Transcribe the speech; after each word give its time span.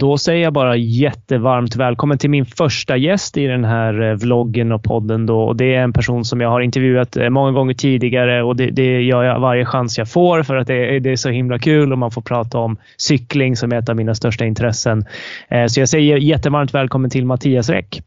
Då 0.00 0.18
säger 0.18 0.42
jag 0.42 0.52
bara 0.52 0.76
jättevarmt 0.76 1.76
välkommen 1.76 2.18
till 2.18 2.30
min 2.30 2.46
första 2.46 2.96
gäst 2.96 3.36
i 3.36 3.46
den 3.46 3.64
här 3.64 4.02
eh, 4.02 4.14
vloggen 4.14 4.72
och 4.72 4.82
podden. 4.82 5.26
Då. 5.26 5.42
Och 5.42 5.56
det 5.56 5.74
är 5.74 5.82
en 5.82 5.92
person 5.92 6.24
som 6.24 6.40
jag 6.40 6.48
har 6.48 6.60
intervjuat 6.60 7.16
eh, 7.16 7.28
många 7.28 7.52
gånger 7.52 7.74
tidigare 7.74 8.42
och 8.42 8.56
det, 8.56 8.70
det 8.70 9.00
gör 9.00 9.22
jag 9.22 9.40
varje 9.40 9.64
chans 9.64 9.98
jag 9.98 10.10
får 10.10 10.42
för 10.42 10.56
att 10.56 10.66
det, 10.66 11.00
det, 11.00 11.10
är 11.10 11.16
så 11.16 11.28
himla 11.28 11.58
kul 11.58 11.92
och 11.92 11.98
man 11.98 12.10
får 12.10 12.22
prata 12.22 12.58
om 12.58 12.76
cykling 12.96 13.56
som 13.56 13.72
är 13.72 13.78
ett 13.78 13.88
av 13.88 13.96
mina 13.96 14.14
största 14.14 14.44
intressen. 14.44 15.04
Eh, 15.48 15.66
så 15.66 15.80
jag 15.80 15.88
säger 15.88 16.16
jättevarmt 16.16 16.74
välkommen 16.74 17.10
till 17.10 17.26
Mattias 17.26 17.68
Räck. 17.68 18.02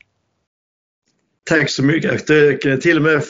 Tack 1.50 1.70
så 1.70 1.84
mycket. 1.84 2.26
Till 2.82 2.98
och 2.98 3.04
med 3.04 3.22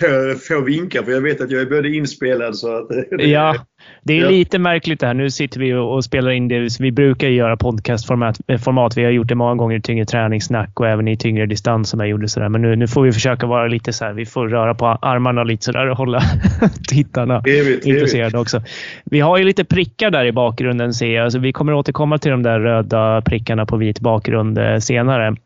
få, 0.00 0.38
få 0.38 0.60
vinkar 0.60 1.02
för 1.02 1.12
jag 1.12 1.20
vet 1.20 1.40
att 1.40 1.50
jag 1.50 1.60
är 1.60 1.66
både 1.66 1.88
inspelad 1.88 2.56
så 2.56 2.76
att... 2.76 2.86
Ja, 3.10 3.54
det 4.02 4.18
är 4.18 4.22
ja. 4.22 4.30
lite 4.30 4.58
märkligt 4.58 5.00
det 5.00 5.06
här. 5.06 5.14
Nu 5.14 5.30
sitter 5.30 5.60
vi 5.60 5.74
och 5.74 6.04
spelar 6.04 6.30
in 6.30 6.48
det. 6.48 6.80
Vi 6.80 6.92
brukar 6.92 7.28
göra 7.28 7.56
podcastformat. 7.56 8.40
Format. 8.64 8.96
Vi 8.96 9.04
har 9.04 9.10
gjort 9.10 9.28
det 9.28 9.34
många 9.34 9.54
gånger 9.54 9.76
i 9.76 9.80
tyngre 9.80 10.04
träningssnack 10.04 10.80
och 10.80 10.88
även 10.88 11.08
i 11.08 11.16
tyngre 11.16 11.46
distans 11.46 11.90
som 11.90 12.00
jag 12.00 12.08
gjorde. 12.08 12.28
Sådär. 12.28 12.48
Men 12.48 12.62
nu, 12.62 12.76
nu 12.76 12.88
får 12.88 13.02
vi 13.02 13.12
försöka 13.12 13.46
vara 13.46 13.66
lite 13.66 13.92
så 13.92 14.04
här. 14.04 14.12
Vi 14.12 14.26
får 14.26 14.48
röra 14.48 14.74
på 14.74 14.86
armarna 14.86 15.44
lite 15.44 15.64
sådär 15.64 15.90
och 15.90 15.96
hålla 15.96 16.22
tittarna 16.88 17.42
evigt, 17.46 17.86
intresserade 17.86 18.26
evigt. 18.26 18.38
också. 18.38 18.62
Vi 19.04 19.20
har 19.20 19.38
ju 19.38 19.44
lite 19.44 19.64
prickar 19.64 20.10
där 20.10 20.24
i 20.24 20.32
bakgrunden 20.32 20.94
ser 20.94 21.14
jag. 21.14 21.32
Så 21.32 21.38
vi 21.38 21.52
kommer 21.52 21.72
återkomma 21.72 22.18
till 22.18 22.30
de 22.30 22.42
där 22.42 22.60
röda 22.60 23.22
prickarna 23.22 23.66
på 23.66 23.76
vit 23.76 24.00
bakgrund 24.00 24.58
eh, 24.58 24.78
senare. 24.78 25.36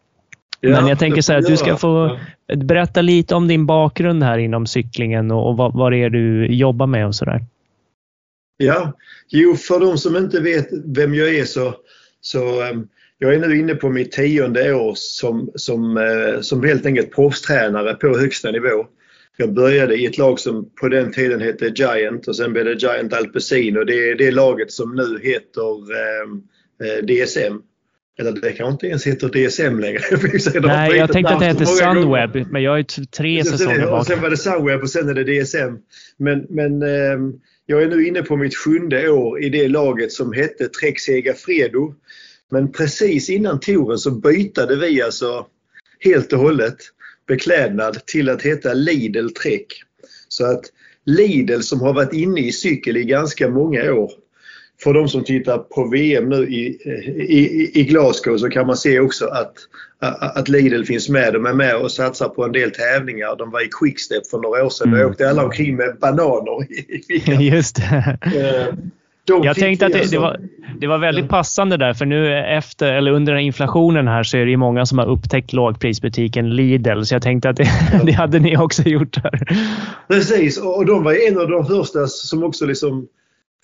Men 0.62 0.86
jag 0.86 0.98
tänker 0.98 1.22
så 1.22 1.32
här, 1.32 1.40
du 1.40 1.56
ska 1.56 1.76
få 1.76 2.18
berätta 2.56 3.02
lite 3.02 3.34
om 3.34 3.48
din 3.48 3.66
bakgrund 3.66 4.22
här 4.22 4.38
inom 4.38 4.66
cyklingen 4.66 5.30
och 5.30 5.56
vad, 5.56 5.74
vad 5.74 5.92
det 5.92 5.96
är 5.96 6.10
du 6.10 6.46
jobbar 6.46 6.86
med 6.86 7.06
och 7.06 7.14
sådär. 7.14 7.40
Ja, 8.56 8.92
jo 9.28 9.56
för 9.56 9.80
de 9.80 9.98
som 9.98 10.16
inte 10.16 10.40
vet 10.40 10.68
vem 10.84 11.14
jag 11.14 11.34
är 11.34 11.44
så, 11.44 11.74
så 12.20 12.70
um, 12.70 12.88
jag 13.18 13.34
är 13.34 13.38
nu 13.38 13.58
inne 13.58 13.74
på 13.74 13.88
mitt 13.88 14.12
tionde 14.12 14.74
år 14.74 14.92
som, 14.96 15.50
som, 15.54 15.96
uh, 15.96 16.40
som 16.40 16.64
helt 16.64 16.86
enkelt 16.86 17.14
proffstränare 17.14 17.94
på 17.94 18.18
högsta 18.18 18.50
nivå. 18.50 18.86
Jag 19.36 19.54
började 19.54 19.96
i 19.96 20.06
ett 20.06 20.18
lag 20.18 20.40
som 20.40 20.70
på 20.80 20.88
den 20.88 21.12
tiden 21.12 21.40
hette 21.40 21.72
Giant 21.76 22.28
och 22.28 22.36
sen 22.36 22.52
blev 22.52 22.64
det 22.64 22.82
Giant 22.82 23.12
Alpecin 23.12 23.76
och 23.76 23.86
det 23.86 24.10
är 24.10 24.14
det 24.14 24.30
laget 24.30 24.72
som 24.72 24.94
nu 24.94 25.20
heter 25.22 25.70
um, 26.24 26.42
uh, 26.82 27.06
DSM. 27.06 27.62
Eller 28.28 28.40
det 28.40 28.52
kanske 28.52 28.72
inte 28.72 28.86
ens 28.86 29.06
heter 29.06 29.28
DSM 29.28 29.78
längre. 29.78 30.00
Nej, 30.60 30.96
jag 30.96 31.12
tänkte 31.12 31.34
att 31.34 31.40
det 31.40 31.46
hette 31.46 31.66
Sunweb, 31.66 32.32
gånger. 32.32 32.46
men 32.50 32.62
jag 32.62 32.78
är 32.78 33.06
tre 33.06 33.44
säsonger 33.44 33.86
bak. 33.86 34.06
Sen 34.06 34.20
var 34.20 34.30
det 34.30 34.36
Sunweb 34.36 34.80
och 34.80 34.90
sen 34.90 35.08
är 35.08 35.14
det 35.14 35.42
DSM. 35.42 35.76
Men, 36.16 36.46
men 36.48 36.82
eh, 36.82 37.18
jag 37.66 37.82
är 37.82 37.88
nu 37.88 38.06
inne 38.06 38.22
på 38.22 38.36
mitt 38.36 38.56
sjunde 38.56 39.10
år 39.10 39.42
i 39.42 39.48
det 39.48 39.68
laget 39.68 40.12
som 40.12 40.32
hette 40.32 40.68
Trek 40.68 40.98
Fredo. 41.36 41.94
Men 42.50 42.72
precis 42.72 43.30
innan 43.30 43.60
touren 43.60 43.98
så 43.98 44.10
bytade 44.10 44.76
vi 44.76 45.02
alltså 45.02 45.46
helt 46.00 46.32
och 46.32 46.38
hållet 46.38 46.76
beklädnad 47.28 48.06
till 48.06 48.28
att 48.28 48.42
heta 48.42 48.74
Lidl 48.74 49.28
Trek. 49.28 49.66
Så 50.28 50.46
att 50.46 50.62
Lidl 51.06 51.60
som 51.60 51.80
har 51.80 51.92
varit 51.92 52.12
inne 52.12 52.40
i 52.40 52.52
cykel 52.52 52.96
i 52.96 53.04
ganska 53.04 53.48
många 53.48 53.92
år 53.92 54.12
för 54.82 54.94
de 54.94 55.08
som 55.08 55.24
tittar 55.24 55.58
på 55.58 55.88
VM 55.88 56.28
nu 56.28 56.48
i, 56.48 56.66
i, 57.28 57.70
i 57.80 57.84
Glasgow 57.84 58.36
så 58.36 58.48
kan 58.48 58.66
man 58.66 58.76
se 58.76 59.00
också 59.00 59.26
att, 59.26 59.54
att 60.36 60.48
Lidl 60.48 60.84
finns 60.84 61.08
med. 61.08 61.32
De 61.32 61.46
är 61.46 61.54
med 61.54 61.76
och 61.76 61.90
satsar 61.90 62.28
på 62.28 62.44
en 62.44 62.52
del 62.52 62.70
tävlingar. 62.70 63.36
De 63.36 63.50
var 63.50 63.60
i 63.60 63.68
Quickstep 63.80 64.26
för 64.26 64.38
några 64.38 64.64
år 64.64 64.70
sedan. 64.70 64.88
Mm. 64.88 65.00
Då 65.00 65.06
åkte 65.06 65.30
alla 65.30 65.44
omkring 65.44 65.76
med 65.76 65.96
bananer 66.00 66.66
i 66.68 67.50
Just 67.50 67.76
det. 67.76 68.18
Eh, 68.22 68.74
de 69.24 69.42
jag 69.42 69.56
tänkte 69.56 69.86
att 69.86 69.92
det, 69.92 69.98
alltså, 69.98 70.14
det, 70.14 70.20
var, 70.20 70.40
det 70.78 70.86
var 70.86 70.98
väldigt 70.98 71.28
passande 71.28 71.76
där, 71.76 71.94
för 71.94 72.06
nu 72.06 72.38
efter, 72.38 72.92
eller 72.92 73.10
under 73.10 73.36
inflationen 73.36 74.08
här 74.08 74.22
så 74.22 74.36
är 74.36 74.46
det 74.46 74.56
många 74.56 74.86
som 74.86 74.98
har 74.98 75.06
upptäckt 75.06 75.52
lågprisbutiken 75.52 76.56
Lidl, 76.56 77.02
så 77.02 77.14
jag 77.14 77.22
tänkte 77.22 77.48
att 77.48 77.56
det, 77.56 77.68
det 78.04 78.12
hade 78.12 78.38
ni 78.38 78.56
också 78.56 78.82
gjort 78.82 79.16
här. 79.16 79.40
Precis, 80.08 80.58
och 80.58 80.86
de 80.86 81.04
var 81.04 81.28
en 81.28 81.38
av 81.38 81.48
de 81.48 81.66
första 81.66 82.06
som 82.06 82.42
också 82.42 82.66
liksom 82.66 83.08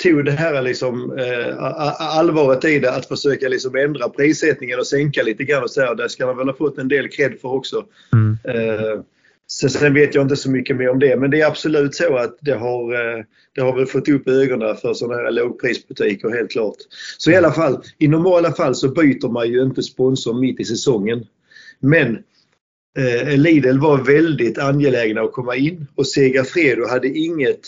tog 0.02 0.24
det 0.24 0.32
här 0.32 0.62
liksom, 0.62 1.18
eh, 1.18 1.56
allvaret 1.98 2.64
i 2.64 2.78
det 2.78 2.92
att 2.92 3.06
försöka 3.06 3.48
liksom 3.48 3.76
ändra 3.76 4.08
prissättningen 4.08 4.78
och 4.78 4.86
sänka 4.86 5.22
lite 5.22 5.44
grann. 5.44 5.62
Och 5.62 5.70
så 5.70 5.80
här, 5.80 5.94
det 5.94 6.08
ska 6.08 6.26
man 6.26 6.36
väl 6.36 6.48
ha 6.48 6.56
fått 6.56 6.78
en 6.78 6.88
del 6.88 7.08
cred 7.08 7.40
för 7.40 7.48
också. 7.48 7.84
Mm. 8.12 8.38
Eh, 8.44 9.00
så 9.46 9.68
sen 9.68 9.94
vet 9.94 10.14
jag 10.14 10.24
inte 10.24 10.36
så 10.36 10.50
mycket 10.50 10.76
mer 10.76 10.90
om 10.90 10.98
det 10.98 11.16
men 11.16 11.30
det 11.30 11.40
är 11.40 11.46
absolut 11.46 11.94
så 11.94 12.16
att 12.16 12.38
det 12.40 12.54
har, 12.54 12.94
eh, 12.94 13.24
det 13.54 13.60
har 13.60 13.76
väl 13.76 13.86
fått 13.86 14.08
upp 14.08 14.28
ögonen 14.28 14.76
för 14.76 14.94
sådana 14.94 15.22
här 15.22 15.30
lågprisbutiker 15.30 16.28
helt 16.28 16.50
klart. 16.50 16.76
Så 17.18 17.30
i 17.30 17.36
alla 17.36 17.52
fall, 17.52 17.82
i 17.98 18.08
normala 18.08 18.52
fall 18.52 18.74
så 18.74 18.88
byter 18.88 19.28
man 19.28 19.48
ju 19.48 19.62
inte 19.62 19.82
sponsor 19.82 20.40
mitt 20.40 20.60
i 20.60 20.64
säsongen. 20.64 21.26
Men 21.80 22.18
eh, 22.98 23.36
Lidl 23.36 23.78
var 23.78 23.98
väldigt 23.98 24.58
angelägna 24.58 25.20
att 25.20 25.32
komma 25.32 25.56
in 25.56 25.86
och 25.94 26.06
Segafredo 26.06 26.86
hade 26.86 27.08
inget 27.08 27.60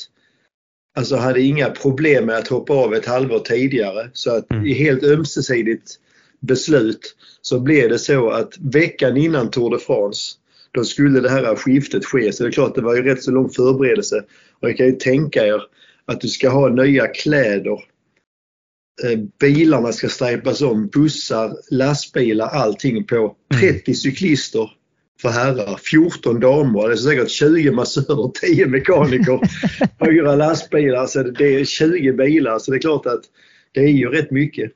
alltså 0.96 1.16
hade 1.16 1.40
inga 1.40 1.70
problem 1.70 2.26
med 2.26 2.36
att 2.36 2.48
hoppa 2.48 2.72
av 2.72 2.94
ett 2.94 3.06
halvår 3.06 3.38
tidigare. 3.38 4.10
Så 4.12 4.36
att 4.36 4.50
mm. 4.50 4.66
i 4.66 4.72
helt 4.72 5.04
ömsesidigt 5.04 5.96
beslut 6.40 7.16
så 7.42 7.60
blev 7.60 7.88
det 7.88 7.98
så 7.98 8.30
att 8.30 8.58
veckan 8.58 9.16
innan 9.16 9.50
Tour 9.50 9.70
de 9.70 9.78
France 9.78 10.36
då 10.72 10.84
skulle 10.84 11.20
det 11.20 11.30
här 11.30 11.56
skiftet 11.56 12.04
ske. 12.04 12.32
Så 12.32 12.42
det 12.42 12.48
är 12.48 12.52
klart 12.52 12.74
det 12.74 12.80
var 12.80 12.96
ju 12.96 13.02
rätt 13.02 13.22
så 13.22 13.30
lång 13.30 13.50
förberedelse. 13.50 14.24
Och 14.60 14.68
jag 14.68 14.76
kan 14.76 14.86
ju 14.86 14.92
tänka 14.92 15.46
er 15.46 15.62
att 16.04 16.20
du 16.20 16.28
ska 16.28 16.48
ha 16.48 16.68
nya 16.68 17.06
kläder. 17.06 17.84
Eh, 19.04 19.18
bilarna 19.40 19.92
ska 19.92 20.08
strejpas 20.08 20.60
om, 20.60 20.86
bussar, 20.88 21.56
lastbilar, 21.70 22.46
allting 22.46 23.04
på 23.04 23.36
30 23.60 23.66
mm. 23.66 23.96
cyklister 23.96 24.70
för 25.22 25.28
herrar, 25.28 25.76
14 25.90 26.40
damer, 26.40 26.88
det 26.88 26.94
är 26.94 26.96
säkert 26.96 27.30
20 27.30 27.70
massörer, 27.70 28.30
10 28.40 28.66
mekaniker, 28.66 29.40
fyra 30.04 30.34
lastbilar. 30.34 31.06
Så 31.06 31.22
det 31.22 31.60
är 31.60 31.64
20 31.64 32.12
bilar 32.12 32.58
så 32.58 32.70
det 32.70 32.76
är 32.76 32.80
klart 32.80 33.06
att 33.06 33.20
det 33.72 33.80
är 33.80 33.88
ju 33.88 34.08
rätt 34.08 34.30
mycket. 34.30 34.72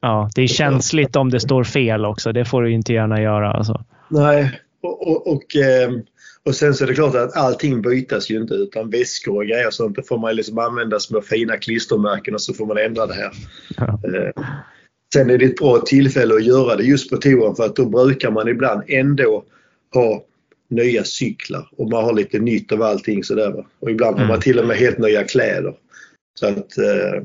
Ja, 0.00 0.30
det 0.34 0.42
är 0.42 0.46
känsligt 0.46 1.16
om 1.16 1.30
det 1.30 1.40
står 1.40 1.64
fel 1.64 2.04
också. 2.04 2.32
Det 2.32 2.44
får 2.44 2.62
du 2.62 2.72
inte 2.72 2.92
gärna 2.92 3.22
göra. 3.22 3.52
Alltså. 3.52 3.84
Nej, 4.08 4.60
och, 4.82 5.08
och, 5.08 5.32
och, 5.32 5.56
ehm, 5.56 6.02
och 6.44 6.54
sen 6.54 6.74
så 6.74 6.84
är 6.84 6.88
det 6.88 6.94
klart 6.94 7.14
att 7.14 7.36
allting 7.36 7.82
bytas 7.82 8.30
ju 8.30 8.36
inte 8.40 8.54
utan 8.54 8.90
väskor 8.90 9.36
och 9.36 9.46
grejer 9.46 9.70
sånt. 9.70 9.96
Det 9.96 10.08
får 10.08 10.18
man 10.18 10.36
liksom 10.36 10.58
använda 10.58 11.00
små 11.00 11.20
fina 11.22 11.56
klistermärken 11.56 12.34
och 12.34 12.42
så 12.42 12.54
får 12.54 12.66
man 12.66 12.78
ändra 12.78 13.06
det 13.06 13.14
här. 13.14 13.32
Ja. 13.76 13.84
Eh, 13.86 14.44
sen 15.12 15.30
är 15.30 15.38
det 15.38 15.44
ett 15.44 15.56
bra 15.56 15.78
tillfälle 15.78 16.34
att 16.34 16.44
göra 16.44 16.76
det 16.76 16.82
just 16.82 17.10
på 17.10 17.16
touren 17.16 17.54
för 17.54 17.64
att 17.64 17.76
då 17.76 17.86
brukar 17.86 18.30
man 18.30 18.48
ibland 18.48 18.82
ändå 18.88 19.44
ha 19.94 20.24
nya 20.68 21.04
cyklar 21.04 21.68
och 21.76 21.90
man 21.90 22.04
har 22.04 22.12
lite 22.12 22.38
nytt 22.38 22.72
av 22.72 22.82
allting 22.82 23.24
sådär. 23.24 23.66
Och 23.78 23.90
ibland 23.90 24.16
har 24.16 24.24
man 24.24 24.30
mm. 24.30 24.40
till 24.40 24.58
och 24.58 24.66
med 24.66 24.76
helt 24.76 24.98
nya 24.98 25.24
kläder. 25.24 25.74
Så 26.40 26.46
att 26.46 26.78
eh, 26.78 27.22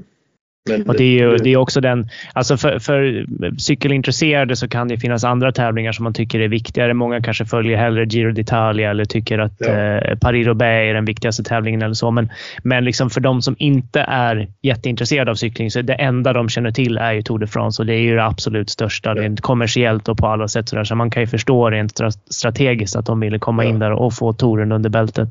men, 0.68 0.90
och 0.90 0.96
det 0.98 1.04
är 1.04 1.12
ju 1.12 1.38
det 1.38 1.50
är 1.50 1.58
också 1.58 1.82
den, 1.82 2.10
alltså 2.34 2.58
för, 2.58 2.80
för 2.80 3.26
cykelintresserade 3.58 4.56
så 4.56 4.68
kan 4.68 4.88
det 4.88 4.98
finnas 4.98 5.24
andra 5.24 5.52
tävlingar 5.52 5.92
som 5.92 6.04
man 6.04 6.14
tycker 6.14 6.40
är 6.40 6.48
viktigare. 6.48 6.94
Många 6.94 7.22
kanske 7.22 7.46
följer 7.46 7.78
hellre 7.78 8.06
Giro 8.06 8.32
d'Italia 8.32 8.90
eller 8.90 9.06
tycker 9.06 9.40
att 9.40 9.54
ja. 9.58 9.68
eh, 9.68 10.18
Paris-Roubaix 10.18 10.90
är 10.90 10.94
den 10.94 11.06
viktigaste 11.06 11.44
tävlingen 11.44 11.82
eller 11.82 11.94
så. 11.94 12.12
Men, 12.12 12.30
men 12.64 12.86
liksom 12.86 13.10
för 13.10 13.22
de 13.22 13.42
som 13.42 13.56
inte 13.60 14.00
är 14.02 14.48
jätteintresserade 14.62 15.32
av 15.32 15.36
cykling 15.36 15.72
så 15.72 15.82
det 15.82 15.94
enda 15.94 16.34
de 16.34 16.50
känner 16.50 16.72
till 16.72 16.98
är 16.98 17.14
ju 17.14 17.22
Tour 17.22 17.40
de 17.40 17.48
France 17.48 17.82
och 17.82 17.86
det 17.86 17.94
är 17.94 18.02
ju 18.02 18.16
det 18.16 18.26
absolut 18.26 18.70
största. 18.70 19.14
Ja. 19.16 19.24
Är 19.24 19.36
kommersiellt 19.36 20.08
och 20.08 20.18
på 20.18 20.28
alla 20.28 20.48
sätt 20.48 20.70
så, 20.70 20.76
där, 20.76 20.84
så 20.84 20.96
man 20.96 21.10
kan 21.10 21.24
ju 21.24 21.28
förstå 21.28 21.70
rent 21.70 22.00
strategiskt 22.30 22.96
att 22.96 23.06
de 23.06 23.20
ville 23.20 23.40
komma 23.40 23.64
ja. 23.64 23.70
in 23.70 23.80
där 23.80 23.92
och 23.92 24.14
få 24.14 24.34
touren 24.34 24.72
under 24.72 24.90
bältet. 24.90 25.30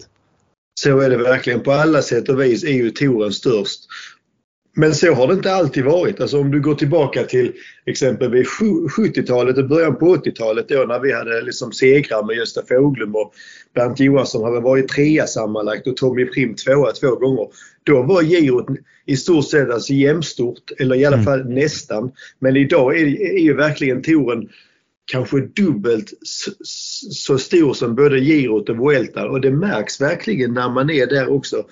Så 0.81 1.01
är 1.01 1.11
det 1.11 1.17
verkligen. 1.17 1.61
På 1.61 1.73
alla 1.73 2.03
sätt 2.03 2.29
och 2.29 2.41
vis 2.41 2.65
är 2.65 2.73
ju 2.73 2.91
touren 2.91 3.33
störst. 3.33 3.81
Men 4.79 4.95
så 4.95 5.15
har 5.15 5.27
det 5.27 5.35
inte 5.35 5.53
alltid 5.53 5.85
varit. 5.85 6.21
Alltså 6.21 6.41
om 6.41 6.51
du 6.51 6.61
går 6.61 6.75
tillbaka 6.75 7.25
till 7.25 7.53
exempelvis 7.87 8.49
70-talet 8.99 9.59
och 9.59 9.69
början 9.69 9.97
på 9.97 10.17
80-talet 10.17 10.69
då 10.69 10.85
när 10.89 11.01
vi 11.01 11.13
hade 11.13 11.43
liksom 11.43 11.73
segrar 11.73 12.27
med 12.27 12.37
Gösta 12.37 12.63
Foglum 12.69 13.15
och 13.15 13.33
Bernt 13.75 14.01
Johansson 14.01 14.45
hade 14.45 14.61
varit 14.61 14.89
trea 14.89 15.27
sammanlagt 15.27 15.87
och 15.87 15.97
Tommy 15.97 16.25
Prim 16.25 16.55
tvåa 16.55 16.93
två 16.93 17.15
gånger. 17.15 17.49
Då 17.85 18.03
var 18.03 18.23
girot 18.23 18.67
i 19.07 19.17
stort 19.17 19.49
sett 19.49 19.71
alltså 19.71 19.93
jämstort, 19.93 20.73
eller 20.79 20.97
i 20.97 21.05
alla 21.05 21.17
mm. 21.17 21.25
fall 21.25 21.41
mm. 21.41 21.55
nästan. 21.55 22.11
Men 22.39 22.57
idag 22.57 22.99
är, 22.99 23.07
är 23.21 23.43
ju 23.43 23.55
verkligen 23.55 24.03
touren 24.03 24.49
kanske 25.13 25.41
dubbelt 25.41 26.13
så 27.11 27.39
stor 27.39 27.75
som 27.75 27.95
både 27.95 28.21
girot 28.21 28.69
och 28.69 28.77
Vuelta 28.77 29.29
och 29.29 29.41
det 29.41 29.51
märks 29.51 30.01
verkligen 30.01 30.55
när 30.55 30.71
man 30.71 30.91
är 30.91 31.07
där 31.07 31.29
också 31.29 31.65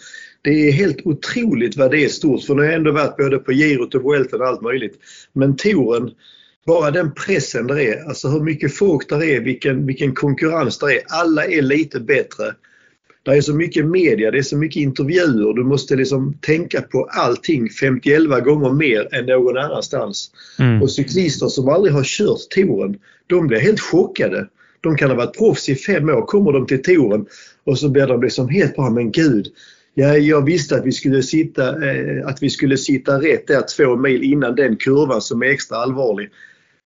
det 0.45 0.69
är 0.69 0.73
helt 0.73 1.07
otroligt 1.07 1.77
vad 1.77 1.91
det 1.91 2.05
är 2.05 2.09
stort 2.09 2.45
för 2.45 2.55
nu 2.55 2.63
har 2.63 2.67
jag 2.67 2.75
ändå 2.75 2.93
varit 2.93 3.17
både 3.17 3.39
på 3.39 3.53
girot 3.53 3.95
och 3.95 4.03
Vuelta 4.03 4.37
och 4.37 4.47
allt 4.47 4.63
möjligt. 4.63 4.99
Men 5.33 5.57
touren, 5.57 6.11
bara 6.67 6.91
den 6.91 7.15
pressen 7.15 7.67
det 7.67 7.85
är, 7.85 8.09
alltså 8.09 8.29
hur 8.29 8.41
mycket 8.41 8.75
folk 8.75 9.09
det 9.09 9.35
är, 9.35 9.41
vilken, 9.41 9.87
vilken 9.87 10.15
konkurrens 10.15 10.79
det 10.79 10.97
är. 10.97 11.03
Alla 11.09 11.45
är 11.45 11.63
lite 11.63 12.01
bättre. 12.01 12.55
Det 13.23 13.31
är 13.31 13.41
så 13.41 13.55
mycket 13.55 13.87
media, 13.87 14.31
det 14.31 14.39
är 14.39 14.43
så 14.43 14.57
mycket 14.57 14.83
intervjuer. 14.83 15.55
Du 15.55 15.65
måste 15.65 15.97
liksom 15.97 16.35
tänka 16.41 16.83
på 16.83 17.09
allting 17.11 17.69
51 17.71 18.45
gånger 18.45 18.73
mer 18.73 19.15
än 19.15 19.27
någon 19.27 19.57
annanstans. 19.57 20.31
Mm. 20.59 20.83
Och 20.83 20.91
cyklister 20.91 21.49
som 21.49 21.69
aldrig 21.69 21.95
har 21.95 22.05
kört 22.05 22.49
touren, 22.51 22.99
de 23.27 23.47
blir 23.47 23.59
helt 23.59 23.81
chockade. 23.81 24.49
De 24.81 24.97
kan 24.97 25.11
ha 25.11 25.17
varit 25.17 25.39
proffs 25.39 25.69
i 25.69 25.75
fem 25.75 26.09
år, 26.09 26.27
kommer 26.27 26.53
de 26.53 26.67
till 26.67 26.83
touren 26.83 27.27
och 27.65 27.79
så 27.79 27.89
blir 27.89 28.07
de 28.07 28.23
liksom 28.23 28.49
helt 28.49 28.77
bara, 28.77 28.91
men 28.91 29.13
gud, 29.13 29.47
Ja, 29.95 30.17
jag 30.17 30.45
visste 30.45 30.77
att 30.77 30.87
vi 30.87 30.93
skulle 30.93 31.23
sitta, 31.23 31.91
eh, 31.91 32.27
att 32.27 32.43
vi 32.43 32.51
skulle 32.51 32.77
sitta 32.77 33.21
rätt 33.21 33.47
där 33.47 33.63
två 33.77 33.97
mil 33.97 34.23
innan 34.23 34.55
den 34.55 34.77
kurvan 34.77 35.21
som 35.21 35.43
är 35.43 35.47
extra 35.47 35.77
allvarlig. 35.79 36.31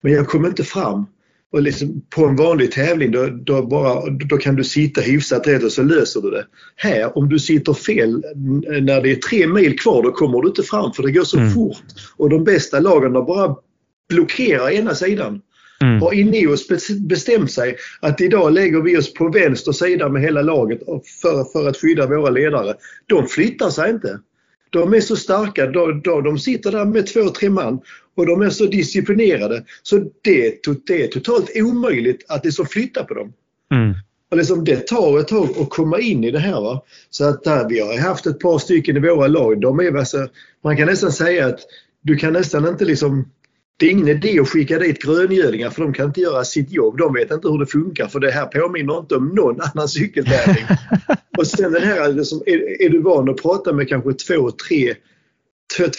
Men 0.04 0.14
jag 0.14 0.28
kom 0.28 0.46
inte 0.46 0.64
fram. 0.64 1.06
Och 1.52 1.62
liksom, 1.62 2.02
på 2.16 2.26
en 2.26 2.36
vanlig 2.36 2.72
tävling 2.72 3.12
då, 3.12 3.28
då, 3.28 3.66
bara, 3.66 4.10
då 4.10 4.38
kan 4.38 4.56
du 4.56 4.64
sitta 4.64 5.02
hyfsat 5.02 5.48
rätt 5.48 5.64
och 5.64 5.72
så 5.72 5.84
löser 5.84 6.22
du 6.22 6.30
det. 6.30 6.46
Här, 6.76 7.18
om 7.18 7.30
du 7.30 7.40
sitter 7.40 7.74
fel 7.74 8.24
när 8.82 9.02
det 9.02 9.12
är 9.12 9.16
tre 9.16 9.48
mil 9.48 9.80
kvar, 9.80 10.04
då 10.04 10.12
kommer 10.12 10.42
du 10.42 10.48
inte 10.48 10.64
fram 10.64 10.94
för 10.94 11.04
det 11.04 11.12
går 11.12 11.24
så 11.24 11.38
mm. 11.38 11.52
fort. 11.52 11.78
Och 12.18 12.30
de 12.30 12.44
bästa 12.44 12.80
lagen 12.80 13.14
bara 13.14 13.56
blockerar 14.10 14.70
ena 14.70 14.96
sidan. 14.96 15.42
Mm. 15.84 16.02
Har 16.02 16.14
Ineos 16.14 16.68
bestämt 17.00 17.52
sig 17.52 17.78
att 18.00 18.22
idag 18.22 18.54
lägger 18.54 18.82
vi 18.82 18.98
oss 18.98 19.14
på 19.14 19.30
vänster 19.30 19.72
sida 19.72 20.10
med 20.10 20.22
hela 20.22 20.42
laget 20.42 20.80
för, 21.22 21.52
för 21.52 21.70
att 21.70 21.78
skydda 21.78 22.08
våra 22.08 22.30
ledare. 22.30 22.74
De 23.06 23.28
flyttar 23.28 23.70
sig 23.70 23.90
inte. 23.90 24.20
De 24.70 24.94
är 24.94 25.00
så 25.00 25.16
starka, 25.16 25.66
de, 25.66 26.02
de, 26.02 26.24
de 26.24 26.40
sitter 26.40 26.72
där 26.72 26.86
med 26.86 27.08
två, 27.08 27.30
tre 27.30 27.50
man 27.50 27.80
och 28.16 28.26
de 28.26 28.42
är 28.42 28.50
så 28.50 28.66
disciplinerade 28.66 29.64
så 29.84 29.98
det, 29.98 30.64
det 30.88 31.04
är 31.04 31.08
totalt 31.08 31.52
omöjligt 31.56 32.26
att 32.28 32.44
det 32.44 32.52
så 32.52 32.66
flytta 32.66 33.04
på 33.04 33.14
dem. 33.14 33.34
Mm. 33.74 33.94
Och 34.32 34.38
liksom 34.38 34.64
det 34.64 34.88
tar 34.88 35.20
ett 35.20 35.28
tag 35.28 35.50
att 35.60 35.70
komma 35.70 36.00
in 36.00 36.24
i 36.24 36.32
det 36.32 36.40
här. 36.40 36.62
Va? 36.62 36.82
Så 37.10 37.26
att 37.26 37.44
där, 37.44 37.70
vi 37.70 37.80
har 37.80 37.98
haft 37.98 38.26
ett 38.26 38.40
par 38.40 38.60
stycken 38.60 38.98
i 38.98 39.00
våra 39.00 39.28
lag. 39.28 39.62
De 39.62 39.80
är, 39.80 39.98
alltså, 39.98 40.28
man 40.64 40.78
kan 40.78 40.88
nästan 40.88 41.12
säga 41.12 41.48
att 41.48 41.60
du 42.02 42.16
kan 42.16 42.34
nästan 42.34 42.68
inte 42.68 42.86
liksom 42.86 43.32
det 43.80 43.86
är 43.86 43.92
ingen 43.92 44.08
idé 44.08 44.40
att 44.40 44.50
skicka 44.50 44.80
dit 44.80 45.02
gröngölingar 45.02 45.70
för 45.70 45.82
de 45.82 45.94
kan 45.94 46.06
inte 46.06 46.22
göra 46.22 46.44
sitt 46.44 46.72
jobb. 46.72 46.98
De 46.98 47.14
vet 47.14 47.32
inte 47.32 47.48
hur 47.48 47.60
det 47.60 47.66
funkar 47.66 48.08
för 48.08 48.20
det 48.20 48.32
här 48.32 48.46
påminner 48.46 49.00
inte 49.00 49.16
om 49.16 49.28
någon 49.28 49.62
annan 49.62 49.88
cykeltävling. 49.88 50.66
och 51.38 51.48
sen 51.48 51.72
den 51.72 51.84
här, 51.84 52.14
liksom, 52.14 52.44
är, 52.46 52.82
är, 52.82 52.90
du 52.90 53.00
van 53.00 53.30
att 53.30 53.42
prata 53.42 53.74
med 53.74 53.90
kanske 53.90 54.14
två, 54.14 54.52
tre, 54.52 54.96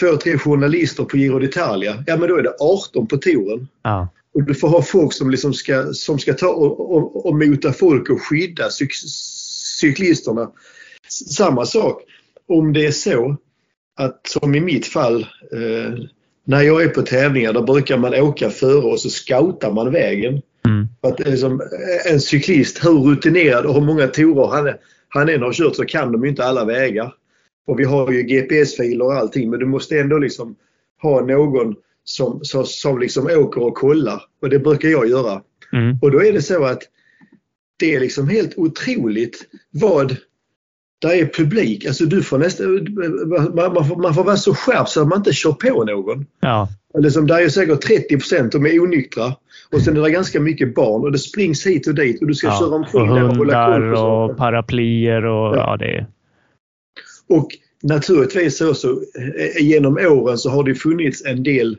två, 0.01 0.17
tre 0.17 0.39
journalister 0.39 1.05
på 1.05 1.17
Giro 1.17 1.39
d'Italia, 1.39 2.05
ja 2.07 2.17
men 2.17 2.29
då 2.29 2.37
är 2.37 2.43
det 2.43 2.57
18 2.61 3.07
på 3.07 3.17
touren. 3.17 3.69
Ja. 3.83 4.09
Och 4.35 4.43
du 4.43 4.55
får 4.55 4.69
ha 4.69 4.83
folk 4.83 5.13
som, 5.13 5.31
liksom 5.31 5.55
ska, 5.55 5.93
som 5.93 6.19
ska 6.19 6.35
ta 6.35 6.49
och, 6.49 6.95
och, 6.97 7.27
och 7.27 7.35
mota 7.35 7.73
folk 7.73 8.11
och 8.11 8.23
skydda 8.23 8.71
cyk, 8.71 8.93
cyklisterna. 9.81 10.51
Samma 11.31 11.67
sak 11.67 12.03
om 12.49 12.73
det 12.73 12.87
är 12.87 12.91
så 12.91 13.37
att 13.97 14.27
som 14.27 14.55
i 14.55 14.61
mitt 14.61 14.87
fall 14.87 15.21
eh, 15.53 15.95
när 16.49 16.63
jag 16.63 16.83
är 16.83 16.89
på 16.89 17.03
tävlingar 17.03 17.53
då 17.53 17.63
brukar 17.63 17.99
man 17.99 18.15
åka 18.15 18.51
före 18.51 18.83
och 18.83 19.01
så 19.01 19.11
scoutar 19.11 19.73
man 19.73 19.93
vägen. 19.93 20.43
Mm. 20.67 20.87
Att 21.01 21.19
liksom, 21.19 21.63
en 22.11 22.21
cyklist, 22.21 22.85
hur 22.85 23.11
rutinerad 23.11 23.67
och 23.67 23.75
hur 23.75 23.81
många 23.81 24.07
torer 24.07 24.47
han, 24.47 24.75
han 25.09 25.29
än 25.29 25.43
har 25.43 25.53
kört 25.53 25.77
så 25.77 25.85
kan 25.85 26.13
de 26.13 26.25
inte 26.25 26.45
alla 26.45 26.65
vägar. 26.65 27.15
Och 27.67 27.81
vi 27.81 27.85
har 27.85 28.13
ju 28.13 28.23
GPS-filer 28.23 29.05
och 29.05 29.13
allting 29.13 29.51
men 29.51 29.59
du 29.61 29.67
måste 29.67 29.99
ändå 29.99 30.19
liksom 30.19 30.57
ha 31.03 31.21
någon 31.21 31.75
som, 32.05 32.41
som, 32.43 32.65
som 32.65 32.99
liksom 32.99 33.27
åker 33.27 33.63
och 33.63 33.75
kollar. 33.75 34.23
Och 34.43 34.51
det 34.51 34.59
brukar 34.59 34.89
jag 34.89 35.09
göra. 35.09 35.43
Mm. 35.73 35.99
Och 36.03 36.11
då 36.11 36.23
är 36.23 36.33
det 36.33 36.43
så 36.43 36.65
att 36.65 36.83
det 37.79 37.95
är 37.95 38.01
liksom 38.01 38.29
helt 38.29 38.59
otroligt 38.59 39.47
vad 39.71 40.17
där 40.99 41.11
är 41.11 41.27
publik. 41.27 41.87
Alltså 41.87 42.05
du 42.05 42.23
får 42.23 42.39
nästan, 42.39 42.87
man, 43.55 43.75
man, 43.75 43.89
får, 43.89 43.97
man 43.97 44.15
får 44.15 44.25
vara 44.25 44.37
så 44.37 44.55
skärpt 44.55 44.89
så 44.89 45.03
att 45.03 45.09
man 45.09 45.19
inte 45.19 45.33
kör 45.33 45.53
på 45.53 45.85
någon. 45.85 46.27
Ja. 46.41 46.69
Liksom, 46.99 47.27
där 47.27 47.41
är 47.41 47.49
säkert 47.49 47.81
30 47.81 48.17
procent 48.17 48.53
som 48.53 48.67
är 48.67 48.81
onyktra. 48.81 49.35
Och 49.73 49.83
sen 49.83 49.97
är 49.97 50.03
det 50.03 50.11
ganska 50.11 50.41
mycket 50.41 50.75
barn 50.75 51.03
och 51.03 51.13
det 51.13 51.19
springs 51.19 51.67
hit 51.67 51.87
och 51.87 51.95
dit 51.95 52.21
och 52.21 52.29
du 52.29 52.35
ska 52.35 52.47
ja. 52.47 52.59
köra 52.59 52.75
omkring 52.75 53.11
och 53.11 53.17
där 53.17 53.29
och 53.29 53.37
hålla 53.37 53.67
koll 53.67 53.95
på 53.95 54.01
och 54.01 54.37
paraplyer 54.37 55.25
och 55.25 55.57
ja. 55.57 55.57
ja 55.57 55.77
det 55.77 56.07
Och 57.29 57.49
naturligtvis 57.83 58.59
så, 58.59 58.75
så 58.75 58.91
eh, 58.91 59.67
genom 59.67 59.97
åren 59.97 60.39
så 60.39 60.51
har 60.51 60.65
det 60.65 60.75
funnits 60.75 61.25
en 61.25 61.43
del 61.43 61.79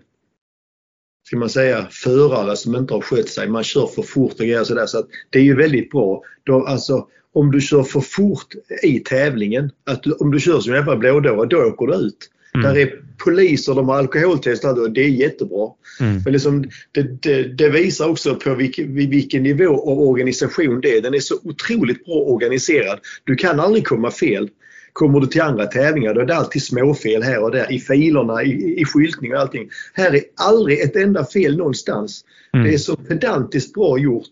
ska 1.29 1.37
man 1.37 1.49
säga, 1.49 1.87
förare 1.91 2.55
som 2.55 2.75
inte 2.75 2.93
har 2.93 3.01
skött 3.01 3.29
sig. 3.29 3.49
Man 3.49 3.63
kör 3.63 3.87
för 3.87 4.01
fort 4.01 4.31
och 4.31 4.37
grejer 4.45 4.63
sådär. 4.63 4.85
Så 4.85 4.99
att 4.99 5.07
det 5.29 5.39
är 5.39 5.43
ju 5.43 5.55
väldigt 5.55 5.91
bra. 5.91 6.21
De, 6.43 6.65
alltså, 6.65 7.07
om 7.33 7.51
du 7.51 7.61
kör 7.61 7.83
för 7.83 8.01
fort 8.01 8.47
i 8.83 8.99
tävlingen, 8.99 9.71
att 9.85 10.03
du, 10.03 10.11
om 10.11 10.31
du 10.31 10.39
kör 10.39 10.59
som 10.59 10.73
en 10.73 10.79
jävla 10.79 10.97
blådåre, 10.97 11.47
då 11.47 11.57
åker 11.57 11.87
du 11.87 11.93
ut. 11.93 12.29
Mm. 12.55 12.63
Där 12.63 12.81
är 12.81 13.01
poliser, 13.23 13.75
de 13.75 13.89
har 13.89 13.97
alkoholtestat 13.97 14.77
och 14.77 14.91
det 14.91 15.01
är 15.01 15.09
jättebra. 15.09 15.69
Mm. 15.99 16.21
Men 16.23 16.33
liksom, 16.33 16.63
det, 16.91 17.23
det, 17.23 17.43
det, 17.43 17.69
visar 17.69 18.07
också 18.09 18.35
på 18.35 18.55
vilken, 18.55 18.95
vilken 18.95 19.43
nivå 19.43 19.91
av 19.91 19.99
organisation 19.99 20.81
det 20.81 20.97
är. 20.97 21.01
Den 21.01 21.13
är 21.13 21.19
så 21.19 21.35
otroligt 21.43 22.05
bra 22.05 22.15
organiserad. 22.15 22.99
Du 23.23 23.35
kan 23.35 23.59
aldrig 23.59 23.87
komma 23.87 24.11
fel. 24.11 24.49
Kommer 24.93 25.19
du 25.19 25.27
till 25.27 25.41
andra 25.41 25.65
tävlingar 25.65 26.13
då 26.13 26.21
är 26.21 26.25
det 26.25 26.35
alltid 26.35 26.63
småfel 26.63 27.23
här 27.23 27.43
och 27.43 27.51
där 27.51 27.71
i 27.71 27.79
filerna, 27.79 28.43
i, 28.43 28.81
i 28.81 28.85
skyltning 28.85 29.33
och 29.33 29.39
allting. 29.39 29.69
Här 29.93 30.15
är 30.15 30.21
aldrig 30.35 30.79
ett 30.79 30.95
enda 30.95 31.25
fel 31.25 31.57
någonstans. 31.57 32.25
Mm. 32.53 32.65
Det 32.65 32.73
är 32.73 32.77
så 32.77 32.95
pedantiskt 32.95 33.73
bra 33.73 33.99
gjort. 33.99 34.31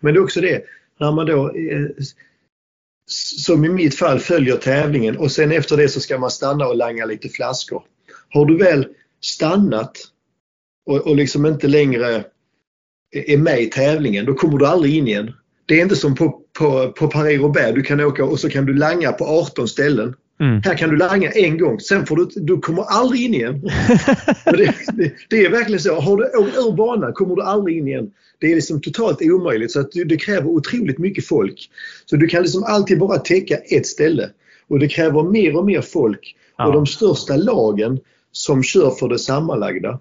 Men 0.00 0.14
det 0.14 0.20
är 0.20 0.22
också 0.22 0.40
det, 0.40 0.62
när 1.00 1.12
man 1.12 1.26
då 1.26 1.48
eh, 1.48 1.86
som 3.06 3.64
i 3.64 3.68
mitt 3.68 3.94
fall 3.94 4.18
följer 4.18 4.56
tävlingen 4.56 5.16
och 5.16 5.32
sen 5.32 5.52
efter 5.52 5.76
det 5.76 5.88
så 5.88 6.00
ska 6.00 6.18
man 6.18 6.30
stanna 6.30 6.66
och 6.66 6.76
langa 6.76 7.04
lite 7.04 7.28
flaskor. 7.28 7.82
Har 8.28 8.46
du 8.46 8.58
väl 8.58 8.86
stannat 9.20 9.98
och, 10.86 10.96
och 10.96 11.16
liksom 11.16 11.46
inte 11.46 11.68
längre 11.68 12.24
är 13.14 13.38
med 13.38 13.62
i 13.62 13.66
tävlingen, 13.66 14.26
då 14.26 14.34
kommer 14.34 14.58
du 14.58 14.66
aldrig 14.66 14.96
in 14.96 15.08
igen. 15.08 15.32
Det 15.66 15.74
är 15.74 15.82
inte 15.82 15.96
som 15.96 16.14
på, 16.14 16.40
på, 16.58 16.92
på 16.92 17.10
Paris-Roubaix, 17.10 17.74
du 17.74 17.82
kan 17.82 18.00
åka 18.00 18.24
och 18.24 18.40
så 18.40 18.50
kan 18.50 18.66
du 18.66 18.74
langa 18.74 19.12
på 19.12 19.24
18 19.24 19.68
ställen. 19.68 20.14
Mm. 20.44 20.62
Här 20.64 20.76
kan 20.76 20.90
du 20.90 20.96
langa 20.96 21.30
en 21.30 21.58
gång, 21.58 21.80
sen 21.80 22.06
får 22.06 22.16
du, 22.16 22.28
du 22.34 22.60
kommer 22.60 22.82
aldrig 22.82 23.24
in 23.24 23.34
igen. 23.34 23.60
det, 24.44 24.74
det, 24.92 25.12
det, 25.30 25.44
är 25.44 25.50
verkligen 25.50 25.80
så. 25.80 26.00
Har 26.00 26.16
du 26.16 26.24
ur 26.24 26.76
banan 26.76 27.12
kommer 27.12 27.36
du 27.36 27.42
aldrig 27.42 27.78
in 27.78 27.88
igen. 27.88 28.10
Det 28.38 28.52
är 28.52 28.54
liksom 28.54 28.80
totalt 28.80 29.22
omöjligt 29.22 29.72
så 29.72 29.80
att 29.80 29.92
det 29.92 30.16
kräver 30.16 30.46
otroligt 30.46 30.98
mycket 30.98 31.26
folk. 31.26 31.70
Så 32.06 32.16
du 32.16 32.26
kan 32.26 32.42
liksom 32.42 32.64
alltid 32.64 32.98
bara 32.98 33.18
täcka 33.18 33.56
ett 33.56 33.86
ställe. 33.86 34.30
Och 34.68 34.78
det 34.78 34.88
kräver 34.88 35.22
mer 35.22 35.56
och 35.56 35.66
mer 35.66 35.80
folk. 35.80 36.36
Ja. 36.58 36.66
Och 36.66 36.72
de 36.72 36.86
största 36.86 37.36
lagen 37.36 38.00
som 38.32 38.62
kör 38.62 38.90
för 38.90 39.08
det 39.08 39.18
sammanlagda 39.18 39.98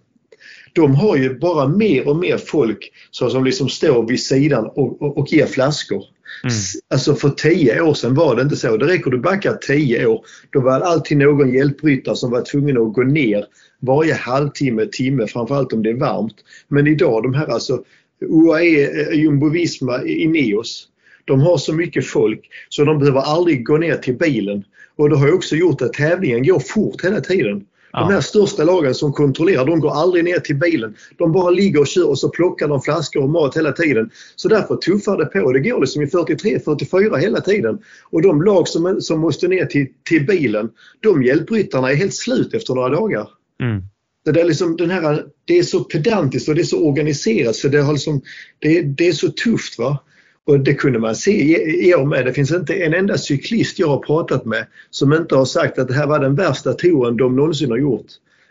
de 0.73 0.95
har 0.95 1.15
ju 1.15 1.39
bara 1.39 1.67
mer 1.67 2.07
och 2.07 2.15
mer 2.15 2.37
folk 2.37 2.91
som 3.11 3.43
liksom 3.43 3.69
står 3.69 4.07
vid 4.07 4.23
sidan 4.23 4.65
och, 4.65 5.01
och, 5.01 5.17
och 5.17 5.33
ger 5.33 5.45
flaskor. 5.45 6.03
Mm. 6.43 6.55
Alltså 6.87 7.15
för 7.15 7.29
tio 7.29 7.81
år 7.81 7.93
sedan 7.93 8.13
var 8.13 8.35
det 8.35 8.41
inte 8.41 8.55
så. 8.55 8.77
Det 8.77 8.87
räcker 8.87 9.11
du 9.11 9.17
backar 9.17 9.53
tio 9.53 10.05
år. 10.05 10.25
Då 10.49 10.61
var 10.61 10.79
det 10.79 10.85
alltid 10.85 11.17
någon 11.17 11.53
hjälpryttare 11.53 12.15
som 12.15 12.31
var 12.31 12.41
tvungen 12.41 12.77
att 12.77 12.93
gå 12.93 13.03
ner 13.03 13.45
varje 13.79 14.13
halvtimme, 14.13 14.85
timme, 14.85 15.27
framförallt 15.27 15.73
om 15.73 15.83
det 15.83 15.89
är 15.89 15.93
varmt. 15.93 16.35
Men 16.67 16.87
idag 16.87 17.23
de 17.23 17.33
här 17.33 17.47
alltså 17.47 17.83
UAE, 18.21 19.01
eh, 19.01 19.19
Jumbo-Visma, 19.19 20.05
Ineos. 20.05 20.87
De 21.25 21.41
har 21.41 21.57
så 21.57 21.73
mycket 21.73 22.07
folk 22.07 22.49
så 22.69 22.83
de 22.83 22.99
behöver 22.99 23.21
aldrig 23.21 23.65
gå 23.65 23.77
ner 23.77 23.95
till 23.95 24.17
bilen. 24.17 24.63
Och 24.95 25.09
det 25.09 25.17
har 25.17 25.33
också 25.33 25.55
gjort 25.55 25.81
att 25.81 25.93
tävlingen 25.93 26.43
går 26.43 26.59
fort 26.59 27.03
hela 27.03 27.21
tiden. 27.21 27.65
De 27.93 28.13
här 28.13 28.21
största 28.21 28.63
lagen 28.63 28.95
som 28.95 29.13
kontrollerar, 29.13 29.65
de 29.65 29.79
går 29.79 29.91
aldrig 29.91 30.23
ner 30.23 30.39
till 30.39 30.55
bilen. 30.55 30.95
De 31.17 31.31
bara 31.31 31.49
ligger 31.49 31.79
och 31.79 31.87
kör 31.87 32.09
och 32.09 32.19
så 32.19 32.29
plockar 32.29 32.67
de 32.67 32.81
flaskor 32.81 33.23
och 33.23 33.29
mat 33.29 33.57
hela 33.57 33.71
tiden. 33.71 34.09
Så 34.35 34.47
därför 34.47 34.75
tuffar 34.75 35.17
det 35.17 35.25
på. 35.25 35.51
Det 35.51 35.59
går 35.59 35.81
liksom 35.81 36.01
i 36.01 36.05
43-44 36.05 37.17
hela 37.17 37.41
tiden. 37.41 37.79
Och 38.09 38.21
de 38.21 38.41
lag 38.41 38.67
som, 38.67 39.01
som 39.01 39.19
måste 39.19 39.47
ner 39.47 39.65
till, 39.65 39.87
till 40.09 40.25
bilen, 40.25 40.69
de 40.99 41.23
hjälpryttarna 41.23 41.91
är 41.91 41.95
helt 41.95 42.15
slut 42.15 42.53
efter 42.53 42.73
några 42.73 42.89
dagar. 42.89 43.27
Mm. 43.61 43.81
Det, 44.25 44.41
är 44.41 44.45
liksom 44.45 44.75
den 44.75 44.89
här, 44.89 45.25
det 45.45 45.57
är 45.57 45.63
så 45.63 45.83
pedantiskt 45.83 46.49
och 46.49 46.55
det 46.55 46.61
är 46.61 46.65
så 46.65 46.87
organiserat 46.87 47.55
så 47.55 47.67
det, 47.67 47.81
har 47.81 47.93
liksom, 47.93 48.21
det, 48.59 48.81
det 48.81 49.07
är 49.07 49.13
så 49.13 49.29
tufft. 49.29 49.79
va. 49.79 49.99
Och 50.45 50.59
det 50.59 50.73
kunde 50.73 50.99
man 50.99 51.15
se 51.15 51.87
i 51.87 51.95
år 51.95 52.05
med. 52.05 52.25
Det 52.25 52.33
finns 52.33 52.51
inte 52.51 52.73
en 52.73 52.93
enda 52.93 53.17
cyklist 53.17 53.79
jag 53.79 53.87
har 53.87 53.99
pratat 53.99 54.45
med 54.45 54.65
som 54.89 55.13
inte 55.13 55.35
har 55.35 55.45
sagt 55.45 55.79
att 55.79 55.87
det 55.87 55.93
här 55.93 56.07
var 56.07 56.19
den 56.19 56.35
värsta 56.35 56.73
touren 56.73 57.17
de 57.17 57.35
någonsin 57.35 57.71
har 57.71 57.77
gjort. 57.77 58.05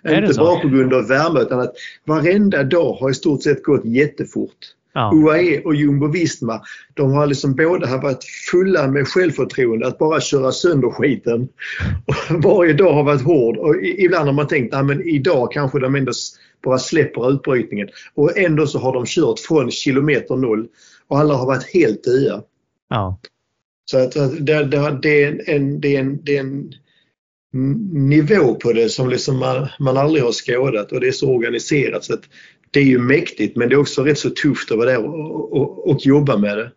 Inte 0.08 0.34
bara 0.38 0.61
på 0.61 0.68
grund 0.68 0.94
av 0.94 1.08
värme 1.08 1.40
utan 1.40 1.61
att 1.61 1.75
varenda 2.04 2.64
dag 2.64 2.92
har 2.92 3.11
i 3.11 3.14
stort 3.14 3.42
sett 3.42 3.62
gått 3.62 3.84
jättefort. 3.84 4.56
Ja. 4.94 5.12
UAE 5.14 5.61
och 5.64 5.75
Jumbo-Visma, 5.75 6.61
de 6.94 7.12
har 7.12 7.26
liksom 7.26 7.54
båda 7.54 7.96
varit 7.96 8.25
fulla 8.25 8.87
med 8.87 9.08
självförtroende 9.08 9.87
att 9.87 9.99
bara 9.99 10.20
köra 10.20 10.52
sönder 10.52 10.90
skiten. 10.90 11.49
Och 12.06 12.42
varje 12.44 12.72
dag 12.72 12.92
har 12.92 13.04
varit 13.04 13.22
hård 13.22 13.56
och 13.56 13.76
ibland 13.82 14.26
har 14.26 14.32
man 14.32 14.46
tänkt 14.46 14.75
att 14.75 14.90
idag 15.04 15.52
kanske 15.52 15.78
de 15.78 15.94
ändå 15.94 16.12
bara 16.64 16.78
släpper 16.78 17.30
utbrytningen. 17.30 17.88
Och 18.14 18.38
ändå 18.38 18.66
så 18.66 18.78
har 18.78 18.92
de 18.92 19.04
kört 19.06 19.38
från 19.38 19.70
kilometer 19.70 20.37
noll 20.37 20.68
och 21.12 21.19
alla 21.19 21.35
har 21.35 21.47
varit 21.47 21.75
helt 21.75 22.04
döda. 22.04 22.42
Ja. 22.88 23.19
Så 23.85 23.99
att, 23.99 24.16
att 24.16 24.47
det, 24.47 24.64
det, 24.64 24.99
det, 25.02 25.25
är 25.25 25.50
en, 25.50 25.81
det, 25.81 25.97
är 25.97 26.00
en, 26.00 26.25
det 26.25 26.37
är 26.37 26.40
en 26.40 26.73
nivå 27.92 28.54
på 28.54 28.73
det 28.73 28.88
som 28.88 29.09
liksom 29.09 29.38
man, 29.38 29.69
man 29.78 29.97
aldrig 29.97 30.25
har 30.25 30.33
skådat 30.33 30.92
och 30.92 31.00
det 31.00 31.09
är 31.09 31.12
så 31.12 31.31
organiserat. 31.31 32.04
Så 32.04 32.14
att 32.14 32.23
det 32.71 32.81
är 32.81 32.85
ju 32.85 32.99
mäktigt 32.99 33.57
men 33.57 33.69
det 33.69 33.75
är 33.75 33.81
också 33.81 34.02
rätt 34.02 34.19
så 34.19 34.31
tufft 34.31 34.71
att 34.71 34.78
vara 34.78 34.90
där 34.90 35.04
och, 35.04 35.52
och, 35.52 35.90
och 35.90 36.07
jobba 36.07 36.37
med 36.37 36.59
det. 36.59 36.71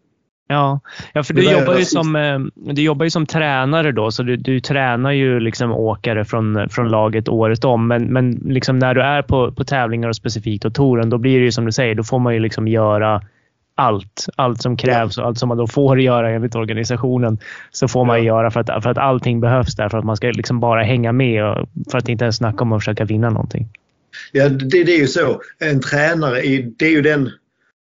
Ja, 0.48 0.80
ja 1.14 1.24
för 1.24 1.34
du 1.34 1.52
jobbar, 1.52 1.78
ju 1.78 1.86
som, 1.86 2.16
eh, 2.16 2.40
du 2.74 2.82
jobbar 2.82 3.04
ju 3.04 3.10
som 3.10 3.26
tränare 3.26 3.92
då, 3.92 4.12
så 4.12 4.24
du, 4.24 4.38
du 4.38 4.60
tränar 4.60 5.12
ju 5.12 5.40
liksom 5.40 5.72
åkare 5.72 6.26
från, 6.26 6.70
från 6.70 6.90
laget 6.90 7.30
året 7.30 7.66
om. 7.66 7.88
Men, 7.88 8.04
men 8.14 8.32
liksom 8.32 8.80
när 8.80 8.96
du 8.96 9.02
är 9.02 9.22
på, 9.22 9.52
på 9.52 9.64
tävlingar 9.64 10.10
och 10.10 10.16
specifikt 10.16 10.64
på 10.64 10.70
touren, 10.70 11.10
då 11.10 11.18
blir 11.18 11.40
det 11.40 11.46
ju 11.46 11.52
som 11.52 11.66
du 11.66 11.72
säger, 11.72 11.96
då 11.96 12.04
får 12.04 12.20
man 12.20 12.34
ju 12.34 12.40
liksom 12.40 12.68
göra 12.68 13.22
allt. 13.76 14.28
Allt 14.36 14.62
som 14.62 14.78
krävs 14.78 15.18
och 15.18 15.26
allt 15.26 15.38
som 15.38 15.50
man 15.50 15.58
då 15.58 15.68
får 15.68 16.02
göra 16.02 16.32
enligt 16.32 16.56
organisationen 16.56 17.38
så 17.72 17.88
får 17.88 18.06
man 18.06 18.24
göra 18.24 18.52
för 18.52 18.60
att, 18.60 18.84
för 18.84 18.90
att 18.90 18.98
allting 18.98 19.40
behövs 19.40 19.76
där 19.76 19.90
för 19.90 19.98
att 19.98 20.06
man 20.06 20.18
ska 20.18 20.28
liksom 20.28 20.60
bara 20.60 20.84
hänga 20.84 21.12
med 21.12 21.46
och 21.46 21.70
för 21.92 21.98
att 21.98 22.10
inte 22.10 22.24
ens 22.24 22.36
snacka 22.36 22.64
om 22.64 22.74
att 22.74 22.82
försöka 22.82 23.06
vinna 23.06 23.30
någonting. 23.30 23.70
Ja, 24.32 24.50
det, 24.50 24.84
det 24.84 24.96
är 24.96 25.00
ju 25.00 25.08
så. 25.08 25.42
En 25.60 25.82
tränare, 25.82 26.48
är, 26.48 26.72
det 26.78 26.86
är 26.86 26.92
ju 26.92 27.02
den 27.02 27.30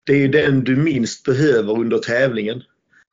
det 0.06 0.24
är 0.24 0.28
den 0.28 0.64
du 0.64 0.76
minst 0.76 1.24
behöver 1.24 1.80
under 1.80 1.98
tävlingen. 1.98 2.62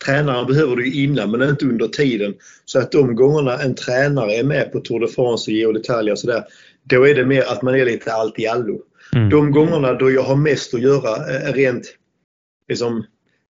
Tränaren 0.05 0.47
behöver 0.47 0.77
du 0.77 0.93
innan 0.93 1.31
men 1.31 1.49
inte 1.49 1.65
under 1.65 1.89
tiden. 1.89 2.35
Så 2.65 2.79
att 2.79 2.93
de 2.93 3.15
gångerna 3.15 3.59
en 3.59 3.75
tränare 3.75 4.33
är 4.33 4.45
med 4.45 4.73
på 4.73 4.81
Tour 4.81 5.01
de 5.01 5.09
France 5.09 5.51
och 5.51 5.55
Giro 5.55 5.73
d'Italia 5.73 6.11
och 6.11 6.19
sådär, 6.19 6.45
då 6.85 7.09
är 7.09 7.15
det 7.15 7.25
mer 7.25 7.43
att 7.43 7.63
man 7.63 7.75
är 7.75 7.85
lite 7.85 8.13
allt 8.13 8.39
i 8.39 8.47
allo. 8.47 8.83
Mm. 9.15 9.31
De 9.31 9.53
gångerna 9.53 9.95
då 9.95 10.11
jag 10.11 10.23
har 10.23 10.37
mest 10.37 10.75
att 10.75 10.81
göra 10.81 11.35
eh, 11.35 11.53
rent 11.53 11.85
liksom, 12.69 13.05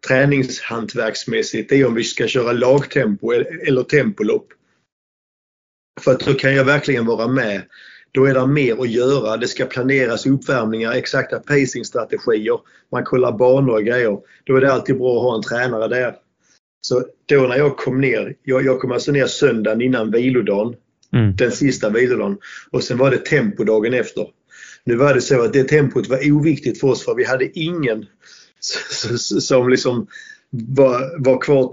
träningshantverksmässigt 0.09 1.73
är 1.73 1.87
om 1.87 1.95
vi 1.95 2.05
ska 2.05 2.27
köra 2.27 2.53
lagtempo 2.53 3.33
eller 3.67 3.83
tempolopp. 3.83 4.49
För 6.01 6.13
att 6.13 6.21
då 6.21 6.35
kan 6.35 6.55
jag 6.55 6.65
verkligen 6.65 7.07
vara 7.07 7.29
med 7.29 7.63
då 8.17 8.25
är 8.25 8.35
det 8.35 8.47
mer 8.47 8.83
att 8.83 8.91
göra. 8.91 9.37
Det 9.37 9.49
ska 9.49 9.65
planeras 9.65 10.27
uppvärmningar, 10.27 10.93
exakta 10.93 11.39
pacingstrategier. 11.39 12.61
Man 12.93 13.05
kollar 13.05 13.33
banor 13.33 13.75
och 13.75 13.85
grejer. 13.85 14.19
Då 14.45 14.57
är 14.57 14.61
det 14.61 14.73
alltid 14.73 14.99
bra 14.99 15.17
att 15.17 15.23
ha 15.23 15.37
en 15.37 15.43
tränare 15.43 15.89
där. 15.89 16.15
Så 16.81 17.05
då 17.27 17.41
när 17.41 17.57
jag 17.57 17.77
kom 17.77 18.01
ner, 18.01 18.35
jag, 18.43 18.65
jag 18.65 18.81
kom 18.81 18.93
alltså 18.93 19.13
ner 19.13 19.27
söndagen 19.27 19.81
innan 19.81 20.11
vilodagen. 20.11 20.75
Mm. 21.13 21.37
Den 21.37 21.53
sista 21.53 21.91
vilodagen. 21.91 22.39
Och 22.71 22.85
sen 22.85 22.99
var 22.99 23.11
det 23.11 23.25
tempo 23.25 23.65
dagen 23.65 23.95
efter. 23.95 24.27
Nu 24.85 24.97
var 24.97 25.15
det 25.15 25.21
så 25.21 25.43
att 25.43 25.53
det 25.53 25.65
tempot 25.65 26.09
var 26.09 26.33
oviktigt 26.33 26.81
för 26.81 26.89
oss 26.89 27.05
för 27.05 27.15
vi 27.15 27.25
hade 27.25 27.59
ingen 27.59 28.07
som 29.41 29.69
liksom 29.69 30.07
var, 30.51 31.25
var 31.25 31.41
kvar 31.41 31.69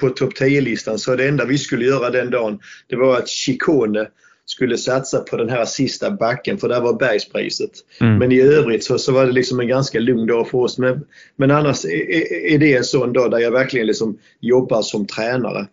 på 0.00 0.10
topp 0.10 0.32
10-listan. 0.40 0.98
Så 0.98 1.16
det 1.16 1.28
enda 1.28 1.44
vi 1.44 1.58
skulle 1.58 1.84
göra 1.84 2.10
den 2.10 2.30
dagen 2.30 2.60
det 2.86 2.96
var 2.96 3.16
att 3.16 3.28
Chicone 3.28 4.08
skulle 4.44 4.78
satsa 4.78 5.20
på 5.20 5.36
den 5.36 5.48
här 5.48 5.64
sista 5.64 6.10
backen 6.10 6.58
för 6.58 6.68
där 6.68 6.80
var 6.80 6.98
bergspriset. 6.98 7.70
Mm. 8.00 8.18
Men 8.18 8.32
i 8.32 8.40
övrigt 8.40 8.84
så, 8.84 8.98
så 8.98 9.12
var 9.12 9.26
det 9.26 9.32
liksom 9.32 9.60
en 9.60 9.68
ganska 9.68 9.98
lugn 9.98 10.26
dag 10.26 10.48
för 10.48 10.58
oss. 10.58 10.78
Men, 10.78 11.04
men 11.36 11.50
annars 11.50 11.84
är, 11.84 12.32
är 12.32 12.58
det 12.58 12.74
en 12.74 12.84
sån 12.84 13.12
dag 13.12 13.30
där 13.30 13.38
jag 13.38 13.50
verkligen 13.50 13.86
liksom 13.86 14.18
jobbar 14.40 14.82
som 14.82 15.06
tränare. 15.06 15.66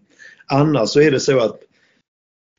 Annars 0.46 0.89
så 0.89 1.01
är 1.01 1.12
det 1.12 1.20
så 1.20 1.39
att 1.39 1.60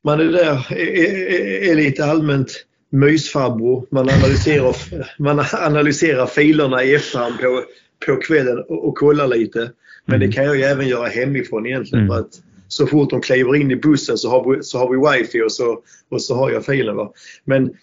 man 0.03 0.19
är 0.19 0.25
där, 0.25 0.73
är, 0.73 1.69
är 1.69 1.75
lite 1.75 2.05
allmänt 2.05 2.65
mysfarbror. 2.91 3.85
Man 3.91 4.09
analyserar, 4.09 4.75
man 5.19 5.45
analyserar 5.53 6.25
filerna 6.25 6.83
i 6.83 6.95
efterhand 6.95 7.39
på, 7.39 7.63
på 8.05 8.15
kvällen 8.15 8.59
och, 8.59 8.87
och 8.87 8.97
kollar 8.97 9.27
lite. 9.27 9.71
Men 10.05 10.19
det 10.19 10.25
mm. 10.25 10.31
kan 10.31 10.43
jag 10.43 10.57
ju 10.57 10.63
även 10.63 10.87
göra 10.87 11.07
hemifrån 11.07 11.65
egentligen. 11.65 12.05
Mm. 12.05 12.15
För 12.15 12.19
att 12.19 12.41
så 12.67 12.87
fort 12.87 13.09
de 13.09 13.21
kliver 13.21 13.55
in 13.55 13.71
i 13.71 13.75
bussen 13.75 14.17
så 14.17 14.29
har 14.29 14.55
vi, 14.55 14.63
så 14.63 14.77
har 14.77 14.89
vi 14.89 15.19
wifi 15.19 15.41
och 15.41 15.51
så, 15.51 15.79
och 16.09 16.21
så 16.21 16.35
har 16.35 16.51
jag 16.51 16.65
filen. 16.65 16.95
Va? 16.95 17.11
Men 17.43 17.73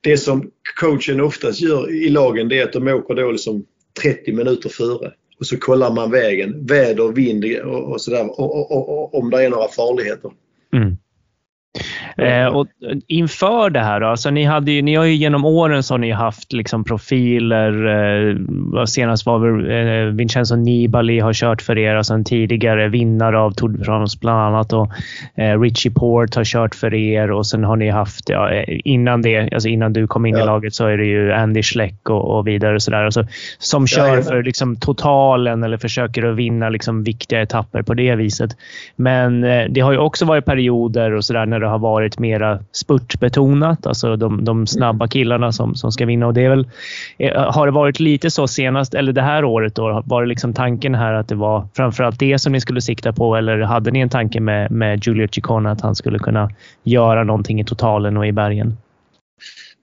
det 0.00 0.16
som 0.16 0.50
coachen 0.80 1.20
oftast 1.20 1.60
gör 1.60 1.90
i 1.90 2.08
lagen 2.08 2.48
det 2.48 2.58
är 2.58 2.64
att 2.64 2.72
de 2.72 2.88
åker 2.88 3.14
då 3.14 3.30
liksom 3.30 3.64
30 4.02 4.32
minuter 4.32 4.68
före. 4.68 5.12
Och 5.40 5.46
så 5.46 5.58
kollar 5.58 5.94
man 5.94 6.10
vägen, 6.10 6.66
väder, 6.66 7.12
vind 7.12 7.44
och, 7.64 7.92
och 7.92 8.00
sådär. 8.00 8.40
Och, 8.40 8.72
och, 8.72 8.88
och, 8.88 9.14
om 9.14 9.30
det 9.30 9.44
är 9.44 9.50
några 9.50 9.68
farligheter. 9.68 10.30
Mm. 10.72 10.96
Eh, 12.16 12.46
och 12.46 12.66
inför 13.06 13.70
det 13.70 13.80
här, 13.80 14.00
då, 14.00 14.06
alltså 14.06 14.30
ni, 14.30 14.44
hade 14.44 14.72
ju, 14.72 14.82
ni 14.82 14.94
har 14.94 15.04
ju 15.04 15.14
genom 15.14 15.44
åren 15.44 15.82
så 15.82 15.94
har 15.94 15.98
ni 15.98 16.10
haft 16.10 16.52
liksom 16.52 16.84
profiler. 16.84 17.86
Eh, 17.86 18.84
senast 18.84 19.26
var 19.26 19.38
väl 19.38 19.70
eh, 19.70 20.14
Vincenzo 20.14 20.56
Nibali 20.56 21.20
har 21.20 21.32
kört 21.32 21.62
för 21.62 21.78
er, 21.78 21.94
alltså 21.94 22.14
en 22.14 22.24
tidigare 22.24 22.88
vinnare 22.88 23.38
av 23.38 23.50
Tour 23.50 23.68
de 23.68 23.84
France 23.84 24.18
bland 24.20 24.40
annat. 24.40 24.72
Och, 24.72 24.90
eh, 25.34 25.60
Richie 25.60 25.92
Port 25.92 26.34
har 26.34 26.44
kört 26.44 26.74
för 26.74 26.94
er 26.94 27.30
och 27.30 27.46
sen 27.46 27.64
har 27.64 27.76
ni 27.76 27.90
haft, 27.90 28.28
ja, 28.28 28.50
eh, 28.50 28.80
innan 28.84 29.22
det, 29.22 29.52
alltså 29.52 29.68
innan 29.68 29.92
du 29.92 30.06
kom 30.06 30.26
in 30.26 30.34
ja. 30.36 30.42
i 30.42 30.46
laget 30.46 30.74
så 30.74 30.86
är 30.86 30.98
det 30.98 31.04
ju 31.04 31.32
Andy 31.32 31.62
Schleck 31.62 32.10
och, 32.10 32.38
och 32.38 32.46
vidare. 32.46 32.74
Och 32.74 32.82
så 32.82 32.90
där. 32.90 33.04
Alltså, 33.04 33.26
som 33.58 33.86
kör 33.86 34.16
ja, 34.16 34.22
för 34.22 34.42
liksom, 34.42 34.76
totalen 34.76 35.62
eller 35.62 35.76
försöker 35.76 36.22
att 36.22 36.36
vinna 36.36 36.68
liksom, 36.68 37.02
viktiga 37.02 37.42
etapper 37.42 37.82
på 37.82 37.94
det 37.94 38.14
viset. 38.14 38.56
Men 38.96 39.44
eh, 39.44 39.64
det 39.70 39.80
har 39.80 39.92
ju 39.92 39.98
också 39.98 40.24
varit 40.24 40.44
perioder 40.44 41.12
och 41.12 41.24
sådär 41.24 41.46
när 41.46 41.60
det 41.60 41.66
har 41.66 41.78
varit 41.78 42.01
varit 42.02 42.18
mera 42.18 42.64
spurtbetonat. 42.72 43.86
Alltså 43.86 44.16
de, 44.16 44.44
de 44.44 44.66
snabba 44.66 45.08
killarna 45.08 45.52
som, 45.52 45.74
som 45.74 45.92
ska 45.92 46.06
vinna. 46.06 46.26
Och 46.26 46.34
det 46.34 46.44
är 46.44 46.48
väl, 46.48 46.66
eh, 47.18 47.52
har 47.52 47.66
det 47.66 47.72
varit 47.72 48.00
lite 48.00 48.30
så 48.30 48.48
senast, 48.48 48.94
eller 48.94 49.12
det 49.12 49.22
här 49.22 49.44
året 49.44 49.74
då? 49.74 50.02
Var 50.06 50.22
det 50.22 50.28
liksom 50.28 50.54
tanken 50.54 50.94
här 50.94 51.12
att 51.12 51.28
det 51.28 51.34
var 51.34 51.68
framförallt 51.74 52.18
det 52.18 52.38
som 52.38 52.52
ni 52.52 52.60
skulle 52.60 52.80
sikta 52.80 53.12
på? 53.12 53.36
Eller 53.36 53.58
hade 53.58 53.90
ni 53.90 54.00
en 54.00 54.08
tanke 54.08 54.40
med, 54.40 54.70
med 54.70 55.06
Giulio 55.06 55.28
Ciccone 55.32 55.70
att 55.70 55.80
han 55.80 55.94
skulle 55.94 56.18
kunna 56.18 56.50
göra 56.82 57.24
någonting 57.24 57.60
i 57.60 57.64
totalen 57.64 58.16
och 58.16 58.26
i 58.26 58.32
bergen? 58.32 58.76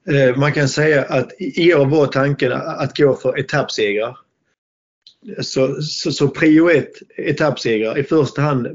Eh, 0.08 0.36
man 0.36 0.52
kan 0.52 0.68
säga 0.68 1.02
att 1.02 1.32
i 1.38 1.74
år 1.74 1.86
var 1.86 2.06
tanken 2.06 2.52
att 2.52 2.96
gå 2.96 3.14
för 3.14 3.38
etappsegrar. 3.38 4.16
Så, 5.40 5.82
så, 5.82 6.12
så 6.12 6.28
prio 6.28 6.70
ett 6.70 6.92
etappsegrar. 7.16 7.98
I 7.98 8.02
första 8.02 8.42
hand 8.42 8.68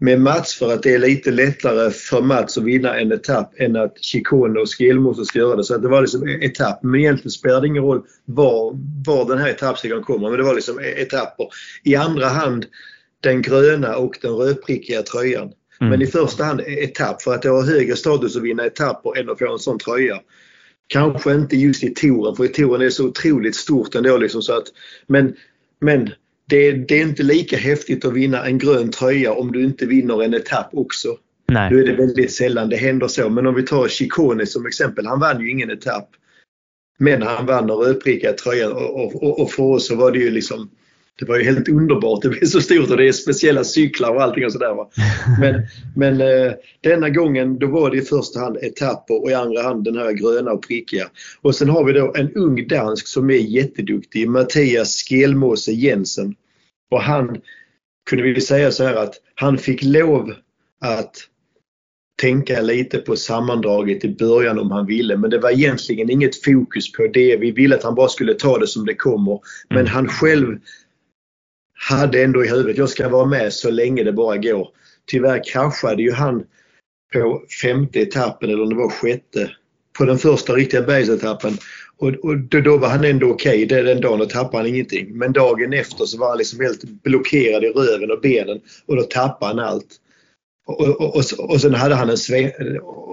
med 0.00 0.20
Mats 0.20 0.54
för 0.54 0.72
att 0.72 0.82
det 0.82 0.94
är 0.94 0.98
lite 0.98 1.30
lättare 1.30 1.90
för 1.90 2.22
Mats 2.22 2.58
att 2.58 2.64
vinna 2.64 3.00
en 3.00 3.12
etapp 3.12 3.60
än 3.60 3.76
att 3.76 4.04
Chicone 4.04 4.60
och 4.60 4.68
Skilmos 4.68 5.28
ska 5.28 5.38
göra 5.38 5.56
det. 5.56 5.64
Så 5.64 5.74
att 5.74 5.82
det 5.82 5.88
var 5.88 6.00
liksom 6.00 6.28
etapp. 6.28 6.82
Men 6.82 7.00
egentligen 7.00 7.30
spelar 7.30 7.60
det 7.60 7.66
ingen 7.66 7.82
roll 7.82 8.02
var, 8.24 8.72
var 9.06 9.24
den 9.28 9.38
här 9.38 9.48
etappsegern 9.48 10.02
kommer. 10.02 10.28
Men 10.28 10.38
det 10.38 10.44
var 10.44 10.54
liksom 10.54 10.78
etapper. 10.78 11.46
I 11.82 11.96
andra 11.96 12.26
hand 12.26 12.66
den 13.20 13.42
gröna 13.42 13.96
och 13.96 14.18
den 14.22 14.32
rödprickiga 14.32 15.02
tröjan. 15.02 15.52
Mm. 15.80 15.90
Men 15.90 16.02
i 16.02 16.06
första 16.06 16.44
hand 16.44 16.60
etapp 16.66 17.22
för 17.22 17.34
att 17.34 17.42
det 17.42 17.48
har 17.48 17.62
högre 17.62 17.96
status 17.96 18.36
att 18.36 18.42
vinna 18.42 18.66
etapper 18.66 19.20
än 19.20 19.30
att 19.30 19.38
få 19.38 19.52
en 19.52 19.58
sån 19.58 19.78
tröja. 19.78 20.20
Kanske 20.86 21.34
inte 21.34 21.56
just 21.56 21.84
i 21.84 21.94
touren 21.94 22.36
för 22.36 22.44
i 22.44 22.48
touren 22.48 22.80
är 22.80 22.84
det 22.84 22.90
så 22.90 23.08
otroligt 23.08 23.56
stort 23.56 23.94
ändå. 23.94 24.16
Liksom 24.16 24.42
så 24.42 24.52
att, 24.52 24.66
men, 25.06 25.34
men 25.80 26.10
det, 26.50 26.72
det, 26.72 27.00
är 27.00 27.02
inte 27.02 27.22
lika 27.22 27.56
häftigt 27.56 28.04
att 28.04 28.12
vinna 28.12 28.46
en 28.46 28.58
grön 28.58 28.90
tröja 28.90 29.32
om 29.32 29.52
du 29.52 29.64
inte 29.64 29.86
vinner 29.86 30.22
en 30.22 30.34
etapp 30.34 30.68
också. 30.72 31.16
Nej. 31.48 31.70
Nu 31.70 31.82
är 31.82 31.86
det 31.86 31.92
väldigt 31.92 32.32
sällan 32.32 32.68
det 32.68 32.76
händer 32.76 33.08
så. 33.08 33.28
Men 33.28 33.46
om 33.46 33.54
vi 33.54 33.62
tar 33.62 33.88
Chicone 33.88 34.46
som 34.46 34.66
exempel. 34.66 35.06
Han 35.06 35.20
vann 35.20 35.40
ju 35.40 35.50
ingen 35.50 35.70
etapp. 35.70 36.08
Men 36.98 37.22
han 37.22 37.46
vann 37.46 37.66
den 37.66 37.76
rödprickade 37.76 38.36
tröjan 38.38 38.72
och, 38.72 39.22
och, 39.22 39.40
och, 39.40 39.52
för 39.52 39.62
oss 39.62 39.86
så 39.86 39.96
var 39.96 40.12
det 40.12 40.18
ju 40.18 40.30
liksom 40.30 40.70
det 41.18 41.26
var 41.26 41.36
ju 41.36 41.44
helt 41.44 41.68
underbart. 41.68 42.22
Det 42.22 42.28
blev 42.28 42.44
så 42.44 42.60
stort 42.60 42.90
och 42.90 42.96
det 42.96 43.08
är 43.08 43.12
speciella 43.12 43.64
cyklar 43.64 44.10
och 44.10 44.22
allting 44.22 44.44
och 44.44 44.52
sådär. 44.52 44.74
Men, 45.40 45.62
men 45.96 46.20
eh, 46.20 46.52
denna 46.80 47.10
gången 47.10 47.58
då 47.58 47.66
var 47.66 47.90
det 47.90 47.96
i 47.96 48.00
första 48.00 48.40
hand 48.40 48.56
etapper 48.56 49.22
och 49.22 49.30
i 49.30 49.34
andra 49.34 49.62
hand 49.62 49.84
den 49.84 49.96
här 49.96 50.12
gröna 50.12 50.52
och 50.52 50.62
prickiga. 50.62 51.06
Och 51.42 51.54
sen 51.54 51.68
har 51.68 51.84
vi 51.84 51.92
då 51.92 52.14
en 52.16 52.32
ung 52.32 52.68
dansk 52.68 53.06
som 53.06 53.30
är 53.30 53.34
jätteduktig, 53.34 54.28
Mattias 54.28 55.02
Skelmåse 55.08 55.72
Jensen. 55.72 56.34
Och 56.90 57.02
han 57.02 57.40
kunde 58.10 58.24
vi 58.24 58.40
säga 58.40 58.70
så 58.70 58.84
här 58.84 58.94
att 58.94 59.14
han 59.34 59.58
fick 59.58 59.82
lov 59.82 60.34
att 60.80 61.16
tänka 62.20 62.60
lite 62.60 62.98
på 62.98 63.16
sammandraget 63.16 64.04
i 64.04 64.08
början 64.08 64.58
om 64.58 64.70
han 64.70 64.86
ville 64.86 65.16
men 65.16 65.30
det 65.30 65.38
var 65.38 65.50
egentligen 65.50 66.10
inget 66.10 66.44
fokus 66.44 66.92
på 66.92 67.06
det. 67.06 67.36
Vi 67.36 67.50
ville 67.50 67.76
att 67.76 67.82
han 67.82 67.94
bara 67.94 68.08
skulle 68.08 68.34
ta 68.34 68.58
det 68.58 68.66
som 68.66 68.86
det 68.86 68.94
kommer. 68.94 69.40
Men 69.68 69.78
mm. 69.78 69.92
han 69.92 70.08
själv 70.08 70.58
hade 71.72 72.22
ändå 72.22 72.44
i 72.44 72.48
huvudet, 72.48 72.78
jag 72.78 72.88
ska 72.88 73.08
vara 73.08 73.26
med 73.26 73.52
så 73.52 73.70
länge 73.70 74.04
det 74.04 74.12
bara 74.12 74.36
går. 74.36 74.68
Tyvärr 75.06 75.44
kraschade 75.52 76.02
ju 76.02 76.12
han 76.12 76.44
på 77.12 77.42
femte 77.62 78.00
etappen 78.00 78.50
eller 78.50 78.62
om 78.62 78.68
det 78.68 78.74
var 78.74 78.90
sjätte 78.90 79.50
på 79.98 80.04
den 80.04 80.18
första 80.18 80.52
riktiga 80.52 80.82
bergsetappen. 80.82 81.52
Och, 82.00 82.08
och 82.08 82.38
då, 82.38 82.60
då, 82.60 82.76
var 82.76 82.88
han 82.88 83.04
ändå 83.04 83.30
okej 83.30 83.64
okay. 83.64 83.82
den 83.82 84.00
dagen, 84.00 84.18
då 84.18 84.26
tappade 84.26 84.56
han 84.56 84.66
ingenting. 84.66 85.18
Men 85.18 85.32
dagen 85.32 85.72
efter 85.72 86.04
så 86.04 86.18
var 86.18 86.28
han 86.28 86.38
liksom 86.38 86.60
helt 86.60 86.82
blockerad 86.82 87.64
i 87.64 87.68
röven 87.68 88.10
och 88.10 88.20
benen 88.20 88.60
och 88.86 88.96
då 88.96 89.02
tappade 89.02 89.54
han 89.54 89.68
allt. 89.68 89.96
Och, 90.66 90.80
och, 90.80 91.16
och, 91.16 91.50
och 91.50 91.60
sen 91.60 91.74
hade 91.74 91.94
han 91.94 92.10
en 92.10 92.50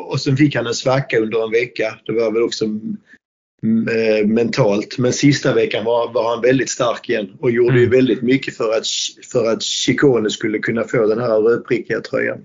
och 0.08 0.22
sen 0.22 0.38
fick 0.38 0.56
han 0.56 0.67
en 0.67 0.74
svacka 0.74 1.20
under 1.20 1.44
en 1.44 1.51
vecka. 1.51 2.00
Det 2.06 2.12
var 2.12 2.32
väl 2.32 2.44
också 2.44 2.65
eh, 2.65 4.27
mentalt. 4.27 4.98
Men 4.98 5.13
sista 5.13 5.53
veckan 5.53 5.86
var, 5.86 6.13
var 6.13 6.29
han 6.29 6.41
väldigt 6.41 6.70
stark 6.70 7.10
igen 7.10 7.29
och 7.39 7.51
gjorde 7.51 7.70
mm. 7.70 7.82
ju 7.82 7.89
väldigt 7.89 8.22
mycket 8.22 8.58
för 8.58 8.77
att, 8.77 8.88
för 9.32 9.51
att 9.51 9.63
Chicone 9.63 10.29
skulle 10.29 10.60
kunna 10.60 10.84
få 10.84 11.08
den 11.08 11.20
här 11.20 11.39
rödprickiga 11.39 12.01
tröjan. 12.01 12.38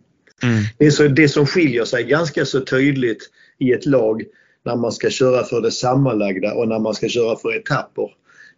Mm. 0.42 0.62
Det, 0.78 0.86
är 0.86 0.90
så, 0.90 1.08
det 1.08 1.28
som 1.28 1.46
skiljer 1.46 1.84
sig 1.84 2.04
ganska 2.04 2.44
så 2.44 2.60
tydligt 2.60 3.30
i 3.58 3.72
ett 3.72 3.86
lag 3.86 4.22
när 4.64 4.76
man 4.76 4.92
ska 4.92 5.10
köra 5.10 5.44
för 5.44 5.60
det 5.60 5.70
sammanlagda 5.70 6.54
och 6.54 6.68
när 6.68 6.78
man 6.78 6.94
ska 6.94 7.08
köra 7.08 7.36
för 7.36 7.56
etapper. 7.56 8.10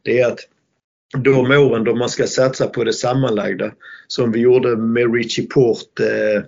Det 0.02 0.20
är 0.20 0.26
att 0.26 0.38
de 1.18 1.50
åren 1.50 1.84
då 1.84 1.94
man 1.94 2.08
ska 2.08 2.26
satsa 2.26 2.66
på 2.66 2.84
det 2.84 2.92
sammanlagda 2.92 3.72
som 4.06 4.32
vi 4.32 4.40
gjorde 4.40 4.76
med 4.76 5.14
Richie 5.14 5.46
Port 5.46 6.00
eh, 6.00 6.42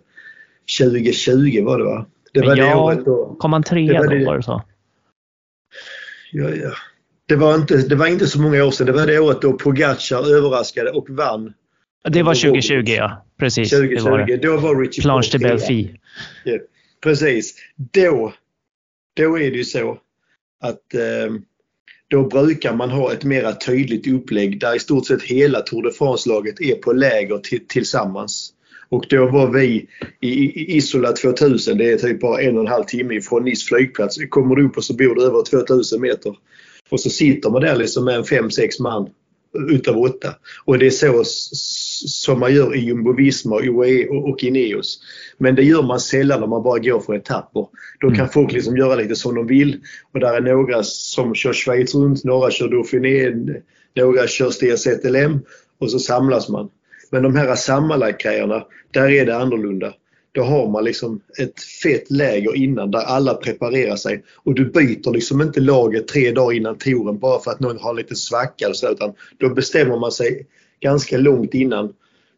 2020 0.78 1.64
var 1.64 1.78
det 1.78 1.84
va? 1.84 2.06
Det 2.32 2.40
var 2.40 2.56
ja, 2.56 2.64
det 2.64 2.75
året 2.75 3.04
då. 3.04 3.36
Kom 3.38 3.52
han 3.52 3.62
trea 3.62 4.02
då? 4.02 4.25
Var 4.26 4.36
det 4.36 4.42
så? 4.42 4.62
Ja, 6.32 6.50
ja. 6.50 6.72
Det 7.28 7.36
var, 7.36 7.54
inte, 7.54 7.76
det 7.76 7.94
var 7.94 8.06
inte 8.06 8.26
så 8.26 8.40
många 8.40 8.64
år 8.64 8.70
sedan. 8.70 8.86
Det 8.86 8.92
var 8.92 9.06
det 9.06 9.18
året 9.18 9.42
då 9.42 9.52
Pogacar 9.52 10.36
överraskade 10.36 10.90
och 10.90 11.10
vann. 11.10 11.52
Det 12.08 12.22
var 12.22 12.34
2020 12.34 12.84
ja. 12.86 13.25
Precis. 13.38 13.70
2020. 13.70 14.04
Det 14.04 14.10
var 14.10 14.26
det. 14.26 14.36
Då 14.36 14.56
var 14.56 14.80
Richie 14.80 15.02
Planche 15.02 15.28
de 15.32 15.38
Belfi. 15.38 16.00
Ja, 16.44 16.58
precis. 17.02 17.54
Då, 17.76 18.32
då 19.16 19.38
är 19.38 19.50
det 19.50 19.56
ju 19.56 19.64
så 19.64 19.99
att 20.61 20.94
eh, 20.94 21.35
då 22.08 22.23
brukar 22.23 22.75
man 22.75 22.90
ha 22.90 23.12
ett 23.12 23.25
mera 23.25 23.52
tydligt 23.52 24.06
upplägg 24.06 24.61
där 24.61 24.76
i 24.76 24.78
stort 24.78 25.06
sett 25.06 25.23
hela 25.23 25.61
Tour 25.61 25.82
de 25.82 25.92
France-laget 25.92 26.61
är 26.61 26.75
på 26.75 26.92
läger 26.92 27.40
tillsammans. 27.68 28.52
Och 28.88 29.06
då 29.08 29.26
var 29.26 29.50
vi 29.50 29.88
i 30.20 30.76
Isola 30.76 31.12
2000, 31.12 31.78
det 31.78 31.92
är 31.92 31.96
typ 31.96 32.20
bara 32.20 32.40
en 32.40 32.56
och 32.56 32.62
en 32.62 32.70
halv 32.70 32.85
timme 32.85 33.14
ifrån 33.14 33.44
Nice 33.44 33.66
flygplats. 33.66 34.16
Kommer 34.28 34.56
du 34.56 34.66
upp 34.66 34.76
och 34.76 34.85
så 34.85 34.94
bor 34.94 35.14
du 35.14 35.23
över 35.25 35.44
2000 35.44 36.00
meter. 36.00 36.37
Och 36.88 37.00
så 37.00 37.11
sitter 37.11 37.50
man 37.50 37.62
där 37.62 37.76
liksom 37.76 38.04
med 38.04 38.14
en 38.14 38.25
5-6 38.25 38.82
man 38.82 39.11
utav 39.70 39.99
åtta. 39.99 40.35
Och 40.64 40.78
det 40.78 40.87
är 40.87 40.90
så 40.90 41.23
som 42.08 42.40
man 42.40 42.54
gör 42.54 42.76
i 42.76 42.80
Jumbo-Visma, 42.80 43.61
UAE 43.61 44.08
och 44.08 44.44
Ineos. 44.44 44.99
Men 45.38 45.55
det 45.55 45.62
gör 45.62 45.83
man 45.83 46.00
sällan 46.00 46.43
om 46.43 46.50
man 46.50 46.62
bara 46.62 46.78
går 46.78 47.00
för 47.00 47.14
etapper. 47.14 47.66
Då 48.00 48.09
kan 48.09 48.16
mm. 48.16 48.28
folk 48.28 48.52
liksom 48.52 48.76
göra 48.76 48.95
lite 48.95 49.16
som 49.16 49.35
de 49.35 49.47
vill. 49.47 49.81
Och 50.12 50.21
där 50.21 50.35
är 50.35 50.40
några 50.40 50.83
som 50.83 51.35
kör 51.35 51.52
Schweiz 51.52 51.95
runt, 51.95 52.25
några 52.25 52.50
kör 52.50 52.69
Dauphiné, 52.69 53.35
några 53.95 54.26
kör 54.26 54.50
STCLM 54.76 55.40
och 55.78 55.90
så 55.90 55.99
samlas 55.99 56.49
man. 56.49 56.69
Men 57.11 57.23
de 57.23 57.37
här 57.37 57.55
sammanlagt-grejerna, 57.55 58.64
där 58.90 59.11
är 59.11 59.26
det 59.26 59.37
annorlunda. 59.37 59.95
Då 60.33 60.43
har 60.43 60.69
man 60.69 60.85
liksom 60.85 61.21
ett 61.38 61.61
fett 61.83 62.11
läger 62.11 62.57
innan 62.57 62.90
där 62.90 62.99
alla 62.99 63.35
preparerar 63.35 63.97
sig 63.97 64.25
och 64.45 64.55
du 64.55 64.64
byter 64.64 65.12
liksom 65.12 65.43
inte 65.43 65.61
laget 65.61 66.09
tre 66.09 66.33
dagar 66.33 66.57
innan 66.57 66.78
touren 66.78 67.19
bara 67.19 67.40
för 67.40 67.50
att 67.50 67.61
någon 67.61 67.78
har 67.78 67.95
lite 67.95 68.14
svacka 68.14 68.69
och 68.69 68.76
så, 68.76 68.93
utan 68.93 69.12
då 69.38 69.49
bestämmer 69.49 69.99
man 69.99 70.12
sig 70.12 70.47
ganska 70.81 71.19
långt 71.19 71.55
innan 71.55 71.93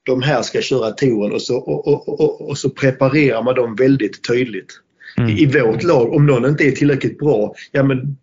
de 0.09 0.23
här 0.23 0.43
ska 0.43 0.61
köra 0.61 0.91
touren 0.91 1.33
och 1.33 1.43
så, 1.43 1.57
och, 1.57 1.89
och, 1.89 2.21
och, 2.21 2.49
och 2.49 2.59
så 2.59 2.71
preparerar 2.71 3.43
man 3.43 3.55
dem 3.55 3.77
väldigt 3.77 4.29
tydligt. 4.29 4.81
Mm. 5.19 5.31
I, 5.31 5.43
I 5.43 5.47
vårt 5.47 5.83
lag, 5.83 6.13
om 6.13 6.27
någon 6.27 6.47
inte 6.47 6.65
är 6.65 6.73
tillräckligt 6.73 7.19
bra, 7.19 7.55
ja 7.73 7.83
men 7.83 8.17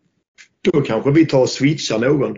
då 0.62 0.82
kanske 0.82 1.12
vi 1.12 1.26
tar 1.26 1.42
och 1.42 1.50
switchar 1.50 2.00
någon. 2.00 2.38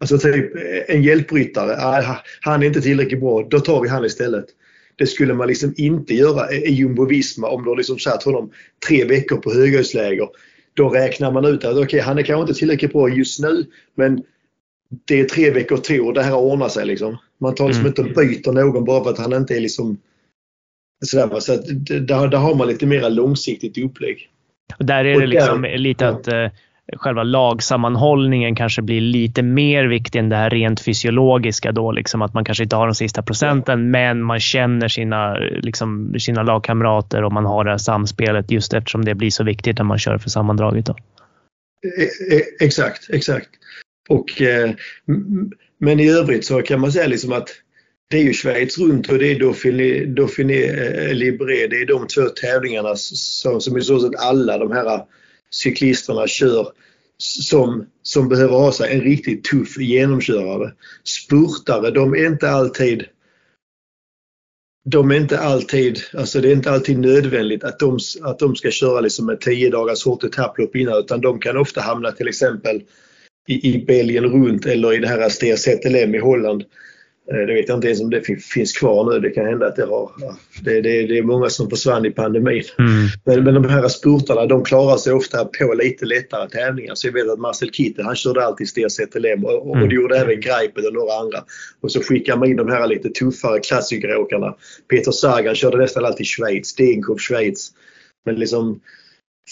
Alltså 0.00 0.18
typ 0.18 0.52
en 0.88 1.02
hjälpryttare, 1.02 1.76
ah, 1.78 2.16
han 2.40 2.62
är 2.62 2.66
inte 2.66 2.80
tillräckligt 2.80 3.20
bra, 3.20 3.46
då 3.50 3.60
tar 3.60 3.82
vi 3.82 3.88
han 3.88 4.04
istället. 4.04 4.44
Det 4.96 5.06
skulle 5.06 5.34
man 5.34 5.48
liksom 5.48 5.74
inte 5.76 6.14
göra 6.14 6.52
i 6.52 6.72
Jumbo-Visma 6.72 7.48
om 7.48 7.64
du 7.64 7.68
har 7.70 7.76
liksom 7.76 7.98
satt 7.98 8.22
honom 8.22 8.50
tre 8.88 9.04
veckor 9.04 9.36
på 9.36 9.52
höghöjdsläger. 9.52 10.28
Då 10.74 10.88
räknar 10.88 11.32
man 11.32 11.44
ut 11.44 11.64
att 11.64 11.76
okay, 11.76 12.00
han 12.00 12.18
är 12.18 12.22
kanske 12.22 12.40
inte 12.40 12.60
tillräckligt 12.60 12.92
bra 12.92 13.08
just 13.08 13.40
nu 13.40 13.66
men 13.94 14.22
det 15.04 15.20
är 15.20 15.24
tre 15.24 15.50
veckor 15.50 15.76
tour, 15.76 16.12
det 16.12 16.22
här 16.22 16.36
ordnar 16.36 16.68
sig 16.68 16.86
liksom. 16.86 17.16
Man 17.42 17.54
tar 17.54 17.66
liksom 17.66 17.86
mm. 17.86 17.90
inte 17.90 18.02
och 18.02 18.26
byter 18.26 18.52
någon 18.52 18.84
bara 18.84 19.04
för 19.04 19.10
att 19.10 19.18
han 19.18 19.32
inte 19.32 19.56
är 19.56 19.60
liksom 19.60 19.96
sådär. 21.04 21.40
Så 21.40 21.54
att, 21.54 21.66
där, 21.86 22.28
där 22.28 22.38
har 22.38 22.54
man 22.54 22.68
lite 22.68 22.86
mer 22.86 23.10
långsiktigt 23.10 23.78
upplägg. 23.78 24.30
Och 24.78 24.84
där 24.84 25.04
är 25.04 25.20
det 25.20 25.26
liksom 25.26 25.62
där, 25.62 25.78
lite 25.78 26.08
att 26.08 26.26
ja. 26.26 26.44
Eh, 26.44 26.50
själva 26.96 27.22
lagsammanhållningen 27.22 28.54
kanske 28.54 28.82
blir 28.82 29.00
lite 29.00 29.42
mer 29.42 29.84
viktig 29.84 30.18
än 30.18 30.28
det 30.28 30.36
här 30.36 30.50
rent 30.50 30.80
fysiologiska 30.80 31.72
då. 31.72 31.92
Liksom 31.92 32.22
att 32.22 32.34
man 32.34 32.44
kanske 32.44 32.64
inte 32.64 32.76
har 32.76 32.86
de 32.86 32.94
sista 32.94 33.22
procenten, 33.22 33.90
men 33.90 34.22
man 34.22 34.40
känner 34.40 34.88
sina, 34.88 35.34
liksom, 35.38 36.14
sina 36.18 36.42
lagkamrater 36.42 37.24
och 37.24 37.32
man 37.32 37.46
har 37.46 37.64
det 37.64 37.70
här 37.70 37.78
samspelet 37.78 38.50
just 38.50 38.74
eftersom 38.74 39.04
det 39.04 39.14
blir 39.14 39.30
så 39.30 39.44
viktigt 39.44 39.78
när 39.78 39.84
man 39.84 39.98
kör 39.98 40.18
för 40.18 40.30
sammandraget. 40.30 40.86
Då. 40.86 40.96
E, 41.98 42.36
e, 42.36 42.64
exakt, 42.64 43.10
exakt. 43.10 43.48
Och, 44.08 44.42
eh, 44.42 44.70
men 45.84 46.00
i 46.00 46.10
övrigt 46.10 46.44
så 46.44 46.62
kan 46.62 46.80
man 46.80 46.92
säga 46.92 47.06
liksom 47.06 47.32
att 47.32 47.48
det 48.10 48.16
är 48.16 48.22
ju 48.22 48.32
Schweiz 48.32 48.78
runt 48.78 49.08
och 49.08 49.18
det 49.18 49.30
är 49.30 49.38
Dauphiné, 49.38 50.04
Dauphiné 50.04 50.62
eh, 50.62 51.14
Libre. 51.14 51.66
Det 51.66 51.76
är 51.76 51.86
de 51.86 52.06
två 52.06 52.28
tävlingarna 52.28 52.96
som, 52.96 53.60
som 53.60 53.78
i 53.78 53.82
så 53.82 54.00
sett 54.00 54.20
alla 54.20 54.58
de 54.58 54.72
här 54.72 55.04
cyklisterna 55.50 56.26
kör 56.26 56.68
som, 57.18 57.86
som 58.02 58.28
behöver 58.28 58.56
ha 58.56 58.72
sig 58.72 58.94
en 58.94 59.00
riktigt 59.00 59.44
tuff 59.44 59.78
genomkörare. 59.78 60.72
Spurtare, 61.04 61.90
de 61.90 62.14
är 62.14 62.26
inte 62.26 62.50
alltid 62.50 63.04
de 64.84 65.10
är 65.10 65.16
inte 65.16 65.38
alltid, 65.38 65.98
alltså 66.14 66.40
det 66.40 66.48
är 66.48 66.52
inte 66.52 66.70
alltid 66.70 66.98
nödvändigt 66.98 67.64
att 67.64 67.78
de, 67.78 67.98
att 68.22 68.38
de 68.38 68.56
ska 68.56 68.70
köra 68.70 69.00
liksom 69.00 69.28
ett 69.28 69.40
10 69.40 69.70
dagars 69.70 70.04
hårt 70.04 70.24
etapplopp 70.24 70.76
innan 70.76 70.98
utan 70.98 71.20
de 71.20 71.40
kan 71.40 71.56
ofta 71.56 71.80
hamna 71.80 72.12
till 72.12 72.28
exempel 72.28 72.82
i, 73.48 73.74
i 73.74 73.84
Belgien 73.86 74.24
runt 74.24 74.66
eller 74.66 74.94
i 74.94 74.98
det 74.98 75.08
här 75.08 75.28
STZLM 75.28 76.14
i 76.14 76.18
Holland 76.18 76.64
Eh, 77.30 77.46
det 77.46 77.54
vet 77.54 77.68
jag 77.68 77.76
inte 77.76 77.86
ens 77.86 78.00
om 78.00 78.10
det 78.10 78.22
finns 78.54 78.72
kvar 78.72 79.12
nu. 79.12 79.20
Det 79.20 79.30
kan 79.30 79.46
hända 79.46 79.66
att 79.66 79.76
det 79.76 79.84
har. 79.84 80.10
Det, 80.64 80.80
det, 80.80 81.06
det 81.06 81.18
är 81.18 81.22
många 81.22 81.48
som 81.48 81.70
försvann 81.70 82.06
i 82.06 82.10
pandemin. 82.10 82.62
Mm. 82.78 83.08
Men, 83.24 83.44
men 83.44 83.54
de 83.54 83.68
här 83.68 83.88
spurtarna 83.88 84.46
de 84.46 84.64
klarar 84.64 84.96
sig 84.96 85.12
ofta 85.12 85.44
på 85.44 85.74
lite 85.74 86.04
lättare 86.04 86.48
tävlingar. 86.48 86.94
Så 86.94 87.06
jag 87.06 87.12
vet 87.12 87.30
att 87.30 87.38
Marcel 87.38 87.70
Kittel 87.70 88.04
han 88.04 88.16
körde 88.16 88.44
alltid 88.44 88.68
STZLM 88.68 89.44
och, 89.44 89.70
och, 89.70 89.76
mm. 89.76 89.88
det 89.88 89.94
gjorde 89.94 90.18
även 90.18 90.40
Greipel 90.40 90.86
och 90.86 90.94
några 90.94 91.12
andra. 91.12 91.44
Och 91.80 91.92
så 91.92 92.02
skickar 92.02 92.36
man 92.36 92.48
in 92.48 92.56
de 92.56 92.68
här 92.68 92.86
lite 92.86 93.08
tuffare 93.08 93.60
klassikeråkarna. 93.60 94.54
Peter 94.90 95.12
Sagan 95.12 95.54
körde 95.54 95.76
nästan 95.76 96.04
alltid 96.04 96.26
Schweiz. 96.26 96.74
Degenkolb 96.74 97.20
Schweiz. 97.20 97.70
Men 98.24 98.34
liksom 98.34 98.80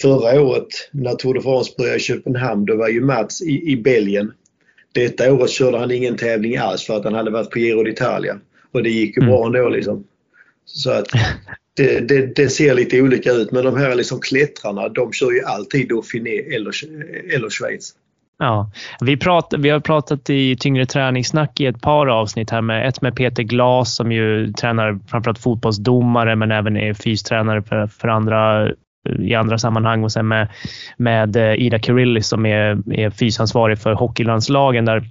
förra 0.03 0.42
året 0.42 0.68
när 0.92 1.14
Tour 1.14 1.35
de 1.35 1.42
France 1.42 1.72
började 1.79 1.96
i 1.96 2.00
Köpenhamn 2.00 2.64
då 2.64 2.76
var 2.76 2.88
ju 2.88 3.00
Mats 3.00 3.42
i, 3.42 3.72
i 3.72 3.76
Belgien 3.76 4.33
detta 4.92 5.33
året 5.33 5.50
körde 5.50 5.79
han 5.79 5.90
ingen 5.90 6.16
tävling 6.16 6.57
alls 6.57 6.87
för 6.87 6.96
att 6.96 7.05
han 7.05 7.14
hade 7.14 7.31
varit 7.31 7.50
på 7.50 7.59
Giro 7.59 7.83
d'Italia. 7.83 8.40
Och 8.72 8.83
det 8.83 8.90
gick 8.90 9.16
ju 9.16 9.26
bra 9.26 9.46
mm. 9.46 9.57
ändå 9.57 9.68
liksom. 9.68 10.05
Så 10.64 10.90
att 10.90 11.07
det, 11.76 12.09
det, 12.09 12.37
det, 12.37 12.48
ser 12.48 12.74
lite 12.74 13.03
olika 13.03 13.33
ut 13.33 13.53
men 13.53 13.64
de 13.64 13.76
här 13.76 13.94
liksom 13.94 14.20
klättrarna 14.20 14.88
de 14.88 15.12
kör 15.12 15.31
ju 15.31 15.44
alltid 15.44 15.88
Dauphiné 15.88 16.38
eller, 16.38 16.72
eller 17.35 17.50
Schweiz. 17.50 17.94
Ja, 18.38 18.70
vi, 19.00 19.16
prat, 19.16 19.55
vi 19.59 19.68
har 19.68 19.81
pratat 19.81 20.31
i 20.31 20.57
Tyngre 20.57 20.87
träningssnack 20.87 21.61
i 21.61 21.66
ett 21.66 21.81
par 21.81 22.07
avsnitt 22.07 22.50
här 22.50 22.62
med 22.62 22.88
ett 22.88 23.03
med 23.03 23.16
Peter 23.16 23.42
Glas 23.42 23.96
som 23.96 24.12
ju 24.12 24.53
tränar 24.53 24.98
framförallt 25.09 25.38
fotbollsdomare 25.38 26.37
men 26.37 26.50
även 26.50 26.76
är 26.76 26.94
fystränare 26.94 27.62
för, 27.62 27.87
för 27.87 28.09
andra 28.09 28.70
i 29.18 29.34
andra 29.34 29.58
sammanhang 29.58 30.04
och 30.04 30.12
sen 30.12 30.28
med, 30.28 30.48
med 30.96 31.36
eh, 31.36 31.54
Ida 31.54 31.78
Kirillis 31.78 32.28
som 32.28 32.46
är, 32.46 32.92
är 32.92 33.10
fysansvarig 33.10 33.78
för 33.78 33.92
hockeylandslagen 33.92 34.84
där 34.84 35.04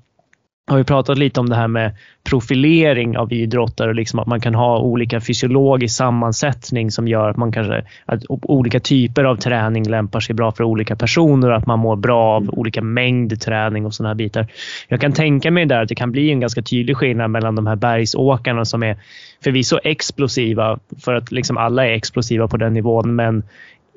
har 0.70 0.78
vi 0.78 0.84
pratat 0.84 1.18
lite 1.18 1.40
om 1.40 1.50
det 1.50 1.56
här 1.56 1.68
med 1.68 1.96
profilering 2.30 3.18
av 3.18 3.34
idrottare 3.34 3.90
och 3.90 3.96
liksom 3.96 4.20
att 4.20 4.28
man 4.28 4.42
kan 4.42 4.56
ha 4.56 4.80
olika 4.80 5.22
fysiologisk 5.22 5.98
sammansättning 5.98 6.92
som 6.92 7.08
gör 7.08 7.30
att 7.30 7.38
man 7.38 7.52
kanske 7.52 7.84
att 8.06 8.24
olika 8.28 8.80
typer 8.80 9.24
av 9.24 9.36
träning 9.36 9.90
lämpar 9.90 10.20
sig 10.20 10.36
bra 10.36 10.52
för 10.52 10.64
olika 10.64 10.96
personer 10.96 11.50
och 11.50 11.58
att 11.58 11.66
man 11.66 11.80
mår 11.80 11.96
bra 11.96 12.36
av 12.36 12.50
olika 12.50 12.82
mängd 12.82 13.42
träning 13.42 13.86
och 13.86 13.94
sådana 13.94 14.10
här 14.10 14.16
bitar. 14.16 14.48
Jag 14.88 15.02
kan 15.02 15.14
tänka 15.14 15.52
mig 15.52 15.66
där 15.66 15.82
att 15.82 15.90
det 15.90 15.96
kan 15.96 16.12
bli 16.12 16.32
en 16.32 16.40
ganska 16.40 16.62
tydlig 16.62 16.98
skillnad 16.98 17.32
mellan 17.32 17.56
de 17.56 17.68
här 17.68 17.76
bergsåkarna 17.76 18.66
som 18.66 18.84
är 18.84 18.98
förvisso 19.44 19.80
explosiva 19.84 20.80
för 21.04 21.14
att 21.14 21.32
liksom 21.32 21.58
alla 21.58 21.88
är 21.88 21.92
explosiva 21.92 22.48
på 22.48 22.58
den 22.58 22.74
nivån 22.74 23.16
men 23.16 23.44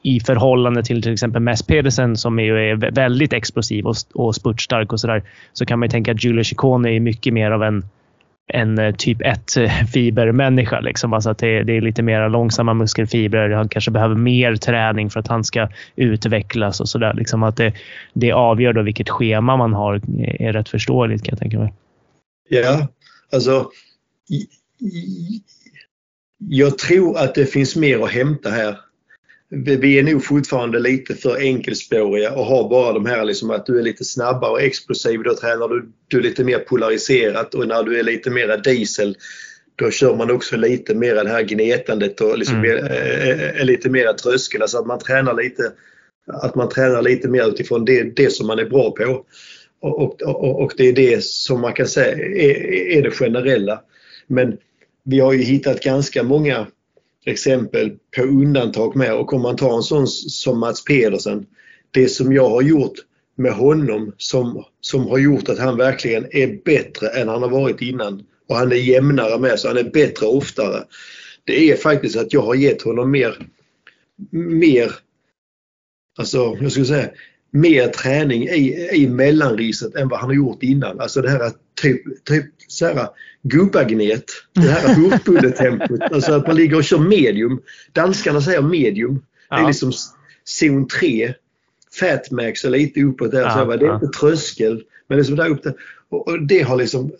i 0.02 0.20
förhållande 0.20 0.82
till 0.82 1.02
till 1.02 1.12
exempel 1.12 1.42
Mess 1.42 1.62
Pedersen 1.62 2.16
som 2.16 2.38
är 2.38 2.74
väldigt 2.90 3.32
explosiv 3.32 3.86
och, 3.86 3.96
och 4.14 4.34
spurtstark 4.34 4.92
och 4.92 5.00
sådär 5.00 5.22
så 5.52 5.66
kan 5.66 5.78
man 5.78 5.88
tänka 5.88 6.12
att 6.12 6.24
Giulio 6.24 6.44
Ciccone 6.44 6.90
är 6.90 7.00
mycket 7.00 7.32
mer 7.32 7.50
av 7.50 7.62
en, 7.62 7.84
en 8.52 8.78
eh, 8.78 8.94
typ 8.94 9.20
1-fibermänniska. 9.20 10.76
Eh, 10.76 10.82
liksom. 10.82 11.12
Alltså 11.12 11.30
att 11.30 11.38
det, 11.38 11.62
det, 11.62 11.76
är 11.76 11.80
lite 11.80 12.02
mer 12.02 12.28
långsamma 12.28 12.74
muskelfibrer. 12.74 13.50
Han 13.50 13.68
kanske 13.68 13.90
behöver 13.90 14.14
mer 14.14 14.56
träning 14.56 15.10
för 15.10 15.20
att 15.20 15.28
han 15.28 15.44
ska 15.44 15.68
utvecklas 15.96 16.80
och 16.80 16.88
sådär. 16.88 17.14
Liksom 17.14 17.42
att 17.42 17.56
det, 17.56 17.72
det 18.12 18.32
avgör 18.32 18.72
då 18.72 18.82
vilket 18.82 19.08
schema 19.08 19.56
man 19.56 19.72
har 19.74 20.00
är 20.18 20.52
rätt 20.52 20.68
förståeligt 20.68 21.24
kan 21.24 21.32
jag 21.32 21.38
tänka 21.38 21.58
mig. 21.58 21.72
Ja, 22.48 22.88
alltså 23.32 23.70
jag 26.38 26.78
tror 26.78 27.18
att 27.18 27.34
det 27.34 27.46
finns 27.46 27.76
mer 27.76 28.04
att 28.04 28.10
hämta 28.10 28.50
här 28.50 28.76
vi 29.54 29.98
är 29.98 30.02
nog 30.02 30.24
fortfarande 30.24 30.78
lite 30.78 31.14
för 31.14 31.36
enkelspåriga 31.36 32.32
och 32.32 32.44
har 32.44 32.68
bara 32.68 32.92
de 32.92 33.06
här 33.06 33.24
liksom 33.24 33.50
att 33.50 33.66
du 33.66 33.78
är 33.78 33.82
lite 33.82 34.04
snabbare 34.04 34.50
och 34.50 34.62
explosiv. 34.62 35.22
Då 35.22 35.34
tränar 35.34 35.68
du, 35.68 35.92
du 36.08 36.18
är 36.18 36.22
lite 36.22 36.44
mer 36.44 36.58
polariserat 36.58 37.54
och 37.54 37.68
när 37.68 37.82
du 37.82 37.98
är 37.98 38.02
lite 38.02 38.30
mera 38.30 38.56
diesel 38.56 39.16
då 39.76 39.90
kör 39.90 40.16
man 40.16 40.30
också 40.30 40.56
lite 40.56 40.94
mer 40.94 41.14
det 41.14 41.28
här 41.28 41.42
gnetandet 41.42 42.20
och 42.20 42.38
liksom 42.38 42.56
mm. 42.56 42.70
är, 42.70 42.90
är, 42.90 43.60
är 43.60 43.64
lite 43.64 43.90
mer 43.90 44.12
tröskel. 44.12 44.62
Alltså 44.62 44.78
att 44.78 44.86
man 44.86 44.98
tränar 44.98 45.34
lite 45.34 45.72
att 46.26 46.54
man 46.54 46.68
tränar 46.68 47.02
lite 47.02 47.28
mer 47.28 47.48
utifrån 47.48 47.84
det, 47.84 48.16
det 48.16 48.32
som 48.32 48.46
man 48.46 48.58
är 48.58 48.64
bra 48.64 48.90
på. 48.90 49.24
Och, 49.80 50.22
och, 50.22 50.62
och 50.62 50.72
det 50.76 50.88
är 50.88 50.92
det 50.92 51.24
som 51.24 51.60
man 51.60 51.72
kan 51.72 51.86
säga 51.86 52.12
är, 52.12 52.98
är 52.98 53.02
det 53.02 53.10
generella. 53.10 53.80
Men 54.26 54.56
vi 55.04 55.20
har 55.20 55.32
ju 55.32 55.42
hittat 55.42 55.82
ganska 55.82 56.22
många 56.22 56.66
exempel 57.24 57.92
på 58.16 58.22
undantag 58.22 58.96
med 58.96 59.14
och 59.14 59.32
om 59.32 59.42
man 59.42 59.56
tar 59.56 59.76
en 59.76 59.82
sån 59.82 60.06
som 60.06 60.60
Mats 60.60 60.84
Pedersen. 60.84 61.46
Det 61.90 62.08
som 62.08 62.32
jag 62.32 62.48
har 62.48 62.62
gjort 62.62 62.94
med 63.36 63.52
honom 63.52 64.12
som, 64.16 64.64
som 64.80 65.06
har 65.06 65.18
gjort 65.18 65.48
att 65.48 65.58
han 65.58 65.76
verkligen 65.76 66.26
är 66.30 66.64
bättre 66.64 67.08
än 67.08 67.28
han 67.28 67.42
har 67.42 67.50
varit 67.50 67.80
innan 67.80 68.22
och 68.48 68.56
han 68.56 68.72
är 68.72 68.76
jämnare 68.76 69.38
med 69.38 69.58
så 69.58 69.68
han 69.68 69.76
är 69.78 69.90
bättre 69.90 70.26
oftare. 70.26 70.84
Det 71.44 71.70
är 71.70 71.76
faktiskt 71.76 72.16
att 72.16 72.32
jag 72.32 72.42
har 72.42 72.54
gett 72.54 72.82
honom 72.82 73.10
mer, 73.10 73.48
mer 74.30 74.92
alltså 76.18 76.56
jag 76.60 76.70
skulle 76.70 76.86
säga 76.86 77.10
mer 77.50 77.88
träning 77.88 78.42
i, 78.42 78.88
i 78.92 79.08
mellanriset 79.08 79.94
än 79.94 80.08
vad 80.08 80.20
han 80.20 80.28
har 80.28 80.36
gjort 80.36 80.62
innan. 80.62 81.00
Alltså 81.00 81.22
det 81.22 81.30
här 81.30 81.52
typ, 81.74 82.24
typ 82.24 82.46
så 82.68 82.86
här, 82.86 83.08
gubbagnet, 83.42 84.24
det 84.52 84.60
här 84.60 84.94
hurtbulletempot. 85.10 86.00
alltså 86.00 86.32
att 86.32 86.46
man 86.46 86.56
ligger 86.56 86.76
och 86.76 86.84
kör 86.84 86.98
medium. 86.98 87.62
Danskarna 87.92 88.40
säger 88.40 88.62
medium. 88.62 89.22
Ja. 89.50 89.56
Det 89.56 89.62
är 89.62 89.66
liksom 89.66 89.92
zon 90.44 90.88
3. 90.88 91.34
Fatmax 92.00 92.64
och 92.64 92.70
lite 92.70 93.00
uppåt 93.00 93.30
där. 93.30 93.40
Ja, 93.40 93.50
så 93.50 93.70
här, 93.70 93.76
det 93.76 93.86
är 93.86 93.94
inte 93.94 94.18
tröskel. 94.18 94.82
Men 95.08 95.18
liksom 95.18 95.36
där 95.36 95.48
uppe. 95.48 95.74
Och 96.08 96.46
det 96.46 96.62
har 96.62 96.76
liksom 96.76 97.12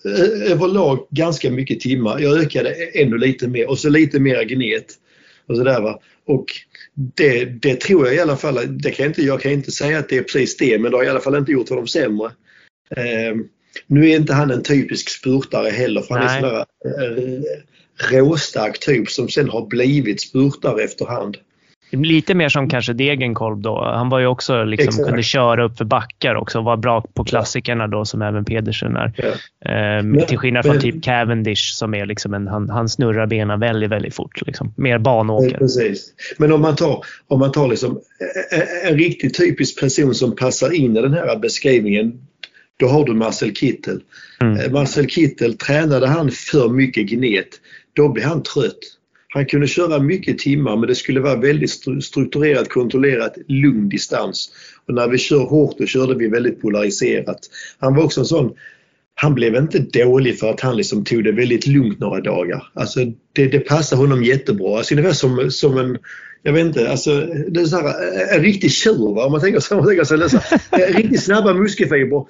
överlag 0.47 1.07
ganska 1.11 1.51
mycket 1.51 1.81
timmar. 1.81 2.19
Jag 2.19 2.39
ökade 2.39 2.71
ännu 2.95 3.19
lite 3.19 3.49
mer 3.49 3.69
och 3.69 3.79
så 3.79 3.89
lite 3.89 4.21
mer 4.21 4.45
gnet. 4.45 4.87
Och 5.47 5.57
så 5.57 5.65
där, 5.65 5.81
va? 5.81 6.01
Och 6.27 6.47
det, 6.95 7.45
det 7.45 7.81
tror 7.81 8.07
jag 8.07 8.15
i 8.15 8.21
alla 8.21 8.37
fall, 8.37 8.79
det 8.79 8.91
kan 8.91 9.05
jag, 9.05 9.11
inte, 9.11 9.23
jag 9.23 9.41
kan 9.41 9.53
inte 9.53 9.71
säga 9.71 9.99
att 9.99 10.09
det 10.09 10.19
är 10.19 10.23
precis 10.23 10.57
det, 10.57 10.79
men 10.79 10.91
det 10.91 10.97
har 10.97 11.05
i 11.05 11.09
alla 11.09 11.21
fall 11.21 11.37
inte 11.37 11.53
gjort 11.53 11.69
honom 11.69 11.87
sämre. 11.87 12.31
Eh, 12.97 13.37
nu 13.87 14.11
är 14.11 14.17
inte 14.17 14.35
han 14.35 14.51
en 14.51 14.63
typisk 14.63 15.09
spurtare 15.09 15.71
heller 15.71 16.03
för 16.03 16.15
han 16.15 16.25
Nej. 16.25 16.43
är 16.43 16.57
en 16.57 16.65
sån 16.65 16.67
där 16.93 17.45
eh, 18.13 18.19
råstark 18.19 18.79
typ 18.79 19.11
som 19.11 19.29
sen 19.29 19.49
har 19.49 19.67
blivit 19.67 20.21
spurtare 20.21 20.83
efterhand. 20.83 21.37
Lite 21.97 22.35
mer 22.35 22.49
som 22.49 22.69
kanske 22.69 22.93
Degenkolb 22.93 23.63
då. 23.63 23.85
Han 23.85 24.09
var 24.09 24.19
ju 24.19 24.27
också 24.27 24.65
liksom, 24.65 25.05
kunde 25.05 25.23
köra 25.23 25.65
upp 25.65 25.79
för 25.79 25.85
backar 25.85 26.35
också 26.35 26.59
och 26.59 26.65
var 26.65 26.77
bra 26.77 27.05
på 27.15 27.25
klassikerna 27.25 27.87
då 27.87 28.05
som 28.05 28.23
även 28.23 28.45
Pedersen 28.45 28.97
är. 28.97 29.13
Ja. 29.17 29.71
Ehm, 29.71 30.11
men, 30.11 30.27
till 30.27 30.39
skillnad 30.39 30.65
från 30.65 30.75
men, 30.75 30.83
typ 30.83 31.05
Cavendish 31.05 31.75
som 31.75 31.95
är 31.95 32.07
liksom 32.07 32.35
en, 32.35 32.49
han, 32.49 32.71
han 32.71 32.89
snurrar 32.89 33.27
benen 33.27 33.61
väldigt, 33.61 33.91
väldigt 33.91 34.15
fort. 34.15 34.47
Liksom. 34.47 34.75
Mer 34.77 34.99
banåker. 34.99 35.59
Precis. 35.59 36.15
Men 36.39 36.53
om 36.53 36.61
man 36.61 36.77
tar, 36.77 37.05
om 37.29 37.39
man 37.39 37.53
tar 37.53 37.69
liksom, 37.69 38.01
en, 38.51 38.91
en 38.93 38.99
riktigt 38.99 39.37
typisk 39.37 39.81
person 39.81 40.15
som 40.15 40.37
passar 40.37 40.75
in 40.75 40.97
i 40.97 41.03
den 41.03 41.15
här 41.15 41.39
beskrivningen 41.39 42.21
då 42.77 42.87
har 42.87 43.05
du 43.05 43.15
Marcel 43.15 43.55
Kittel. 43.55 44.03
Mm. 44.41 44.61
Eh, 44.61 44.73
Marcel 44.73 45.07
Kittel, 45.07 45.57
tränade 45.57 46.07
han 46.07 46.31
för 46.31 46.69
mycket 46.69 47.07
gnet, 47.07 47.49
då 47.93 48.09
blir 48.09 48.25
han 48.25 48.43
trött. 48.43 48.79
Han 49.29 49.47
kunde 49.47 49.67
köra 49.67 49.99
mycket 49.99 50.39
timmar 50.39 50.77
men 50.77 50.89
det 50.89 50.95
skulle 50.95 51.21
vara 51.21 51.37
väldigt 51.37 51.71
strukturerat, 52.05 52.69
kontrollerat, 52.69 53.35
lugn 53.49 53.89
distans. 53.89 54.51
Och 54.87 54.95
när 54.95 55.09
vi 55.09 55.19
kör 55.19 55.39
hårt 55.39 55.79
då 55.79 55.87
körde 55.87 56.15
vi 56.15 56.29
väldigt 56.29 56.61
polariserat. 56.61 57.39
Han 57.79 57.95
var 57.95 58.05
också 58.05 58.21
en 58.21 58.27
sån 58.27 58.55
han 59.15 59.35
blev 59.35 59.57
inte 59.57 59.79
dålig 59.79 60.39
för 60.39 60.51
att 60.51 60.61
han 60.61 60.77
liksom 60.77 61.05
tog 61.05 61.25
det 61.25 61.33
väldigt 61.33 61.67
lugnt 61.67 61.99
några 61.99 62.21
dagar. 62.21 62.71
Alltså 62.75 63.01
det, 63.33 63.47
det 63.47 63.61
passar 63.61 63.97
honom 63.97 64.25
jättebra. 64.25 64.79
Alltså 64.79 64.95
ungefär 64.95 65.13
som, 65.13 65.51
som 65.51 65.79
en, 65.79 65.99
jag 66.43 66.53
vet 66.53 66.67
inte, 66.67 66.91
alltså 66.91 67.21
det 67.49 67.61
är 67.61 67.65
så 67.65 67.77
här, 67.77 67.95
en 68.37 68.43
riktig 68.43 68.73
tjur 68.73 69.19
om 69.19 69.33
man 69.33 69.41
tänker 69.41 69.61
så. 69.61 69.77
Man 69.77 69.87
tänker 69.87 70.05
så, 70.05 70.29
så 70.29 70.39
riktigt 70.87 71.23
snabba 71.23 71.55
muskelfibrer. 71.55 72.25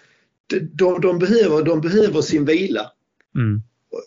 De, 0.60 1.00
de, 1.00 1.18
behöver, 1.18 1.62
de 1.62 1.80
behöver 1.80 2.20
sin 2.20 2.44
vila. 2.44 2.90
Mm. 3.36 3.62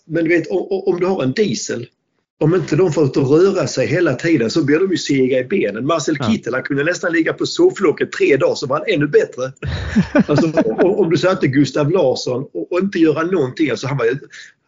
Men 0.06 0.24
du 0.24 0.30
vet 0.30 0.48
om 0.86 1.00
du 1.00 1.06
har 1.06 1.24
en 1.24 1.32
diesel 1.32 1.88
om 2.40 2.56
inte 2.56 2.76
de 2.76 2.94
får 2.94 3.06
ut 3.06 3.18
och 3.18 3.30
röra 3.30 3.68
sig 3.68 3.88
hela 3.88 4.14
tiden 4.14 4.52
så 4.52 4.64
blir 4.64 4.80
de 4.80 4.92
ju 4.92 4.98
sega 4.98 5.40
i 5.40 5.44
benen. 5.44 5.86
Marcel 5.86 6.18
ja. 6.20 6.30
Kittel 6.30 6.62
kunde 6.62 6.84
nästan 6.84 7.14
ligga 7.14 7.34
på 7.34 7.46
sofflocket 7.46 8.12
tre 8.12 8.38
dagar 8.38 8.56
så 8.56 8.68
var 8.68 8.78
han 8.78 8.86
ännu 8.88 9.08
bättre. 9.08 9.52
Alltså, 10.28 10.52
om, 10.82 11.10
du 11.10 11.18
satte 11.18 11.48
Gustav 11.48 11.92
Larsson 11.92 12.44
och, 12.54 12.72
och, 12.72 12.80
inte 12.80 13.00
göra 13.00 13.24
någonting. 13.24 13.70
Alltså 13.70 13.88
han, 13.88 13.98
var, 13.98 14.06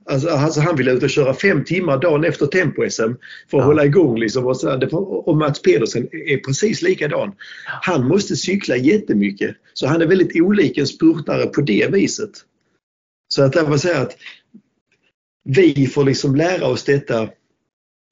alltså, 0.08 0.30
alltså 0.30 0.60
han 0.60 0.76
ville 0.76 0.92
ut 0.92 1.04
och 1.04 1.10
köra 1.10 1.34
fem 1.34 1.64
timmar 1.64 1.98
dagen 1.98 2.24
efter 2.24 2.46
Tempo-SM 2.46 3.02
för 3.02 3.58
att 3.58 3.62
ja. 3.62 3.64
hålla 3.64 3.86
igång. 3.86 4.20
Liksom, 4.20 4.46
och, 4.46 4.58
så, 4.58 4.98
och 5.26 5.38
Mats 5.38 5.62
Pedersen 5.62 6.08
är 6.12 6.38
precis 6.38 6.82
likadan. 6.82 7.32
Han 7.82 8.08
måste 8.08 8.36
cykla 8.36 8.78
jättemycket. 8.78 9.56
Så 9.74 9.88
han 9.88 10.02
är 10.02 10.06
väldigt 10.06 10.42
olik 10.42 10.78
en 10.78 10.88
spurtare 10.88 11.46
på 11.46 11.62
det 11.62 11.94
viset. 11.94 12.32
Så 13.28 13.44
att 13.44 13.56
jag 13.56 13.70
vill 13.70 13.80
säga 13.80 14.02
att 14.02 14.18
vi 15.44 15.88
får 15.88 16.04
liksom 16.04 16.36
lära 16.36 16.68
oss 16.68 16.84
detta 16.84 17.30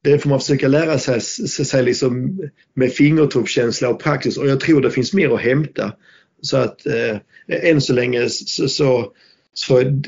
det 0.06 0.20
får 0.20 0.30
man 0.30 0.40
försöka 0.40 0.68
lära 0.68 1.00
sig, 1.00 1.22
sig 1.22 1.84
liksom 1.84 2.42
med 2.74 2.94
fingertoppskänsla 2.94 3.90
och 3.90 4.04
praxis 4.04 4.38
och 4.38 4.48
jag 4.48 4.60
tror 4.60 4.82
det 4.82 4.92
finns 4.92 5.14
mer 5.14 5.30
att 5.30 5.42
hämta. 5.42 5.94
Så 6.42 6.58
att 6.58 6.86
eh, 6.86 7.18
än 7.48 7.82
så 7.82 7.94
länge 7.94 8.30
så, 8.30 8.68
så, 8.68 9.12
så 9.54 10.02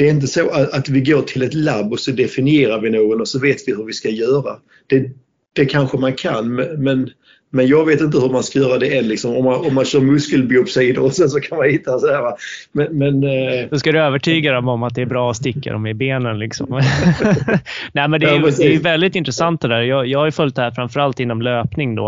det 0.00 0.06
är 0.08 0.10
inte 0.10 0.26
så 0.26 0.50
att 0.50 0.88
vi 0.88 1.00
går 1.00 1.22
till 1.22 1.42
ett 1.42 1.54
labb 1.54 1.92
och 1.92 2.00
så 2.00 2.10
definierar 2.10 2.80
vi 2.80 2.90
någon 2.90 3.20
och 3.20 3.28
så 3.28 3.38
vet 3.38 3.68
vi 3.68 3.74
hur 3.74 3.84
vi 3.84 3.92
ska 3.92 4.08
göra. 4.08 4.56
Det, 4.86 5.10
det 5.52 5.66
kanske 5.66 5.98
man 5.98 6.14
kan 6.14 6.54
men 6.54 7.10
men 7.52 7.66
jag 7.66 7.86
vet 7.86 8.00
inte 8.00 8.18
hur 8.18 8.28
man 8.28 8.42
ska 8.42 8.58
göra 8.58 8.78
det 8.78 8.98
än. 8.98 9.08
Liksom. 9.08 9.36
Om, 9.36 9.44
man, 9.44 9.66
om 9.66 9.74
man 9.74 9.84
kör 9.84 10.00
muskelbiopsider 10.00 11.02
och 11.02 11.12
sen 11.14 11.28
så 11.28 11.40
kan 11.40 11.58
man 11.58 11.68
hitta 11.68 11.98
så 11.98 12.06
här. 12.06 12.34
Men, 12.72 12.98
men, 12.98 13.24
eh... 13.24 13.68
Då 13.70 13.78
ska 13.78 13.92
du 13.92 14.00
övertyga 14.00 14.52
dem 14.52 14.68
om 14.68 14.82
att 14.82 14.94
det 14.94 15.02
är 15.02 15.06
bra 15.06 15.30
att 15.30 15.36
sticka 15.36 15.72
dem 15.72 15.86
i 15.86 15.94
benen. 15.94 16.38
Liksom. 16.38 16.66
Nej, 17.92 18.08
men 18.08 18.20
det 18.20 18.26
är, 18.26 18.40
ja, 18.40 18.50
det 18.58 18.74
är 18.74 18.80
väldigt 18.80 19.16
intressant 19.16 19.60
det 19.60 19.68
där. 19.68 19.80
Jag, 19.80 20.06
jag 20.06 20.18
har 20.18 20.30
följt 20.30 20.56
det 20.56 20.62
här 20.62 20.70
framförallt 20.70 21.20
inom 21.20 21.42
löpning 21.42 21.94
då. 21.94 22.06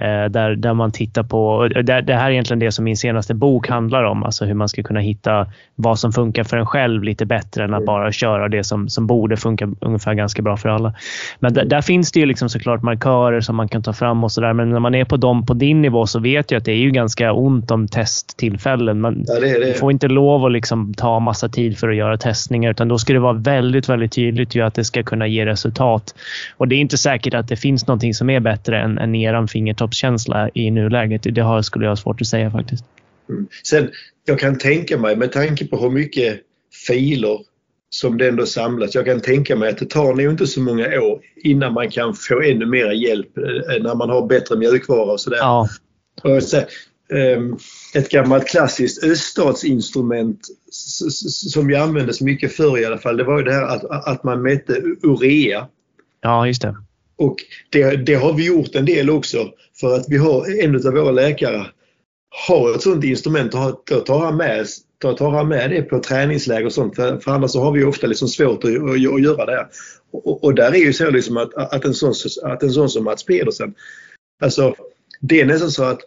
Eh, 0.00 0.24
där, 0.30 0.56
där 0.56 0.74
man 0.74 0.92
tittar 0.92 1.22
på, 1.22 1.68
där, 1.68 2.02
det 2.02 2.14
här 2.14 2.26
är 2.26 2.30
egentligen 2.30 2.58
det 2.58 2.72
som 2.72 2.84
min 2.84 2.96
senaste 2.96 3.34
bok 3.34 3.68
handlar 3.68 4.04
om. 4.04 4.22
Alltså 4.22 4.44
hur 4.44 4.54
man 4.54 4.68
ska 4.68 4.82
kunna 4.82 5.00
hitta 5.00 5.46
vad 5.74 5.98
som 5.98 6.12
funkar 6.12 6.44
för 6.44 6.56
en 6.56 6.66
själv 6.66 7.02
lite 7.02 7.26
bättre 7.26 7.64
än 7.64 7.74
att 7.74 7.86
bara 7.86 8.12
köra 8.12 8.48
det 8.48 8.64
som, 8.64 8.88
som 8.88 9.06
borde 9.06 9.36
funka 9.36 9.68
ungefär 9.80 10.14
ganska 10.14 10.42
bra 10.42 10.56
för 10.56 10.68
alla. 10.68 10.94
Men 11.40 11.54
där, 11.54 11.64
där 11.64 11.80
finns 11.80 12.12
det 12.12 12.20
ju 12.20 12.26
liksom 12.26 12.48
såklart 12.48 12.82
markörer 12.82 13.40
som 13.40 13.56
man 13.56 13.68
kan 13.68 13.82
ta 13.82 13.92
fram 13.92 14.24
och 14.24 14.32
sådär. 14.32 14.52
Men 14.52 14.77
när 14.78 14.80
man 14.80 14.94
är 14.94 15.04
på 15.04 15.16
dem 15.16 15.46
på 15.46 15.54
din 15.54 15.82
nivå 15.82 16.06
så 16.06 16.20
vet 16.20 16.50
jag 16.50 16.58
att 16.58 16.64
det 16.64 16.72
är 16.72 16.76
ju 16.76 16.90
ganska 16.90 17.32
ont 17.32 17.70
om 17.70 17.88
testtillfällen. 17.88 19.00
Man 19.00 19.24
ja, 19.26 19.40
det 19.40 19.58
det. 19.58 19.74
får 19.74 19.92
inte 19.92 20.08
lov 20.08 20.44
att 20.44 20.52
liksom 20.52 20.94
ta 20.94 21.20
massa 21.20 21.48
tid 21.48 21.78
för 21.78 21.88
att 21.88 21.96
göra 21.96 22.16
testningar 22.16 22.70
utan 22.70 22.88
då 22.88 22.98
ska 22.98 23.12
det 23.12 23.18
vara 23.18 23.32
väldigt, 23.32 23.88
väldigt 23.88 24.12
tydligt 24.12 24.54
ju 24.54 24.60
att 24.60 24.74
det 24.74 24.84
ska 24.84 25.02
kunna 25.02 25.26
ge 25.26 25.46
resultat. 25.46 26.14
Och 26.56 26.68
det 26.68 26.74
är 26.74 26.78
inte 26.78 26.98
säkert 26.98 27.34
att 27.34 27.48
det 27.48 27.56
finns 27.56 27.86
någonting 27.86 28.14
som 28.14 28.30
är 28.30 28.40
bättre 28.40 28.80
än, 28.80 28.98
än 28.98 29.14
eran 29.14 29.48
fingertoppskänsla 29.48 30.50
i 30.54 30.70
nuläget. 30.70 31.26
Det 31.30 31.40
har, 31.40 31.62
skulle 31.62 31.84
jag 31.84 31.90
ha 31.90 31.96
svårt 31.96 32.20
att 32.20 32.26
säga 32.26 32.50
faktiskt. 32.50 32.84
Mm. 33.28 33.46
Sen, 33.62 33.90
jag 34.24 34.38
kan 34.38 34.58
tänka 34.58 34.98
mig 34.98 35.16
med 35.16 35.32
tanke 35.32 35.66
på 35.66 35.76
hur 35.76 35.90
mycket 35.90 36.40
filer 36.86 37.38
som 37.90 38.18
det 38.18 38.28
ändå 38.28 38.46
samlas. 38.46 38.94
Jag 38.94 39.04
kan 39.04 39.20
tänka 39.20 39.56
mig 39.56 39.68
att 39.68 39.78
det 39.78 39.90
tar 39.90 40.14
nog 40.14 40.32
inte 40.32 40.46
så 40.46 40.60
många 40.60 41.00
år 41.00 41.20
innan 41.36 41.72
man 41.72 41.90
kan 41.90 42.14
få 42.14 42.42
ännu 42.42 42.66
mer 42.66 42.90
hjälp 42.92 43.38
eh, 43.38 43.82
när 43.82 43.94
man 43.94 44.10
har 44.10 44.26
bättre 44.26 44.56
mjukvara 44.56 45.12
och 45.12 45.20
sådär. 45.20 45.38
Ja. 45.38 45.68
Och 46.22 46.42
så, 46.42 46.56
um, 47.12 47.58
ett 47.94 48.10
gammalt 48.10 48.48
klassiskt 48.48 49.04
öststatsinstrument 49.04 50.40
som 51.50 51.70
ju 51.70 51.76
användes 51.76 52.20
mycket 52.20 52.52
förr 52.52 52.78
i 52.78 52.84
alla 52.84 52.98
fall, 52.98 53.16
det 53.16 53.24
var 53.24 53.38
ju 53.38 53.44
det 53.44 53.52
här 53.52 53.62
att, 53.62 54.08
att 54.08 54.24
man 54.24 54.42
mätte 54.42 54.82
urea. 55.02 55.66
Ja, 56.20 56.46
just 56.46 56.62
det. 56.62 56.76
Och 57.16 57.36
det, 57.70 57.96
det, 57.96 58.14
har 58.14 58.32
vi 58.32 58.46
gjort 58.46 58.74
en 58.74 58.84
del 58.84 59.10
också 59.10 59.50
för 59.80 59.96
att 59.96 60.04
vi 60.08 60.16
har 60.16 60.64
en 60.64 60.86
av 60.86 60.92
våra 60.92 61.10
läkare 61.10 61.66
har 62.48 62.74
ett 62.74 62.82
sådant 62.82 63.04
instrument 63.04 63.54
och 63.54 63.82
då 63.90 64.00
tar 64.00 64.18
han 64.18 64.36
med 64.36 64.66
ta, 64.98 65.14
ta 65.14 65.44
med 65.44 65.70
det 65.70 65.82
på 65.82 66.00
träningsläger 66.00 66.66
och 66.66 66.72
sånt 66.72 66.96
för, 66.96 67.18
för 67.18 67.30
annars 67.30 67.50
så 67.50 67.60
har 67.60 67.72
vi 67.72 67.84
ofta 67.84 68.06
liksom 68.06 68.28
svårt 68.28 68.64
att, 68.64 68.70
att, 68.70 68.90
att 68.90 69.22
göra 69.22 69.46
det. 69.46 69.68
Och, 70.10 70.44
och, 70.44 70.54
där 70.54 70.72
är 70.72 70.78
ju 70.78 70.92
så 70.92 71.10
liksom 71.10 71.36
att, 71.36 71.54
att, 71.54 71.84
en 71.84 71.94
sån, 71.94 72.14
att 72.42 72.62
en 72.62 72.72
sån 72.72 72.88
som 72.88 73.04
Mats 73.04 73.24
Pedersen, 73.24 73.74
alltså 74.42 74.74
det 75.20 75.40
är 75.40 75.46
nästan 75.46 75.70
så 75.70 75.84
att 75.84 76.00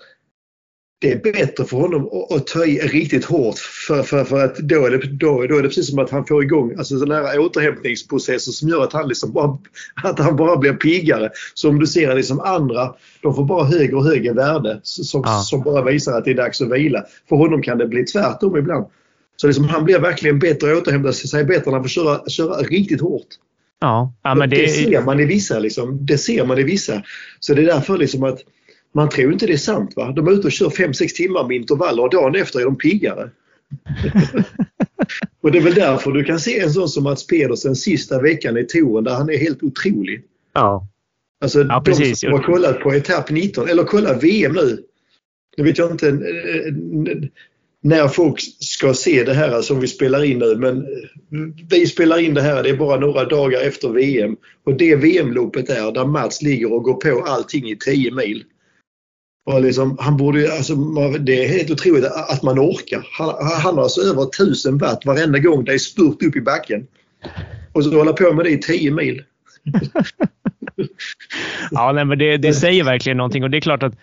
det 1.02 1.12
är 1.12 1.34
bättre 1.34 1.66
för 1.66 1.78
honom 1.78 2.10
att, 2.30 2.48
ta 2.48 2.66
i 2.66 2.80
riktigt 2.80 3.26
hårt 3.26 3.58
för, 3.88 4.04
för, 4.04 4.24
för 4.24 4.46
att 4.46 4.58
då 4.58 4.86
är, 4.86 4.92
det, 4.92 4.98
då, 4.98 5.46
då 5.48 5.58
är 5.58 5.62
det 5.62 5.68
precis 5.68 5.90
som 5.90 6.00
att 6.00 6.10
han 6.10 6.26
får 6.26 6.44
igång 6.44 6.76
alltså 6.78 7.00
sådana 7.00 7.28
här 7.28 7.40
återhämtningsprocesser 7.40 8.52
som 8.52 8.70
gör 8.70 8.84
att 8.84 8.94
han, 8.94 9.08
liksom 9.08 9.34
bara, 9.34 9.58
att 10.04 10.20
han 10.20 10.36
bara 10.36 10.58
blir 10.58 10.74
piggare. 10.74 11.30
Så 11.54 11.70
om 11.70 11.80
du 11.80 11.88
ser 11.88 12.16
liksom 12.16 12.40
andra, 12.40 12.94
de 13.22 13.36
får 13.36 13.46
bara 13.46 13.64
högre 13.64 13.96
och 13.96 14.06
högre 14.06 14.34
värde 14.34 14.80
som, 14.84 15.22
ja. 15.26 15.40
som 15.40 15.62
bara 15.62 15.84
visar 15.84 16.18
att 16.18 16.26
det 16.26 16.32
är 16.32 16.36
dags 16.36 16.62
att 16.62 16.72
vila. 16.72 17.04
För 17.30 17.36
honom 17.36 17.62
kan 17.62 17.78
det 17.78 17.88
bli 17.88 18.04
tvärtom 18.04 18.58
ibland. 18.58 18.86
Så 19.36 19.48
liksom, 19.48 19.64
han 19.64 19.86
blir 19.86 20.00
verkligen 20.00 20.40
bättre 20.40 20.72
och 20.72 20.78
återhämtar 20.78 21.12
sig 21.12 21.44
bättre 21.44 21.66
när 21.66 21.74
han 21.74 21.84
får 21.84 21.90
köra, 21.90 22.30
köra 22.30 22.56
riktigt 22.56 23.02
hårt. 23.02 23.28
Ja, 23.80 24.14
ja 24.24 24.36
men 24.36 24.50
det... 24.50 24.56
det 24.56 24.68
ser 24.68 25.02
man 25.02 25.20
i 25.20 25.26
vissa. 25.26 25.60
Liksom. 25.60 26.06
Det 26.06 26.18
ser 26.18 26.46
man 26.46 26.60
i 26.60 26.64
vissa. 26.64 27.04
Så 27.40 27.54
det 27.54 27.62
är 27.62 27.66
därför 27.66 27.98
liksom 27.98 28.24
att 28.24 28.40
man 28.94 29.10
tror 29.10 29.34
inte 29.34 29.48
det 29.48 29.54
är 29.54 29.58
sant. 29.58 29.94
Va? 29.96 30.12
De 30.12 30.28
är 30.28 30.32
ute 30.32 30.48
och 30.48 30.52
kör 30.52 30.70
5-6 30.70 31.08
timmar 31.16 31.48
med 31.48 31.58
intervaller 31.58 32.04
och 32.04 32.10
dagen 32.10 32.36
efter 32.36 32.60
är 32.60 32.66
de 32.66 32.78
piggare. 32.78 33.30
och 35.42 35.52
det 35.52 35.58
är 35.58 35.62
väl 35.62 35.74
därför 35.74 36.12
du 36.12 36.24
kan 36.24 36.40
se 36.40 36.60
en 36.60 36.72
sån 36.72 36.90
som 36.90 37.04
Mats 37.04 37.28
Pedersen 37.28 37.76
sista 37.76 38.22
veckan 38.22 38.58
i 38.58 38.64
touren 38.64 39.04
där 39.04 39.14
han 39.14 39.30
är 39.30 39.38
helt 39.38 39.64
otrolig. 39.64 40.24
Ja. 40.54 40.88
Alltså 41.42 41.62
ja, 41.64 41.82
precis. 41.86 42.08
de 42.10 42.16
som 42.16 42.32
har 42.32 42.44
kollat 42.44 42.80
på 42.80 42.94
etapp 42.94 43.30
19 43.30 43.70
eller 43.70 43.84
kolla 43.84 44.14
VM 44.14 44.54
nu. 44.54 44.84
Nu 45.58 45.64
vet 45.64 45.78
jag 45.78 45.92
inte 45.92 46.08
eh, 46.08 46.16
när 47.84 48.08
folk 48.08 48.40
ska 48.60 48.94
se 48.94 49.24
det 49.24 49.34
här 49.34 49.62
som 49.62 49.80
vi 49.80 49.88
spelar 49.88 50.24
in 50.24 50.40
nu 50.40 50.56
men 50.56 50.86
vi 51.70 51.88
spelar 51.88 52.20
in 52.20 52.34
det 52.34 52.42
här, 52.42 52.64
det 52.64 52.70
är 52.70 52.78
bara 52.78 53.00
några 53.00 53.26
dagar 53.26 53.62
efter 53.62 53.90
VM 53.90 54.38
och 54.64 54.78
det 54.78 54.96
VM-loppet 54.96 55.70
är 55.70 55.92
där 55.92 56.06
Mats 56.06 56.42
ligger 56.42 56.74
och 56.74 56.84
går 56.84 56.94
på 56.94 57.24
allting 57.28 57.70
i 57.70 57.76
10 57.76 58.12
mil. 58.12 58.44
Och 59.44 59.62
liksom, 59.62 59.98
han 60.00 60.18
borde, 60.18 60.54
alltså, 60.54 60.76
det 61.20 61.46
är 61.46 61.50
helt 61.50 61.72
otroligt 61.72 62.06
att 62.06 62.44
man 62.44 62.60
orkar. 62.60 63.08
Han, 63.12 63.36
han 63.62 63.76
har 63.76 63.84
alltså 63.84 64.02
över 64.02 64.24
1000 64.24 64.78
watt 64.78 65.06
varenda 65.06 65.40
gång 65.40 65.66
det 65.66 65.74
är 65.74 65.78
spurt 65.78 66.24
upp 66.24 66.36
i 66.36 66.42
backen. 66.42 66.88
Och 67.74 67.84
så 67.84 67.98
hålla 67.98 68.14
på 68.14 68.34
med 68.34 68.46
det 68.46 68.52
i 68.52 68.58
10 68.58 68.92
mil. 68.92 69.24
ja, 71.72 71.92
nej, 71.92 72.06
men 72.06 72.18
det, 72.18 72.38
det 72.38 72.54
säger 72.54 72.84
verkligen 72.84 73.18
någonting 73.18 73.44
och 73.44 73.50
det 73.50 73.58
är 73.58 73.62
klart 73.62 73.84
att 73.84 73.94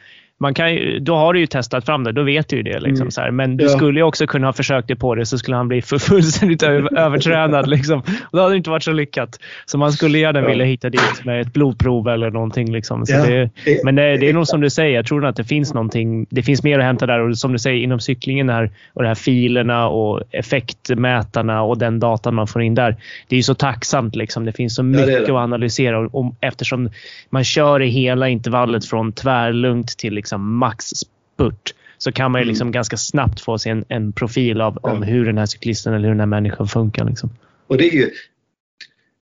man 0.41 0.55
kan, 0.55 0.79
då 1.01 1.17
har 1.17 1.33
du 1.33 1.41
ju 1.41 1.47
testat 1.47 1.87
fram 1.87 2.05
det. 2.05 2.13
Då 2.13 2.23
vet 2.23 2.49
du 2.49 2.57
ju 2.57 2.63
det. 2.63 2.81
Liksom, 2.81 3.09
mm. 3.19 3.37
Men 3.37 3.57
du 3.57 3.65
ja. 3.65 3.71
skulle 3.71 4.01
ju 4.01 4.05
också 4.05 4.27
kunna 4.27 4.47
ha 4.47 4.53
försökt 4.53 4.89
dig 4.89 4.97
på 4.97 5.15
det 5.15 5.27
så 5.27 5.39
skulle 5.39 5.57
han 5.57 5.69
bli 5.69 5.83
för 5.83 5.99
fullständigt 6.09 6.63
övertränad. 6.63 7.69
Liksom. 7.69 7.99
Och 7.99 8.39
det 8.39 8.43
hade 8.43 8.57
inte 8.57 8.71
varit 8.71 8.83
så 8.83 8.93
lyckat. 8.93 9.39
Så 9.67 9.79
man 9.79 9.93
skulle 9.93 10.19
gärna 10.19 10.41
ja. 10.41 10.49
vilja 10.49 10.65
hitta 10.65 10.91
dit 10.91 11.25
med 11.25 11.41
ett 11.41 11.53
blodprov 11.53 12.09
eller 12.09 12.31
någonting. 12.31 12.73
Liksom. 12.73 13.07
Så 13.07 13.13
ja. 13.13 13.27
det, 13.27 13.51
men 13.85 13.95
det, 13.95 14.17
det, 14.17 14.29
är 14.29 14.33
nog 14.33 14.47
som 14.47 14.61
du 14.61 14.71
säger. 14.71 14.95
Jag 14.97 15.07
tror 15.07 15.27
att 15.27 15.37
det 15.37 15.45
finns 15.45 15.75
någonting. 15.75 16.27
Det 16.31 16.43
finns 16.43 16.63
mer 16.63 16.79
att 16.79 16.85
hämta 16.85 17.07
där. 17.07 17.21
Och 17.21 17.39
som 17.39 17.53
du 17.53 17.59
säger 17.59 17.83
inom 17.83 18.01
cyklingen 18.01 18.49
här, 18.49 18.71
och 18.93 19.03
de 19.03 19.09
här 19.09 19.15
filerna 19.15 19.89
och 19.89 20.23
effektmätarna 20.31 21.63
och 21.63 21.79
den 21.79 22.01
datan 22.01 22.35
man 22.35 22.47
får 22.47 22.63
in 22.63 22.75
där. 22.75 22.97
Det 23.29 23.35
är 23.35 23.39
ju 23.39 23.43
så 23.43 23.55
tacksamt. 23.55 24.17
Liksom. 24.17 24.45
Det 24.45 24.53
finns 24.53 24.75
så 24.75 24.83
mycket 24.83 25.23
att 25.23 25.31
analysera 25.31 25.99
och, 25.99 26.15
och, 26.15 26.35
eftersom 26.41 26.91
man 27.31 27.45
kör 27.45 27.83
i 27.83 27.89
hela 27.89 28.29
intervallet 28.29 28.85
från 28.85 29.13
tvärlugnt 29.13 29.99
till 29.99 30.19
liksom 30.29 30.57
maxspurt 30.57 31.75
så 31.99 32.13
kan 32.13 32.33
man 32.33 32.41
ju 32.41 32.43
mm. 32.43 32.49
liksom 32.49 32.67
mm. 32.67 32.73
ganska 32.73 32.97
snabbt 32.97 33.41
få 33.41 33.59
sig 33.59 33.73
en, 33.73 33.85
en 33.89 34.13
profil 34.13 34.61
av 34.61 34.79
ja. 34.83 34.93
om 34.93 35.03
hur 35.03 35.25
den 35.25 35.39
här 35.39 35.47
cyklisten 35.47 35.95
eller 35.95 36.05
hur 36.05 36.15
den 36.15 36.21
här 36.21 36.27
människan 36.27 36.69
funkar. 36.69 37.05
Liksom. 37.05 37.31
Och 37.67 37.77
det 37.77 37.89
är 37.89 37.93
ju 37.93 38.11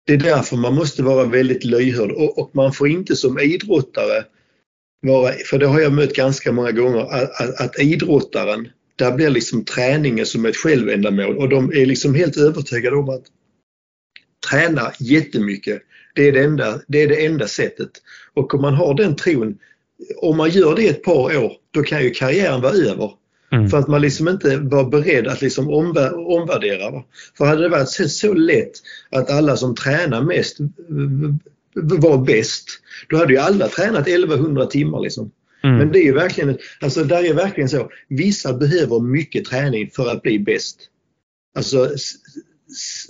det 0.05 0.13
är 0.13 0.17
därför 0.17 0.57
man 0.57 0.75
måste 0.75 1.03
vara 1.03 1.25
väldigt 1.25 1.63
lyhörd 1.63 2.11
och, 2.11 2.39
och, 2.39 2.49
man 2.55 2.73
får 2.73 2.87
inte 2.87 3.15
som 3.15 3.39
idrottare 3.39 4.23
vara, 5.01 5.33
för 5.49 5.57
det 5.57 5.67
har 5.67 5.79
jag 5.79 5.93
mött 5.93 6.15
ganska 6.15 6.51
många 6.51 6.71
gånger, 6.71 6.99
att, 6.99 7.41
att, 7.41 7.61
att 7.61 7.79
idrottaren, 7.79 8.67
där 8.95 9.11
blir 9.11 9.29
liksom 9.29 9.65
träningen 9.65 10.25
som 10.25 10.45
ett 10.45 10.55
självändamål 10.55 11.37
och 11.37 11.49
de 11.49 11.71
är 11.71 11.85
liksom 11.85 12.15
helt 12.15 12.37
övertygade 12.37 12.95
om 12.95 13.09
att 13.09 13.23
träna 14.49 14.91
jättemycket, 14.99 15.81
det 16.15 16.27
är 16.27 16.31
det 16.31 16.43
enda, 16.43 16.81
det 16.87 17.01
är 17.01 17.07
det 17.07 17.25
enda 17.25 17.47
sättet. 17.47 17.91
Och 18.33 18.53
om 18.53 18.61
man 18.61 18.73
har 18.73 18.93
den 18.93 19.15
tron 19.15 19.57
om 20.17 20.37
man 20.37 20.49
gör 20.49 20.75
det 20.75 20.87
ett 20.87 21.03
par 21.03 21.37
år, 21.37 21.51
då 21.71 21.83
kan 21.83 22.03
ju 22.03 22.09
karriären 22.09 22.61
vara 22.61 22.73
över. 22.73 23.11
Mm. 23.51 23.69
För 23.69 23.77
att 23.77 23.87
man 23.87 24.01
liksom 24.01 24.27
inte 24.27 24.57
var 24.57 24.83
beredd 24.83 25.27
att 25.27 25.41
liksom 25.41 25.69
omvärdera. 26.27 26.91
Va? 26.91 27.03
För 27.37 27.45
hade 27.45 27.61
det 27.61 27.69
varit 27.69 27.89
så, 27.89 28.09
så 28.09 28.33
lätt 28.33 28.71
att 29.09 29.29
alla 29.29 29.57
som 29.57 29.75
tränar 29.75 30.21
mest 30.21 30.57
var 31.75 32.17
bäst, 32.17 32.69
då 33.09 33.17
hade 33.17 33.33
ju 33.33 33.39
alla 33.39 33.67
tränat 33.67 34.07
1100 34.07 34.65
timmar. 34.65 34.99
Liksom. 34.99 35.31
Mm. 35.63 35.77
Men 35.77 35.91
det 35.91 35.99
är 35.99 36.03
ju 36.03 36.13
verkligen, 36.13 36.57
alltså 36.81 37.03
där 37.03 37.23
är 37.23 37.33
verkligen 37.33 37.69
så, 37.69 37.89
vissa 38.07 38.53
behöver 38.53 38.99
mycket 38.99 39.45
träning 39.45 39.89
för 39.95 40.09
att 40.09 40.21
bli 40.21 40.39
bäst. 40.39 40.77
Alltså 41.55 41.89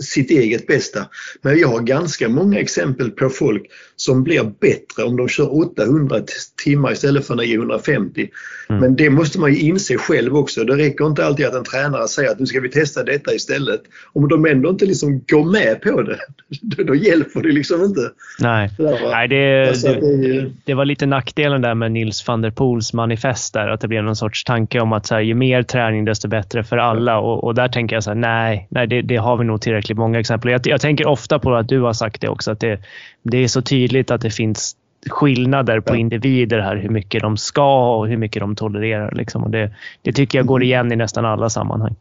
sitt 0.03 0.31
eget 0.31 0.67
bästa. 0.67 1.05
Men 1.41 1.59
jag 1.59 1.67
har 1.67 1.79
ganska 1.79 2.29
många 2.29 2.59
exempel 2.59 3.11
på 3.11 3.29
folk 3.29 3.63
som 3.95 4.23
blir 4.23 4.43
bättre 4.59 5.03
om 5.03 5.17
de 5.17 5.27
kör 5.27 5.57
800 5.57 6.21
timmar 6.63 6.91
istället 6.91 7.27
för 7.27 7.35
950. 7.35 8.29
Mm. 8.69 8.81
Men 8.81 8.95
det 8.95 9.09
måste 9.09 9.39
man 9.39 9.53
ju 9.53 9.59
inse 9.59 9.97
själv 9.97 10.35
också. 10.35 10.63
Det 10.63 10.77
räcker 10.77 11.07
inte 11.07 11.25
alltid 11.25 11.45
att 11.45 11.53
en 11.53 11.63
tränare 11.63 12.07
säger 12.07 12.31
att 12.31 12.39
nu 12.39 12.45
ska 12.45 12.59
vi 12.59 12.69
testa 12.69 13.03
detta 13.03 13.33
istället. 13.33 13.81
Om 14.13 14.27
de 14.27 14.45
ändå 14.45 14.69
inte 14.69 14.85
liksom 14.85 15.21
går 15.27 15.51
med 15.51 15.81
på 15.81 16.01
det, 16.01 16.19
då 16.83 16.95
hjälper 16.95 17.41
det 17.41 17.51
liksom 17.51 17.83
inte. 17.83 18.01
Nej, 18.39 18.69
Nej 19.11 19.27
det, 19.27 19.73
det, 19.81 20.51
det, 20.65 20.73
var 20.73 20.85
lite 20.85 21.05
nackdelen 21.05 21.61
där 21.61 21.75
med 21.75 21.91
Nils 21.91 22.27
van 22.27 22.41
der 22.41 22.51
Poels 22.51 22.93
manifest 22.93 23.53
där, 23.53 23.67
att 23.67 23.81
det 23.81 23.87
blev 23.87 24.03
någon 24.03 24.15
sorts 24.15 24.43
tanke 24.43 24.79
om 24.79 24.93
att 24.93 25.05
så 25.05 25.15
här, 25.15 25.21
ju 25.21 25.33
mer 25.33 25.63
träning 25.63 26.05
desto 26.05 26.27
bättre 26.27 26.63
för 26.63 26.77
alla 26.77 27.19
och, 27.19 27.43
och 27.43 27.55
där 27.55 27.67
tänker 27.67 27.95
jag 27.95 28.03
så 28.03 28.09
här, 28.09 28.17
nej, 28.17 28.67
nej 28.69 28.87
det, 28.87 29.01
det 29.01 29.15
har 29.15 29.37
vi 29.37 29.43
nog 29.43 29.52
tillräckligt 29.57 29.97
många 29.97 30.19
exempel. 30.19 30.51
Jag, 30.51 30.61
jag, 30.67 30.81
tänker 30.81 31.07
ofta 31.07 31.39
på 31.39 31.55
att 31.55 31.67
du 31.67 31.81
har 31.81 31.93
sagt 31.93 32.21
det 32.21 32.29
också, 32.29 32.51
att 32.51 32.59
det, 32.59 32.79
det 33.23 33.37
är 33.37 33.47
så 33.47 33.61
tydligt 33.61 34.11
att 34.11 34.21
det 34.21 34.31
finns 34.31 34.75
skillnader 35.09 35.79
på 35.79 35.95
individer 35.95 36.59
här, 36.59 36.75
hur 36.75 36.89
mycket 36.89 37.21
de 37.21 37.37
ska 37.37 37.97
och 37.97 38.07
hur 38.07 38.17
mycket 38.17 38.39
de 38.39 38.55
tolererar. 38.55 39.11
Liksom. 39.11 39.43
Och 39.43 39.49
det, 39.49 39.71
det 40.01 40.13
tycker 40.13 40.39
jag 40.39 40.45
går 40.45 40.57
mm. 40.57 40.65
igen 40.65 40.91
i 40.91 40.95
nästan 40.95 41.25
alla 41.25 41.49
sammanhang. 41.49 41.95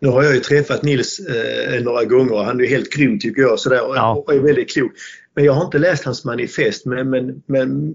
Nu 0.00 0.08
har 0.08 0.22
jag 0.22 0.34
ju 0.34 0.40
träffat 0.40 0.82
Nils 0.82 1.20
eh, 1.20 1.82
några 1.82 2.04
gånger 2.04 2.32
och 2.32 2.44
han 2.44 2.60
är 2.60 2.66
helt 2.66 2.92
grym 2.92 3.18
tycker 3.18 3.42
jag 3.42 3.58
sådär, 3.58 3.88
och, 3.88 3.96
ja. 3.96 4.24
och 4.26 4.34
är 4.34 4.38
väldigt 4.38 4.72
klok. 4.72 4.92
Men 5.34 5.44
jag 5.44 5.52
har 5.52 5.64
inte 5.64 5.78
läst 5.78 6.04
hans 6.04 6.24
manifest 6.24 6.86
men, 6.86 7.10
men, 7.10 7.42
men 7.46 7.94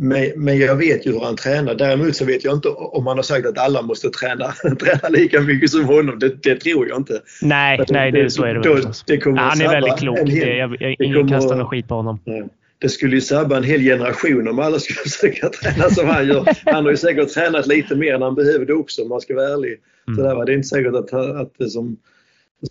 men, 0.00 0.32
men 0.36 0.58
jag 0.58 0.76
vet 0.76 1.06
ju 1.06 1.12
hur 1.12 1.20
han 1.20 1.36
tränar. 1.36 1.74
Däremot 1.74 2.16
så 2.16 2.24
vet 2.24 2.44
jag 2.44 2.54
inte 2.54 2.68
om 2.68 3.06
han 3.06 3.18
har 3.18 3.22
sagt 3.22 3.46
att 3.46 3.58
alla 3.58 3.82
måste 3.82 4.10
träna, 4.10 4.52
träna 4.80 5.08
lika 5.08 5.40
mycket 5.40 5.70
som 5.70 5.84
honom. 5.84 6.18
Det, 6.18 6.42
det 6.42 6.56
tror 6.56 6.88
jag 6.88 6.96
inte. 6.96 7.22
Nej, 7.42 7.78
det, 7.78 7.92
nej 7.92 8.12
det, 8.12 8.30
så 8.30 8.44
är 8.44 8.54
det. 8.54 8.62
Då, 8.62 8.92
det 9.06 9.18
kommer 9.18 9.38
han 9.38 9.60
är 9.60 9.68
väldigt 9.68 9.98
klok. 9.98 10.18
Det, 10.26 10.56
jag, 10.56 10.76
jag, 10.80 10.96
ingen 10.98 11.28
kastar 11.28 11.56
någon 11.56 11.66
skit 11.66 11.88
på 11.88 11.94
honom. 11.94 12.20
Nej. 12.24 12.48
Det 12.78 12.88
skulle 12.88 13.14
ju 13.14 13.20
sabba 13.20 13.56
en 13.56 13.64
hel 13.64 13.80
generation 13.80 14.48
om 14.48 14.58
alla 14.58 14.78
skulle 14.78 14.98
försöka 15.10 15.48
träna 15.48 15.90
som 15.90 16.08
han 16.08 16.28
gör. 16.28 16.46
Han 16.64 16.84
har 16.84 16.90
ju 16.90 16.96
säkert 16.96 17.28
tränat 17.28 17.66
lite 17.66 17.94
mer 17.94 18.14
än 18.14 18.22
han 18.22 18.34
behöver 18.34 18.66
det 18.66 18.74
också 18.74 19.02
om 19.02 19.08
man 19.08 19.20
ska 19.20 19.34
vara 19.34 19.48
ärlig. 19.48 19.76
Mm. 20.08 20.16
Så 20.16 20.22
där, 20.22 20.44
det 20.46 20.52
är 20.52 20.56
inte 20.56 20.68
säkert 20.68 20.94
att, 20.94 21.12
att 21.12 21.52
det 21.58 21.70
som... 21.70 21.96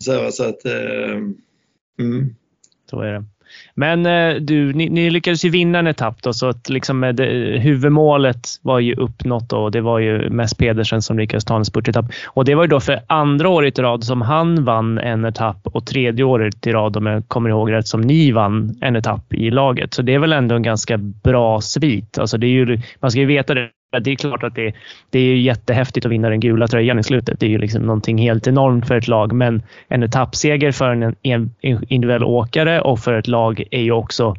Så, 0.00 0.30
så 0.30 0.44
att, 0.44 0.66
uh, 0.66 1.16
mm. 1.98 2.34
Så 2.90 3.00
är 3.00 3.12
det. 3.12 3.24
Men 3.74 4.06
eh, 4.06 4.34
du, 4.34 4.72
ni, 4.72 4.88
ni, 4.88 5.10
lyckades 5.10 5.44
ju 5.44 5.50
vinna 5.50 5.78
en 5.78 5.86
etapp 5.86 6.22
då, 6.22 6.32
så 6.32 6.48
att 6.48 6.68
liksom 6.68 7.04
eh, 7.04 7.12
det, 7.12 7.24
huvudmålet 7.58 8.48
var 8.62 8.78
ju 8.78 8.94
uppnått 8.94 9.52
och 9.52 9.70
det 9.70 9.80
var 9.80 9.98
ju 9.98 10.30
mest 10.30 10.58
Pedersen 10.58 11.02
som 11.02 11.18
lyckades 11.18 11.44
ta 11.44 11.56
en 11.56 11.64
spurtetapp. 11.64 12.06
Och 12.26 12.44
det 12.44 12.54
var 12.54 12.64
ju 12.64 12.68
då 12.68 12.80
för 12.80 13.00
andra 13.06 13.48
året 13.48 13.78
i 13.78 13.82
rad 13.82 14.04
som 14.04 14.22
han 14.22 14.64
vann 14.64 14.98
en 14.98 15.24
etapp 15.24 15.66
och 15.66 15.86
tredje 15.86 16.24
året 16.24 16.66
i 16.66 16.72
rad, 16.72 16.96
om 16.96 17.06
jag 17.06 17.28
kommer 17.28 17.50
ihåg 17.50 17.72
rätt, 17.72 17.86
som 17.86 18.00
ni 18.00 18.32
vann 18.32 18.78
en 18.80 18.96
etapp 18.96 19.34
i 19.34 19.50
laget. 19.50 19.94
Så 19.94 20.02
det 20.02 20.14
är 20.14 20.18
väl 20.18 20.32
ändå 20.32 20.54
en 20.54 20.62
ganska 20.62 20.96
bra 20.98 21.60
svit. 21.60 22.18
Alltså 22.18 22.38
det 22.38 22.46
är 22.46 22.50
ju, 22.50 22.80
man 23.00 23.10
ska 23.10 23.20
ju 23.20 23.26
veta 23.26 23.54
det 23.54 23.70
det 24.00 24.10
är 24.10 24.16
klart 24.16 24.42
att 24.42 24.54
det, 24.54 24.72
det 25.10 25.18
är 25.18 25.36
jättehäftigt 25.36 26.06
att 26.06 26.12
vinna 26.12 26.28
den 26.28 26.40
gula 26.40 26.68
tröjan 26.68 26.98
i 26.98 27.02
slutet. 27.02 27.40
Det 27.40 27.46
är 27.46 27.50
ju 27.50 27.58
liksom 27.58 27.82
någonting 27.82 28.18
helt 28.18 28.46
enormt 28.46 28.88
för 28.88 28.94
ett 28.94 29.08
lag. 29.08 29.32
Men 29.32 29.62
en 29.88 30.02
etappseger 30.02 30.72
för 30.72 30.90
en, 30.90 31.16
en 31.22 31.50
individuell 31.60 32.24
åkare 32.24 32.80
och 32.80 33.00
för 33.00 33.14
ett 33.14 33.28
lag 33.28 33.64
är 33.70 33.82
ju 33.82 33.92
också 33.92 34.36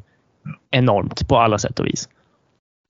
enormt 0.72 1.28
på 1.28 1.38
alla 1.38 1.58
sätt 1.58 1.80
och 1.80 1.86
vis. 1.86 2.10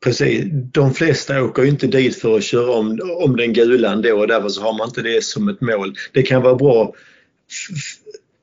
Precis. 0.04 0.46
De 0.52 0.94
flesta 0.94 1.44
åker 1.44 1.64
ju 1.64 1.70
inte 1.70 1.88
dit 1.88 2.16
för 2.16 2.36
att 2.36 2.44
köra 2.44 2.72
om, 2.72 3.00
om 3.24 3.36
den 3.38 3.54
gula 3.54 3.92
ändå 3.92 4.18
och 4.18 4.28
därför 4.28 4.50
så 4.50 4.62
har 4.62 4.78
man 4.78 4.88
inte 4.88 5.02
det 5.02 5.24
som 5.24 5.50
ett 5.50 5.62
mål. 5.62 5.94
Det 6.14 6.22
kan 6.22 6.42
vara 6.42 6.56
bra 6.56 6.94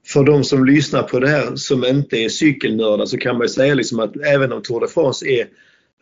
för 0.07 0.25
de 0.25 0.45
som 0.45 0.65
lyssnar 0.65 1.03
på 1.03 1.21
det 1.21 1.29
här 1.29 1.57
som 1.57 1.85
inte 1.85 2.17
är 2.17 2.29
cykelnördar 2.29 3.07
så 3.07 3.19
kan 3.19 3.39
man 3.39 3.49
säga 3.49 3.75
liksom 3.75 4.01
att 4.01 4.17
även 4.17 4.53
om 4.53 4.63
Tour 4.63 4.81
de 4.81 4.89
France 4.89 5.27
är 5.27 5.47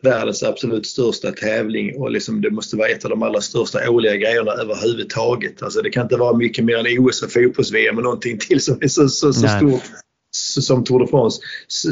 världens 0.03 0.43
absolut 0.43 0.85
största 0.85 1.31
tävling 1.31 1.95
och 1.95 2.11
liksom 2.11 2.41
det 2.41 2.51
måste 2.51 2.75
vara 2.75 2.87
ett 2.87 3.05
av 3.05 3.09
de 3.09 3.23
allra 3.23 3.41
största 3.41 3.89
årliga 3.89 4.15
grejerna 4.15 4.51
överhuvudtaget. 4.51 5.63
Alltså 5.63 5.81
det 5.81 5.89
kan 5.89 6.03
inte 6.03 6.17
vara 6.17 6.37
mycket 6.37 6.65
mer 6.65 6.77
än 6.77 6.99
OS 6.99 7.23
och 7.23 7.31
fotbolls-VM 7.31 7.97
och 7.97 8.03
någonting 8.03 8.37
till 8.37 8.61
som 8.61 8.77
är 8.81 8.87
så, 8.87 9.09
så, 9.09 9.33
så 9.33 9.47
stort 9.47 9.83
som 10.61 10.83
Tour 10.83 10.99
de 10.99 11.07
France. 11.07 11.41
Så, 11.67 11.91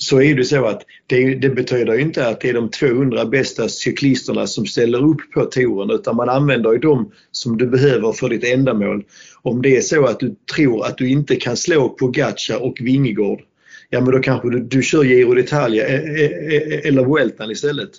så 0.00 0.22
är 0.22 0.34
det 0.34 0.44
så 0.44 0.66
att 0.66 0.82
det, 1.06 1.34
det, 1.34 1.48
betyder 1.48 1.98
inte 1.98 2.28
att 2.28 2.40
det 2.40 2.48
är 2.48 2.54
de 2.54 2.70
200 2.70 3.24
bästa 3.24 3.68
cyklisterna 3.68 4.46
som 4.46 4.66
ställer 4.66 5.04
upp 5.04 5.32
på 5.34 5.44
touren 5.44 5.90
utan 5.90 6.16
man 6.16 6.28
använder 6.28 6.72
ju 6.72 6.78
dem 6.78 7.12
som 7.30 7.58
du 7.58 7.66
behöver 7.66 8.12
för 8.12 8.28
ditt 8.28 8.44
ändamål. 8.44 9.04
Om 9.42 9.62
det 9.62 9.76
är 9.76 9.80
så 9.80 10.06
att 10.06 10.20
du 10.20 10.34
tror 10.54 10.86
att 10.86 10.98
du 10.98 11.10
inte 11.10 11.36
kan 11.36 11.56
slå 11.56 11.88
Pogacar 11.88 12.62
och 12.62 12.76
Vingegård, 12.80 13.40
ja 13.90 14.00
men 14.00 14.10
då 14.10 14.18
kanske 14.18 14.50
du, 14.50 14.60
du 14.60 14.82
kör 14.82 15.04
Giro 15.04 15.34
d'Italia 15.34 15.82
e, 15.82 15.96
e, 16.16 16.54
e, 16.54 16.88
eller 16.88 17.04
Vueltan 17.04 17.50
istället. 17.50 17.90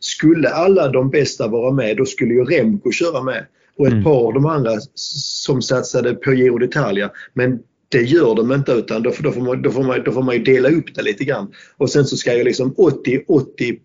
Skulle 0.00 0.48
alla 0.48 0.88
de 0.88 1.10
bästa 1.10 1.48
vara 1.48 1.72
med 1.72 1.96
då 1.96 2.04
skulle 2.04 2.34
ju 2.34 2.44
Remco 2.44 2.92
köra 2.92 3.22
med 3.22 3.46
och 3.78 3.86
ett 3.86 3.92
mm. 3.92 4.04
par 4.04 4.26
av 4.26 4.34
de 4.34 4.46
andra 4.46 4.72
som 4.94 5.62
satsade 5.62 6.14
på 6.14 6.32
Giro 6.34 6.58
d'Italia. 6.58 7.10
Men 7.34 7.58
det 7.88 8.02
gör 8.02 8.34
de 8.34 8.52
inte 8.52 8.72
utan 8.72 9.02
då, 9.02 9.12
då, 9.20 9.32
får 9.32 9.40
man, 9.40 9.62
då, 9.62 9.70
får 9.70 9.82
man, 9.82 10.02
då 10.04 10.12
får 10.12 10.22
man 10.22 10.34
ju 10.34 10.42
dela 10.42 10.68
upp 10.68 10.94
det 10.94 11.02
lite 11.02 11.24
grann. 11.24 11.52
Och 11.76 11.90
sen 11.90 12.04
så 12.04 12.16
ska 12.16 12.36
ju 12.36 12.44
liksom 12.44 12.74
80-80 12.74 13.78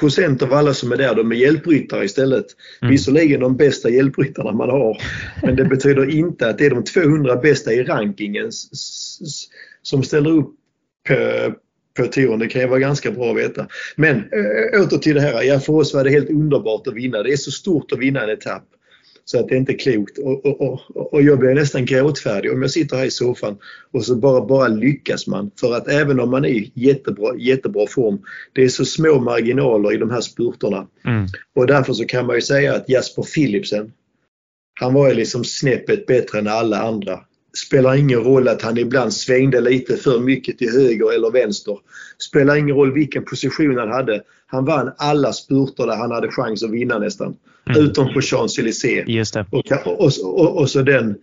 procent 0.00 0.42
av 0.42 0.52
alla 0.52 0.74
som 0.74 0.92
är 0.92 0.96
där 0.96 1.14
de 1.14 1.32
är 1.32 1.36
hjälpryttare 1.36 2.04
istället. 2.04 2.46
Mm. 2.82 2.92
Visserligen 2.92 3.40
de 3.40 3.56
bästa 3.56 3.90
hjälpryttarna 3.90 4.52
man 4.52 4.70
har. 4.70 5.02
Men 5.42 5.56
det 5.56 5.64
betyder 5.64 6.10
inte 6.10 6.48
att 6.48 6.58
det 6.58 6.66
är 6.66 6.70
de 6.70 6.84
200 6.84 7.36
bästa 7.36 7.72
i 7.72 7.84
rankingen 7.84 8.50
som 9.82 10.02
ställer 10.02 10.30
upp 10.30 10.54
på, 11.08 11.52
på 11.96 12.06
touren. 12.06 12.38
Det 12.38 12.48
kan 12.48 12.60
ju 12.60 12.68
vara 12.68 12.78
ganska 12.78 13.10
bra 13.10 13.30
att 13.30 13.36
veta. 13.36 13.66
Men 13.96 14.16
äh, 14.16 14.82
åter 14.82 14.98
till 14.98 15.14
det 15.14 15.20
här. 15.20 15.42
Ja, 15.42 15.60
för 15.60 15.72
oss 15.72 15.94
var 15.94 16.04
det 16.04 16.10
helt 16.10 16.30
underbart 16.30 16.86
att 16.86 16.94
vinna. 16.94 17.22
Det 17.22 17.32
är 17.32 17.36
så 17.36 17.50
stort 17.50 17.92
att 17.92 17.98
vinna 17.98 18.22
en 18.22 18.30
etapp. 18.30 18.64
Så 19.30 19.40
att 19.40 19.48
det 19.48 19.54
är 19.54 19.58
inte 19.58 19.74
klokt. 19.74 20.18
Och, 20.18 20.46
och, 20.46 20.60
och, 20.60 21.14
och 21.14 21.22
jag 21.22 21.38
blir 21.38 21.54
nästan 21.54 21.84
gråtfärdig 21.84 22.52
om 22.52 22.62
jag 22.62 22.70
sitter 22.70 22.96
här 22.96 23.04
i 23.04 23.10
soffan 23.10 23.58
och 23.92 24.04
så 24.04 24.16
bara, 24.16 24.46
bara 24.46 24.68
lyckas 24.68 25.26
man. 25.26 25.50
För 25.60 25.74
att 25.74 25.88
även 25.88 26.20
om 26.20 26.30
man 26.30 26.44
är 26.44 26.48
i 26.48 26.72
jättebra, 26.74 27.36
jättebra 27.38 27.86
form, 27.86 28.18
det 28.52 28.64
är 28.64 28.68
så 28.68 28.84
små 28.84 29.20
marginaler 29.20 29.92
i 29.92 29.96
de 29.96 30.10
här 30.10 30.20
spurterna. 30.20 30.86
Mm. 31.04 31.26
Och 31.54 31.66
därför 31.66 31.92
så 31.92 32.04
kan 32.04 32.26
man 32.26 32.36
ju 32.36 32.42
säga 32.42 32.74
att 32.74 32.88
Jasper 32.88 33.22
Philipsen, 33.22 33.92
han 34.80 34.94
var 34.94 35.08
ju 35.08 35.14
liksom 35.14 35.44
snäppet 35.44 36.06
bättre 36.06 36.38
än 36.38 36.48
alla 36.48 36.78
andra. 36.82 37.20
Spelar 37.66 37.94
ingen 37.94 38.20
roll 38.20 38.48
att 38.48 38.62
han 38.62 38.78
ibland 38.78 39.12
svängde 39.12 39.60
lite 39.60 39.96
för 39.96 40.20
mycket 40.20 40.58
till 40.58 40.70
höger 40.70 41.14
eller 41.14 41.30
vänster. 41.30 41.78
Spelar 42.18 42.56
ingen 42.56 42.76
roll 42.76 42.92
vilken 42.92 43.24
position 43.24 43.78
han 43.78 43.90
hade. 43.90 44.22
Han 44.46 44.64
vann 44.64 44.92
alla 44.98 45.32
spurter 45.32 45.86
där 45.86 45.96
han 45.96 46.10
hade 46.10 46.30
chans 46.30 46.62
att 46.62 46.70
vinna 46.70 46.98
nästan. 46.98 47.36
Mm. 47.70 47.82
Utom 47.82 48.14
på 48.14 48.20
Champs-Élysées. 48.20 49.04
Och, 49.50 49.72
och, 49.86 50.12
och, 50.22 50.60
och, 50.60 50.70
så 50.70 50.82
den 50.82 51.16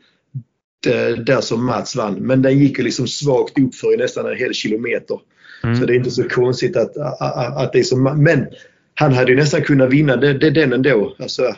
där 1.26 1.42
som 1.42 1.66
Mats 1.66 1.96
vann. 1.96 2.14
Men 2.14 2.42
den 2.42 2.60
gick 2.60 2.78
ju 2.78 2.84
liksom 2.84 3.08
svagt 3.08 3.60
upp 3.60 3.76
för 3.76 3.94
i 3.94 3.98
nästan 3.98 4.26
en 4.26 4.38
hel 4.38 4.54
kilometer. 4.54 5.20
Mm. 5.64 5.76
Så 5.76 5.86
det 5.86 5.94
är 5.94 5.98
inte 5.98 6.12
så 6.12 6.24
konstigt 6.24 6.78
att, 6.78 6.98
att, 6.98 7.58
att 7.58 7.74
det 7.74 7.80
är 7.80 7.84
så. 7.84 7.98
Men 7.98 8.46
han 8.94 9.14
hade 9.14 9.32
ju 9.32 9.38
nästan 9.38 9.62
kunnat 9.62 9.90
vinna 9.90 10.16
det, 10.16 10.34
det, 10.34 10.50
den 10.50 10.74
ändå. 10.74 11.16
Alltså, 11.20 11.56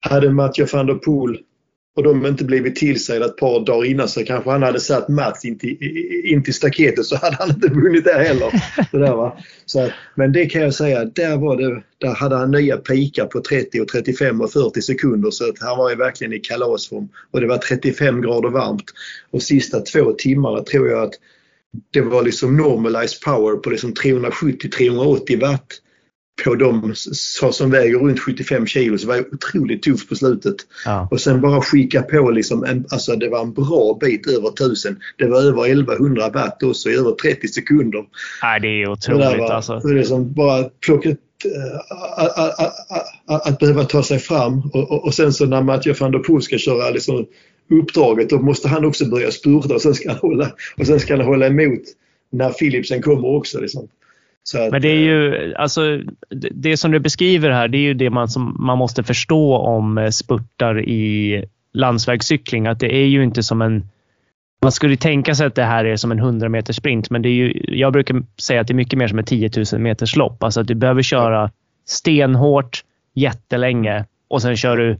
hade 0.00 0.30
Mathieu 0.30 0.66
van 0.72 0.86
der 0.86 0.94
Poel 0.94 1.38
och 1.96 2.02
de 2.02 2.26
inte 2.26 2.44
blivit 2.44 2.76
tillsagda 2.76 3.26
ett 3.26 3.36
par 3.36 3.66
dagar 3.66 3.84
innan 3.84 4.08
så 4.08 4.24
kanske 4.24 4.50
han 4.50 4.62
hade 4.62 4.80
satt 4.80 5.08
Mats 5.08 5.44
in 5.44 5.58
till, 5.58 5.76
in 6.24 6.42
till 6.42 6.54
staketet 6.54 7.04
så 7.04 7.16
hade 7.16 7.36
han 7.36 7.50
inte 7.50 7.68
vunnit 7.68 8.04
det 8.04 8.12
heller. 8.12 8.50
Så 8.90 8.98
där, 8.98 9.14
va? 9.14 9.38
Så, 9.66 9.90
men 10.14 10.32
det 10.32 10.46
kan 10.46 10.62
jag 10.62 10.74
säga, 10.74 11.04
där, 11.04 11.36
var 11.36 11.56
det, 11.56 11.82
där 11.98 12.14
hade 12.14 12.36
han 12.36 12.50
nya 12.50 12.76
pikar 12.76 13.26
på 13.26 13.40
30 13.40 13.80
och 13.80 13.88
35 13.88 14.40
och 14.40 14.52
40 14.52 14.82
sekunder 14.82 15.30
så 15.30 15.48
att 15.48 15.60
han 15.60 15.78
var 15.78 15.90
ju 15.90 15.96
verkligen 15.96 16.32
i 16.32 16.38
kalasform. 16.38 17.08
Och 17.30 17.40
det 17.40 17.46
var 17.46 17.58
35 17.58 18.22
grader 18.22 18.48
varmt. 18.48 18.92
Och 19.30 19.42
sista 19.42 19.80
två 19.80 20.12
timmarna 20.12 20.62
tror 20.62 20.88
jag 20.88 21.02
att 21.02 21.14
det 21.90 22.00
var 22.00 22.22
liksom 22.22 22.56
normalized 22.56 23.20
power 23.24 23.56
på 23.56 23.70
liksom 23.70 23.92
370-380 23.92 25.40
watt 25.40 25.80
på 26.44 26.54
de 26.54 26.94
som 27.52 27.70
väger 27.70 27.98
runt 27.98 28.20
75 28.20 28.66
kilo 28.66 28.98
så 28.98 29.08
var 29.08 29.16
jag 29.16 29.24
otroligt 29.32 29.82
tuff 29.82 30.08
på 30.08 30.14
slutet. 30.14 30.56
Ja. 30.84 31.08
Och 31.10 31.20
sen 31.20 31.40
bara 31.40 31.60
skicka 31.60 32.02
på 32.02 32.30
liksom 32.30 32.64
en, 32.64 32.86
alltså 32.90 33.16
det 33.16 33.28
var 33.28 33.40
en 33.40 33.52
bra 33.52 33.98
bit 34.00 34.26
över 34.26 34.48
1000. 34.48 34.96
Det 35.16 35.26
var 35.26 35.42
över 35.42 35.66
1100 35.66 36.28
watt 36.28 36.62
också 36.62 36.90
i 36.90 36.94
över 36.94 37.10
30 37.10 37.48
sekunder. 37.48 38.04
Nej, 38.42 38.60
det 38.60 38.68
är 38.68 38.90
otroligt 38.90 39.30
det 39.30 39.38
var, 39.38 39.50
alltså. 39.50 39.78
Det 39.78 40.00
är 40.00 40.02
som 40.02 40.32
bara 40.32 40.64
plocka 40.64 41.10
att, 41.10 42.38
att, 42.38 42.58
att, 43.26 43.46
att, 43.46 43.58
behöva 43.58 43.84
ta 43.84 44.02
sig 44.02 44.18
fram 44.18 44.70
och, 44.72 44.90
och, 44.90 45.04
och 45.04 45.14
sen 45.14 45.32
så 45.32 45.46
när 45.46 45.62
Mattias 45.62 46.00
van 46.00 46.12
der 46.12 46.18
Poel 46.18 46.42
ska 46.42 46.58
köra 46.58 46.90
liksom 46.90 47.26
uppdraget 47.70 48.30
då 48.30 48.38
måste 48.38 48.68
han 48.68 48.84
också 48.84 49.06
börja 49.06 49.30
spurta 49.30 49.74
och 49.74 49.82
sen 49.82 49.94
ska 49.94 50.08
han 50.08 50.18
hålla, 50.18 50.50
och 50.76 50.86
sen 50.86 51.00
ska 51.00 51.16
han 51.16 51.26
hålla 51.26 51.46
emot 51.46 51.82
när 52.30 52.50
Philipsen 52.50 53.02
kommer 53.02 53.28
också. 53.28 53.60
Liksom. 53.60 53.88
Att, 54.54 54.72
Men 54.72 54.82
det 54.82 54.88
är 54.88 55.00
ju, 55.00 55.34
eh, 55.34 55.60
alltså, 55.60 56.00
det 56.50 56.76
som 56.76 56.90
du 56.90 56.98
beskriver 56.98 57.50
här, 57.50 57.68
det 57.68 57.78
är 57.78 57.82
ju 57.82 57.94
det 57.94 58.10
man, 58.10 58.28
som 58.28 58.56
man 58.58 58.78
måste 58.78 59.02
förstå 59.02 59.56
om 59.56 59.98
eh, 59.98 60.10
spurtar 60.10 60.80
i 60.80 61.44
landsvägscykling. 61.72 62.66
Att 62.66 62.80
det 62.80 62.94
är 62.94 63.06
ju 63.06 63.24
inte 63.24 63.42
som 63.42 63.62
en 63.62 63.88
man 64.62 64.72
skulle 64.72 64.96
tänka 64.96 65.34
sig 65.34 65.46
att 65.46 65.54
det 65.54 65.64
här 65.64 65.84
är 65.84 65.96
som 65.96 66.12
en 66.12 66.18
100 66.18 66.48
meters 66.48 66.76
sprint, 66.76 67.10
men 67.10 67.22
det 67.22 67.28
är 67.28 67.32
ju, 67.32 67.64
jag 67.68 67.92
brukar 67.92 68.22
säga 68.40 68.60
att 68.60 68.66
det 68.66 68.72
är 68.72 68.74
mycket 68.74 68.98
mer 68.98 69.08
som 69.08 69.18
ett 69.18 69.26
10 69.26 69.50
000 69.72 69.80
meters 69.80 70.16
lopp. 70.16 70.42
Alltså 70.42 70.60
att 70.60 70.66
du 70.66 70.74
behöver 70.74 71.02
köra 71.02 71.50
stenhårt 71.86 72.84
jättelänge 73.14 74.04
och 74.28 74.42
sen 74.42 74.56
kör 74.56 74.76
du 74.76 74.98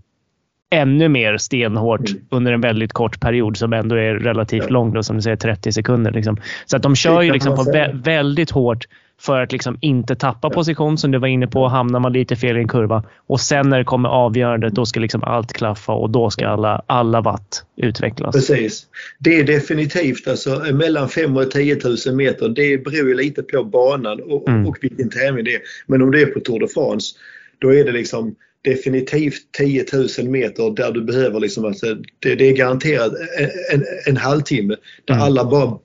ännu 0.70 1.08
mer 1.08 1.36
stenhårt 1.36 2.10
mm. 2.10 2.22
under 2.30 2.52
en 2.52 2.60
väldigt 2.60 2.92
kort 2.92 3.20
period 3.20 3.56
som 3.56 3.72
ändå 3.72 3.96
är 3.96 4.14
relativt 4.14 4.70
lång, 4.70 4.92
då, 4.92 5.02
som 5.02 5.16
du 5.16 5.22
säger 5.22 5.36
30 5.36 5.72
sekunder. 5.72 6.10
Liksom. 6.10 6.36
Så 6.66 6.76
att 6.76 6.82
de 6.82 6.96
kör 6.96 7.22
ju 7.22 7.32
liksom 7.32 7.56
på 7.56 7.62
vä 7.62 7.90
väldigt 7.94 8.50
hårt 8.50 8.86
för 9.20 9.40
att 9.40 9.52
liksom 9.52 9.78
inte 9.80 10.16
tappa 10.16 10.50
position 10.50 10.98
som 10.98 11.10
du 11.10 11.18
var 11.18 11.28
inne 11.28 11.46
på. 11.46 11.68
Hamnar 11.68 12.00
man 12.00 12.12
lite 12.12 12.36
fel 12.36 12.56
i 12.56 12.60
en 12.60 12.68
kurva 12.68 13.04
och 13.26 13.40
sen 13.40 13.68
när 13.68 13.78
det 13.78 13.84
kommer 13.84 14.08
avgörandet 14.08 14.74
då 14.74 14.86
ska 14.86 15.00
liksom 15.00 15.24
allt 15.24 15.52
klaffa 15.52 15.92
och 15.92 16.10
då 16.10 16.30
ska 16.30 16.48
alla, 16.48 16.82
alla 16.86 17.20
watt 17.20 17.64
utvecklas. 17.76 18.34
Precis. 18.34 18.86
Det 19.18 19.40
är 19.40 19.44
definitivt 19.44 20.28
alltså 20.28 20.64
mellan 20.72 21.08
5 21.08 21.36
och 21.36 21.50
10 21.50 21.78
000 22.06 22.16
meter. 22.16 22.48
Det 22.48 22.84
beror 22.84 23.08
ju 23.08 23.14
lite 23.14 23.42
på 23.42 23.64
banan 23.64 24.20
och, 24.20 24.48
mm. 24.48 24.66
och 24.66 24.76
vilken 24.80 25.10
tävling 25.10 25.44
det 25.44 25.54
är. 25.54 25.60
Men 25.86 26.02
om 26.02 26.10
det 26.10 26.22
är 26.22 26.26
på 26.26 26.40
Tour 26.40 26.60
de 26.60 26.68
France 26.68 27.14
då 27.58 27.74
är 27.74 27.84
det 27.84 27.92
liksom 27.92 28.34
definitivt 28.62 29.52
10 29.58 29.84
000 30.18 30.28
meter 30.28 30.70
där 30.70 30.92
du 30.92 31.04
behöver 31.04 31.40
liksom, 31.40 31.64
alltså, 31.64 31.86
det, 32.18 32.34
det 32.34 32.48
är 32.48 32.52
garanterat 32.52 33.12
en, 33.38 33.50
en, 33.72 33.84
en 34.06 34.16
halvtimme 34.16 34.76
där 35.04 35.14
mm. 35.14 35.26
alla 35.26 35.44
bara 35.44 35.78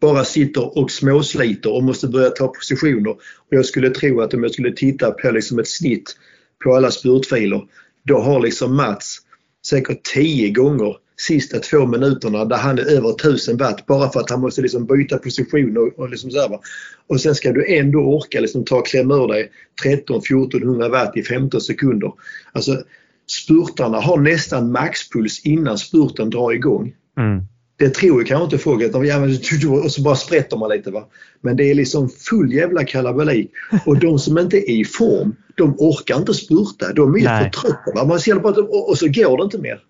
bara 0.00 0.24
sitter 0.24 0.78
och 0.78 0.90
småsliter 0.90 1.72
och 1.72 1.84
måste 1.84 2.08
börja 2.08 2.30
ta 2.30 2.48
positioner. 2.48 3.10
Och 3.10 3.50
jag 3.50 3.66
skulle 3.66 3.90
tro 3.90 4.20
att 4.20 4.34
om 4.34 4.42
jag 4.42 4.52
skulle 4.52 4.72
titta 4.72 5.10
på 5.10 5.30
liksom 5.30 5.58
ett 5.58 5.68
snitt 5.68 6.16
på 6.64 6.74
alla 6.74 6.90
spurtfiler, 6.90 7.62
då 8.02 8.18
har 8.18 8.40
liksom 8.40 8.76
Mats 8.76 9.18
säkert 9.66 10.02
10 10.14 10.50
gånger 10.50 10.96
sista 11.16 11.58
två 11.58 11.86
minuterna 11.86 12.44
där 12.44 12.56
han 12.56 12.78
är 12.78 12.96
över 12.96 13.10
1000 13.10 13.56
watt 13.56 13.86
bara 13.86 14.10
för 14.10 14.20
att 14.20 14.30
han 14.30 14.40
måste 14.40 14.62
liksom 14.62 14.86
byta 14.86 15.18
position 15.18 15.76
och, 15.76 15.98
och, 15.98 16.10
liksom 16.10 16.30
så 16.30 16.40
här, 16.40 16.58
och 17.06 17.20
sen 17.20 17.34
ska 17.34 17.52
du 17.52 17.76
ändå 17.76 17.98
orka 17.98 18.40
liksom 18.40 18.64
ta 18.64 18.76
och 18.76 18.86
klämma 18.86 19.14
ur 19.14 19.28
dig 19.28 19.50
13-1400 19.84 20.90
watt 20.90 21.16
i 21.16 21.22
15 21.22 21.60
sekunder. 21.60 22.12
Alltså 22.52 22.82
spurtarna 23.26 24.00
har 24.00 24.18
nästan 24.18 24.72
maxpuls 24.72 25.40
innan 25.44 25.78
spurten 25.78 26.30
drar 26.30 26.52
igång. 26.52 26.94
Mm. 27.18 27.42
Det 27.76 27.94
tror 27.94 28.20
ju 28.20 28.24
kanske 28.24 28.44
inte 28.44 28.58
folk 28.58 28.82
att 28.82 28.92
de, 28.92 29.82
och 29.84 29.92
så 29.92 30.02
bara 30.02 30.16
sprätter 30.16 30.56
man 30.56 30.70
lite. 30.70 30.90
Va? 30.90 31.04
Men 31.40 31.56
det 31.56 31.70
är 31.70 31.74
liksom 31.74 32.08
full 32.08 32.52
jävla 32.52 32.84
kalabalik. 32.84 33.50
Och 33.86 33.98
de 33.98 34.18
som 34.18 34.38
inte 34.38 34.56
är 34.70 34.80
i 34.80 34.84
form, 34.84 35.36
de 35.56 35.74
orkar 35.78 36.16
inte 36.16 36.34
spurta. 36.34 36.92
De 36.92 37.14
är 37.14 37.24
Nej. 37.24 37.44
för 37.44 37.60
trötta. 37.60 37.92
Va? 37.94 38.04
Man 38.04 38.20
ser 38.20 38.34
bara, 38.34 38.62
och 38.62 38.98
så 38.98 39.06
går 39.06 39.36
det 39.36 39.44
inte 39.44 39.58
mer. 39.58 39.80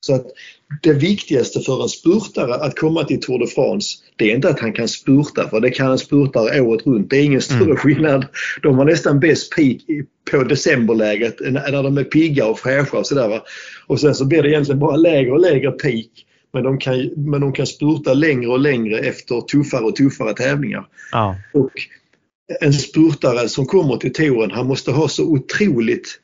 Så 0.00 0.14
att 0.14 0.26
det 0.82 0.92
viktigaste 0.92 1.60
för 1.60 1.82
en 1.82 1.88
spurtare 1.88 2.54
att 2.54 2.78
komma 2.78 3.04
till 3.04 3.20
Tour 3.20 3.38
de 3.38 3.46
France, 3.46 3.98
det 4.16 4.30
är 4.30 4.34
inte 4.34 4.48
att 4.48 4.60
han 4.60 4.72
kan 4.72 4.88
spurta, 4.88 5.48
för 5.48 5.60
det 5.60 5.70
kan 5.70 5.90
en 5.90 5.98
spurtare 5.98 6.60
året 6.60 6.86
runt. 6.86 7.10
Det 7.10 7.16
är 7.16 7.24
ingen 7.24 7.40
större 7.40 7.64
mm. 7.64 7.76
skillnad. 7.76 8.26
De 8.62 8.78
har 8.78 8.84
nästan 8.84 9.20
bäst 9.20 9.56
peak 9.56 9.78
på 10.30 10.44
decemberläget 10.44 11.36
när 11.40 11.82
de 11.82 11.98
är 11.98 12.04
pigga 12.04 12.46
och 12.46 12.58
fräscha 12.58 12.98
och 12.98 13.06
sådär. 13.06 13.40
Och 13.86 14.00
sen 14.00 14.14
så 14.14 14.24
blir 14.24 14.42
det 14.42 14.48
egentligen 14.48 14.78
bara 14.78 14.96
lägre 14.96 15.32
och 15.32 15.40
lägre 15.40 15.70
peak 15.70 16.06
men 16.52 16.62
de, 16.62 16.78
kan, 16.78 17.10
men 17.16 17.40
de 17.40 17.52
kan 17.52 17.66
spurta 17.66 18.14
längre 18.14 18.48
och 18.48 18.60
längre 18.60 18.98
efter 18.98 19.40
tuffare 19.40 19.84
och 19.84 19.96
tuffare 19.96 20.34
tävlingar. 20.34 20.86
Ja. 21.12 21.36
Och 21.52 21.70
en 22.60 22.72
spurtare 22.72 23.48
som 23.48 23.66
kommer 23.66 23.96
till 23.96 24.12
touren, 24.12 24.50
han 24.50 24.66
måste 24.66 24.90
ha 24.90 25.08
så 25.08 25.24
otroligt 25.24 26.20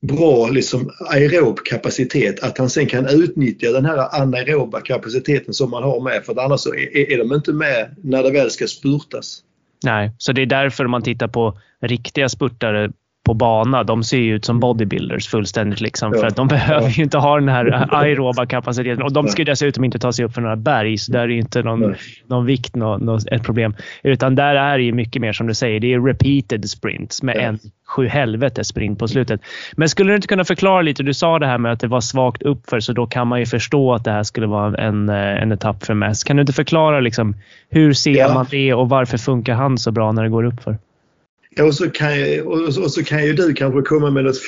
bra 0.00 0.48
liksom, 0.48 0.90
aerob 1.10 1.58
kapacitet 1.64 2.40
att 2.40 2.58
han 2.58 2.70
sen 2.70 2.86
kan 2.86 3.06
utnyttja 3.06 3.72
den 3.72 3.84
här 3.84 4.20
anaeroba 4.22 4.80
kapaciteten 4.80 5.54
som 5.54 5.70
man 5.70 5.82
har 5.82 6.00
med. 6.00 6.24
För 6.24 6.40
annars 6.40 6.60
så 6.60 6.74
är, 6.74 7.12
är 7.12 7.18
de 7.18 7.32
inte 7.32 7.52
med 7.52 7.96
när 8.02 8.22
det 8.22 8.30
väl 8.30 8.50
ska 8.50 8.66
spurtas. 8.66 9.42
Nej, 9.84 10.12
så 10.18 10.32
det 10.32 10.42
är 10.42 10.46
därför 10.46 10.86
man 10.86 11.02
tittar 11.02 11.28
på 11.28 11.58
riktiga 11.80 12.28
spurtare 12.28 12.92
på 13.28 13.34
bana, 13.34 13.84
de 13.84 14.04
ser 14.04 14.18
ju 14.18 14.34
ut 14.34 14.44
som 14.44 14.60
bodybuilders 14.60 15.28
fullständigt. 15.28 15.80
Liksom, 15.80 16.12
ja. 16.14 16.20
För 16.20 16.26
att 16.26 16.36
de 16.36 16.48
behöver 16.48 16.88
ju 16.88 17.02
inte 17.02 17.18
ha 17.18 17.34
den 17.34 17.48
här 17.48 17.86
aeroba 17.94 18.46
kapaciteten. 18.46 19.02
Och 19.02 19.12
de 19.12 19.28
ska 19.28 19.42
ju 19.42 19.44
dessutom 19.44 19.84
inte 19.84 19.98
ta 19.98 20.12
sig 20.12 20.24
upp 20.24 20.34
för 20.34 20.40
några 20.40 20.56
berg, 20.56 20.98
så 20.98 21.12
där 21.12 21.20
är 21.20 21.28
inte 21.28 21.62
någon, 21.62 21.94
någon 22.26 22.46
vikt 22.46 22.76
någon, 22.76 23.00
någon, 23.00 23.20
ett 23.30 23.42
problem. 23.42 23.74
Utan 24.02 24.34
där 24.34 24.54
är 24.54 24.78
det 24.78 24.84
ju 24.84 24.92
mycket 24.92 25.22
mer 25.22 25.32
som 25.32 25.46
du 25.46 25.54
säger. 25.54 25.80
Det 25.80 25.92
är 25.92 26.00
repeated 26.00 26.70
sprints 26.70 27.22
med 27.22 27.36
ja. 27.36 27.40
en 27.40 27.58
sju 27.86 28.06
helvete 28.06 28.64
sprint 28.64 28.98
på 28.98 29.08
slutet. 29.08 29.40
Men 29.76 29.88
skulle 29.88 30.12
du 30.12 30.16
inte 30.16 30.28
kunna 30.28 30.44
förklara 30.44 30.82
lite? 30.82 31.02
Du 31.02 31.14
sa 31.14 31.38
det 31.38 31.46
här 31.46 31.58
med 31.58 31.72
att 31.72 31.80
det 31.80 31.88
var 31.88 32.00
svagt 32.00 32.42
uppför, 32.42 32.80
så 32.80 32.92
då 32.92 33.06
kan 33.06 33.28
man 33.28 33.40
ju 33.40 33.46
förstå 33.46 33.94
att 33.94 34.04
det 34.04 34.10
här 34.10 34.22
skulle 34.22 34.46
vara 34.46 34.76
en, 34.76 35.08
en 35.08 35.52
etapp 35.52 35.84
för 35.84 35.94
Mess. 35.94 36.24
Kan 36.24 36.36
du 36.36 36.40
inte 36.40 36.52
förklara 36.52 37.00
liksom, 37.00 37.34
hur 37.70 37.92
ser 37.92 38.10
ja. 38.10 38.34
man 38.34 38.46
det 38.50 38.74
och 38.74 38.88
varför 38.88 39.18
funkar 39.18 39.54
han 39.54 39.78
så 39.78 39.90
bra 39.90 40.12
när 40.12 40.22
det 40.22 40.28
går 40.28 40.44
uppför? 40.44 40.78
Och 41.62 41.74
så 41.74 41.90
kan, 41.90 42.20
jag, 42.20 42.46
och 42.46 42.74
så, 42.74 42.82
och 42.82 42.92
så 42.92 43.04
kan 43.04 43.24
ju 43.24 43.32
du 43.32 43.54
kanske 43.54 43.82
komma 43.82 44.10
med 44.10 44.24
något, 44.24 44.40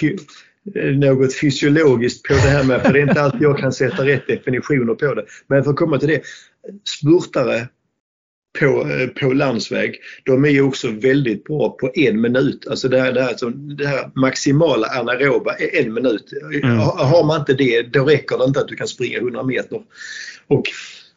något 0.95 1.35
fysiologiskt 1.35 2.29
på 2.29 2.35
det 2.35 2.41
här 2.41 2.65
med, 2.65 2.83
för 2.83 2.93
det 2.93 2.99
är 2.99 3.09
inte 3.09 3.23
alltid 3.23 3.43
jag 3.43 3.59
kan 3.59 3.73
sätta 3.73 4.07
rätt 4.07 4.27
definitioner 4.27 4.95
på 4.95 5.15
det. 5.15 5.25
Men 5.47 5.65
för 5.65 5.71
att 5.71 5.77
komma 5.77 5.99
till 5.99 6.09
det, 6.09 6.23
spurtare 6.89 7.69
på, 8.59 8.87
på 9.21 9.33
landsväg, 9.33 9.97
de 10.25 10.45
är 10.45 10.49
ju 10.49 10.63
också 10.63 10.91
väldigt 10.91 11.45
bra 11.45 11.71
på 11.71 11.91
en 11.95 12.21
minut. 12.21 12.67
Alltså 12.71 12.89
det 12.89 13.01
här, 13.01 13.13
det 13.13 13.23
här, 13.23 13.51
det 13.77 13.87
här 13.87 14.11
maximala 14.15 14.87
anaeroba 14.87 15.55
är 15.55 15.83
en 15.83 15.95
minut. 15.95 16.33
Mm. 16.63 16.79
Har 16.79 17.27
man 17.27 17.41
inte 17.41 17.55
det, 17.55 17.83
då 17.83 18.05
räcker 18.05 18.39
det 18.39 18.45
inte 18.45 18.61
att 18.61 18.69
du 18.69 18.77
kan 18.77 18.89
springa 18.89 19.19
100 19.19 19.43
meter. 19.43 19.83
Och 20.47 20.65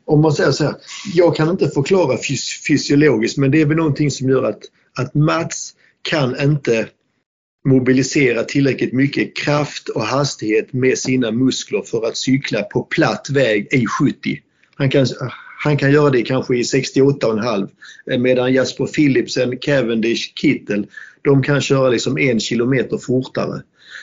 om 0.06 0.22
man 0.22 0.34
säger 0.34 0.52
så 0.52 0.64
här, 0.64 0.76
jag 1.14 1.36
kan 1.36 1.50
inte 1.50 1.70
förklara 1.70 2.18
fys 2.18 2.64
fysiologiskt 2.68 3.38
men 3.38 3.52
det 3.52 3.62
är 3.62 3.66
väl 3.66 3.78
någonting 3.78 4.12
som 4.12 4.30
gör 4.30 4.44
att, 4.44 4.62
att 4.98 5.14
Mats 5.14 5.74
kan 6.10 6.42
inte 6.42 6.88
mobilisera 7.66 8.44
tillräckligt 8.44 8.94
mycket 8.94 9.38
kraft 9.38 9.90
och 9.90 10.06
hastighet 10.06 10.74
med 10.74 10.98
sina 10.98 11.32
muskler 11.32 11.82
för 11.82 12.08
att 12.08 12.18
cykla 12.18 12.64
på 12.64 12.84
platt 12.84 13.30
väg 13.30 13.68
i 13.72 13.86
70. 13.86 14.42
Han 14.76 14.90
kan, 14.90 15.06
han 15.64 15.78
kan 15.78 15.92
göra 15.92 16.10
det 16.10 16.22
kanske 16.22 16.56
i 16.56 16.62
68,5 16.62 17.70
medan 18.20 18.54
Jasper 18.54 18.86
Philipsen, 18.86 19.58
Cavendish, 19.58 20.34
Kittel 20.36 20.88
de 21.22 21.44
kan 21.44 21.62
köra 21.62 21.90
liksom 21.90 22.18
en 22.18 22.40
kilometer 22.40 22.98
fortare. 22.98 23.62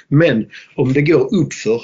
Men 0.09 0.47
om 0.75 0.93
det 0.93 1.03
går 1.03 1.35
uppför 1.35 1.81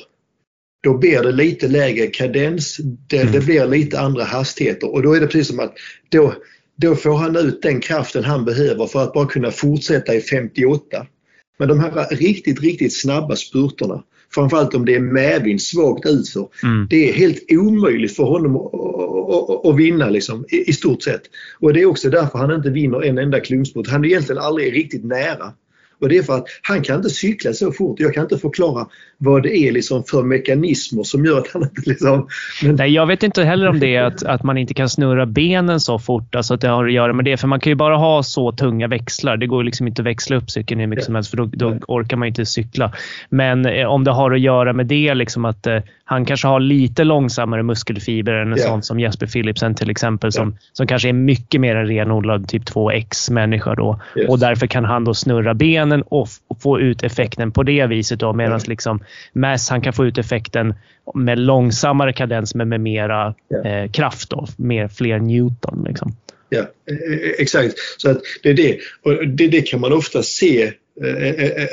då 0.83 0.99
blir 0.99 1.23
det 1.23 1.33
lite 1.33 1.69
lägre 1.69 2.07
kadens, 2.07 2.77
det, 3.09 3.21
mm. 3.21 3.33
det 3.33 3.41
blir 3.41 3.67
lite 3.67 4.01
andra 4.01 4.25
hastigheter 4.25 4.95
och 4.95 5.03
då 5.03 5.13
är 5.13 5.21
det 5.21 5.27
precis 5.27 5.49
som 5.49 5.61
att 5.61 5.75
då, 6.09 6.35
då 6.77 6.95
får 6.95 7.17
han 7.17 7.37
ut 7.37 7.63
den 7.63 7.81
kraften 7.81 8.25
han 8.25 8.45
behöver 8.45 8.87
för 8.87 9.03
att 9.03 9.13
bara 9.13 9.27
kunna 9.27 9.51
fortsätta 9.51 10.15
i 10.15 10.21
58. 10.21 11.07
Men 11.59 11.69
de 11.69 11.81
här 11.81 12.17
riktigt, 12.17 12.61
riktigt 12.61 13.01
snabba 13.01 13.37
spurterna, 13.37 14.03
framförallt 14.35 14.75
om 14.75 14.85
det 14.85 14.95
är 14.95 15.01
medvind 15.01 15.63
svagt 15.63 16.07
utför, 16.07 16.49
mm. 16.63 16.87
det 16.91 17.09
är 17.09 17.13
helt 17.13 17.45
omöjligt 17.51 18.17
för 18.17 18.25
honom 18.25 18.57
att, 19.65 19.77
vinna 19.77 20.11
liksom, 20.11 20.45
i, 20.49 20.71
i, 20.71 20.73
stort 20.73 21.03
sett. 21.03 21.23
Och 21.61 21.73
det 21.73 21.83
är 21.83 21.87
också 21.87 22.11
därför 22.11 22.39
han 22.39 22.55
inte 22.55 22.71
vinner 22.71 23.05
en 23.05 23.19
enda 23.19 23.41
klungspurt. 23.41 23.89
Han 23.89 24.05
är 24.05 24.09
egentligen 24.09 24.43
aldrig 24.43 24.75
riktigt 24.75 25.05
nära. 25.05 25.53
Och 26.01 26.09
det 26.09 26.19
är 26.19 26.23
för 26.23 26.37
att 26.37 26.47
han 26.63 26.83
kan 26.83 26.97
inte 26.97 27.11
cykla 27.11 27.53
så 27.53 27.73
fort. 27.73 28.01
Jag 28.01 28.15
kan 28.15 28.23
inte 28.23 28.39
förklara 28.39 28.87
vad 29.19 29.43
det 29.43 29.57
är 29.57 29.73
liksom 29.73 30.05
för 30.05 30.23
mekanismer 30.23 31.03
som 31.03 31.25
gör 31.25 31.39
att 31.39 31.49
han 31.53 31.63
inte 31.63 31.83
liksom... 31.87 32.29
Men... 32.63 32.75
Nej, 32.75 32.91
jag 32.91 33.07
vet 33.07 33.23
inte 33.23 33.45
heller 33.45 33.69
om 33.69 33.81
det 33.81 33.97
är 33.97 34.03
att, 34.03 34.23
att 34.23 34.43
man 34.43 34.59
inte 34.59 34.75
kan 34.75 34.89
snurra 34.89 35.27
benen 35.27 35.81
så 35.81 35.99
fort. 35.99 36.35
Alltså 36.35 36.55
att 36.55 36.61
det 36.61 36.69
har 36.69 36.87
att 36.87 36.93
göra 36.93 37.13
med 37.13 37.25
det. 37.25 37.37
För 37.37 37.49
man 37.49 37.61
kan 37.61 37.71
ju 37.71 37.75
bara 37.75 37.97
ha 37.97 38.23
så 38.23 38.53
tunga 38.53 38.89
växlar. 38.89 39.37
Det 39.37 39.47
går 39.47 39.65
liksom 39.65 39.87
inte 39.87 40.03
att 40.03 40.07
växla 40.07 40.37
upp 40.37 40.51
cykeln 40.51 40.81
hur 40.81 40.87
mycket 40.87 41.03
ja. 41.03 41.07
som 41.07 41.15
helst 41.15 41.31
för 41.31 41.37
då, 41.37 41.45
då 41.45 41.79
orkar 41.89 42.17
man 42.17 42.29
inte 42.29 42.47
cykla. 42.47 42.93
Men 43.31 43.67
eh, 43.67 43.87
om 43.87 44.05
det 44.05 44.11
har 44.11 44.31
att 44.31 44.41
göra 44.41 44.73
med 44.73 44.87
det, 44.87 45.15
liksom 45.15 45.45
att 45.45 45.67
eh, 45.67 45.79
han 46.05 46.25
kanske 46.25 46.47
har 46.47 46.61
lite 46.61 47.05
långsammare 47.05 47.63
muskelfiber 47.63 48.33
än 48.33 48.53
en 48.53 48.59
ja. 48.59 48.67
sån 48.67 48.83
som 48.83 49.01
Jesper 49.01 49.27
Philipsen 49.27 49.75
till 49.75 49.91
exempel. 49.91 50.33
Som, 50.33 50.49
ja. 50.49 50.59
som 50.73 50.87
kanske 50.87 51.09
är 51.09 51.13
mycket 51.13 51.61
mer 51.61 51.77
en 51.77 51.87
renodlad 51.87 52.49
typ 52.49 52.63
2X 52.63 53.33
människa 53.33 53.75
då. 53.75 54.01
Yes. 54.17 54.29
Och 54.29 54.39
därför 54.39 54.67
kan 54.67 54.85
han 54.85 55.05
då 55.05 55.15
snurra 55.15 55.55
benen 55.55 55.86
och, 55.93 56.29
och 56.49 56.63
få 56.63 56.81
ut 56.81 57.03
effekten 57.03 57.53
på 57.53 57.63
det 57.63 57.87
viset. 57.87 58.21
Då, 58.21 58.33
medan 58.33 58.61
liksom 58.67 59.05
Mass 59.33 59.71
han 59.71 59.81
kan 59.81 59.93
få 59.93 60.07
ut 60.07 60.19
effekten 60.19 60.75
med 61.15 61.39
långsammare 61.39 62.13
kadens 62.13 62.55
men 62.55 62.69
med 62.69 62.81
mera 62.81 63.35
ja. 63.49 63.65
eh, 63.65 63.91
kraft. 63.91 64.31
Då, 64.31 64.47
mer, 64.57 64.89
fler 64.89 65.19
Newton. 65.19 65.85
Liksom. 65.89 66.17
Ja, 66.49 66.61
e-, 66.61 66.93
e-, 66.93 67.35
exakt. 67.39 67.75
Så 67.99 68.11
att 68.11 68.21
det 68.43 68.51
är 68.51 68.55
det. 68.55 68.79
Och 69.03 69.29
det, 69.29 69.49
det 69.49 69.63
kan 69.63 69.81
man 69.81 69.93
ofta 69.93 70.23
se 70.23 70.73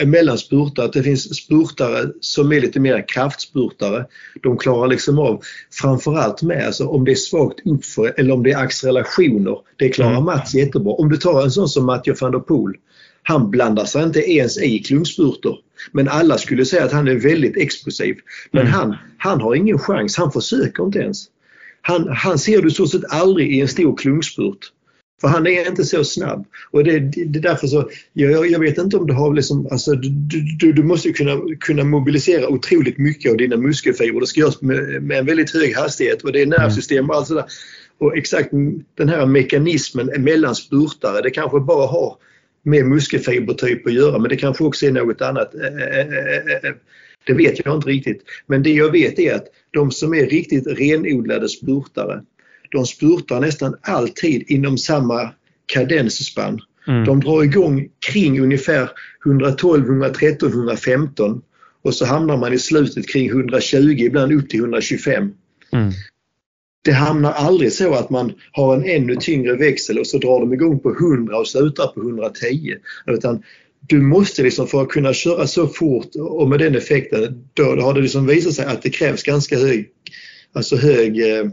mellan 0.06 0.38
spurtar. 0.38 0.86
Att 0.86 0.94
det 0.94 1.04
finns 1.04 1.36
spurtare 1.36 2.10
som 2.22 2.52
är 2.52 2.62
lite 2.62 2.80
mer 2.80 3.06
kraftspurtare. 3.08 4.06
De 4.44 4.58
klarar 4.58 4.88
liksom 4.88 5.20
av 5.20 5.42
framförallt 5.82 6.42
med 6.42 6.66
alltså 6.66 6.88
om 6.88 7.06
det 7.06 7.12
är 7.12 7.16
svagt 7.16 7.60
uppför 7.66 8.14
eller 8.18 8.34
om 8.34 8.44
det 8.44 8.52
är 8.52 8.58
accelerationer. 8.58 9.58
Det 9.78 9.90
klarar 9.90 10.12
mm. 10.12 10.24
Mats 10.24 10.54
jättebra. 10.54 10.94
Om 10.94 11.10
du 11.10 11.18
tar 11.18 11.44
en 11.44 11.52
sån 11.52 11.70
som 11.70 11.86
Mathieu 11.86 12.16
van 12.22 12.32
der 12.32 12.40
Poel. 12.40 12.74
Han 13.24 13.52
blandar 13.52 13.86
sig 13.86 14.04
inte 14.04 14.20
ens 14.20 14.58
i 14.58 14.80
klungspurter. 14.80 15.58
Men 15.92 16.08
alla 16.08 16.38
skulle 16.38 16.66
säga 16.66 16.84
att 16.84 16.92
han 16.92 17.08
är 17.08 17.16
väldigt 17.16 17.58
explosiv. 17.58 18.16
Men 18.52 18.62
mm. 18.62 18.74
han, 18.74 18.96
han 19.18 19.42
har 19.42 19.56
ingen 19.56 19.80
chans. 19.80 20.18
Han 20.18 20.32
försöker 20.32 20.84
inte 20.84 21.00
ens. 21.00 21.26
Han, 21.82 22.08
han 22.10 22.40
ser 22.40 22.62
du 22.62 22.72
så 22.72 22.88
sett 22.88 23.04
aldrig 23.10 23.56
i 23.56 23.62
en 23.62 23.68
stor 23.68 23.98
klungspurt. 23.98 24.72
För 25.22 25.28
han 25.28 25.48
är 25.48 25.68
inte 25.68 25.84
så 25.84 26.04
snabb. 26.04 26.46
Och 26.72 26.84
det, 26.84 27.00
det 27.00 27.40
är 27.40 27.44
därför 27.44 27.68
så, 27.68 27.90
jag, 28.14 28.52
jag, 28.52 28.60
vet 28.60 28.78
inte 28.78 28.98
om 28.98 29.08
du 29.08 29.14
har 29.14 29.34
liksom, 29.34 29.68
alltså 29.72 29.92
du, 29.96 30.10
du, 30.60 30.74
du 30.74 30.84
måste 30.84 31.12
kunna, 31.12 31.42
kunna 31.60 31.84
mobilisera 31.84 32.50
otroligt 32.50 32.98
mycket 32.98 33.32
av 33.32 33.38
dina 33.38 33.58
muskelfibrer. 33.58 34.20
Det 34.20 34.28
ska 34.28 34.40
göras 34.40 34.62
med, 34.62 35.04
med 35.04 35.18
en 35.18 35.26
väldigt 35.26 35.54
hög 35.54 35.76
hastighet 35.76 36.22
och 36.22 36.32
det 36.32 36.42
är 36.42 36.46
nervsystem 36.46 37.10
och 37.10 37.16
allt 37.16 37.28
sådär. 37.28 37.46
Och 37.98 38.18
exakt 38.18 38.50
den 38.98 39.10
här 39.10 39.26
mekanismen 39.26 40.24
mellan 40.24 40.56
spurtare, 40.56 41.22
det 41.22 41.32
kanske 41.32 41.60
bara 41.60 41.88
har 41.88 42.18
med 42.64 42.86
muskelfibertyp 42.86 43.88
att 43.88 43.94
göra 43.94 44.20
men 44.20 44.30
det 44.30 44.38
kanske 44.38 44.64
också 44.64 44.86
är 44.86 44.92
något 44.92 45.22
annat. 45.22 45.56
Eh, 45.56 46.00
eh, 46.00 46.08
eh, 46.64 46.74
det 47.26 47.34
vet 47.34 47.66
jag 47.66 47.76
inte 47.76 47.90
riktigt. 47.90 48.24
Men 48.48 48.64
det 48.64 48.74
jag 48.74 48.92
vet 48.92 49.20
är 49.20 49.36
att 49.36 49.46
de 49.72 49.92
som 49.92 50.14
är 50.14 50.26
riktigt 50.26 50.68
renodlade 50.68 51.50
spurtare 51.50 52.22
de 52.74 52.86
spurtar 52.86 53.42
nästan 53.42 53.76
alltid 53.82 54.44
inom 54.48 54.78
samma 54.78 55.30
kadensspann. 55.66 56.60
Mm. 56.88 57.06
De 57.06 57.20
drar 57.20 57.44
igång 57.44 57.88
kring 58.12 58.40
ungefär 58.40 58.90
112, 59.26 59.86
113, 59.86 60.50
115 60.50 61.42
och 61.82 61.94
så 61.94 62.06
hamnar 62.06 62.38
man 62.38 62.54
i 62.54 62.60
slutet 62.60 63.10
kring 63.10 63.30
120, 63.30 63.78
ibland 63.78 64.34
upp 64.34 64.50
till 64.50 64.60
125. 64.60 65.32
Mm. 65.72 65.92
Det 66.86 66.92
hamnar 66.92 67.32
aldrig 67.32 67.74
så 67.74 67.94
att 67.94 68.10
man 68.10 68.34
har 68.52 68.76
en 68.76 68.86
ännu 68.86 69.16
tyngre 69.16 69.56
växel 69.56 70.00
och 70.00 70.08
så 70.08 70.18
drar 70.18 70.40
de 70.40 70.54
igång 70.54 70.80
på 70.80 70.92
100 70.92 71.38
och 71.38 71.48
slutar 71.48 71.88
på 71.88 72.02
110. 72.02 72.76
Utan 73.08 73.44
du 73.88 74.02
måste 74.02 74.44
liksom 74.44 74.68
för 74.68 74.82
att 74.82 74.90
kunna 74.90 75.14
köra 75.14 75.48
så 75.48 75.68
fort 75.68 76.16
och 76.16 76.50
med 76.50 76.60
den 76.60 76.76
effekten, 76.76 77.50
då 77.54 77.64
har 77.64 77.94
det 77.94 78.02
liksom 78.02 78.28
visat 78.28 78.54
sig 78.54 78.66
att 78.66 78.82
det 78.82 78.90
krävs 78.90 79.24
ganska 79.24 79.58
hög, 79.58 79.90
alltså 80.54 80.76
hög 80.76 81.20
eh, 81.20 81.46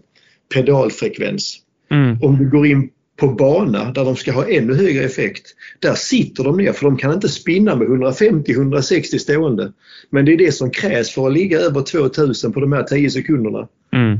pedalfrekvens. 0.54 1.58
Mm. 1.90 2.18
Om 2.22 2.38
du 2.38 2.50
går 2.50 2.66
in 2.66 2.90
på 3.16 3.28
bana 3.28 3.92
där 3.92 4.04
de 4.04 4.16
ska 4.16 4.32
ha 4.32 4.48
ännu 4.48 4.74
högre 4.74 5.04
effekt, 5.04 5.54
där 5.78 5.94
sitter 5.94 6.44
de 6.44 6.56
ner 6.56 6.72
för 6.72 6.86
de 6.86 6.96
kan 6.96 7.14
inte 7.14 7.28
spinna 7.28 7.76
med 7.76 7.88
150-160 7.88 9.18
stående. 9.18 9.72
Men 10.10 10.24
det 10.24 10.32
är 10.32 10.36
det 10.36 10.52
som 10.52 10.70
krävs 10.70 11.10
för 11.10 11.26
att 11.26 11.32
ligga 11.32 11.60
över 11.60 11.82
2000 11.82 12.52
på 12.52 12.60
de 12.60 12.72
här 12.72 12.82
10 12.82 13.10
sekunderna. 13.10 13.68
Mm. 13.92 14.18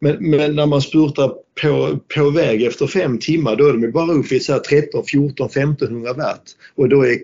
Men, 0.00 0.30
men, 0.30 0.54
när 0.54 0.66
man 0.66 0.82
spurtar 0.82 1.32
på, 1.62 1.98
på 2.14 2.30
väg 2.30 2.62
efter 2.62 2.86
fem 2.86 3.18
timmar 3.18 3.56
då 3.56 3.66
är 3.66 3.72
de 3.72 3.90
bara 3.90 4.12
uppe 4.12 4.34
i 4.34 4.40
så 4.40 4.58
13, 4.58 5.04
14, 5.04 5.46
1500 5.46 6.12
watt. 6.12 6.42
Och 6.74 6.88
då, 6.88 7.06
är, 7.06 7.18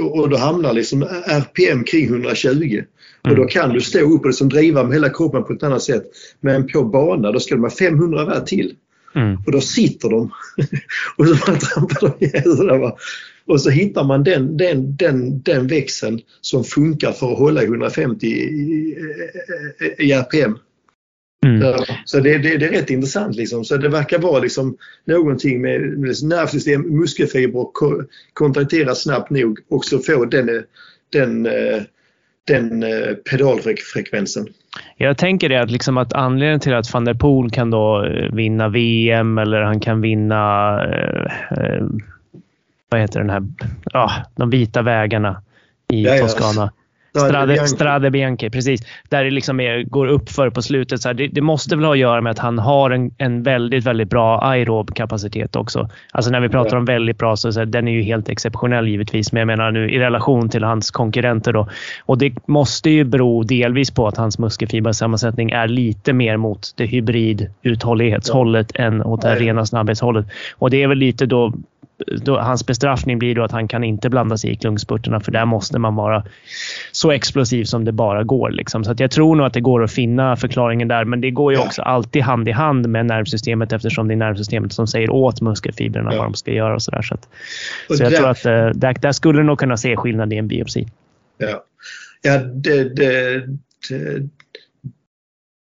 och 0.00 0.28
då 0.28 0.36
hamnar 0.36 0.72
liksom 0.72 1.02
RPM 1.26 1.84
kring 1.84 2.04
120. 2.04 2.82
Och 3.22 3.30
då 3.30 3.42
mm. 3.42 3.48
kan 3.48 3.72
du 3.72 3.80
stå 3.80 3.98
upp 3.98 4.20
och 4.20 4.26
liksom 4.26 4.48
driva 4.48 4.82
med 4.82 4.92
hela 4.92 5.08
kroppen 5.08 5.44
på 5.44 5.52
ett 5.52 5.62
annat 5.62 5.82
sätt. 5.82 6.04
Men 6.40 6.66
på 6.66 6.84
bana 6.84 7.32
då 7.32 7.40
ska 7.40 7.54
de 7.54 7.62
ha 7.62 7.70
500 7.70 8.24
watt 8.24 8.46
till. 8.46 8.74
Mm. 9.14 9.36
Och 9.46 9.52
då 9.52 9.60
sitter 9.60 10.08
de 10.08 10.30
och 11.16 11.28
så 11.28 11.34
bara 11.46 11.56
trampar 11.56 12.00
de 12.18 12.26
ihjäl 12.26 12.92
Och 13.46 13.60
så 13.60 13.70
hittar 13.70 14.04
man 14.04 14.24
den, 14.24 14.56
den, 14.56 14.96
den, 14.96 15.42
den 15.42 15.66
växeln 15.66 16.20
som 16.40 16.64
funkar 16.64 17.12
för 17.12 17.32
att 17.32 17.38
hålla 17.38 17.62
150 17.62 18.26
i, 18.26 18.30
i, 18.30 18.96
i 19.98 20.12
RPM. 20.12 20.58
Mm. 21.44 21.74
Så 22.04 22.20
det, 22.20 22.38
det, 22.38 22.56
det, 22.56 22.66
är 22.66 22.70
rätt 22.70 22.90
intressant. 22.90 23.36
Liksom. 23.36 23.64
Så 23.64 23.76
det 23.76 23.88
verkar 23.88 24.18
vara 24.18 24.38
liksom 24.38 24.76
någonting 25.04 25.60
med, 25.62 25.80
med 25.80 26.14
nervsystem, 26.22 26.80
muskelfibrer 26.80 27.66
kontrakteras 28.32 29.02
snabbt 29.02 29.30
nog 29.30 29.58
och 29.68 29.84
så 29.84 29.98
får 29.98 30.26
den, 30.26 30.64
den 31.12 31.46
eh, 31.46 31.82
den 32.46 32.82
eh, 32.82 33.14
pedalfrekvensen. 33.30 34.46
Jag 34.96 35.18
tänker 35.18 35.48
det 35.48 35.62
att, 35.62 35.70
liksom 35.70 35.98
att 35.98 36.12
anledningen 36.12 36.60
till 36.60 36.74
att 36.74 36.92
van 36.92 37.04
der 37.04 37.14
Poel 37.14 37.50
kan 37.50 37.70
då 37.70 38.04
eh, 38.04 38.32
vinna 38.32 38.68
VM 38.68 39.38
eller 39.38 39.60
han 39.60 39.80
kan 39.80 40.00
vinna 40.00 40.70
eh, 40.84 41.84
vad 42.88 43.00
heter 43.00 43.20
den 43.20 43.30
här, 43.30 43.42
ja, 43.84 44.10
de 44.36 44.50
vita 44.50 44.82
vägarna 44.82 45.42
i 45.92 46.02
ja, 46.02 46.18
Toscana. 46.18 46.72
Strade, 47.18 47.68
Strade 47.68 48.10
Bianchi, 48.10 48.50
precis. 48.50 48.80
Där 49.08 49.24
det 49.24 49.30
liksom 49.30 49.60
är, 49.60 49.82
går 49.82 50.06
upp 50.06 50.30
för 50.30 50.50
på 50.50 50.62
slutet. 50.62 51.02
Så 51.02 51.08
här, 51.08 51.14
det, 51.14 51.26
det, 51.26 51.40
måste 51.40 51.76
väl 51.76 51.84
ha 51.84 51.92
att 51.92 51.98
göra 51.98 52.20
med 52.20 52.30
att 52.30 52.38
han 52.38 52.58
har 52.58 52.90
en, 52.90 53.10
en 53.18 53.42
väldigt, 53.42 53.84
väldigt 53.84 54.10
bra 54.10 54.40
aerob 54.42 54.94
kapacitet 54.94 55.56
också. 55.56 55.88
Alltså 56.12 56.30
när 56.30 56.40
vi 56.40 56.48
pratar 56.48 56.72
ja. 56.72 56.78
om 56.78 56.84
väldigt 56.84 57.18
bra 57.18 57.36
så, 57.36 57.52
så 57.52 57.58
här, 57.58 57.66
den 57.66 57.88
är 57.88 57.92
ju 57.92 58.02
helt 58.02 58.28
exceptionell 58.28 58.88
givetvis. 58.88 59.32
Men 59.32 59.40
jag 59.40 59.46
menar 59.46 59.70
nu 59.70 59.90
i 59.90 59.98
relation 59.98 60.48
till 60.48 60.64
hans 60.64 60.90
konkurrenter 60.90 61.52
då. 61.52 61.68
Och 62.04 62.18
det 62.18 62.32
måste 62.46 62.90
ju 62.90 63.04
bero 63.04 63.42
delvis 63.42 63.90
på 63.90 64.08
att 64.08 64.16
hans 64.16 64.38
muskelfibersammansättning 64.38 65.50
är 65.50 65.68
lite 65.68 66.12
mer 66.12 66.36
mot 66.36 66.72
det 66.76 66.86
hybrid 66.86 67.50
uthållighetshållet 67.62 68.70
ja. 68.74 68.84
än 68.84 69.02
åt 69.02 69.22
det 69.22 69.34
rena 69.34 69.66
snabbhetshållet. 69.66 70.26
Och 70.58 70.70
det 70.70 70.82
är 70.82 70.88
väl 70.88 70.98
lite 70.98 71.26
då 71.26 71.52
då, 72.06 72.38
hans 72.38 72.66
bestraffning 72.66 73.18
blir 73.18 73.34
då 73.34 73.44
att 73.44 73.52
han 73.52 73.68
kan 73.68 73.84
inte 73.84 74.10
blanda 74.10 74.36
sig 74.36 74.50
i 74.50 74.56
klungspurterna 74.56 75.20
för 75.20 75.32
där 75.32 75.44
måste 75.44 75.78
man 75.78 75.94
vara 75.94 76.24
så 76.92 77.10
explosiv 77.10 77.64
som 77.64 77.84
det 77.84 77.92
bara 77.92 78.24
går. 78.24 78.50
Liksom. 78.50 78.84
Så 78.84 78.94
jag 78.98 79.10
tror 79.10 79.36
nog 79.36 79.46
att 79.46 79.54
det 79.54 79.60
går 79.60 79.84
att 79.84 79.92
finna 79.92 80.36
förklaringen 80.36 80.88
där. 80.88 81.04
Men 81.04 81.20
det 81.20 81.30
går 81.30 81.52
ju 81.52 81.58
också 81.58 81.82
alltid 81.82 82.22
hand 82.22 82.48
i 82.48 82.52
hand 82.52 82.88
med 82.88 83.06
nervsystemet 83.06 83.72
eftersom 83.72 84.08
det 84.08 84.14
är 84.14 84.16
nervsystemet 84.16 84.72
som 84.72 84.86
säger 84.86 85.10
åt 85.10 85.40
muskelfibrerna 85.40 86.12
ja. 86.12 86.18
vad 86.18 86.26
de 86.26 86.34
ska 86.34 86.52
göra. 86.52 86.74
Och 86.74 86.82
så 86.82 86.90
där. 86.90 87.02
Så, 87.02 87.14
att, 87.14 87.28
och 87.88 87.96
så 87.96 88.02
jag 88.02 88.16
tror 88.16 88.28
att 88.28 88.46
uh, 88.46 88.52
där, 88.52 88.96
där 89.00 89.12
skulle 89.12 89.42
nog 89.42 89.58
kunna 89.58 89.76
se 89.76 89.96
skillnad 89.96 90.32
i 90.32 90.36
en 90.36 90.48
biopsi. 90.48 90.86
Ja, 91.38 91.64
ja 92.22 92.38
det, 92.38 92.96
det, 92.96 93.42
det, 93.88 94.28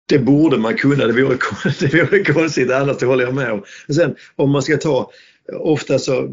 det 0.08 0.18
borde 0.18 0.58
man 0.58 0.76
kunna. 0.76 1.06
Det 1.06 1.12
vore, 1.12 1.38
det 1.80 1.94
vore 1.94 2.24
konstigt 2.24 2.70
annars, 2.70 2.98
det 2.98 3.06
håller 3.06 3.24
jag 3.24 3.34
med 3.34 3.52
om. 3.52 3.62
Men 3.86 3.94
sen 3.94 4.14
om 4.36 4.50
man 4.50 4.62
ska 4.62 4.76
ta 4.76 5.10
ofta 5.58 5.98
så, 5.98 6.28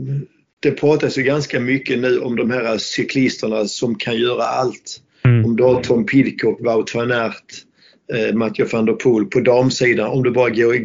det 0.60 0.72
pratas 0.72 1.18
ju 1.18 1.24
ganska 1.24 1.60
mycket 1.60 2.00
nu 2.00 2.20
om 2.20 2.36
de 2.36 2.52
här 2.52 2.78
cyklisterna 2.78 3.66
som 3.66 3.96
kan 3.96 4.18
göra 4.18 4.44
allt. 4.44 5.02
Mm. 5.26 5.46
Om 5.46 5.56
du 5.56 5.64
har 5.64 5.84
Tom 5.84 6.06
Pidcock, 6.06 6.62
Wout 6.62 6.96
van 6.96 7.12
Aert, 7.12 7.64
eh, 8.14 8.36
Mathieu 8.36 8.68
van 8.72 8.86
der 8.86 8.94
Poel 8.94 9.26
på 9.26 9.40
damsidan. 9.40 10.08
Om 10.08 10.24
du 10.24 10.32
bara 10.32 10.50
går 10.50 10.76
eh, 10.76 10.82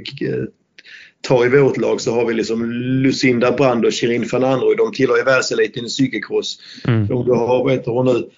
tar 1.20 1.46
i 1.46 1.48
vårt 1.48 1.76
lag 1.76 2.00
så 2.00 2.14
har 2.14 2.26
vi 2.26 2.34
liksom 2.34 2.72
Lucinda 2.72 3.52
Brand 3.52 3.84
och 3.84 3.92
Shirin 3.92 4.28
van 4.32 4.44
Androoy. 4.44 4.76
De 4.76 4.92
tillhör 4.92 5.16
ju 5.16 5.24
världseliten 5.24 5.84
i 5.84 5.88
cykelcross. 5.88 6.58
Mm. 6.88 7.10
Om 7.10 7.26
du 7.26 7.32
har, 7.32 7.64
vad 7.64 7.72
heter 7.72 7.90
hon 7.90 8.06
nu, 8.06 8.28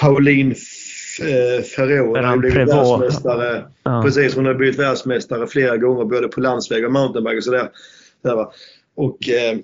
Pauline 0.00 0.50
eh, 1.20 1.64
Ferrero. 1.64 2.06
Hon 2.06 2.24
har 2.24 2.36
blivit 2.36 2.68
världsmästare. 2.68 3.64
Ja. 3.82 4.02
Precis, 4.02 4.34
hon 4.34 4.46
har 4.46 4.54
blivit 4.54 4.78
världsmästare 4.78 5.46
flera 5.46 5.76
gånger 5.76 6.04
både 6.04 6.28
på 6.28 6.40
landsväg 6.40 6.84
och 6.84 6.92
mountainbike 6.92 7.36
och 7.36 7.44
sådär. 7.44 7.68
Och, 8.94 9.28
eh, 9.28 9.58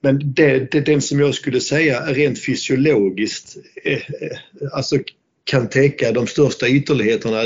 men 0.00 0.34
det, 0.34 0.72
det, 0.72 0.80
den 0.80 1.00
som 1.00 1.20
jag 1.20 1.34
skulle 1.34 1.60
säga 1.60 2.00
rent 2.00 2.44
fysiologiskt 2.44 3.56
eh, 3.84 3.92
eh, 3.92 4.38
alltså 4.72 4.96
kan 5.44 5.68
täcka 5.68 6.12
de 6.12 6.26
största 6.26 6.68
ytterligheterna 6.68 7.44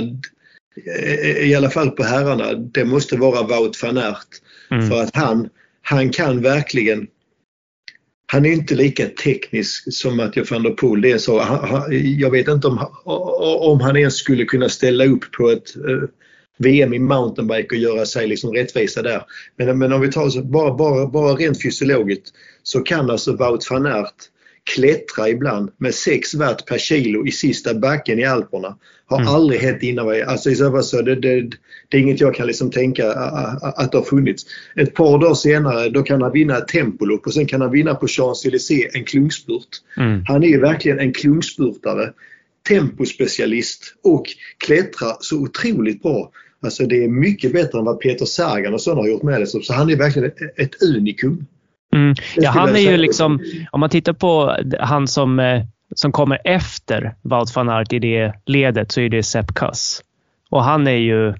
i 1.40 1.54
alla 1.54 1.70
fall 1.70 1.90
på 1.90 2.02
herrarna, 2.02 2.54
det 2.54 2.84
måste 2.84 3.16
vara 3.16 3.42
Wout 3.42 3.82
van 3.82 3.98
Aert. 3.98 4.28
Mm. 4.70 4.88
För 4.88 5.02
att 5.02 5.16
han, 5.16 5.48
han 5.82 6.10
kan 6.10 6.42
verkligen 6.42 7.06
han 8.26 8.46
är 8.46 8.52
inte 8.52 8.74
lika 8.74 9.06
teknisk 9.06 9.94
som 9.94 10.16
Mathieu 10.16 10.44
van 10.50 10.62
der 10.62 10.70
Poel. 10.70 11.00
Det 11.00 11.10
är 11.10 11.18
så, 11.18 11.44
jag 12.18 12.30
vet 12.30 12.48
inte 12.48 12.66
om, 12.66 12.78
om 13.60 13.80
han 13.80 13.96
ens 13.96 14.16
skulle 14.16 14.44
kunna 14.44 14.68
ställa 14.68 15.04
upp 15.04 15.32
på 15.32 15.50
ett 15.50 15.74
VM 16.58 16.94
i 16.94 16.98
mountainbike 16.98 17.74
och 17.74 17.80
göra 17.80 18.06
sig 18.06 18.26
liksom 18.26 18.52
rättvisa 18.52 19.02
där. 19.02 19.22
Men, 19.56 19.78
men 19.78 19.92
om 19.92 20.00
vi 20.00 20.12
tar 20.12 20.28
så, 20.28 20.42
bara, 20.42 20.74
bara, 20.74 21.06
bara 21.06 21.34
rent 21.34 21.62
fysiologiskt 21.62 22.32
så 22.62 22.80
kan 22.80 23.10
alltså 23.10 23.36
Wout 23.36 23.70
van 23.70 23.86
Aert 23.86 24.30
klättra 24.74 25.28
ibland 25.28 25.70
med 25.76 25.94
6 25.94 26.34
watt 26.34 26.66
per 26.66 26.78
kilo 26.78 27.26
i 27.26 27.30
sista 27.30 27.74
backen 27.74 28.18
i 28.18 28.24
Alperna. 28.24 28.76
Har 29.06 29.20
mm. 29.20 29.34
aldrig 29.34 29.60
hänt 29.60 29.82
innan. 29.82 30.22
Alltså 30.26 30.50
i 30.50 30.54
så 30.54 31.02
det, 31.02 31.14
det, 31.14 31.50
det 31.88 31.96
är 31.96 32.00
inget 32.00 32.20
jag 32.20 32.34
kan 32.34 32.46
liksom 32.46 32.70
tänka 32.70 33.12
att 33.12 33.92
det 33.92 33.98
har 33.98 34.04
funnits. 34.04 34.46
Ett 34.76 34.94
par 34.94 35.18
dagar 35.18 35.34
senare 35.34 35.88
då 35.88 36.02
kan 36.02 36.22
han 36.22 36.32
vinna 36.32 36.58
ett 36.58 36.68
tempolopp 36.68 37.26
och 37.26 37.34
sen 37.34 37.46
kan 37.46 37.60
han 37.60 37.70
vinna 37.70 37.94
på 37.94 38.06
Champs-Élysées 38.06 38.88
en 38.92 39.04
klungspurt. 39.04 39.68
Mm. 39.96 40.24
Han 40.26 40.44
är 40.44 40.58
verkligen 40.58 40.98
en 40.98 41.12
klungspurtare 41.12 42.12
tempospecialist 42.68 43.94
och 44.02 44.26
klättrar 44.58 45.16
så 45.20 45.36
otroligt 45.36 46.02
bra. 46.02 46.30
Alltså 46.64 46.86
det 46.86 47.04
är 47.04 47.08
mycket 47.08 47.52
bättre 47.52 47.78
än 47.78 47.84
vad 47.84 48.00
Peter 48.00 48.24
Sagan 48.24 48.74
och 48.74 48.80
sådana 48.80 49.00
har 49.00 49.08
gjort 49.08 49.22
med 49.22 49.40
det. 49.40 49.46
Så 49.46 49.72
han 49.72 49.90
är 49.90 49.96
verkligen 49.96 50.30
ett, 50.56 50.82
unikum. 50.82 51.46
Mm. 51.94 52.14
Ja, 52.36 52.50
han 52.50 52.76
är 52.76 52.90
ju 52.90 52.96
liksom, 52.96 53.40
om 53.72 53.80
man 53.80 53.90
tittar 53.90 54.12
på 54.12 54.56
han 54.80 55.08
som, 55.08 55.40
eh, 55.40 55.62
som 55.94 56.12
kommer 56.12 56.38
efter 56.44 57.14
Wout 57.22 57.56
van 57.56 57.68
Aert 57.68 57.92
i 57.92 57.98
det 57.98 58.32
ledet 58.46 58.92
så 58.92 59.00
är 59.00 59.08
det 59.08 59.22
Sepp 59.22 59.54
Kuss. 59.54 60.02
Och 60.50 60.64
han 60.64 60.86
är 60.86 60.96
ju 60.96 61.34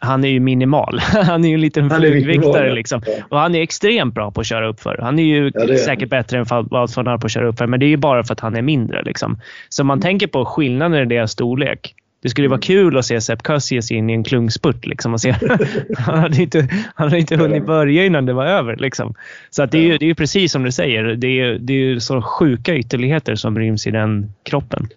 han 0.00 0.24
är 0.24 0.28
ju 0.28 0.40
minimal. 0.40 0.98
Han 1.26 1.44
är 1.44 1.48
ju 1.48 1.54
en 1.54 1.60
liten 1.60 1.90
flugviktare. 1.90 2.74
Liksom. 2.74 3.02
Och 3.30 3.38
han 3.38 3.54
är 3.54 3.62
extremt 3.62 4.14
bra 4.14 4.30
på 4.30 4.40
att 4.40 4.46
köra 4.46 4.68
uppför. 4.68 4.98
Han 5.02 5.18
är 5.18 5.22
ju 5.22 5.50
ja, 5.54 5.60
är. 5.60 5.76
säkert 5.76 6.08
bättre 6.08 6.38
än 6.38 6.44
Wout 6.44 6.96
van 6.96 7.08
Aert 7.08 7.20
på 7.20 7.26
att 7.26 7.32
köra 7.32 7.48
uppför, 7.48 7.66
men 7.66 7.80
det 7.80 7.86
är 7.86 7.88
ju 7.88 7.96
bara 7.96 8.24
för 8.24 8.32
att 8.32 8.40
han 8.40 8.56
är 8.56 8.62
mindre. 8.62 9.02
Liksom. 9.02 9.38
Så 9.68 9.84
man 9.84 10.00
tänker 10.00 10.26
på 10.26 10.44
skillnaden 10.44 11.02
i 11.02 11.14
deras 11.14 11.32
storlek 11.32 11.94
det 12.26 12.30
skulle 12.30 12.48
vara 12.48 12.60
kul 12.60 12.96
att 12.96 13.06
se 13.06 13.20
Sepp 13.20 13.42
Kuss 13.42 13.72
ge 13.72 13.82
sig 13.82 13.96
in 13.96 14.10
i 14.10 14.12
en 14.12 14.24
klungspurt. 14.24 14.86
Liksom, 14.86 15.12
och 15.12 15.20
se. 15.20 15.30
han, 15.96 16.18
hade 16.18 16.42
inte, 16.42 16.68
han 16.94 17.08
hade 17.08 17.18
inte 17.18 17.36
hunnit 17.36 17.66
börja 17.66 18.04
innan 18.04 18.26
det 18.26 18.32
var 18.32 18.46
över. 18.46 18.76
Liksom. 18.76 19.14
Så 19.50 19.62
att 19.62 19.72
det, 19.72 19.78
är 19.78 19.82
ju, 19.82 19.98
det 19.98 20.10
är 20.10 20.14
precis 20.14 20.52
som 20.52 20.62
du 20.62 20.72
säger. 20.72 21.04
Det 21.04 21.40
är, 21.40 21.58
det 21.58 21.72
är 21.72 21.98
så 21.98 22.22
sjuka 22.22 22.76
ytterligheter 22.76 23.34
som 23.34 23.58
ryms 23.58 23.86
i 23.86 23.90
den 23.90 24.32
kroppen. 24.42 24.88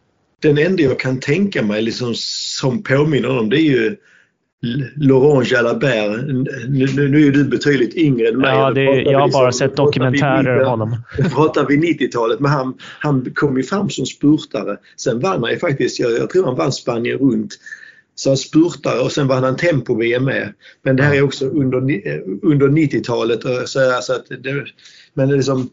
Den 0.42 0.58
enda 0.58 0.84
jag 0.84 1.00
kan 1.00 1.20
tänka 1.20 1.64
mig 1.64 1.82
liksom, 1.82 2.14
som 2.16 2.84
påminner 2.84 3.40
om 3.40 3.50
det 3.50 3.58
är 3.58 3.70
ju 3.72 3.96
Laurent 4.96 5.52
Jalabert. 5.52 6.28
Nu, 6.68 7.10
nu 7.10 7.28
är 7.28 7.32
du 7.32 7.44
betydligt 7.44 7.96
yngre 7.96 8.28
än 8.28 8.38
mig. 8.38 8.50
Ja, 8.50 8.72
det, 8.72 8.84
jag 8.84 9.20
har 9.20 9.32
bara 9.32 9.52
sett 9.52 9.76
dokumentärer 9.76 10.60
av 10.60 10.70
honom. 10.70 10.98
Nu 11.18 11.30
pratar 11.30 11.66
vi 11.66 11.78
90-talet, 11.78 12.40
men 12.40 12.52
han, 12.52 12.74
han 13.00 13.32
kom 13.36 13.58
ju 13.58 13.64
fram 13.64 13.90
som 13.90 14.06
spurtare. 14.06 14.78
Sen 14.98 15.20
vann 15.20 15.44
han 15.44 15.52
ju 15.52 15.60
faktiskt, 15.60 16.00
jag, 16.00 16.12
jag 16.12 16.30
tror 16.30 16.46
han 16.46 16.56
vann 16.56 16.72
Spanien 16.72 17.18
runt. 17.18 17.56
Så 18.16 18.30
han 18.30 18.38
spurtare 18.38 19.00
och 19.00 19.12
sen 19.12 19.28
vann 19.28 19.44
han 19.44 19.56
tempo-VM 19.56 20.26
med. 20.26 20.54
Men 20.82 20.96
det 20.96 21.04
här 21.04 21.16
är 21.16 21.22
också 21.22 21.46
under, 21.46 21.78
under 22.42 22.68
90-talet. 22.68 23.40
Så, 23.66 23.96
alltså 23.96 24.14
att 24.14 24.26
det, 24.30 24.66
men 25.14 25.28
det 25.28 25.34
är, 25.34 25.38
liksom, 25.38 25.70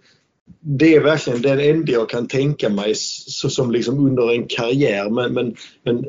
det 0.61 0.95
är 0.95 1.01
verkligen 1.01 1.43
den 1.43 1.61
enda 1.61 1.93
jag 1.93 2.09
kan 2.09 2.29
tänka 2.29 2.69
mig 2.69 2.95
så, 2.95 3.51
som 3.51 3.71
liksom 3.71 4.07
under 4.07 4.33
en 4.33 4.47
karriär. 4.47 5.11
Men, 5.11 5.35
men, 5.35 5.55
men 5.85 6.05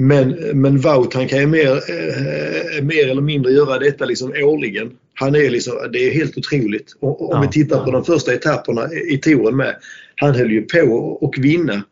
men, 0.00 0.60
men 0.60 0.78
Wout 0.78 1.14
han 1.14 1.28
kan 1.28 1.38
ju 1.38 1.46
mer, 1.46 1.70
eh, 1.70 2.82
mer 2.82 3.08
eller 3.08 3.22
mindre 3.22 3.52
göra 3.52 3.78
detta 3.78 4.04
liksom 4.04 4.32
årligen. 4.42 4.92
Han 5.14 5.34
är 5.34 5.50
liksom, 5.50 5.74
det 5.92 5.98
är 5.98 6.10
helt 6.10 6.38
otroligt. 6.38 6.96
Och, 7.00 7.22
om 7.22 7.28
ja, 7.30 7.40
vi 7.40 7.48
tittar 7.48 7.84
på 7.84 7.90
de 7.90 8.04
första 8.04 8.34
etapperna 8.34 8.92
i 8.92 9.18
touren 9.18 9.56
med. 9.56 9.76
Han 10.16 10.34
höll 10.34 10.50
ju 10.50 10.62
på 10.62 11.18
att 11.22 11.44
vinna 11.44 11.82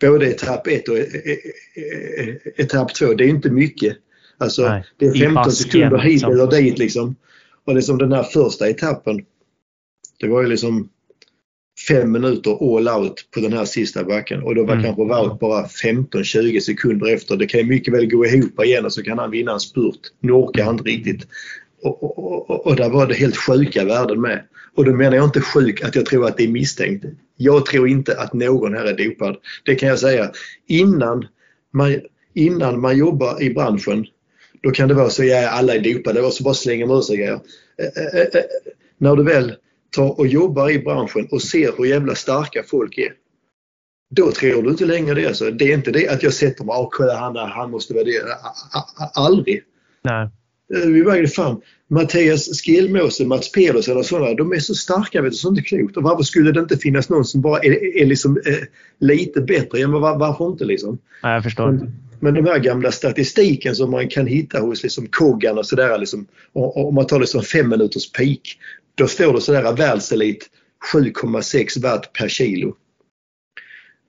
både 0.00 0.26
etapp 0.26 0.66
1 0.66 0.88
och 0.88 0.98
e, 0.98 1.06
e, 1.24 1.36
e, 1.80 2.36
etapp 2.56 2.94
2. 2.94 3.14
Det 3.14 3.24
är 3.24 3.28
inte 3.28 3.50
mycket. 3.50 3.96
Alltså 4.38 4.68
Nej, 4.68 4.84
det 4.96 5.06
är 5.06 5.14
15 5.14 5.52
sekunder 5.52 5.98
hit 5.98 6.12
liksom. 6.12 6.32
eller 6.32 6.46
dit 6.46 6.78
liksom. 6.78 7.16
Och 7.64 7.74
liksom 7.74 7.98
den 7.98 8.12
här 8.12 8.22
första 8.22 8.68
etappen. 8.68 9.24
Det 10.20 10.28
var 10.28 10.42
ju 10.42 10.48
liksom 10.48 10.88
fem 11.88 12.12
minuter 12.12 12.76
all 12.76 12.88
out 12.88 13.28
på 13.34 13.40
den 13.40 13.52
här 13.52 13.64
sista 13.64 14.04
backen 14.04 14.42
och 14.42 14.54
då 14.54 14.64
var 14.64 14.72
mm. 14.72 14.84
kanske 14.84 15.02
Wout 15.04 15.40
bara 15.40 15.66
15-20 15.66 16.60
sekunder 16.60 17.14
efter. 17.14 17.36
Det 17.36 17.46
kan 17.46 17.68
mycket 17.68 17.94
väl 17.94 18.06
gå 18.06 18.26
ihop 18.26 18.64
igen 18.64 18.84
och 18.84 18.92
så 18.92 19.02
kan 19.02 19.18
han 19.18 19.30
vinna 19.30 19.52
en 19.52 19.60
spurt. 19.60 20.00
Nu 20.20 20.32
orkar 20.32 20.64
han 20.64 20.74
inte 20.74 20.90
riktigt. 20.90 21.26
Och, 21.82 22.02
och, 22.02 22.50
och, 22.50 22.66
och 22.66 22.76
där 22.76 22.88
var 22.90 23.06
det 23.06 23.14
helt 23.14 23.36
sjuka 23.36 23.84
värden 23.84 24.20
med. 24.20 24.42
Och 24.74 24.84
då 24.84 24.92
menar 24.92 25.16
jag 25.16 25.24
inte 25.24 25.40
sjuk 25.40 25.82
att 25.82 25.96
jag 25.96 26.06
tror 26.06 26.26
att 26.26 26.36
det 26.36 26.44
är 26.44 26.48
misstänkt. 26.48 27.04
Jag 27.36 27.66
tror 27.66 27.88
inte 27.88 28.20
att 28.20 28.32
någon 28.32 28.74
här 28.74 28.84
är 28.84 29.04
dopad. 29.04 29.36
Det 29.64 29.74
kan 29.74 29.88
jag 29.88 29.98
säga. 29.98 30.30
Innan 30.66 31.26
man, 31.72 32.00
innan 32.34 32.80
man 32.80 32.98
jobbar 32.98 33.42
i 33.42 33.50
branschen 33.50 34.06
då 34.62 34.70
kan 34.70 34.88
det 34.88 34.94
vara 34.94 35.10
så 35.10 35.22
att 35.22 35.52
alla 35.52 35.74
är 35.74 35.80
dopade 35.80 36.22
och 36.22 36.32
så 36.32 36.44
bara 36.44 36.54
slänger 36.54 36.86
man 36.86 36.96
ur 36.96 37.00
sig 37.00 37.16
grejer. 37.16 37.40
Eh, 37.78 38.20
eh, 38.20 38.20
eh, 38.20 38.44
när 38.98 39.16
du 39.16 39.22
väl 39.22 39.54
tar 39.90 40.20
och 40.20 40.26
jobbar 40.26 40.70
i 40.70 40.78
branschen 40.78 41.28
och 41.30 41.42
ser 41.42 41.72
hur 41.78 41.84
jävla 41.84 42.14
starka 42.14 42.62
folk 42.62 42.98
är. 42.98 43.12
Då 44.10 44.32
tror 44.32 44.62
du 44.62 44.70
inte 44.70 44.84
längre 44.84 45.14
det. 45.14 45.26
Alltså. 45.26 45.50
Det 45.50 45.72
är 45.72 45.74
inte 45.74 45.90
det 45.90 46.08
att 46.08 46.22
jag 46.22 46.32
sätter 46.32 46.64
mig 46.64 46.76
och 46.76 46.92
kolla 46.92 47.16
han, 47.16 47.36
han 47.36 47.70
måste 47.70 47.94
vara 47.94 48.04
det. 48.04 48.22
Aldrig. 49.14 49.62
Nej. 50.02 50.28
Eh, 50.74 50.88
vi 50.88 51.02
vägde 51.02 51.28
fan. 51.28 51.60
Mattias 51.88 52.62
Skillmåse, 52.62 53.26
Mats 53.26 53.52
Pedersen 53.52 53.96
och 53.96 54.06
sådana, 54.06 54.34
de 54.34 54.52
är 54.52 54.58
så 54.58 54.74
starka 54.74 55.22
vet 55.22 55.32
du, 55.32 55.36
så 55.36 55.48
inte 55.48 55.62
klokt. 55.62 55.96
Och 55.96 56.02
varför 56.02 56.22
skulle 56.22 56.52
det 56.52 56.60
inte 56.60 56.76
finnas 56.76 57.08
någon 57.08 57.24
som 57.24 57.40
bara 57.40 57.58
är, 57.58 57.96
är 58.02 58.06
liksom, 58.06 58.36
eh, 58.36 58.66
lite 58.98 59.40
bättre? 59.40 59.78
Ja, 59.78 59.88
men 59.88 60.00
var, 60.00 60.18
varför 60.18 60.46
inte 60.46 60.64
liksom? 60.64 60.98
Ja, 61.22 61.34
jag 61.34 61.42
förstår. 61.42 61.72
Men, 61.72 61.92
men 62.20 62.34
den 62.34 62.46
här 62.46 62.58
gamla 62.58 62.92
statistiken 62.92 63.74
som 63.74 63.90
man 63.90 64.08
kan 64.08 64.26
hitta 64.26 64.60
hos 64.60 64.82
liksom 64.82 65.06
Kogan 65.06 65.58
och 65.58 65.66
sådär. 65.66 65.98
Liksom, 65.98 66.26
om 66.52 66.94
man 66.94 67.06
tar 67.06 67.20
liksom 67.20 67.42
fem 67.42 67.68
minuters 67.68 68.12
peak 68.12 68.58
då 69.00 69.06
står 69.06 69.32
det 69.32 69.40
sådär 69.40 69.72
världselit 69.72 70.50
7,6 70.94 71.82
watt 71.82 72.12
per 72.12 72.28
kilo. 72.28 72.76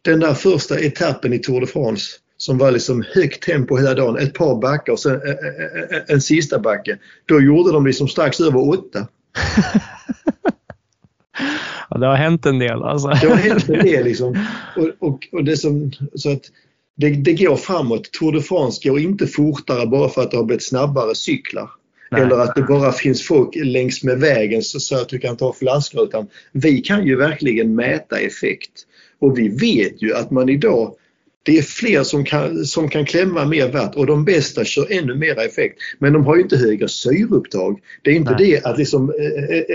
Den 0.01 0.19
där 0.19 0.33
första 0.33 0.79
etappen 0.79 1.33
i 1.33 1.39
Tour 1.39 1.59
de 1.59 1.67
France 1.67 2.05
som 2.37 2.57
var 2.57 2.71
liksom 2.71 3.03
högt 3.13 3.43
tempo 3.43 3.77
hela 3.77 3.93
dagen, 3.93 4.17
ett 4.17 4.33
par 4.33 4.61
backar 4.61 4.93
och 4.93 4.99
sen 4.99 5.21
en, 6.07 6.21
sista 6.21 6.59
backe. 6.59 6.97
Då 7.25 7.41
gjorde 7.41 7.71
de 7.71 7.85
liksom 7.85 8.07
strax 8.07 8.39
över 8.39 8.69
8. 8.69 8.79
ja, 11.89 11.97
det 11.97 12.07
har 12.07 12.15
hänt 12.15 12.45
en 12.45 12.59
del 12.59 12.83
alltså. 12.83 13.07
Det 13.07 13.27
har 13.27 13.35
hänt 13.35 13.69
en 13.69 13.85
del 13.85 14.03
liksom. 14.03 14.45
Och, 14.75 14.89
och, 15.09 15.27
och 15.31 15.43
det 15.43 15.57
som, 15.57 15.91
så 16.15 16.31
att 16.31 16.41
det, 16.95 17.09
det 17.09 17.33
går 17.33 17.55
framåt. 17.55 18.11
Tour 18.11 18.31
de 18.31 18.41
France 18.41 18.89
går 18.89 18.99
inte 18.99 19.27
fortare 19.27 19.87
bara 19.87 20.09
för 20.09 20.21
att 20.21 20.31
det 20.31 20.37
har 20.37 20.43
blivit 20.43 20.67
snabbare 20.67 21.15
cyklar. 21.15 21.69
Nej. 22.11 22.21
Eller 22.21 22.35
att 22.35 22.55
det 22.55 22.61
bara 22.61 22.91
finns 22.91 23.27
folk 23.27 23.55
längs 23.55 24.03
med 24.03 24.19
vägen 24.19 24.61
så, 24.61 24.79
så 24.79 24.95
att 24.95 25.09
du 25.09 25.19
kan 25.19 25.37
ta 25.37 25.53
flaskor. 25.53 26.03
Utan 26.03 26.27
vi 26.51 26.81
kan 26.81 27.07
ju 27.07 27.15
verkligen 27.15 27.75
mäta 27.75 28.19
effekt. 28.19 28.71
Och 29.19 29.39
vi 29.39 29.49
vet 29.49 30.01
ju 30.01 30.13
att 30.13 30.31
man 30.31 30.49
idag 30.49 30.95
det 31.43 31.57
är 31.57 31.61
fler 31.61 32.03
som 32.03 32.25
kan, 32.25 32.65
som 32.65 32.89
kan 32.89 33.05
klämma 33.05 33.45
mer 33.45 33.71
watt 33.71 33.95
och 33.95 34.05
de 34.05 34.25
bästa 34.25 34.65
kör 34.65 34.91
ännu 34.91 35.15
mer 35.15 35.39
effekt. 35.39 35.79
Men 35.99 36.13
de 36.13 36.25
har 36.25 36.35
ju 36.35 36.41
inte 36.41 36.57
högre 36.57 36.87
syreupptag. 36.87 37.79
Det 38.01 38.11
är 38.11 38.15
inte 38.15 38.35
Nej. 38.39 38.51
det 38.51 38.65
att 38.65 38.77
liksom 38.77 39.13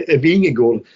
äh, 0.09 0.21
Vingegård 0.21 0.87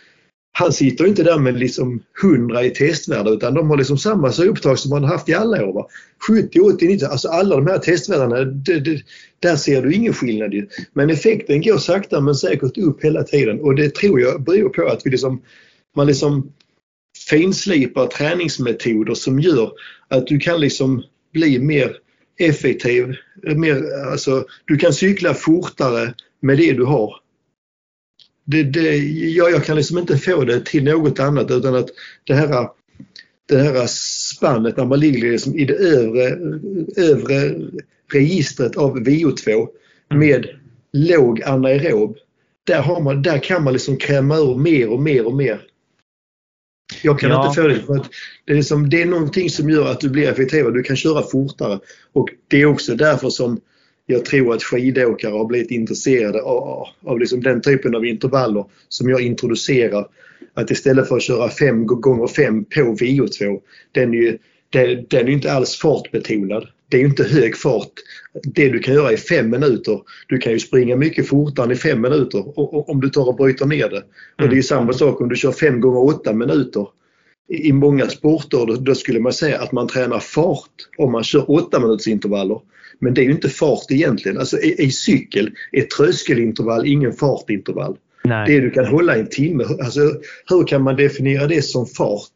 han 0.52 0.72
sitter 0.72 1.06
inte 1.06 1.22
där 1.22 1.38
med 1.38 1.58
liksom 1.58 2.02
100 2.22 2.64
i 2.64 2.70
testvärde 2.70 3.30
utan 3.30 3.54
de 3.54 3.70
har 3.70 3.76
liksom 3.76 3.98
samma 3.98 4.28
upptag 4.28 4.78
som 4.78 4.90
man 4.90 5.04
haft 5.04 5.28
i 5.28 5.34
alla 5.34 5.66
år. 5.66 5.72
Va? 5.72 5.86
70, 6.28 6.60
80, 6.60 6.86
90, 6.86 7.06
alltså 7.06 7.28
alla 7.28 7.56
de 7.56 7.66
här 7.66 7.78
testvärdena, 7.78 8.44
det, 8.44 8.80
det, 8.80 9.02
där 9.38 9.56
ser 9.56 9.82
du 9.82 9.94
ingen 9.94 10.14
skillnad 10.14 10.54
ju. 10.54 10.66
Men 10.92 11.10
effekten 11.10 11.62
går 11.62 11.78
sakta 11.78 12.20
men 12.20 12.34
säkert 12.34 12.78
upp 12.78 13.04
hela 13.04 13.22
tiden 13.22 13.60
och 13.60 13.74
det 13.74 13.94
tror 13.94 14.20
jag 14.20 14.42
beror 14.42 14.68
på 14.68 14.88
att 14.88 15.06
vi 15.06 15.10
liksom, 15.10 15.42
man 15.96 16.06
liksom 16.06 16.52
finslipar 17.28 18.06
träningsmetoder 18.06 19.14
som 19.14 19.40
gör 19.40 19.72
att 20.08 20.26
du 20.26 20.38
kan 20.38 20.60
liksom 20.60 21.02
bli 21.32 21.58
mer 21.58 21.96
effektiv. 22.38 23.14
Mer, 23.56 23.82
alltså, 24.12 24.44
du 24.64 24.76
kan 24.76 24.92
cykla 24.92 25.34
fortare 25.34 26.14
med 26.40 26.58
det 26.58 26.72
du 26.72 26.84
har. 26.84 27.14
Det, 28.50 28.62
det, 28.62 28.96
ja, 28.96 29.50
jag 29.50 29.64
kan 29.64 29.76
liksom 29.76 29.98
inte 29.98 30.18
få 30.18 30.44
det 30.44 30.66
till 30.66 30.84
något 30.84 31.20
annat 31.20 31.50
utan 31.50 31.74
att 31.74 31.88
det 32.24 32.34
här, 32.34 32.68
det 33.48 33.58
här 33.58 33.86
spannet 33.86 34.76
när 34.76 34.84
man 34.84 35.00
ligger 35.00 35.32
liksom 35.32 35.58
i 35.58 35.64
det 35.64 35.74
övre, 35.74 36.38
övre 36.96 37.54
registret 38.12 38.76
av 38.76 38.98
VO2 38.98 39.68
med 40.14 40.46
låg 40.92 41.42
anaerob. 41.42 42.16
Där, 42.64 42.82
har 42.82 43.00
man, 43.00 43.22
där 43.22 43.38
kan 43.38 43.64
man 43.64 43.72
liksom 43.72 43.96
kräma 43.96 44.36
ur 44.36 44.56
mer 44.56 44.88
och 44.88 45.02
mer 45.02 45.26
och 45.26 45.34
mer. 45.34 45.60
Jag 47.02 47.18
kan 47.18 47.30
ja. 47.30 47.46
inte 47.46 47.62
få 47.62 47.68
det 47.68 47.80
för 47.80 47.96
att 47.96 48.10
det 48.44 48.58
är, 48.58 48.62
som, 48.62 48.90
det 48.90 49.02
är 49.02 49.06
någonting 49.06 49.50
som 49.50 49.70
gör 49.70 49.90
att 49.90 50.00
du 50.00 50.08
blir 50.08 50.28
effektivare. 50.28 50.72
Du 50.72 50.82
kan 50.82 50.96
köra 50.96 51.22
fortare. 51.22 51.80
Och 52.12 52.28
det 52.48 52.60
är 52.60 52.66
också 52.66 52.94
därför 52.94 53.30
som 53.30 53.60
jag 54.10 54.24
tror 54.24 54.54
att 54.54 54.62
skidåkare 54.62 55.32
har 55.32 55.44
blivit 55.44 55.70
intresserade 55.70 56.42
av, 56.42 56.86
av 57.04 57.20
liksom 57.20 57.42
den 57.42 57.60
typen 57.60 57.94
av 57.94 58.06
intervaller 58.06 58.64
som 58.88 59.08
jag 59.08 59.20
introducerar. 59.20 60.06
Att 60.54 60.70
istället 60.70 61.08
för 61.08 61.16
att 61.16 61.22
köra 61.22 61.48
5 61.48 61.86
gånger 61.86 62.26
5 62.26 62.64
på 62.64 62.80
VO2, 62.80 63.60
den 63.92 64.14
är 64.14 64.18
ju 64.18 64.38
den, 64.70 65.06
den 65.08 65.28
är 65.28 65.32
inte 65.32 65.52
alls 65.52 65.76
fartbetonad. 65.76 66.68
Det 66.88 66.96
är 66.96 67.04
inte 67.04 67.24
hög 67.24 67.56
fart. 67.56 67.92
Det 68.44 68.68
du 68.68 68.78
kan 68.78 68.94
göra 68.94 69.12
i 69.12 69.16
fem 69.16 69.50
minuter, 69.50 70.00
du 70.28 70.38
kan 70.38 70.52
ju 70.52 70.58
springa 70.58 70.96
mycket 70.96 71.28
fortare 71.28 71.72
i 71.72 71.76
fem 71.76 72.00
minuter 72.00 72.58
om 72.90 73.00
du 73.00 73.08
tar 73.08 73.28
och 73.28 73.36
bryter 73.36 73.66
ner 73.66 73.88
det. 73.88 74.02
Och 74.44 74.50
det 74.50 74.58
är 74.58 74.62
samma 74.62 74.92
sak 74.92 75.20
om 75.20 75.28
du 75.28 75.36
kör 75.36 75.52
fem 75.52 75.80
gånger 75.80 76.04
åtta 76.04 76.32
minuter. 76.32 76.86
I 77.48 77.72
många 77.72 78.08
sporter 78.08 78.76
då, 78.80 78.94
skulle 78.94 79.20
man 79.20 79.32
säga 79.32 79.60
att 79.60 79.72
man 79.72 79.88
tränar 79.88 80.18
fart 80.18 80.70
om 80.98 81.12
man 81.12 81.24
kör 81.24 81.50
åtta 81.50 81.80
minuters 81.80 82.08
intervaller. 82.08 82.60
Men 83.00 83.14
det 83.14 83.20
är 83.20 83.24
ju 83.24 83.30
inte 83.30 83.48
fart 83.48 83.90
egentligen. 83.90 84.38
Alltså 84.38 84.58
i, 84.58 84.82
i 84.82 84.90
cykel 84.90 85.50
är 85.72 85.82
tröskelintervall 85.82 86.86
ingen 86.86 87.12
fartintervall. 87.12 87.96
Nej. 88.24 88.46
Det 88.46 88.60
du 88.60 88.70
kan 88.70 88.86
hålla 88.86 89.16
en 89.16 89.28
timme. 89.28 89.64
Alltså, 89.64 90.00
hur 90.46 90.66
kan 90.66 90.82
man 90.82 90.96
definiera 90.96 91.46
det 91.46 91.62
som 91.62 91.86
fart? 91.86 92.32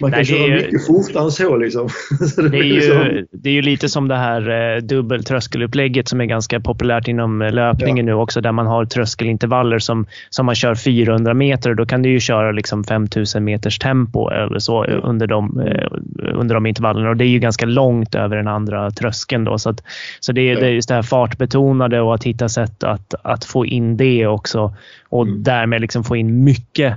Man 0.00 0.10
kan 0.10 0.18
Nej, 0.18 0.24
köra 0.24 0.44
är, 0.44 0.56
mycket 0.56 0.86
fortare 0.86 1.24
än 1.24 1.30
så. 1.30 1.56
Liksom. 1.56 1.88
det, 2.50 2.58
är 2.58 2.62
ju, 2.62 2.74
liksom- 2.74 3.26
det 3.32 3.48
är 3.48 3.52
ju 3.52 3.62
lite 3.62 3.88
som 3.88 4.08
det 4.08 4.16
här 4.16 4.76
eh, 4.76 4.82
dubbeltröskelupplägget 4.82 6.08
som 6.08 6.20
är 6.20 6.24
ganska 6.24 6.60
populärt 6.60 7.08
inom 7.08 7.42
eh, 7.42 7.52
löpningen 7.52 8.06
ja. 8.06 8.14
nu 8.14 8.20
också, 8.20 8.40
där 8.40 8.52
man 8.52 8.66
har 8.66 8.84
tröskelintervaller 8.84 9.78
som, 9.78 10.06
som 10.30 10.46
man 10.46 10.54
kör 10.54 10.74
400 10.74 11.34
meter. 11.34 11.74
Då 11.74 11.86
kan 11.86 12.02
du 12.02 12.08
ju 12.08 12.20
köra 12.20 12.52
liksom 12.52 12.84
5000 12.84 13.44
meters 13.44 13.78
tempo 13.78 14.30
eller 14.30 14.58
så 14.58 14.84
ja. 14.88 14.94
under, 14.94 15.26
de, 15.26 15.60
eh, 15.60 15.88
under 16.34 16.54
de 16.54 16.66
intervallerna 16.66 17.10
och 17.10 17.16
det 17.16 17.24
är 17.24 17.28
ju 17.28 17.38
ganska 17.38 17.66
långt 17.66 18.14
över 18.14 18.36
den 18.36 18.48
andra 18.48 18.90
tröskeln. 18.90 19.44
Då, 19.44 19.58
så 19.58 19.70
att, 19.70 19.82
så 20.20 20.32
det, 20.32 20.44
ja. 20.44 20.60
det 20.60 20.66
är 20.66 20.70
just 20.70 20.88
det 20.88 20.94
här 20.94 21.02
fartbetonade 21.02 22.00
och 22.00 22.14
att 22.14 22.24
hitta 22.24 22.48
sätt 22.48 22.84
att, 22.84 23.14
att 23.22 23.44
få 23.44 23.66
in 23.66 23.96
det 23.96 24.26
också 24.26 24.74
och 25.08 25.22
mm. 25.22 25.42
därmed 25.42 25.80
liksom 25.80 26.04
få 26.04 26.16
in 26.16 26.44
mycket 26.44 26.94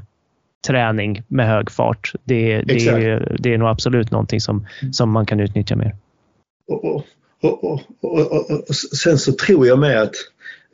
träning 0.68 1.24
med 1.28 1.47
hög 1.47 1.72
fart. 1.72 2.14
Det, 2.24 2.62
det, 2.62 2.88
är, 2.88 3.38
det 3.39 3.53
är 3.53 3.57
nog 3.57 3.68
absolut 3.68 4.12
någonting 4.12 4.41
som, 4.41 4.68
som 4.91 5.12
man 5.12 5.26
kan 5.26 5.39
utnyttja 5.39 5.76
mer. 5.76 5.95
Och, 6.68 6.86
och, 6.86 7.03
och, 7.41 8.51
och, 8.51 8.76
sen 8.76 9.18
så 9.18 9.32
tror 9.32 9.68
jag 9.68 9.80
med 9.80 10.01
att 10.01 10.16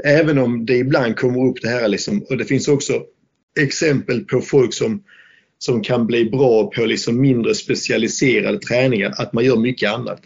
även 0.06 0.38
om 0.38 0.66
det 0.66 0.78
ibland 0.78 1.16
kommer 1.16 1.50
upp 1.50 1.58
det 1.62 1.70
här 1.70 1.88
liksom, 1.88 2.26
och 2.30 2.38
det 2.38 2.46
finns 2.46 2.68
också 2.68 2.94
exempel 3.60 4.20
på 4.20 4.42
folk 4.42 4.74
som, 4.74 5.04
som 5.58 5.82
kan 5.84 6.08
bli 6.08 6.30
bra 6.30 6.72
på 6.72 6.86
liksom 6.86 7.22
mindre 7.22 7.56
specialiserade 7.56 8.60
träningar, 8.60 9.14
att 9.18 9.34
man 9.34 9.46
gör 9.46 9.58
mycket 9.58 9.92
annat. 9.92 10.22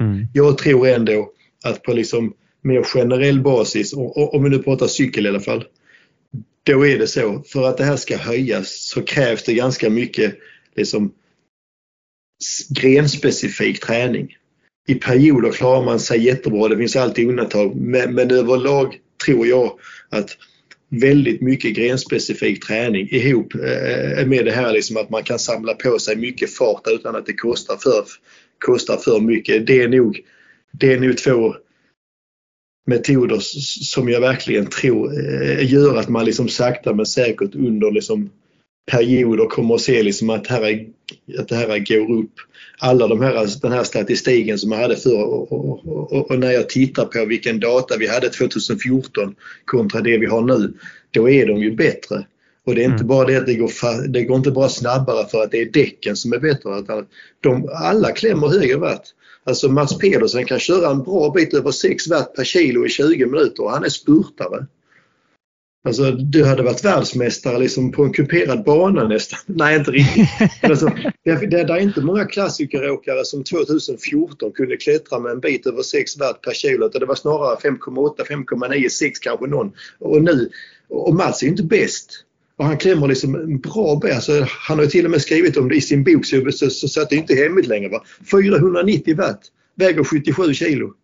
Mm. 0.00 0.26
Jag 0.32 0.58
tror 0.58 0.88
ändå 0.88 1.30
att 1.64 1.82
på 1.82 1.92
liksom 1.92 2.34
mer 2.62 2.82
generell 2.82 3.40
basis, 3.40 3.94
om 4.16 4.44
vi 4.44 4.50
nu 4.50 4.58
pratar 4.58 4.86
cykel 4.86 5.26
i 5.26 5.28
alla 5.28 5.40
fall, 5.40 5.64
då 6.64 6.86
är 6.86 6.98
det 6.98 7.06
så. 7.06 7.42
För 7.46 7.68
att 7.68 7.78
det 7.78 7.84
här 7.84 7.96
ska 7.96 8.16
höjas 8.16 8.68
så 8.68 9.02
krävs 9.02 9.42
det 9.44 9.54
ganska 9.54 9.90
mycket 9.90 10.38
liksom, 10.76 11.12
grenspecifik 12.68 13.80
träning. 13.80 14.36
I 14.88 14.94
perioder 14.94 15.52
klarar 15.52 15.84
man 15.84 16.00
sig 16.00 16.24
jättebra, 16.24 16.68
det 16.68 16.76
finns 16.76 16.96
alltid 16.96 17.28
undantag. 17.28 17.76
Men, 17.76 18.14
men 18.14 18.30
överlag 18.30 18.98
tror 19.26 19.46
jag 19.46 19.78
att 20.08 20.36
väldigt 20.88 21.40
mycket 21.40 21.76
grenspecifik 21.76 22.66
träning 22.66 23.08
ihop 23.10 23.54
eh, 23.54 24.12
eh, 24.12 24.26
med 24.26 24.44
det 24.44 24.52
här 24.52 24.72
liksom 24.72 24.96
att 24.96 25.10
man 25.10 25.22
kan 25.22 25.38
samla 25.38 25.74
på 25.74 25.98
sig 25.98 26.16
mycket 26.16 26.54
fart 26.54 26.82
utan 26.86 27.16
att 27.16 27.26
det 27.26 27.32
kostar 27.32 27.76
för, 27.76 28.04
kostar 28.58 28.96
för 28.96 29.20
mycket. 29.20 29.66
Det 29.66 29.82
är 29.82 29.88
nog, 29.88 30.20
det 30.72 30.92
är 30.92 31.00
nog 31.00 31.18
två 31.18 31.54
metoder 32.86 33.38
som 33.84 34.08
jag 34.08 34.20
verkligen 34.20 34.66
tror 34.66 35.12
eh, 35.18 35.72
gör 35.72 35.96
att 35.96 36.08
man 36.08 36.24
liksom 36.24 36.48
sakta 36.48 36.94
men 36.94 37.06
säkert 37.06 37.54
under 37.54 37.90
liksom 37.90 38.30
perioder 38.90 39.46
kommer 39.46 39.74
att 39.74 39.80
se 39.80 40.02
liksom 40.02 40.30
att, 40.30 40.46
här 40.46 40.62
är, 40.62 40.86
att 41.38 41.48
det 41.48 41.56
här 41.56 41.78
går 41.78 42.18
upp. 42.18 42.32
Alla 42.78 43.06
de 43.06 43.20
här, 43.20 43.62
den 43.62 43.72
här 43.72 43.84
statistiken 43.84 44.58
som 44.58 44.72
jag 44.72 44.78
hade 44.78 44.96
förr 44.96 45.24
och, 45.24 45.52
och, 45.52 45.86
och, 45.86 46.30
och, 46.30 46.38
när 46.38 46.50
jag 46.50 46.68
tittar 46.68 47.04
på 47.04 47.24
vilken 47.24 47.60
data 47.60 47.96
vi 47.98 48.08
hade 48.08 48.28
2014 48.28 49.34
kontra 49.64 50.00
det 50.00 50.18
vi 50.18 50.26
har 50.26 50.42
nu, 50.42 50.72
då 51.10 51.30
är 51.30 51.46
de 51.46 51.58
ju 51.58 51.76
bättre. 51.76 52.26
Och 52.66 52.74
det 52.74 52.80
är 52.80 52.84
inte 52.84 52.96
mm. 52.96 53.06
bara 53.06 53.26
det 53.26 53.36
att 53.36 53.46
det 53.46 53.54
går, 53.54 54.08
det 54.08 54.24
går 54.24 54.36
inte 54.36 54.50
bara 54.50 54.68
snabbare 54.68 55.28
för 55.28 55.42
att 55.42 55.50
det 55.50 55.60
är 55.60 55.70
däcken 55.70 56.16
som 56.16 56.32
är 56.32 56.38
bättre. 56.38 56.78
Utan 56.78 57.06
de, 57.40 57.68
alla 57.74 58.12
klämmer 58.12 58.48
högre 58.48 58.76
watt. 58.76 59.04
Alltså 59.44 59.68
Mats 59.68 59.98
Pedersen 59.98 60.44
kan 60.44 60.58
köra 60.58 60.90
en 60.90 61.02
bra 61.02 61.30
bit 61.30 61.54
över 61.54 61.70
6 61.70 62.08
watt 62.08 62.34
per 62.34 62.44
kilo 62.44 62.86
i 62.86 62.88
20 62.88 63.26
minuter 63.26 63.62
och 63.62 63.70
han 63.70 63.84
är 63.84 63.88
spurtare. 63.88 64.66
Alltså 65.84 66.10
du 66.10 66.44
hade 66.44 66.62
varit 66.62 66.84
världsmästare 66.84 67.58
liksom 67.58 67.92
på 67.92 68.04
en 68.04 68.12
kuperad 68.12 68.64
bana 68.64 69.08
nästan. 69.08 69.38
Nej, 69.46 69.78
inte 69.78 69.90
riktigt. 69.90 70.28
alltså, 70.62 70.86
det, 71.24 71.34
det, 71.34 71.64
det 71.64 71.72
är 71.72 71.78
inte 71.78 72.00
många 72.00 72.24
klassikeråkare 72.24 73.24
som 73.24 73.44
2014 73.44 74.52
kunde 74.52 74.76
klättra 74.76 75.18
med 75.18 75.32
en 75.32 75.40
bit 75.40 75.66
över 75.66 75.82
6 75.82 76.18
watt 76.18 76.40
per 76.40 76.52
kilo. 76.52 76.88
Det 76.88 77.06
var 77.06 77.14
snarare 77.14 77.56
5,8, 77.56 78.26
5,9, 78.26 78.88
6 78.88 79.18
kanske 79.18 79.46
någon. 79.46 79.72
Och 79.98 80.22
nu, 80.22 80.50
och 80.88 81.14
Mats 81.14 81.42
är 81.42 81.46
inte 81.46 81.62
bäst. 81.62 82.24
Och 82.56 82.64
han 82.64 82.78
klämmer 82.78 83.08
liksom 83.08 83.34
en 83.34 83.58
bra 83.58 84.00
bit. 84.02 84.14
Alltså, 84.14 84.46
han 84.48 84.78
har 84.78 84.86
till 84.86 85.04
och 85.04 85.10
med 85.10 85.22
skrivit 85.22 85.56
om 85.56 85.68
det 85.68 85.74
i 85.74 85.80
sin 85.80 86.04
bok 86.04 86.26
så, 86.26 86.52
så, 86.52 86.70
så, 86.70 86.88
så 86.88 87.02
att 87.02 87.10
det 87.10 87.16
inte 87.16 87.32
är 87.32 87.42
hemligt 87.42 87.66
längre. 87.66 87.88
Va? 87.88 88.04
490 88.30 89.16
watt, 89.16 89.40
väger 89.74 90.04
77 90.04 90.54
kilo. 90.54 90.94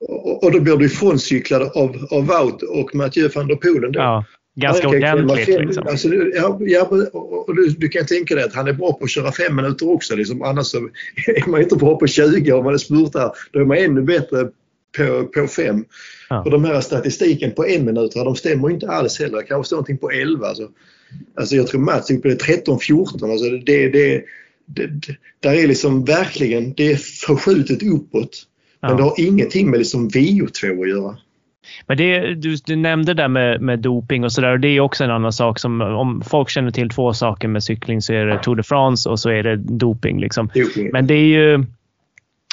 Och, 0.00 0.44
och 0.44 0.52
då 0.52 0.60
blir 0.60 0.76
du 0.76 0.86
ifråncyklad 0.86 1.62
av, 1.62 2.06
av 2.10 2.26
Wout 2.26 2.62
och 2.62 2.94
Mathieu 2.94 3.28
van 3.34 3.48
der 3.48 3.56
Poelen. 3.56 3.92
Ja, 3.94 4.24
ganska 4.54 4.88
ordentligt. 4.88 5.48
Liksom. 5.48 5.86
Alltså, 5.86 6.14
ja, 6.14 6.58
ja, 6.60 6.82
och 7.46 7.56
du, 7.56 7.68
du, 7.68 7.88
kan 7.88 8.06
tänka 8.06 8.34
dig 8.34 8.44
att 8.44 8.54
han 8.54 8.68
är 8.68 8.72
bra 8.72 8.92
på 8.92 9.04
att 9.04 9.10
köra 9.10 9.32
fem 9.32 9.56
minuter 9.56 9.90
också. 9.90 10.16
Liksom. 10.16 10.42
Annars 10.42 10.66
så 10.66 10.78
är 11.26 11.48
man 11.48 11.62
inte 11.62 11.76
bra 11.76 11.96
på 11.98 12.06
20 12.06 12.52
om 12.52 12.64
man 12.64 12.74
är 12.74 12.78
spurtare. 12.78 13.32
Då 13.50 13.60
är 13.60 13.64
man 13.64 13.76
ännu 13.76 14.02
bättre 14.02 14.48
på, 14.96 15.24
på 15.24 15.46
fem. 15.46 15.84
Ja. 16.30 16.42
Och 16.42 16.50
de 16.50 16.64
här 16.64 16.80
statistiken 16.80 17.52
på 17.52 17.66
en 17.66 17.84
minut, 17.84 18.12
de 18.14 18.36
stämmer 18.36 18.70
inte 18.70 18.88
alls 18.88 19.18
heller. 19.18 19.36
Det 19.36 19.44
kanske 19.44 19.66
står 19.66 19.76
någonting 19.76 19.98
på 19.98 20.10
11. 20.10 20.46
Alltså. 20.46 20.68
alltså 21.34 21.56
jag 21.56 21.66
tror 21.66 21.80
Mats 21.80 22.10
är 22.10 22.14
uppe 22.14 22.28
i 22.28 22.34
13-14. 22.34 23.30
Alltså 23.30 23.50
det, 23.50 23.58
det, 23.66 23.88
det, 23.88 24.86
det, 24.86 25.16
där 25.40 25.54
är 25.54 25.68
liksom 25.68 26.04
verkligen, 26.04 26.74
det 26.74 26.92
är 26.92 26.96
förskjutet 26.96 27.82
uppåt. 27.82 28.42
Men 28.80 28.90
ja. 28.90 28.96
det 28.96 29.02
har 29.02 29.14
ingenting 29.16 29.70
med 29.70 29.78
liksom 29.78 30.10
VO2 30.10 30.82
att 30.82 30.88
göra. 30.88 31.16
Men 31.86 31.96
det, 31.96 32.34
du, 32.34 32.56
du 32.56 32.76
nämnde 32.76 33.14
det 33.14 33.28
med, 33.28 33.60
med 33.60 33.78
doping 33.78 34.24
och 34.24 34.32
sådär. 34.32 34.58
Det 34.58 34.68
är 34.68 34.80
också 34.80 35.04
en 35.04 35.10
annan 35.10 35.32
sak. 35.32 35.58
som 35.58 35.80
Om 35.80 36.22
folk 36.26 36.48
känner 36.48 36.70
till 36.70 36.90
två 36.90 37.12
saker 37.12 37.48
med 37.48 37.62
cykling 37.62 38.02
så 38.02 38.12
är 38.12 38.26
det 38.26 38.38
Tour 38.38 38.56
de 38.56 38.62
France 38.62 39.08
och 39.08 39.20
så 39.20 39.30
är 39.30 39.42
det 39.42 39.56
doping. 39.56 40.20
Liksom. 40.20 40.50
doping. 40.54 40.90
Men 40.92 41.06
det 41.06 41.14
är 41.14 41.26
ju, 41.26 41.64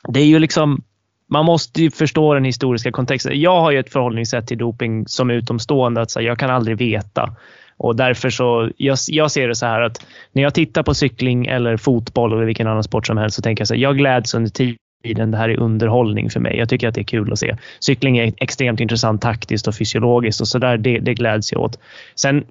det 0.07 0.19
är 0.19 0.25
ju 0.25 0.39
liksom 0.39 0.83
man 1.31 1.45
måste 1.45 1.81
ju 1.81 1.91
förstå 1.91 2.33
den 2.33 2.45
historiska 2.45 2.91
kontexten. 2.91 3.41
Jag 3.41 3.61
har 3.61 3.71
ju 3.71 3.79
ett 3.79 3.93
förhållningssätt 3.93 4.47
till 4.47 4.57
doping 4.57 5.07
som 5.07 5.31
utomstående 5.31 6.01
att 6.01 6.11
så 6.11 6.21
jag 6.21 6.39
kan 6.39 6.49
aldrig 6.49 6.77
veta. 6.77 7.35
Och 7.77 7.95
därför 7.95 8.29
så, 8.29 8.69
jag, 8.77 8.97
jag, 9.07 9.31
ser 9.31 9.47
det 9.47 9.55
så 9.55 9.65
här 9.65 9.81
att 9.81 10.05
när 10.31 10.43
jag 10.43 10.53
tittar 10.53 10.83
på 10.83 10.93
cykling 10.93 11.45
eller 11.45 11.77
fotboll 11.77 12.33
eller 12.33 12.45
vilken 12.45 12.67
annan 12.67 12.83
sport 12.83 13.07
som 13.07 13.17
helst 13.17 13.35
så 13.35 13.41
tänker 13.41 13.61
jag 13.61 13.67
så 13.67 13.73
här, 13.73 13.81
jag 13.81 13.97
gläds 13.97 14.33
under 14.33 14.49
tiden. 14.49 15.31
Det 15.31 15.37
här 15.37 15.49
är 15.49 15.59
underhållning 15.59 16.29
för 16.29 16.39
mig. 16.39 16.57
Jag 16.57 16.69
tycker 16.69 16.87
att 16.87 16.95
det 16.95 17.01
är 17.01 17.05
kul 17.05 17.31
att 17.31 17.39
se. 17.39 17.57
Cykling 17.79 18.17
är 18.17 18.33
extremt 18.37 18.79
intressant 18.79 19.21
taktiskt 19.21 19.67
och 19.67 19.75
fysiologiskt 19.75 20.41
och 20.41 20.47
så 20.47 20.57
där, 20.57 20.77
det, 20.77 20.99
det 20.99 21.13
gläds 21.13 21.51
jag 21.51 21.61
åt. 21.61 21.79
Sen 22.15 22.43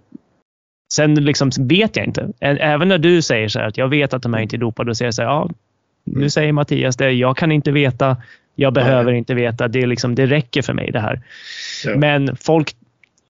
Sen 0.92 1.14
liksom 1.14 1.50
vet 1.58 1.96
jag 1.96 2.06
inte. 2.06 2.32
Även 2.40 2.88
när 2.88 2.98
du 2.98 3.22
säger 3.22 3.48
så 3.48 3.58
här 3.58 3.66
att 3.66 3.78
jag 3.78 3.88
vet 3.88 4.14
att 4.14 4.22
de 4.22 4.34
här 4.34 4.40
inte 4.40 4.56
är 4.56 4.58
dopade, 4.58 4.90
då 4.90 4.94
säger 4.94 5.06
jag 5.06 5.14
så 5.14 5.22
här, 5.22 5.28
ja, 5.28 5.50
nu 6.04 6.30
säger 6.30 6.52
Mattias 6.52 6.96
det. 6.96 7.12
Jag 7.12 7.36
kan 7.36 7.52
inte 7.52 7.70
veta. 7.70 8.16
Jag 8.54 8.72
behöver 8.72 9.12
inte 9.12 9.34
veta. 9.34 9.68
Det, 9.68 9.82
är 9.82 9.86
liksom, 9.86 10.14
det 10.14 10.26
räcker 10.26 10.62
för 10.62 10.72
mig 10.72 10.90
det 10.92 11.00
här. 11.00 11.20
Ja. 11.84 11.96
Men 11.96 12.36
folk, 12.36 12.74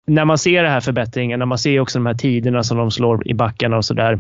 när 0.07 0.25
man 0.25 0.39
ser 0.39 0.63
den 0.63 0.73
här 0.73 0.81
förbättringen, 0.81 1.39
när 1.39 1.47
man 1.47 1.59
ser 1.59 1.81
också 1.81 1.99
de 1.99 2.07
här 2.07 2.15
tiderna 2.15 2.63
som 2.63 2.79
de 2.79 2.91
slår 2.91 3.29
i 3.29 3.35
backarna 3.35 3.77
och 3.77 3.85
sådär. 3.85 4.19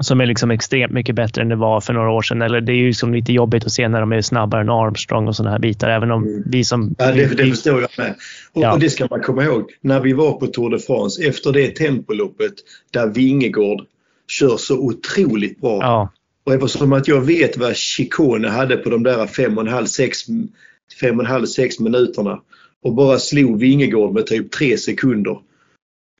Som 0.00 0.20
är 0.20 0.26
liksom 0.26 0.50
extremt 0.50 0.92
mycket 0.92 1.14
bättre 1.14 1.42
än 1.42 1.48
det 1.48 1.56
var 1.56 1.80
för 1.80 1.92
några 1.92 2.10
år 2.10 2.22
sedan. 2.22 2.42
Eller 2.42 2.60
det 2.60 2.72
är 2.72 2.76
ju 2.76 2.86
liksom 2.86 3.14
lite 3.14 3.32
jobbigt 3.32 3.64
att 3.64 3.72
se 3.72 3.88
när 3.88 4.00
de 4.00 4.12
är 4.12 4.20
snabbare 4.20 4.60
än 4.60 4.70
Armstrong 4.70 5.28
och 5.28 5.36
sådana 5.36 5.50
här 5.50 5.58
bitar. 5.58 5.88
Även 5.88 6.10
om 6.10 6.22
mm. 6.22 6.42
vi 6.46 6.64
som... 6.64 6.94
Ja, 6.98 7.12
det, 7.12 7.36
det 7.36 7.46
förstår 7.46 7.80
jag 7.80 7.90
med. 7.98 8.14
Och, 8.52 8.62
ja. 8.62 8.72
och, 8.72 8.80
det 8.80 8.90
ska 8.90 9.06
man 9.10 9.20
komma 9.20 9.44
ihåg. 9.44 9.70
När 9.80 10.00
vi 10.00 10.12
var 10.12 10.32
på 10.32 10.46
Tour 10.46 10.70
de 10.70 10.78
France, 10.78 11.28
efter 11.28 11.52
det 11.52 11.76
tempoloppet 11.76 12.52
där 12.90 13.06
Vingegård 13.06 13.80
kör 14.28 14.56
så 14.56 14.78
otroligt 14.78 15.60
bra. 15.60 15.78
Ja. 15.80 16.10
Och 16.44 16.54
eftersom 16.54 16.92
att 16.92 17.08
jag 17.08 17.20
vet 17.20 17.56
vad 17.56 17.76
Chicone 17.76 18.48
hade 18.48 18.76
på 18.76 18.90
de 18.90 19.02
där 19.02 19.26
5,5-6 19.26 21.82
minuterna 21.82 22.40
och 22.82 22.94
bara 22.94 23.18
slog 23.18 23.60
Vingegård 23.60 24.14
med 24.14 24.26
typ 24.26 24.50
3 24.50 24.78
sekunder. 24.78 25.38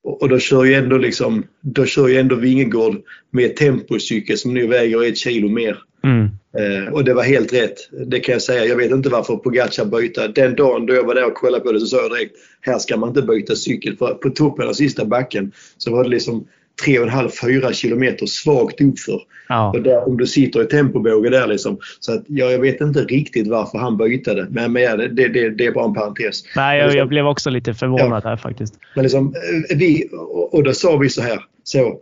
Och 0.04 0.28
då 0.28 0.38
kör 0.38 0.64
ju 0.64 0.74
ändå 0.74 0.98
liksom, 0.98 1.44
då 1.60 1.84
kör 1.84 2.08
ju 2.08 2.16
ändå 2.16 2.34
Vingegård 2.34 3.02
med 3.30 3.56
tempocykel 3.56 4.38
som 4.38 4.54
nu 4.54 4.66
väger 4.66 5.04
ett 5.04 5.18
kilo 5.18 5.48
mer. 5.48 5.78
Mm. 6.04 6.28
Eh, 6.58 6.92
och 6.92 7.04
det 7.04 7.14
var 7.14 7.22
helt 7.22 7.52
rätt. 7.52 7.76
Det 8.06 8.20
kan 8.20 8.32
jag 8.32 8.42
säga. 8.42 8.64
Jag 8.64 8.76
vet 8.76 8.90
inte 8.90 9.08
varför 9.08 9.36
Pogacar 9.36 9.84
bytte. 9.84 10.28
Den 10.28 10.54
dagen 10.54 10.86
då 10.86 10.94
jag 10.94 11.04
var 11.04 11.14
där 11.14 11.26
och 11.26 11.34
kollade 11.34 11.64
på 11.64 11.72
det 11.72 11.80
så 11.80 11.86
sa 11.86 11.96
jag 11.96 12.10
direkt, 12.10 12.34
här 12.60 12.78
ska 12.78 12.96
man 12.96 13.08
inte 13.08 13.22
byta 13.22 13.56
cykel. 13.56 13.96
För 13.96 14.14
på 14.14 14.30
toppen 14.30 14.68
av 14.68 14.72
sista 14.72 15.04
backen 15.04 15.52
så 15.78 15.92
var 15.92 16.04
det 16.04 16.10
liksom 16.10 16.46
3,5-4 16.86 17.72
kilometer 17.72 18.26
svagt 18.26 18.80
uppför. 18.80 19.20
Ja. 19.48 19.70
Och 19.70 19.82
där, 19.82 20.08
om 20.08 20.16
du 20.16 20.26
sitter 20.26 20.62
i 20.62 20.66
tempobåge 20.66 21.30
där 21.30 21.46
liksom. 21.46 21.78
Så 22.00 22.12
att, 22.12 22.24
ja, 22.26 22.50
jag 22.50 22.58
vet 22.58 22.80
inte 22.80 23.04
riktigt 23.04 23.48
varför 23.48 23.78
han 23.78 23.96
bytte 23.96 24.46
Men, 24.50 24.72
men 24.72 24.98
det, 24.98 25.28
det, 25.28 25.50
det, 25.50 25.66
är 25.66 25.72
bara 25.72 25.84
en 25.84 25.94
parentes. 25.94 26.44
Nej, 26.56 26.78
jag, 26.78 26.84
liksom, 26.84 26.98
jag 26.98 27.08
blev 27.08 27.26
också 27.26 27.50
lite 27.50 27.74
förvånad 27.74 28.22
ja. 28.24 28.28
här 28.28 28.36
faktiskt. 28.36 28.74
Men 28.94 29.02
liksom, 29.02 29.34
eh, 29.70 29.76
vi, 29.76 30.08
och 30.50 30.62
då 30.62 30.72
sa 30.72 30.96
vi 30.96 31.08
så 31.08 31.22
här. 31.22 31.44
Så, 31.64 32.00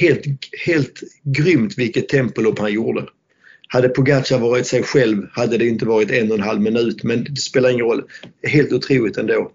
helt, 0.00 0.24
helt 0.66 1.00
grymt 1.22 1.78
vilket 1.78 2.08
tempolopp 2.08 2.58
han 2.58 2.72
gjorde. 2.72 3.04
Hade 3.68 3.88
Pogacar 3.88 4.38
varit 4.38 4.66
sig 4.66 4.82
själv 4.82 5.26
hade 5.32 5.58
det 5.58 5.66
inte 5.66 5.86
varit 5.86 6.10
en 6.10 6.30
och 6.30 6.38
en 6.38 6.44
halv 6.44 6.60
minut 6.60 7.02
men 7.02 7.24
det 7.24 7.40
spelar 7.40 7.70
ingen 7.70 7.84
roll. 7.84 8.02
Helt 8.46 8.72
otroligt 8.72 9.16
ändå. 9.16 9.50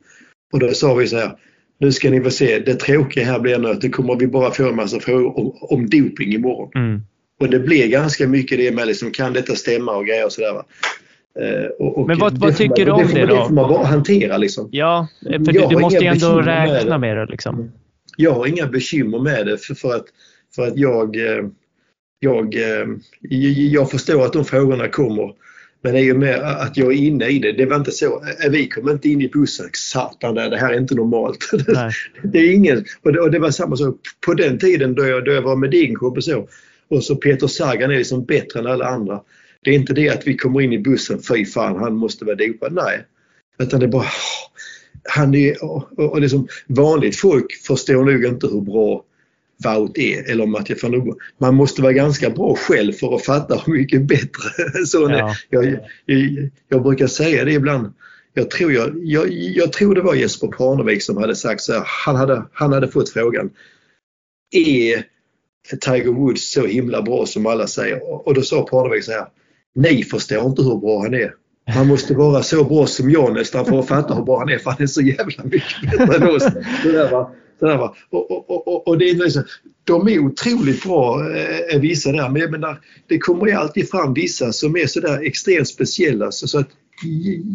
Och 0.54 0.60
då 0.60 0.72
sa 0.72 0.94
vi 0.94 1.08
så 1.08 1.18
här 1.18 1.36
nu 1.80 1.92
ska 1.92 2.10
ni 2.10 2.22
få 2.22 2.30
se, 2.32 2.60
det 2.60 2.76
tråkiga 2.76 3.26
här 3.26 3.40
blir 3.40 3.58
nu 3.58 3.70
att 3.70 3.82
det 3.82 3.90
kommer 3.90 4.16
vi 4.16 4.28
bara 4.28 4.52
få 4.52 4.70
en 4.70 4.76
massa 4.76 5.00
frågor 5.00 5.40
om, 5.40 5.58
om 5.62 5.90
doping 5.90 6.34
imorgon. 6.34 6.72
Mm. 6.76 7.02
Och 7.40 7.50
det 7.50 7.60
blir 7.60 7.88
ganska 7.88 8.28
mycket 8.28 8.58
det 8.58 8.72
med 8.72 8.88
liksom, 8.88 9.12
kan 9.12 9.34
detta 9.34 9.56
stämma 9.56 9.96
och 9.96 10.06
grejer 10.06 10.26
och 10.26 10.32
sådär. 10.32 10.54
Va? 10.54 10.66
Uh, 11.42 11.88
och, 11.88 12.08
Men 12.08 12.20
vad, 12.20 12.38
vad 12.38 12.58
tycker 12.58 12.86
man, 12.86 12.98
du 13.00 13.04
om 13.04 13.14
det, 13.14 13.20
det 13.20 13.26
då? 13.26 13.36
Det 13.36 13.48
får 13.48 13.54
man 13.54 13.70
bara 13.70 13.86
hantera 13.86 14.38
liksom. 14.38 14.70
Ja, 14.72 15.08
för 15.22 15.38
du, 15.38 15.68
du 15.70 15.80
måste 15.80 16.00
ju 16.00 16.08
ändå 16.08 16.42
räkna 16.42 16.98
med 16.98 17.18
det. 17.18 17.26
Liksom. 17.26 17.72
Jag 18.18 18.32
har 18.32 18.48
inga 18.48 18.68
bekymmer 18.68 19.20
med 19.20 19.46
det 19.46 19.58
för, 19.58 19.76
för 19.76 19.96
att, 19.96 20.06
för 20.56 20.68
att 20.68 20.78
jag, 20.78 21.16
eh, 21.16 21.46
jag, 22.20 22.56
eh, 22.56 22.88
jag 23.56 23.92
förstår 23.92 24.26
att 24.26 24.34
de 24.34 24.46
frågorna 24.46 24.88
kommer. 24.88 25.34
Men 25.82 25.96
i 25.96 26.12
och 26.12 26.16
med 26.16 26.36
att 26.36 26.78
jag 26.78 26.88
är 26.88 26.98
inne 26.98 27.28
i 27.28 27.40
det, 27.40 27.52
det 27.52 27.66
var 27.66 27.76
inte 27.76 27.92
så. 27.92 28.24
Vi 28.50 28.68
kom 28.68 28.90
inte 28.90 29.10
in 29.10 29.22
i 29.22 29.30
bussen, 29.30 29.70
satan 29.74 30.36
det 30.36 30.58
här 30.58 30.74
är 30.74 30.78
inte 30.78 30.96
normalt. 30.96 31.50
det 32.24 32.40
är 32.40 32.54
ingen, 32.54 32.86
och 33.02 33.14
det, 33.14 33.20
och 33.20 33.32
det, 33.32 33.40
var 33.40 33.52
samma 33.52 33.76
sak 33.76 33.96
på 34.26 34.34
den 34.34 34.60
tiden 34.60 34.96
då 34.96 35.06
jag, 35.06 35.26
då 35.26 35.32
jag 35.32 35.42
var 35.42 35.56
med 35.56 35.72
Degenkolb 35.72 36.18
och 36.18 36.24
så. 36.24 36.48
Och 36.88 37.04
så 37.04 37.16
Peter 37.16 37.48
Sagan 37.48 37.92
är 37.92 37.98
liksom 37.98 38.26
bättre 38.26 38.60
än 38.60 38.68
alla 38.68 38.86
andra. 38.86 39.22
Det 39.64 39.72
är 39.72 39.76
inte 39.76 39.94
det 39.94 40.10
att 40.10 40.28
vi 40.28 40.38
kommer 40.38 40.62
in 40.62 40.74
i 40.74 40.80
bussen, 40.80 41.22
fy 41.30 41.46
fan 41.46 41.76
han 41.76 41.96
måste 41.96 42.26
vara 42.26 42.36
dopad. 42.36 42.74
Nej. 42.74 43.06
Utan 43.60 43.80
det 43.80 43.86
är 43.86 43.88
bara, 43.88 44.08
han 45.04 45.36
är, 45.36 45.64
och, 45.64 46.00
och 46.00 46.22
liksom, 46.22 46.48
vanligt 46.68 47.16
folk 47.16 47.54
förstår 47.68 48.04
nog 48.04 48.26
inte 48.26 48.48
hur 48.48 48.62
bra 48.62 49.04
Wout 49.64 49.98
är 49.98 50.32
eller 50.32 50.46
Mattias 50.46 50.84
van 50.84 50.92
der 50.92 51.14
Man 51.38 51.56
måste 51.56 51.82
vara 51.82 51.94
ganska 51.94 52.30
bra 52.30 52.56
själv 52.56 52.94
för 52.94 53.16
att 53.16 53.26
fatta 53.26 53.62
hur 53.66 53.74
mycket 53.74 54.02
bättre 54.02 54.50
så 54.86 55.10
ja. 55.10 55.36
jag, 55.50 55.66
jag, 56.06 56.50
jag, 56.70 56.84
brukar 56.84 57.08
säga 57.08 57.46
det 57.46 57.54
ibland. 57.54 57.94
Jag 58.34 58.50
tror, 58.50 58.72
jag, 58.72 58.92
jag, 59.04 59.32
jag 59.32 59.74
tror 59.74 59.96
det 59.96 60.02
var 60.02 60.16
Jesper 60.16 60.48
Parnevik 60.48 61.04
som 61.04 61.18
hade 61.18 61.36
sagt 61.36 61.62
så 61.62 61.74
här, 61.74 61.84
han 62.06 62.16
hade, 62.16 62.44
han 62.54 62.74
hade 62.74 62.88
fått 62.88 63.10
frågan. 63.10 63.50
Är 64.52 65.04
Tiger 65.82 66.12
Woods 66.12 66.52
så 66.52 66.66
himla 66.66 67.02
bra 67.02 67.26
som 67.26 67.46
alla 67.46 67.68
säger? 67.68 68.28
Och 68.28 68.34
då 68.34 68.42
sa 68.42 68.62
Parnevik 68.62 69.04
så 69.04 69.12
här. 69.12 69.28
Ni 69.76 70.04
förstår 70.04 70.46
inte 70.46 70.62
hur 70.62 70.78
bra 70.78 71.02
han 71.02 71.14
är. 71.14 71.34
Han 71.68 71.88
måste 71.88 72.14
vara 72.14 72.44
så 72.44 72.64
bra 72.64 72.86
som 72.86 73.12
jag 73.12 73.34
nästan 73.34 73.66
för 73.66 73.80
att 73.80 73.88
fatta 73.88 74.14
hur 74.14 74.24
bra 74.24 74.40
han 74.40 74.50
är 74.50 74.58
för 74.58 74.72
han 74.72 74.82
är 74.82 74.88
så 74.88 75.02
jävla 75.02 75.44
mycket 75.44 75.82
bättre 75.82 76.16
än 76.16 76.36
oss. 76.36 76.44
Det 76.84 76.92
där, 76.92 77.12
va? 77.12 77.32
Sådär. 77.60 77.80
Och, 78.10 78.32
och, 78.32 78.68
och, 78.68 78.88
och, 78.88 78.98
det 78.98 79.10
är 79.10 79.14
liksom, 79.16 79.44
de 79.84 80.08
är 80.08 80.20
otroligt 80.20 80.84
bra 80.84 81.30
eh, 81.36 81.76
eh, 81.76 81.82
vissa 81.82 82.12
där 82.12 82.30
men 82.30 82.42
jag 82.42 82.52
menar, 82.52 82.82
det 83.08 83.18
kommer 83.18 83.48
ju 83.48 83.54
alltid 83.54 83.90
fram 83.90 84.14
vissa 84.14 84.54
som 84.54 84.76
är 84.76 84.88
sådär 84.88 85.22
extremt 85.24 85.68
speciella 85.68 86.32
så, 86.32 86.48
så 86.48 86.60
att 86.60 86.70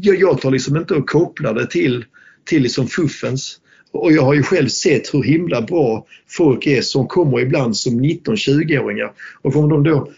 jag, 0.03 0.21
jag 0.21 0.41
tar 0.41 0.51
liksom 0.51 0.77
inte 0.77 0.95
och 0.95 1.09
kopplar 1.09 1.55
det 1.55 1.67
till, 1.67 2.05
till 2.45 2.63
liksom 2.63 2.87
fuffens. 2.87 3.61
Och 3.93 4.13
jag 4.13 4.23
har 4.23 4.35
ju 4.35 4.43
själv 4.43 4.69
sett 4.69 5.15
hur 5.15 5.23
himla 5.23 5.63
bra 5.63 6.07
folk 6.29 6.67
är 6.67 6.83
som 6.83 7.07
kommer 7.07 7.41
ibland 7.41 7.77
som 7.77 8.01
19-20-åringar. 8.01 9.13
Och 9.43 9.57
om 9.57 9.69
de 9.69 9.83
då 9.83 10.09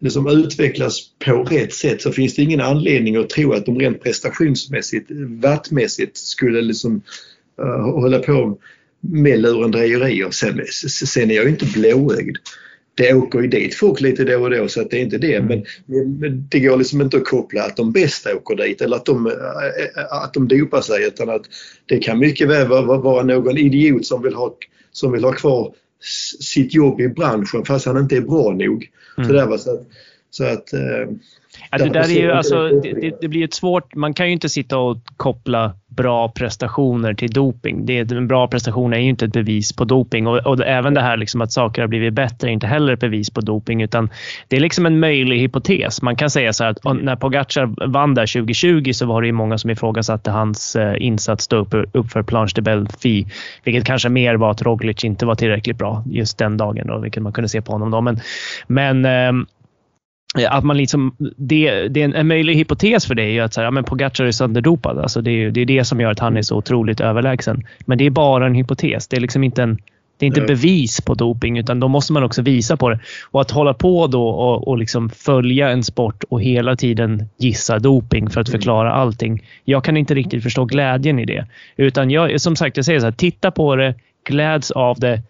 liksom 0.00 0.26
utvecklas 0.28 1.00
på 1.24 1.44
rätt 1.44 1.74
sätt 1.74 2.02
så 2.02 2.12
finns 2.12 2.34
det 2.34 2.42
ingen 2.42 2.60
anledning 2.60 3.16
att 3.16 3.30
tro 3.30 3.52
att 3.52 3.66
de 3.66 3.78
rent 3.78 4.02
prestationsmässigt, 4.02 5.10
vattmässigt 5.42 6.16
skulle 6.16 6.60
liksom 6.60 7.02
uh, 7.60 8.00
hålla 8.00 8.18
på 8.18 8.58
med 9.02 9.40
lurendrejerier. 9.40 10.30
Sen, 10.30 10.60
sen 11.06 11.30
är 11.30 11.34
jag 11.34 11.48
inte 11.48 11.66
blåögd. 11.66 12.36
Det 12.94 13.14
åker 13.14 13.40
ju 13.40 13.46
dit 13.46 13.74
folk 13.74 14.00
lite 14.00 14.24
då 14.24 14.42
och 14.42 14.50
då 14.50 14.68
så 14.68 14.80
att 14.80 14.90
det 14.90 14.98
är 14.98 15.02
inte 15.02 15.18
det. 15.18 15.42
Men, 15.42 15.64
men 16.20 16.48
det 16.50 16.60
går 16.60 16.76
liksom 16.76 17.00
inte 17.00 17.16
att 17.16 17.24
koppla 17.24 17.62
att 17.62 17.76
de 17.76 17.92
bästa 17.92 18.36
åker 18.36 18.56
dit 18.56 18.80
eller 18.80 18.96
att 18.96 19.06
de, 19.06 19.32
att 20.10 20.34
de 20.34 20.48
dopar 20.48 20.80
sig 20.80 21.06
utan 21.06 21.30
att 21.30 21.42
det 21.86 21.98
kan 21.98 22.18
mycket 22.18 22.48
väl 22.48 22.68
vara, 22.68 22.98
vara 22.98 23.22
någon 23.22 23.58
idiot 23.58 24.06
som 24.06 24.22
vill, 24.22 24.34
ha, 24.34 24.56
som 24.92 25.12
vill 25.12 25.24
ha 25.24 25.32
kvar 25.32 25.74
sitt 26.40 26.74
jobb 26.74 27.00
i 27.00 27.08
branschen 27.08 27.64
fast 27.64 27.86
han 27.86 27.98
inte 27.98 28.16
är 28.16 28.20
bra 28.20 28.52
nog. 28.52 28.90
Mm. 29.18 29.28
Så, 29.28 29.34
där 29.34 29.46
var 29.46 29.58
så 29.58 29.70
att, 29.70 29.86
så 30.30 30.44
att 30.44 30.72
eh, 30.72 31.08
Ja, 31.70 31.78
det, 31.78 31.88
där 31.88 32.10
är 32.10 32.20
ju, 32.20 32.32
alltså, 32.32 32.68
det, 32.68 33.20
det, 33.20 33.28
blir 33.28 33.44
ett 33.44 33.54
svårt... 33.54 33.94
Man 33.94 34.14
kan 34.14 34.26
ju 34.26 34.32
inte 34.32 34.48
sitta 34.48 34.78
och 34.78 34.98
koppla 35.16 35.72
bra 35.96 36.28
prestationer 36.28 37.14
till 37.14 37.30
doping. 37.30 37.86
Det, 37.86 38.12
en 38.12 38.28
bra 38.28 38.48
prestation 38.48 38.92
är 38.92 38.98
ju 38.98 39.08
inte 39.08 39.24
ett 39.24 39.32
bevis 39.32 39.72
på 39.72 39.84
doping 39.84 40.26
och, 40.26 40.38
och 40.38 40.66
även 40.66 40.94
det 40.94 41.00
här 41.00 41.16
liksom 41.16 41.40
att 41.40 41.52
saker 41.52 41.82
har 41.82 41.88
blivit 41.88 42.14
bättre 42.14 42.48
är 42.48 42.52
inte 42.52 42.66
heller 42.66 42.92
ett 42.92 43.00
bevis 43.00 43.30
på 43.30 43.40
doping 43.40 43.82
utan 43.82 44.10
det 44.48 44.56
är 44.56 44.60
liksom 44.60 44.86
en 44.86 45.00
möjlig 45.00 45.38
hypotes. 45.38 46.02
Man 46.02 46.16
kan 46.16 46.30
säga 46.30 46.52
så 46.52 46.64
här 46.64 46.70
att 46.70 47.02
när 47.02 47.16
Pogacar 47.16 47.86
vann 47.86 48.14
där 48.14 48.32
2020 48.32 48.92
så 48.92 49.06
var 49.06 49.20
det 49.20 49.26
ju 49.26 49.32
många 49.32 49.58
som 49.58 49.70
ifrågasatte 49.70 50.30
hans 50.30 50.76
eh, 50.76 50.94
insats 50.98 51.48
då 51.48 51.56
upp, 51.56 51.74
upp 51.92 52.10
för 52.10 52.22
Planche 52.22 52.52
de 52.54 52.62
Belfi, 52.62 53.26
vilket 53.64 53.84
kanske 53.84 54.08
mer 54.08 54.34
var 54.34 54.50
att 54.50 54.62
Roglic 54.62 55.04
inte 55.04 55.26
var 55.26 55.34
tillräckligt 55.34 55.78
bra 55.78 56.04
just 56.06 56.38
den 56.38 56.56
dagen, 56.56 56.86
då, 56.86 56.98
vilket 56.98 57.22
man 57.22 57.32
kunde 57.32 57.48
se 57.48 57.62
på 57.62 57.72
honom. 57.72 57.90
Då. 57.90 58.00
Men, 58.00 58.20
men 58.66 59.04
eh, 59.04 59.32
Eh, 59.32 59.61
att 60.48 60.64
man 60.64 60.76
liksom, 60.76 61.16
det, 61.36 61.88
det 61.88 62.00
är 62.00 62.04
en, 62.04 62.14
en 62.14 62.28
möjlig 62.28 62.54
hypotes 62.54 63.06
för 63.06 63.14
det 63.14 63.22
är 63.22 63.30
ju 63.30 63.40
att 63.40 63.54
så 63.54 63.60
här, 63.60 63.66
ja, 63.66 63.70
men 63.70 63.84
Pogacar 63.84 64.24
är 64.24 64.30
sönderdopad. 64.30 64.98
Alltså 64.98 65.20
det, 65.20 65.30
är, 65.30 65.50
det 65.50 65.60
är 65.60 65.66
det 65.66 65.84
som 65.84 66.00
gör 66.00 66.10
att 66.10 66.18
han 66.18 66.36
är 66.36 66.42
så 66.42 66.56
otroligt 66.56 67.00
överlägsen. 67.00 67.64
Men 67.86 67.98
det 67.98 68.06
är 68.06 68.10
bara 68.10 68.46
en 68.46 68.54
hypotes. 68.54 69.08
Det 69.08 69.16
är 69.16 69.20
liksom 69.20 69.44
inte 69.44 69.62
en, 69.62 69.78
Det 70.18 70.26
är 70.26 70.28
inte 70.28 70.40
bevis 70.40 71.00
på 71.00 71.14
doping 71.14 71.58
utan 71.58 71.80
då 71.80 71.88
måste 71.88 72.12
man 72.12 72.22
också 72.22 72.42
visa 72.42 72.76
på 72.76 72.88
det. 72.90 73.00
Och 73.30 73.40
att 73.40 73.50
hålla 73.50 73.74
på 73.74 74.06
då 74.06 74.28
och, 74.28 74.68
och 74.68 74.78
liksom 74.78 75.10
följa 75.10 75.70
en 75.70 75.84
sport 75.84 76.24
och 76.28 76.42
hela 76.42 76.76
tiden 76.76 77.28
gissa 77.38 77.78
doping 77.78 78.30
för 78.30 78.40
att 78.40 78.48
mm. 78.48 78.60
förklara 78.60 78.92
allting. 78.92 79.42
Jag 79.64 79.84
kan 79.84 79.96
inte 79.96 80.14
riktigt 80.14 80.42
förstå 80.42 80.64
glädjen 80.64 81.18
i 81.18 81.24
det. 81.24 81.46
Utan 81.76 82.10
jag, 82.10 82.40
som 82.40 82.56
sagt, 82.56 82.76
jag 82.76 82.86
säger 82.86 83.00
så 83.00 83.06
här, 83.06 83.12
titta 83.12 83.50
på 83.50 83.76
det, 83.76 83.94
gläds 84.24 84.70
av 84.70 85.00
det, 85.00 85.22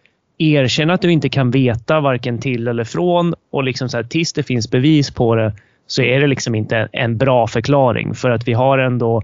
erkänn 0.42 0.90
att 0.90 1.02
du 1.02 1.12
inte 1.12 1.28
kan 1.28 1.50
veta 1.50 2.00
varken 2.00 2.38
till 2.38 2.68
eller 2.68 2.84
från 2.84 3.34
och 3.52 3.64
liksom 3.64 3.88
så 3.88 3.96
här, 3.96 4.04
tills 4.04 4.32
det 4.32 4.42
finns 4.42 4.70
bevis 4.70 5.10
på 5.10 5.34
det 5.34 5.52
så 5.86 6.02
är 6.02 6.20
det 6.20 6.26
liksom 6.26 6.54
inte 6.54 6.88
en 6.92 7.16
bra 7.16 7.46
förklaring. 7.46 8.14
För 8.14 8.30
att 8.30 8.48
vi 8.48 8.52
har 8.52 8.78
ändå, 8.78 9.22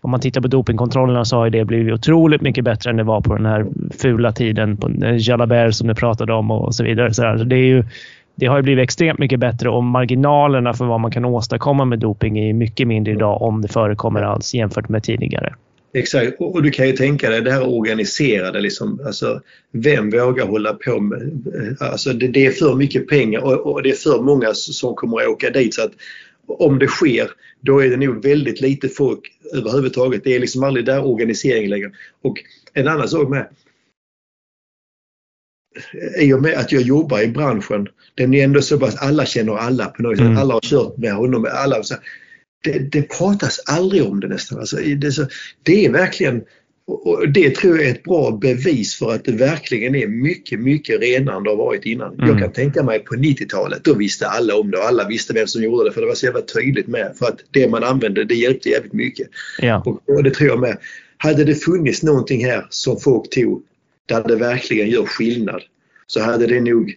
om 0.00 0.10
man 0.10 0.20
tittar 0.20 0.40
på 0.40 0.48
dopingkontrollerna 0.48 1.24
så 1.24 1.36
har 1.36 1.50
det 1.50 1.64
blivit 1.64 1.94
otroligt 1.94 2.40
mycket 2.40 2.64
bättre 2.64 2.90
än 2.90 2.96
det 2.96 3.02
var 3.02 3.20
på 3.20 3.34
den 3.34 3.46
här 3.46 3.66
fula 3.98 4.32
tiden 4.32 4.76
på 4.76 4.90
Jalabert 5.18 5.74
som 5.74 5.88
du 5.88 5.94
pratade 5.94 6.32
om 6.32 6.50
och 6.50 6.74
så 6.74 6.84
vidare. 6.84 7.14
Så 7.14 7.22
det, 7.22 7.56
är 7.56 7.66
ju, 7.66 7.84
det 8.34 8.46
har 8.46 8.62
blivit 8.62 8.82
extremt 8.82 9.18
mycket 9.18 9.40
bättre 9.40 9.68
och 9.68 9.84
marginalerna 9.84 10.74
för 10.74 10.84
vad 10.84 11.00
man 11.00 11.10
kan 11.10 11.24
åstadkomma 11.24 11.84
med 11.84 11.98
doping 11.98 12.38
är 12.38 12.52
mycket 12.52 12.88
mindre 12.88 13.12
idag 13.12 13.42
om 13.42 13.62
det 13.62 13.68
förekommer 13.68 14.22
alls 14.22 14.54
jämfört 14.54 14.88
med 14.88 15.02
tidigare. 15.02 15.54
Exakt, 15.96 16.36
och 16.40 16.62
du 16.62 16.70
kan 16.70 16.86
ju 16.86 16.92
tänka 16.92 17.30
dig 17.30 17.40
det 17.40 17.52
här 17.52 17.68
organiserade. 17.68 18.60
Liksom, 18.60 19.00
alltså, 19.06 19.40
vem 19.72 20.10
vågar 20.10 20.46
hålla 20.46 20.72
på 20.74 21.00
med... 21.00 21.76
Alltså, 21.80 22.12
det, 22.12 22.28
det 22.28 22.46
är 22.46 22.50
för 22.50 22.74
mycket 22.74 23.08
pengar 23.08 23.40
och, 23.40 23.72
och, 23.72 23.82
det 23.82 23.90
är 23.90 23.94
för 23.94 24.22
många 24.22 24.54
som 24.54 24.94
kommer 24.94 25.22
att 25.22 25.28
åka 25.28 25.50
dit. 25.50 25.74
så 25.74 25.82
att 25.82 25.92
Om 26.46 26.78
det 26.78 26.86
sker, 26.86 27.30
då 27.60 27.78
är 27.78 27.90
det 27.90 27.96
nog 27.96 28.22
väldigt 28.22 28.60
lite 28.60 28.88
folk 28.88 29.20
överhuvudtaget. 29.54 30.24
Det 30.24 30.34
är 30.34 30.40
liksom 30.40 30.64
aldrig 30.64 30.86
där 30.86 31.04
organiseringen 31.04 31.70
längre. 31.70 31.90
Och 32.22 32.36
en 32.72 32.88
annan 32.88 33.08
sak 33.08 33.28
med 33.28 33.48
i 36.18 36.32
och 36.32 36.42
med 36.42 36.54
att 36.54 36.72
jag 36.72 36.82
jobbar 36.82 37.20
i 37.20 37.28
branschen, 37.28 37.88
den 38.14 38.34
är 38.34 38.44
ändå 38.44 38.62
så 38.62 38.78
pass 38.78 38.96
alla 38.96 39.26
känner 39.26 39.56
alla 39.56 39.86
på 39.86 40.02
något 40.02 40.16
sätt. 40.16 40.26
Mm. 40.26 40.38
Alla 40.38 40.54
har 40.54 40.60
kört 40.60 40.96
med 40.96 41.12
honom. 41.12 41.46
Alla, 41.52 41.82
så, 41.82 41.94
det, 42.66 42.78
det 42.78 43.02
pratas 43.02 43.60
aldrig 43.66 44.04
om 44.04 44.20
det 44.20 44.28
nästan. 44.28 44.58
Alltså, 44.58 44.76
det, 44.76 45.12
så, 45.12 45.26
det 45.62 45.86
är 45.86 45.90
verkligen 45.90 46.42
och 46.88 47.28
det 47.28 47.54
tror 47.54 47.76
jag 47.76 47.86
är 47.86 47.90
ett 47.90 48.02
bra 48.02 48.30
bevis 48.30 48.98
för 48.98 49.14
att 49.14 49.24
det 49.24 49.32
verkligen 49.32 49.94
är 49.94 50.06
mycket, 50.06 50.60
mycket 50.60 51.00
renare 51.00 51.36
än 51.36 51.42
det 51.42 51.50
har 51.50 51.56
varit 51.56 51.84
innan. 51.84 52.14
Mm. 52.14 52.28
Jag 52.28 52.38
kan 52.38 52.52
tänka 52.52 52.82
mig 52.82 52.98
på 52.98 53.14
90-talet, 53.14 53.84
då 53.84 53.94
visste 53.94 54.26
alla 54.26 54.56
om 54.56 54.70
det 54.70 54.78
och 54.78 54.84
alla 54.84 55.08
visste 55.08 55.32
vem 55.32 55.46
som 55.46 55.62
gjorde 55.62 55.88
det 55.88 55.92
för 55.92 56.00
det 56.00 56.06
var 56.06 56.14
så 56.14 56.26
jävla 56.26 56.40
tydligt 56.40 56.86
med. 56.86 57.12
För 57.18 57.26
att 57.26 57.40
det 57.50 57.68
man 57.68 57.84
använde, 57.84 58.24
det 58.24 58.34
hjälpte 58.34 58.68
jävligt 58.68 58.92
mycket. 58.92 59.28
Ja. 59.58 59.82
Och, 59.86 60.16
och, 60.16 60.22
det 60.22 60.30
tror 60.30 60.48
jag 60.48 60.60
med. 60.60 60.78
Hade 61.16 61.44
det 61.44 61.54
funnits 61.54 62.02
någonting 62.02 62.44
här 62.44 62.66
som 62.70 63.00
folk 63.00 63.30
tog 63.30 63.62
där 64.06 64.24
det 64.28 64.36
verkligen 64.36 64.88
gör 64.88 65.04
skillnad 65.04 65.62
så 66.06 66.20
hade 66.20 66.46
det 66.46 66.60
nog 66.60 66.94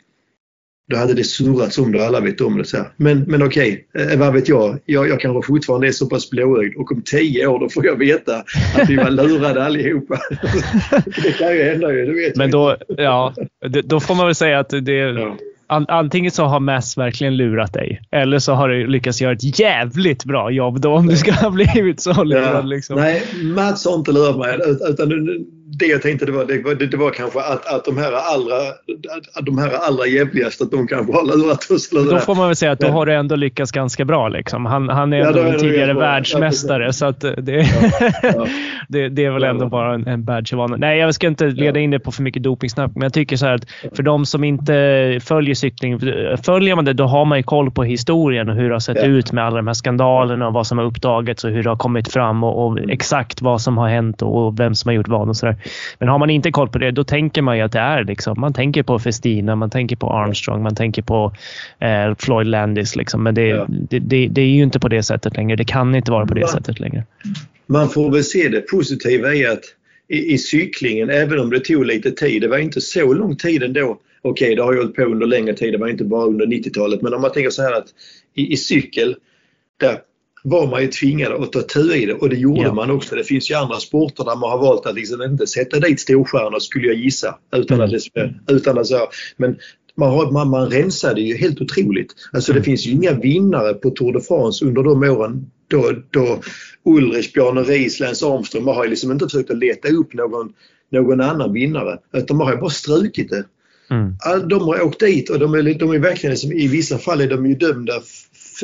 då 0.89 0.97
hade 0.97 1.13
det 1.13 1.23
surrats 1.23 1.77
om 1.77 1.91
det 1.91 1.99
och 1.99 2.05
alla 2.05 2.19
vet 2.19 2.41
om 2.41 2.57
det. 2.57 2.65
Så 2.65 2.77
här. 2.77 2.85
Men, 2.97 3.19
men 3.27 3.43
okej, 3.43 3.87
eh, 3.97 4.19
vad 4.19 4.33
vet 4.33 4.49
jag? 4.49 4.79
jag? 4.85 5.09
Jag 5.09 5.19
kanske 5.19 5.47
fortfarande 5.47 5.87
är 5.87 5.91
så 5.91 6.05
pass 6.05 6.29
blåögd 6.29 6.77
och 6.77 6.91
om 6.91 7.01
tio 7.01 7.47
år 7.47 7.59
då 7.59 7.69
får 7.69 7.85
jag 7.85 7.95
veta 7.95 8.35
att 8.75 8.89
vi 8.89 8.95
var 8.95 9.09
lurade 9.09 9.63
allihopa. 9.63 10.19
det 11.23 11.31
kan 11.31 11.55
ju 11.55 11.63
hända 11.63 11.93
ju, 11.93 12.05
det 12.05 12.13
vet 12.13 12.35
Men 12.35 12.51
då, 12.51 12.77
ja, 12.97 13.33
då 13.83 13.99
får 13.99 14.15
man 14.15 14.25
väl 14.25 14.35
säga 14.35 14.59
att 14.59 14.69
det, 14.69 14.93
ja. 14.93 15.37
Antingen 15.87 16.31
så 16.31 16.43
har 16.43 16.59
Mass 16.59 16.97
verkligen 16.97 17.37
lurat 17.37 17.73
dig 17.73 18.01
eller 18.11 18.39
så 18.39 18.53
har 18.53 18.69
du 18.69 18.87
lyckats 18.87 19.21
göra 19.21 19.33
ett 19.33 19.59
jävligt 19.59 20.25
bra 20.25 20.51
jobb 20.51 20.81
då 20.81 20.93
om 20.93 21.07
du 21.07 21.17
ska 21.17 21.31
ha 21.31 21.49
blivit 21.49 22.01
så 22.01 22.23
lurad. 22.23 22.55
Ja. 22.55 22.61
Liksom. 22.61 22.95
Nej, 22.95 23.23
Mats 23.43 23.85
har 23.85 23.95
inte 23.95 24.11
lurat 24.11 24.37
mig. 24.37 24.59
Utan 24.89 25.09
det 25.77 25.85
jag 25.85 26.01
tänkte 26.01 26.25
det 26.25 26.31
var, 26.31 26.45
det 26.45 26.63
var, 26.63 26.75
det 26.75 26.97
var 26.97 27.11
kanske 27.11 27.39
att, 27.39 27.73
att 27.73 27.85
de 27.85 27.97
här 27.97 28.11
allra, 28.11 28.55
de 29.41 29.57
här 29.57 29.71
allra 29.87 30.07
jävligaste, 30.07 30.63
att 30.63 30.71
de 30.71 30.87
kanske 30.87 31.13
har 31.13 31.37
lurat 31.37 31.71
oss. 31.71 31.89
Då 31.89 32.19
får 32.19 32.35
man 32.35 32.47
väl 32.47 32.55
säga 32.55 32.71
att 32.71 32.79
då 32.79 32.87
har 32.87 33.05
du 33.05 33.13
ändå 33.13 33.35
lyckats 33.35 33.71
ganska 33.71 34.05
bra. 34.05 34.27
Liksom. 34.27 34.65
Han, 34.65 34.89
han 34.89 35.13
är 35.13 35.17
ja, 35.17 35.27
ändå 35.27 35.41
en 35.41 35.59
tidigare 35.59 35.93
världsmästare 35.93 36.85
ja, 36.85 36.93
så 36.93 37.05
att 37.05 37.19
det, 37.19 37.67
ja, 38.23 38.47
det, 38.87 39.09
det, 39.09 39.25
är 39.25 39.31
väl 39.31 39.43
ändå 39.43 39.65
bara 39.65 39.93
en, 39.93 40.07
en 40.07 40.23
badge 40.23 40.53
of 40.53 40.71
Nej, 40.77 40.99
jag 40.99 41.15
ska 41.15 41.27
inte 41.27 41.45
leda 41.45 41.79
in 41.79 41.91
det 41.91 41.99
på 41.99 42.11
för 42.11 42.23
mycket 42.23 42.43
dopingsnack, 42.43 42.91
men 42.93 43.03
jag 43.03 43.13
tycker 43.13 43.37
så 43.37 43.45
här 43.45 43.55
att 43.55 43.95
för 43.95 44.03
de 44.03 44.25
som 44.25 44.43
inte 44.43 45.19
följer 45.23 45.55
cykling, 45.55 45.99
följer 46.43 46.75
man 46.75 46.85
det 46.85 46.93
då 46.93 47.05
har 47.05 47.25
man 47.25 47.37
ju 47.37 47.43
koll 47.43 47.71
på 47.71 47.83
historien 47.83 48.49
och 48.49 48.55
hur 48.55 48.69
det 48.69 48.75
har 48.75 48.79
sett 48.79 49.03
ut 49.03 49.31
med 49.31 49.45
alla 49.45 49.55
de 49.55 49.67
här 49.67 49.73
skandalerna 49.73 50.47
och 50.47 50.53
vad 50.53 50.67
som 50.67 50.77
har 50.77 50.85
uppdagats 50.85 51.43
och 51.43 51.51
hur 51.51 51.63
det 51.63 51.69
har 51.69 51.77
kommit 51.77 52.11
fram 52.11 52.43
och, 52.43 52.65
och 52.65 52.79
exakt 52.89 53.41
vad 53.41 53.61
som 53.61 53.77
har 53.77 53.89
hänt 53.89 54.21
och 54.21 54.59
vem 54.59 54.75
som 54.75 54.89
har 54.89 54.93
gjort 54.93 55.07
vad 55.07 55.29
och 55.29 55.37
sådär. 55.37 55.55
Men 55.99 56.07
har 56.07 56.19
man 56.19 56.29
inte 56.29 56.51
koll 56.51 56.69
på 56.69 56.77
det, 56.77 56.91
då 56.91 57.03
tänker 57.03 57.41
man 57.41 57.57
ju 57.57 57.63
att 57.63 57.71
det 57.71 57.79
är 57.79 58.03
liksom, 58.03 58.39
man 58.39 58.53
tänker 58.53 58.83
på 58.83 58.99
Festina, 58.99 59.55
man 59.55 59.69
tänker 59.69 59.95
på 59.95 60.13
Armstrong, 60.13 60.63
man 60.63 60.75
tänker 60.75 61.01
på 61.01 61.33
eh, 61.79 62.15
Floyd 62.19 62.47
Landis. 62.47 62.95
Liksom. 62.95 63.23
Men 63.23 63.35
det, 63.35 63.47
ja. 63.47 63.65
det, 63.69 63.99
det, 63.99 64.27
det, 64.27 64.41
är 64.41 64.45
ju 64.45 64.63
inte 64.63 64.79
på 64.79 64.87
det 64.87 65.03
sättet 65.03 65.37
längre. 65.37 65.55
Det 65.55 65.65
kan 65.65 65.95
inte 65.95 66.11
vara 66.11 66.25
på 66.25 66.33
det 66.33 66.41
man, 66.41 66.49
sättet 66.49 66.79
längre. 66.79 67.03
Man 67.67 67.89
får 67.89 68.11
väl 68.11 68.23
se 68.23 68.49
det 68.49 68.61
positiva 68.61 69.33
i 69.33 69.45
att 69.45 69.63
i, 70.07 70.33
i 70.33 70.37
cyklingen, 70.37 71.09
även 71.09 71.39
om 71.39 71.49
det 71.49 71.59
tog 71.59 71.85
lite 71.85 72.11
tid, 72.11 72.41
det 72.41 72.47
var 72.47 72.57
inte 72.57 72.81
så 72.81 73.13
lång 73.13 73.35
tid 73.35 73.63
ändå. 73.63 73.99
Okej, 74.21 74.45
okay, 74.45 74.55
det 74.55 74.63
har 74.63 74.73
ju 74.73 74.79
hållit 74.79 74.95
på 74.95 75.01
under 75.01 75.27
längre 75.27 75.53
tid, 75.53 75.73
det 75.73 75.77
var 75.77 75.87
inte 75.87 76.03
bara 76.03 76.25
under 76.25 76.45
90-talet. 76.45 77.01
Men 77.01 77.13
om 77.13 77.21
man 77.21 77.31
tänker 77.31 77.49
så 77.49 77.61
här 77.61 77.73
att 77.73 77.87
i, 78.35 78.53
i 78.53 78.57
cykel, 78.57 79.15
där 79.77 79.97
var 80.43 80.67
man 80.67 80.81
ju 80.81 80.87
tvingad 80.87 81.31
att 81.31 81.51
ta 81.51 81.61
tur 81.61 81.95
i 81.95 82.05
det 82.05 82.13
och 82.13 82.29
det 82.29 82.35
gjorde 82.35 82.61
ja. 82.61 82.73
man 82.73 82.91
också. 82.91 83.15
Det 83.15 83.23
finns 83.23 83.51
ju 83.51 83.55
andra 83.55 83.75
sporter 83.75 84.23
där 84.23 84.35
man 84.35 84.51
har 84.51 84.57
valt 84.57 84.85
att 84.85 84.95
liksom 84.95 85.21
inte 85.21 85.47
sätta 85.47 85.79
dit 85.79 85.99
storstjärnor 85.99 86.59
skulle 86.59 86.87
jag 86.87 86.95
gissa. 86.95 87.35
Utan 87.55 87.81
mm. 87.81 87.95
att 87.95 88.03
det, 88.13 88.53
utan 88.53 88.77
att 88.77 88.87
så, 88.87 89.07
men 89.37 89.57
man, 89.95 90.09
har, 90.09 90.31
man, 90.31 90.49
man 90.49 90.69
rensade 90.69 91.21
ju 91.21 91.37
helt 91.37 91.61
otroligt. 91.61 92.15
Alltså 92.31 92.51
det 92.51 92.59
mm. 92.59 92.65
finns 92.65 92.87
ju 92.87 92.91
inga 92.91 93.13
vinnare 93.13 93.73
på 93.73 93.89
Tour 93.89 94.13
de 94.13 94.21
France 94.21 94.65
under 94.65 94.83
de 94.83 95.03
åren 95.03 95.51
då, 95.67 95.93
då 96.11 96.41
Ulrich, 96.85 97.33
Bjarne 97.33 97.63
Riis, 97.63 97.99
Lance 97.99 98.25
Armstrong, 98.25 98.63
man 98.63 98.75
har 98.75 98.83
ju 98.83 98.89
liksom 98.89 99.11
inte 99.11 99.25
försökt 99.25 99.51
att 99.51 99.57
leta 99.57 99.87
upp 99.87 100.13
någon, 100.13 100.53
någon 100.91 101.21
annan 101.21 101.53
vinnare. 101.53 101.99
Utan 102.13 102.37
man 102.37 102.47
har 102.47 102.53
ju 102.53 102.59
bara 102.59 102.69
strukit 102.69 103.29
det. 103.29 103.43
Mm. 103.89 104.47
De 104.47 104.61
har 104.61 104.81
åkt 104.81 104.99
dit 104.99 105.29
och 105.29 105.39
de 105.39 105.53
är, 105.53 105.73
de 105.73 105.91
är 105.91 105.99
verkligen, 105.99 106.31
liksom, 106.31 106.51
i 106.51 106.67
vissa 106.67 106.97
fall 106.97 107.21
är 107.21 107.27
de 107.27 107.45
ju 107.45 107.55
dömda, 107.55 107.93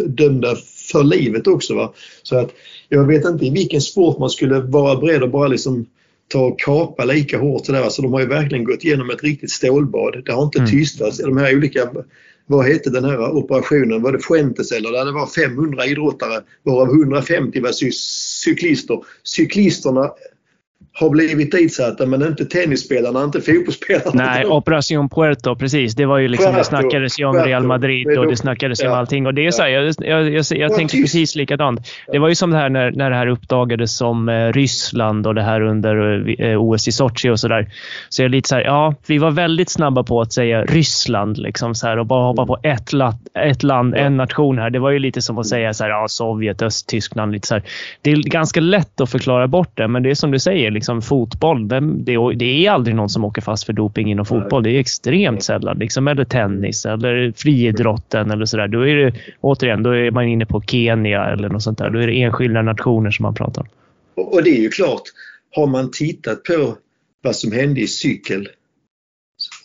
dömda 0.08 0.56
för 0.92 1.04
livet 1.04 1.48
också. 1.48 1.76
Va? 1.76 1.94
Så 2.24 2.38
att 2.38 2.52
jag 2.90 3.08
vet 3.08 3.26
inte 3.26 3.46
i 3.46 3.50
vilken 3.50 3.82
sport 3.82 4.20
man 4.20 4.30
skulle 4.30 4.60
vara 4.60 4.96
beredd 4.96 5.24
att 5.24 5.32
bara 5.32 5.48
liksom 5.48 5.86
ta 6.28 6.46
och 6.46 6.60
kapa 6.60 7.06
lika 7.06 7.38
hårt. 7.38 7.66
Sådär. 7.66 7.82
Alltså, 7.82 8.02
de 8.02 8.14
har 8.14 8.20
ju 8.20 8.28
verkligen 8.28 8.64
gått 8.64 8.84
igenom 8.84 9.10
ett 9.10 9.24
riktigt 9.24 9.52
stålbad. 9.52 10.22
Det 10.26 10.32
har 10.32 10.44
inte 10.44 10.60
mm. 10.60 10.72
tystats. 10.72 11.18
De 11.18 11.38
här 11.38 11.56
olika, 11.56 11.90
vad 12.46 12.66
hette 12.66 12.90
den 12.90 13.06
här 13.06 13.36
operationen? 13.36 14.02
Var 14.02 14.12
det 14.12 14.20
Fuentes 14.20 14.72
eller? 14.72 14.92
Där 14.92 15.06
det 15.06 15.12
var 15.12 15.28
500 15.28 15.86
idrottare 15.86 16.44
varav 16.64 16.88
150 16.88 17.60
var 17.60 17.72
cyklister. 17.92 19.00
Cyklisterna 19.24 20.12
har 20.98 21.10
blivit 21.10 21.52
ditsatta 21.52 22.06
men 22.06 22.22
inte 22.22 22.46
tennisspelarna, 22.46 23.24
inte 23.24 23.42
fotbollsspelarna. 23.42 24.12
Nej, 24.14 24.46
Operation 24.46 25.10
Puerto, 25.10 25.56
precis. 25.56 25.96
Det 25.96 26.06
var 26.06 26.18
ju 26.18 26.28
liksom, 26.28 26.54
Puerto, 26.54 26.58
det 26.58 26.64
snackades 26.64 27.20
ju 27.20 27.26
om 27.26 27.34
Puerto, 27.34 27.48
Real 27.48 27.64
Madrid 27.64 28.18
och 28.18 28.28
det 28.28 28.36
snackades 28.36 28.82
ju 28.82 28.86
ja, 28.86 28.92
om 28.92 28.98
allting. 28.98 29.26
Och 29.26 29.34
det 29.34 29.46
är 29.46 29.52
så 29.52 29.62
här, 29.62 29.70
jag, 29.70 29.94
jag, 30.00 30.30
jag, 30.30 30.46
jag 30.50 30.76
tänkte 30.76 30.98
precis 30.98 31.36
likadant. 31.36 31.88
Det 32.12 32.20
var 32.20 32.30
ju 32.30 32.36
som 32.36 32.52
det 32.52 32.58
här 32.58 32.70
när, 32.70 32.92
när 32.92 33.10
det 33.10 33.16
här 33.16 33.28
uppdagades 33.28 33.98
som 33.98 34.30
eh, 34.30 34.54
Ryssland 34.54 35.28
och 35.28 35.36
det 35.36 35.42
här 35.42 35.62
under 35.62 36.26
eh, 36.42 36.62
OS 36.62 36.88
i 36.88 36.92
Sochi 36.92 37.30
och 37.30 37.40
sådär. 37.40 37.68
Så 38.10 38.22
jag 38.22 38.26
är 38.26 38.30
lite 38.30 38.50
så 38.50 38.56
här, 38.56 38.64
ja, 38.64 38.96
vi 39.08 39.18
var 39.18 39.32
väldigt 39.32 39.70
snabba 39.70 40.04
på 40.04 40.22
att 40.22 40.34
säga 40.34 40.64
Ryssland 40.64 41.38
liksom 41.38 41.76
så 41.76 41.88
här, 41.88 42.00
och 42.00 42.06
bara 42.06 42.28
hoppa 42.28 42.46
på 42.46 42.58
ett, 42.64 42.94
lat, 42.94 43.16
ett 43.34 43.64
land, 43.64 43.96
en 43.96 44.18
nation 44.18 44.58
här. 44.58 44.70
Det 44.70 44.80
var 44.80 44.92
ju 44.92 45.00
lite 45.00 45.22
som 45.22 45.38
att 45.38 45.48
säga 45.48 45.74
så 45.74 45.84
här, 45.84 45.92
ja, 45.92 46.08
Sovjet, 46.08 46.62
Östtyskland. 46.62 47.32
Lite 47.32 47.48
så 47.48 47.54
här. 47.54 47.64
Det 48.02 48.12
är 48.12 48.16
ganska 48.16 48.60
lätt 48.60 49.02
att 49.02 49.10
förklara 49.10 49.48
bort 49.48 49.72
det, 49.74 49.88
men 49.88 50.04
det 50.04 50.10
är 50.10 50.16
som 50.16 50.32
du 50.32 50.40
säger, 50.40 50.72
liksom, 50.72 50.85
liksom 50.86 51.02
fotboll. 51.02 51.68
Vem, 51.68 52.06
det, 52.06 52.34
det, 52.36 52.66
är 52.66 52.72
aldrig 52.72 52.96
någon 52.96 53.10
som 53.10 53.26
åker 53.26 53.42
fast 53.42 53.66
för 53.66 53.74
doping 53.74 54.12
inom 54.12 54.26
fotboll. 54.26 54.64
Det 54.64 54.70
är 54.70 54.80
extremt 54.80 55.44
sällan. 55.44 55.78
Liksom, 55.80 56.08
eller 56.08 56.26
tennis 56.26 56.86
eller 56.86 57.34
friidrotten 57.36 58.32
eller 58.32 58.46
sådär. 58.46 58.68
Då 58.68 58.88
är 58.88 58.96
det 58.96 59.14
återigen, 59.42 59.84
då 59.84 59.92
är 59.92 60.12
man 60.12 60.28
inne 60.28 60.46
på 60.46 60.62
Kenya 60.62 61.26
eller 61.26 61.50
något 61.50 61.64
sånt 61.64 61.78
där. 61.78 61.90
Då 61.90 62.00
är 62.00 62.08
det 62.08 62.22
enskilda 62.22 62.62
nationer 62.62 63.12
som 63.12 63.24
man 63.24 63.36
pratar 63.36 63.62
om. 63.62 63.68
Och 64.16 64.44
det 64.44 64.50
är 64.50 64.62
ju 64.62 64.70
klart, 64.70 65.02
har 65.56 65.68
man 65.68 65.92
tittat 65.92 66.44
på 66.44 66.76
vad 67.24 67.36
som 67.36 67.52
hände 67.52 67.82
i 67.82 67.88
cykel 67.88 68.50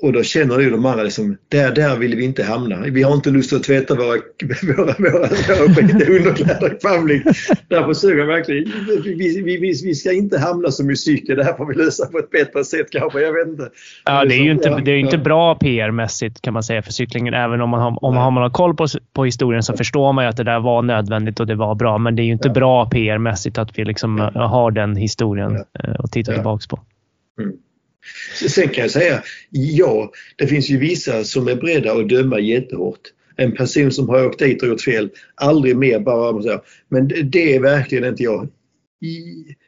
och 0.02 0.12
då 0.12 0.22
känner 0.22 0.58
ju 0.58 0.70
de 0.70 0.86
andra 0.86 1.02
liksom, 1.02 1.36
där, 1.48 1.74
där 1.74 1.96
vill 1.96 2.16
vi 2.16 2.24
inte 2.24 2.42
hamna. 2.42 2.80
Vi 2.80 3.02
har 3.02 3.14
inte 3.14 3.30
lust 3.30 3.52
att 3.52 3.62
tvätta 3.62 3.94
våra, 3.94 4.06
våra, 4.76 4.94
våra, 4.98 5.28
våra 5.48 6.16
underkläder 6.16 6.74
i 6.74 6.78
public. 6.88 7.22
Därför 7.68 7.94
söker 7.94 8.16
jag 8.16 8.26
verkligen, 8.26 8.72
vi, 9.04 9.42
vi, 9.42 9.56
vi, 9.56 9.74
vi 9.84 9.94
ska 9.94 10.12
inte 10.12 10.38
hamna 10.38 10.70
som 10.70 10.90
i 10.90 10.96
cykel. 10.96 11.36
Det 11.36 11.44
här 11.44 11.54
får 11.54 11.66
vi 11.66 11.74
lösa 11.74 12.06
på 12.06 12.18
ett 12.18 12.30
bättre 12.30 12.64
sätt 12.64 12.86
kanske. 12.90 13.20
Jag 13.20 13.32
vet 13.32 13.48
inte. 13.48 13.70
Ja, 14.04 14.24
det 14.24 14.34
är 14.34 14.42
ju 14.42 14.50
inte, 14.50 14.82
det 14.84 14.90
är 14.90 14.98
inte 14.98 15.18
bra 15.18 15.54
PR-mässigt 15.54 16.40
kan 16.40 16.52
man 16.52 16.62
säga 16.62 16.82
för 16.82 16.92
cyklingen. 16.92 17.34
Även 17.34 17.60
om 17.60 17.70
man 17.70 17.80
har, 17.80 18.04
om 18.04 18.14
man 18.14 18.36
har 18.36 18.50
koll 18.50 18.76
på, 18.76 18.86
på 19.12 19.24
historien 19.24 19.62
så 19.62 19.76
förstår 19.76 20.12
man 20.12 20.24
ju 20.24 20.28
att 20.28 20.36
det 20.36 20.44
där 20.44 20.60
var 20.60 20.82
nödvändigt 20.82 21.40
och 21.40 21.46
det 21.46 21.54
var 21.54 21.74
bra. 21.74 21.98
Men 21.98 22.16
det 22.16 22.22
är 22.22 22.24
ju 22.24 22.32
inte 22.32 22.48
ja. 22.48 22.54
bra 22.54 22.90
PR-mässigt 22.90 23.58
att 23.58 23.78
vi 23.78 23.84
liksom 23.84 24.18
har 24.34 24.70
den 24.70 24.96
historien 24.96 25.56
att 25.56 25.98
eh, 25.98 26.06
titta 26.12 26.32
ja. 26.32 26.36
tillbaka 26.36 26.62
på. 26.70 26.80
Mm. 27.42 27.56
Sen 28.48 28.68
kan 28.68 28.82
jag 28.82 28.90
säga, 28.90 29.22
ja, 29.50 30.12
det 30.36 30.46
finns 30.46 30.68
ju 30.68 30.78
vissa 30.78 31.24
som 31.24 31.48
är 31.48 31.54
beredda 31.54 31.92
att 31.92 32.08
döma 32.08 32.40
jättehårt. 32.40 33.00
En 33.36 33.52
person 33.52 33.92
som 33.92 34.08
har 34.08 34.26
åkt 34.26 34.38
dit 34.38 34.62
och 34.62 34.68
gjort 34.68 34.80
fel, 34.80 35.10
aldrig 35.34 35.76
mer 35.76 36.00
bara 36.00 36.42
så. 36.42 36.62
Men 36.88 37.08
det 37.08 37.54
är 37.54 37.60
verkligen 37.60 38.04
inte 38.04 38.22
jag. 38.22 38.48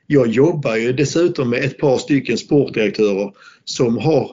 Jag 0.07 0.28
jobbar 0.28 0.76
ju 0.76 0.93
dessutom 0.93 1.51
med 1.51 1.64
ett 1.64 1.78
par 1.78 1.99
stycken 1.99 2.39
sportdirektörer 2.39 3.33
som 3.64 3.99
har 3.99 4.30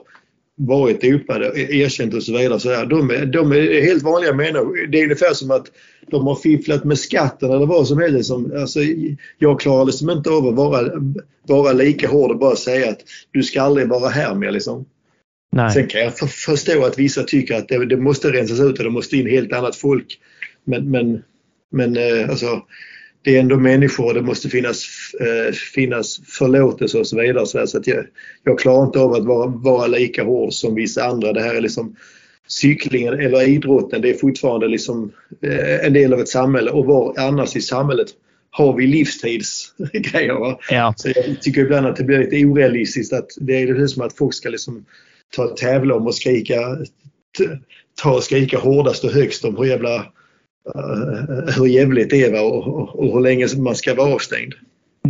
varit 0.56 1.00
dopade, 1.00 1.52
erkänt 1.56 2.14
och 2.14 2.22
så 2.22 2.38
vidare. 2.38 2.60
Så 2.60 2.68
där. 2.68 2.86
De, 2.86 3.10
är, 3.10 3.26
de 3.26 3.52
är 3.52 3.82
helt 3.82 4.02
vanliga 4.02 4.34
människor. 4.34 4.86
Det 4.86 4.98
är 4.98 5.02
ungefär 5.02 5.34
som 5.34 5.50
att 5.50 5.66
de 6.10 6.26
har 6.26 6.34
fifflat 6.34 6.84
med 6.84 6.98
skatten 6.98 7.50
eller 7.50 7.66
vad 7.66 7.88
som 7.88 7.98
helst. 7.98 8.28
Som, 8.28 8.52
alltså, 8.56 8.80
jag 9.38 9.60
klarar 9.60 9.84
liksom 9.84 10.10
inte 10.10 10.30
av 10.30 10.46
att 10.46 10.54
vara, 10.54 10.92
vara 11.48 11.72
lika 11.72 12.08
hård 12.08 12.30
och 12.30 12.38
bara 12.38 12.56
säga 12.56 12.90
att 12.90 13.00
du 13.30 13.42
ska 13.42 13.62
aldrig 13.62 13.88
vara 13.88 14.08
här 14.08 14.34
mer. 14.34 14.50
Liksom. 14.50 14.86
Nej. 15.52 15.70
Sen 15.70 15.86
kan 15.86 16.00
jag 16.00 16.18
för, 16.18 16.26
förstå 16.26 16.84
att 16.84 16.98
vissa 16.98 17.22
tycker 17.22 17.54
att 17.54 17.68
det, 17.68 17.86
det, 17.86 17.96
måste 17.96 18.32
rensas 18.32 18.60
ut 18.60 18.78
och 18.78 18.84
det 18.84 18.90
måste 18.90 19.16
in 19.16 19.26
helt 19.26 19.52
annat 19.52 19.76
folk. 19.76 20.18
Men, 20.64 20.90
men, 20.90 21.22
men 21.72 21.96
eh, 21.96 22.30
alltså, 22.30 22.62
det 23.22 23.36
är 23.36 23.40
ändå 23.40 23.56
människor 23.56 24.06
och 24.06 24.14
det 24.14 24.22
måste 24.22 24.48
finnas, 24.48 24.84
eh, 25.20 25.52
finnas 25.52 26.20
förlåtelse 26.26 26.98
och 26.98 27.06
så 27.06 27.20
vidare. 27.20 27.46
Så, 27.46 27.78
att 27.78 27.86
jag, 27.86 28.04
jag 28.44 28.58
klarar 28.58 28.84
inte 28.84 28.98
av 28.98 29.12
att 29.12 29.24
vara, 29.24 29.46
vara 29.46 29.86
lika 29.86 30.24
hård 30.24 30.52
som 30.52 30.74
vissa 30.74 31.04
andra. 31.04 31.32
Det 31.32 31.42
här 31.42 31.54
är 31.54 31.60
liksom 31.60 31.96
cyklingen 32.50 33.20
eller 33.20 33.48
idrotten, 33.48 34.02
det 34.02 34.10
är 34.10 34.14
fortfarande 34.14 34.68
liksom 34.68 35.12
eh, 35.42 35.86
en 35.86 35.92
del 35.92 36.12
av 36.12 36.20
ett 36.20 36.28
samhälle 36.28 36.70
och 36.70 36.86
var 36.86 37.14
annars 37.18 37.56
i 37.56 37.60
samhället 37.60 38.08
har 38.50 38.76
vi 38.76 38.86
livstidsgrejer. 38.86 40.56
Ja. 40.70 40.94
Så 40.96 41.08
jag 41.08 41.42
tycker 41.42 41.60
ibland 41.60 41.86
att 41.86 41.96
det 41.96 42.04
blir 42.04 42.18
lite 42.18 42.44
orealistiskt 42.44 43.12
att 43.12 43.28
det 43.40 43.62
är 43.62 43.74
det 43.74 43.88
som 43.88 44.02
att 44.02 44.16
folk 44.16 44.34
ska 44.34 44.48
liksom 44.48 44.84
ta 45.36 45.48
tävla 45.48 45.94
om 45.94 46.06
och 46.06 46.14
skrika, 46.14 46.56
ta 48.02 48.14
och 48.14 48.22
skrika 48.22 48.58
hårdast 48.58 49.04
och 49.04 49.10
högst 49.10 49.44
om 49.44 49.56
hur 49.56 49.64
jävla 49.64 49.96
uh, 50.76 51.56
hur 51.56 51.66
jävligt 51.66 52.10
det 52.10 52.24
är 52.24 52.44
och, 52.44 52.66
och, 52.68 52.98
och 52.98 53.12
hur 53.14 53.20
länge 53.20 53.46
man 53.56 53.76
ska 53.76 53.94
vara 53.94 54.14
avstängd 54.14 54.54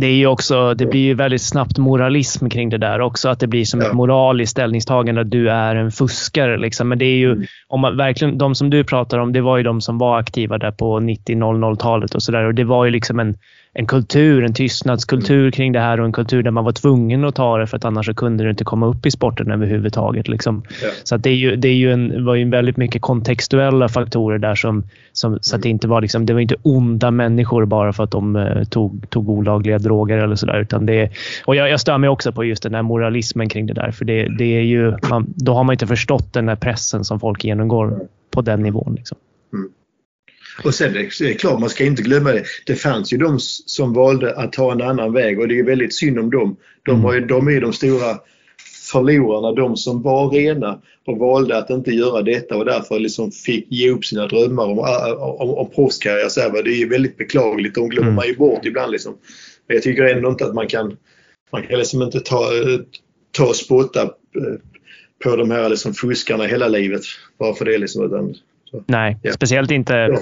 det, 0.01 0.07
är 0.07 0.27
också, 0.27 0.73
det 0.73 0.85
blir 0.85 1.01
ju 1.01 1.13
väldigt 1.13 1.41
snabbt 1.41 1.77
moralism 1.77 2.49
kring 2.49 2.69
det 2.69 2.77
där 2.77 3.01
också. 3.01 3.29
Att 3.29 3.39
det 3.39 3.47
blir 3.47 3.65
som 3.65 3.81
ja. 3.81 3.87
ett 3.87 3.93
moraliskt 3.93 4.51
ställningstagande 4.51 5.21
att 5.21 5.31
du 5.31 5.49
är 5.49 5.75
en 5.75 5.91
fuskare. 5.91 6.57
Liksom. 6.57 6.89
Men 6.89 6.99
det 6.99 7.05
är 7.05 7.17
ju, 7.17 7.31
mm. 7.31 7.45
om 7.67 7.79
man 7.79 7.97
verkligen, 7.97 8.37
de 8.37 8.55
som 8.55 8.69
du 8.69 8.83
pratar 8.83 9.19
om, 9.19 9.33
det 9.33 9.41
var 9.41 9.57
ju 9.57 9.63
de 9.63 9.81
som 9.81 9.97
var 9.97 10.19
aktiva 10.19 10.57
där 10.57 10.71
på 10.71 10.99
90-00-talet 10.99 12.15
och 12.15 12.23
sådär. 12.23 12.53
Det 12.53 12.63
var 12.63 12.85
ju 12.85 12.91
liksom 12.91 13.19
en, 13.19 13.37
en 13.73 13.87
kultur, 13.87 14.43
en 14.43 14.53
tystnadskultur 14.53 15.51
kring 15.51 15.71
det 15.71 15.79
här 15.79 15.99
och 15.99 16.05
en 16.05 16.11
kultur 16.11 16.43
där 16.43 16.51
man 16.51 16.63
var 16.63 16.71
tvungen 16.71 17.25
att 17.25 17.35
ta 17.35 17.57
det 17.57 17.67
för 17.67 17.77
att 17.77 17.85
annars 17.85 18.09
kunde 18.15 18.43
du 18.43 18.49
inte 18.49 18.63
komma 18.63 18.87
upp 18.87 19.05
i 19.05 19.11
sporten 19.11 19.51
överhuvudtaget. 19.51 20.27
Liksom. 20.27 20.63
Ja. 20.81 20.89
Så 21.03 21.17
det, 21.17 21.29
är 21.29 21.35
ju, 21.35 21.55
det 21.55 21.67
är 21.67 21.73
ju 21.73 21.93
en, 21.93 22.25
var 22.25 22.35
ju 22.35 22.49
väldigt 22.49 22.77
mycket 22.77 23.01
kontextuella 23.01 23.89
faktorer 23.89 24.37
där 24.37 24.55
som, 24.55 24.83
som 25.13 25.37
så 25.41 25.55
att 25.55 25.61
det 25.61 25.69
inte 25.69 25.87
var 25.87 26.01
liksom, 26.01 26.25
det 26.25 26.33
var 26.33 26.39
inte 26.39 26.55
onda 26.61 27.11
människor 27.11 27.65
bara 27.65 27.93
för 27.93 28.03
att 28.03 28.11
de 28.11 28.35
uh, 28.35 28.63
tog, 28.63 29.09
tog 29.09 29.29
olagliga 29.29 29.79
droger 29.79 30.17
eller 30.17 30.35
sådär. 30.35 31.09
och 31.45 31.55
jag, 31.55 31.69
jag 31.69 31.79
stör 31.79 31.97
mig 31.97 32.09
också 32.09 32.31
på 32.31 32.43
just 32.43 32.63
den 32.63 32.75
här 32.75 32.81
moralismen 32.81 33.49
kring 33.49 33.65
det 33.65 33.73
där 33.73 33.91
för 33.91 34.05
det, 34.05 34.27
det 34.37 34.57
är 34.57 34.61
ju, 34.61 34.93
man, 35.09 35.33
då 35.35 35.53
har 35.53 35.63
man 35.63 35.73
inte 35.73 35.87
förstått 35.87 36.33
den 36.33 36.47
här 36.47 36.55
pressen 36.55 37.03
som 37.03 37.19
folk 37.19 37.43
genomgår 37.43 37.99
på 38.31 38.41
den 38.41 38.63
nivån. 38.63 38.95
Liksom. 38.95 39.17
Mm. 39.53 39.69
Och 40.63 40.75
sen 40.75 40.93
det 40.93 40.99
är 40.99 41.33
klart, 41.33 41.59
man 41.59 41.69
ska 41.69 41.85
inte 41.85 42.01
glömma 42.01 42.31
det. 42.31 42.43
Det 42.65 42.75
fanns 42.75 43.13
ju 43.13 43.17
de 43.17 43.39
som 43.65 43.93
valde 43.93 44.35
att 44.35 44.53
ta 44.53 44.71
en 44.71 44.81
annan 44.81 45.13
väg 45.13 45.39
och 45.39 45.47
det 45.47 45.59
är 45.59 45.63
väldigt 45.63 45.95
synd 45.95 46.19
om 46.19 46.29
dem. 46.29 46.55
De, 46.83 46.91
mm. 46.91 47.03
har 47.03 47.13
ju, 47.13 47.25
de 47.25 47.47
är 47.47 47.61
de 47.61 47.73
stora 47.73 48.17
förlorarna, 48.91 49.51
de 49.51 49.77
som 49.77 50.01
var 50.01 50.29
rena 50.29 50.81
och 51.05 51.17
valde 51.17 51.57
att 51.57 51.69
inte 51.69 51.91
göra 51.91 52.21
detta 52.21 52.57
och 52.57 52.65
därför 52.65 52.99
liksom 52.99 53.31
fick 53.31 53.67
ge 53.69 53.89
upp 53.89 54.05
sina 54.05 54.27
drömmar 54.27 54.63
om, 54.63 54.79
om, 55.39 55.49
om 55.49 55.69
proffskarriär. 55.75 56.63
Det 56.63 56.81
är 56.81 56.89
väldigt 56.89 57.17
beklagligt, 57.17 57.75
de 57.75 57.89
glömmer 57.89 58.07
mm. 58.07 58.15
man 58.15 58.27
ju 58.27 58.35
bort 58.35 58.65
ibland. 58.65 58.91
Liksom. 58.91 59.17
Men 59.67 59.75
jag 59.75 59.83
tycker 59.83 60.03
ändå 60.03 60.29
inte 60.29 60.45
att 60.45 60.53
man 60.53 60.67
kan, 60.67 60.97
man 61.51 61.63
kan 61.63 61.79
liksom 61.79 62.01
inte 62.01 62.19
ta, 62.19 62.45
ta 63.31 63.47
och 63.47 63.55
spotta 63.55 64.01
eh, 64.01 64.09
på 65.23 65.35
de 65.35 65.51
här 65.51 65.69
liksom 65.69 65.93
fuskarna 65.93 66.43
hela 66.43 66.67
livet 66.67 67.01
bara 67.39 67.53
för 67.53 67.65
det. 67.65 67.77
Liksom, 67.77 68.05
utan 68.05 68.35
Nej, 68.85 69.17
ja. 69.21 69.31
speciellt 69.31 69.71
inte. 69.71 69.93
Ja. 69.93 70.21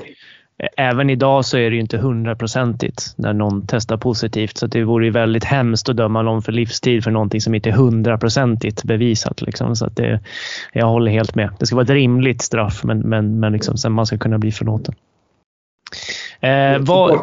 Även 0.77 1.09
idag 1.09 1.45
så 1.45 1.57
är 1.57 1.69
det 1.69 1.75
ju 1.75 1.81
inte 1.81 1.97
hundraprocentigt 1.97 3.13
när 3.15 3.33
någon 3.33 3.65
testar 3.67 3.97
positivt. 3.97 4.57
Så 4.57 4.67
det 4.67 4.83
vore 4.83 5.05
ju 5.05 5.11
väldigt 5.11 5.43
hemskt 5.43 5.89
att 5.89 5.97
döma 5.97 6.21
någon 6.21 6.41
för 6.41 6.51
livstid 6.51 7.03
för 7.03 7.11
någonting 7.11 7.41
som 7.41 7.55
inte 7.55 7.69
är 7.69 7.73
hundraprocentigt 7.73 8.83
bevisat. 8.83 9.41
Liksom. 9.41 9.75
Så 9.75 9.85
att 9.85 9.95
det, 9.95 10.19
jag 10.73 10.85
håller 10.85 11.11
helt 11.11 11.35
med. 11.35 11.49
Det 11.59 11.65
ska 11.65 11.75
vara 11.75 11.83
ett 11.83 11.89
rimligt 11.89 12.41
straff 12.41 12.83
men, 12.83 12.99
men, 12.99 13.39
men 13.39 13.53
liksom, 13.53 13.77
sen 13.77 13.91
man 13.91 14.05
ska 14.05 14.17
kunna 14.17 14.37
bli 14.37 14.51
förlåten. 14.51 14.95
Eh, 16.41 16.79
vad. 16.79 17.19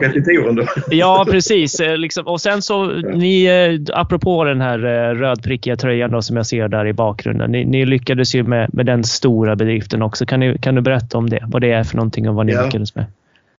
Ja, 0.90 1.26
precis. 1.30 1.80
Eh, 1.80 1.96
liksom, 1.96 2.26
och 2.26 2.40
sen 2.40 2.62
så, 2.62 2.86
ni, 2.94 3.44
eh, 3.44 3.98
apropå 3.98 4.44
den 4.44 4.60
här 4.60 4.78
eh, 4.78 5.14
rödprickiga 5.14 5.76
tröjan 5.76 6.10
då, 6.10 6.22
som 6.22 6.36
jag 6.36 6.46
ser 6.46 6.68
där 6.68 6.86
i 6.86 6.92
bakgrunden. 6.92 7.50
Ni, 7.50 7.64
ni, 7.64 7.86
lyckades 7.86 8.34
ju 8.34 8.42
med, 8.42 8.74
med 8.74 8.86
den 8.86 9.04
stora 9.04 9.56
bedriften 9.56 10.02
också. 10.02 10.26
Kan, 10.26 10.40
ni, 10.40 10.58
kan 10.58 10.74
du 10.74 10.80
berätta 10.80 11.18
om 11.18 11.30
det? 11.30 11.44
Vad 11.46 11.62
det 11.62 11.72
är 11.72 11.84
för 11.84 11.96
någonting 11.96 12.28
och 12.28 12.34
vad 12.34 12.46
ni 12.46 12.52
ja. 12.52 12.64
lyckades 12.64 12.94
med? 12.94 13.04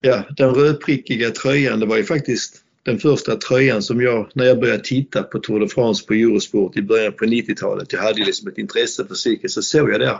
Ja, 0.00 0.22
den 0.36 0.54
rödprickiga 0.54 1.30
tröjan, 1.30 1.80
det 1.80 1.86
var 1.86 1.96
ju 1.96 2.04
faktiskt 2.04 2.62
den 2.82 2.98
första 2.98 3.36
tröjan 3.36 3.82
som 3.82 4.00
jag, 4.00 4.30
när 4.34 4.44
jag 4.44 4.60
började 4.60 4.82
titta 4.82 5.22
på 5.22 5.38
Tour 5.38 5.60
de 5.60 5.68
France 5.68 6.06
på 6.06 6.14
Eurosport 6.14 6.76
i 6.76 6.82
början 6.82 7.12
på 7.12 7.24
90-talet, 7.24 7.92
jag 7.92 8.00
hade 8.00 8.24
liksom 8.24 8.48
ett 8.48 8.58
intresse 8.58 9.06
för 9.06 9.14
cykel, 9.14 9.50
så 9.50 9.62
såg 9.62 9.90
jag 9.90 10.00
där 10.00 10.18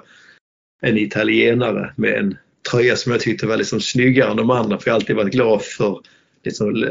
en 0.82 0.98
italienare 0.98 1.92
med 1.96 2.14
en 2.14 2.36
tröja 2.70 2.96
som 2.96 3.12
jag 3.12 3.20
tyckte 3.20 3.46
var 3.46 3.56
liksom 3.56 3.80
snyggare 3.80 4.30
än 4.30 4.36
de 4.36 4.50
andra 4.50 4.78
för 4.78 4.88
jag 4.88 4.94
har 4.94 5.00
alltid 5.00 5.16
varit 5.16 5.32
glad 5.32 5.62
för 5.62 6.00
liksom, 6.44 6.84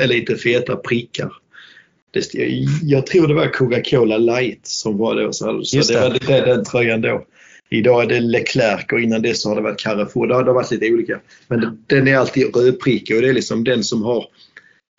äh, 0.00 0.06
lite 0.06 0.36
feta 0.36 0.76
prickar. 0.76 1.32
Jag 2.82 3.06
tror 3.06 3.28
det 3.28 3.34
var 3.34 3.46
Coca-Cola 3.46 4.18
light 4.18 4.66
som 4.66 4.98
var 4.98 5.14
då. 5.14 5.32
Så, 5.32 5.62
så 5.64 5.76
det. 5.76 6.18
det 6.18 6.28
var 6.28 6.46
den 6.46 6.64
tröjan 6.64 7.00
då. 7.00 7.26
Idag 7.70 8.02
är 8.02 8.06
det 8.06 8.20
Leclerc 8.20 8.84
och 8.92 9.00
innan 9.00 9.22
dess 9.22 9.44
har 9.44 9.56
det 9.56 9.62
varit 9.62 9.80
Carrefour. 9.80 10.26
Det 10.26 10.34
har, 10.34 10.44
det 10.44 10.50
har 10.50 10.54
varit 10.54 10.70
lite 10.70 10.92
olika. 10.92 11.20
Men 11.48 11.62
ja. 11.62 11.76
den 11.86 12.08
är 12.08 12.16
alltid 12.16 12.56
rödprickig 12.56 13.16
och 13.16 13.22
det 13.22 13.28
är 13.28 13.32
liksom 13.32 13.64
den 13.64 13.84
som 13.84 14.02
har 14.02 14.26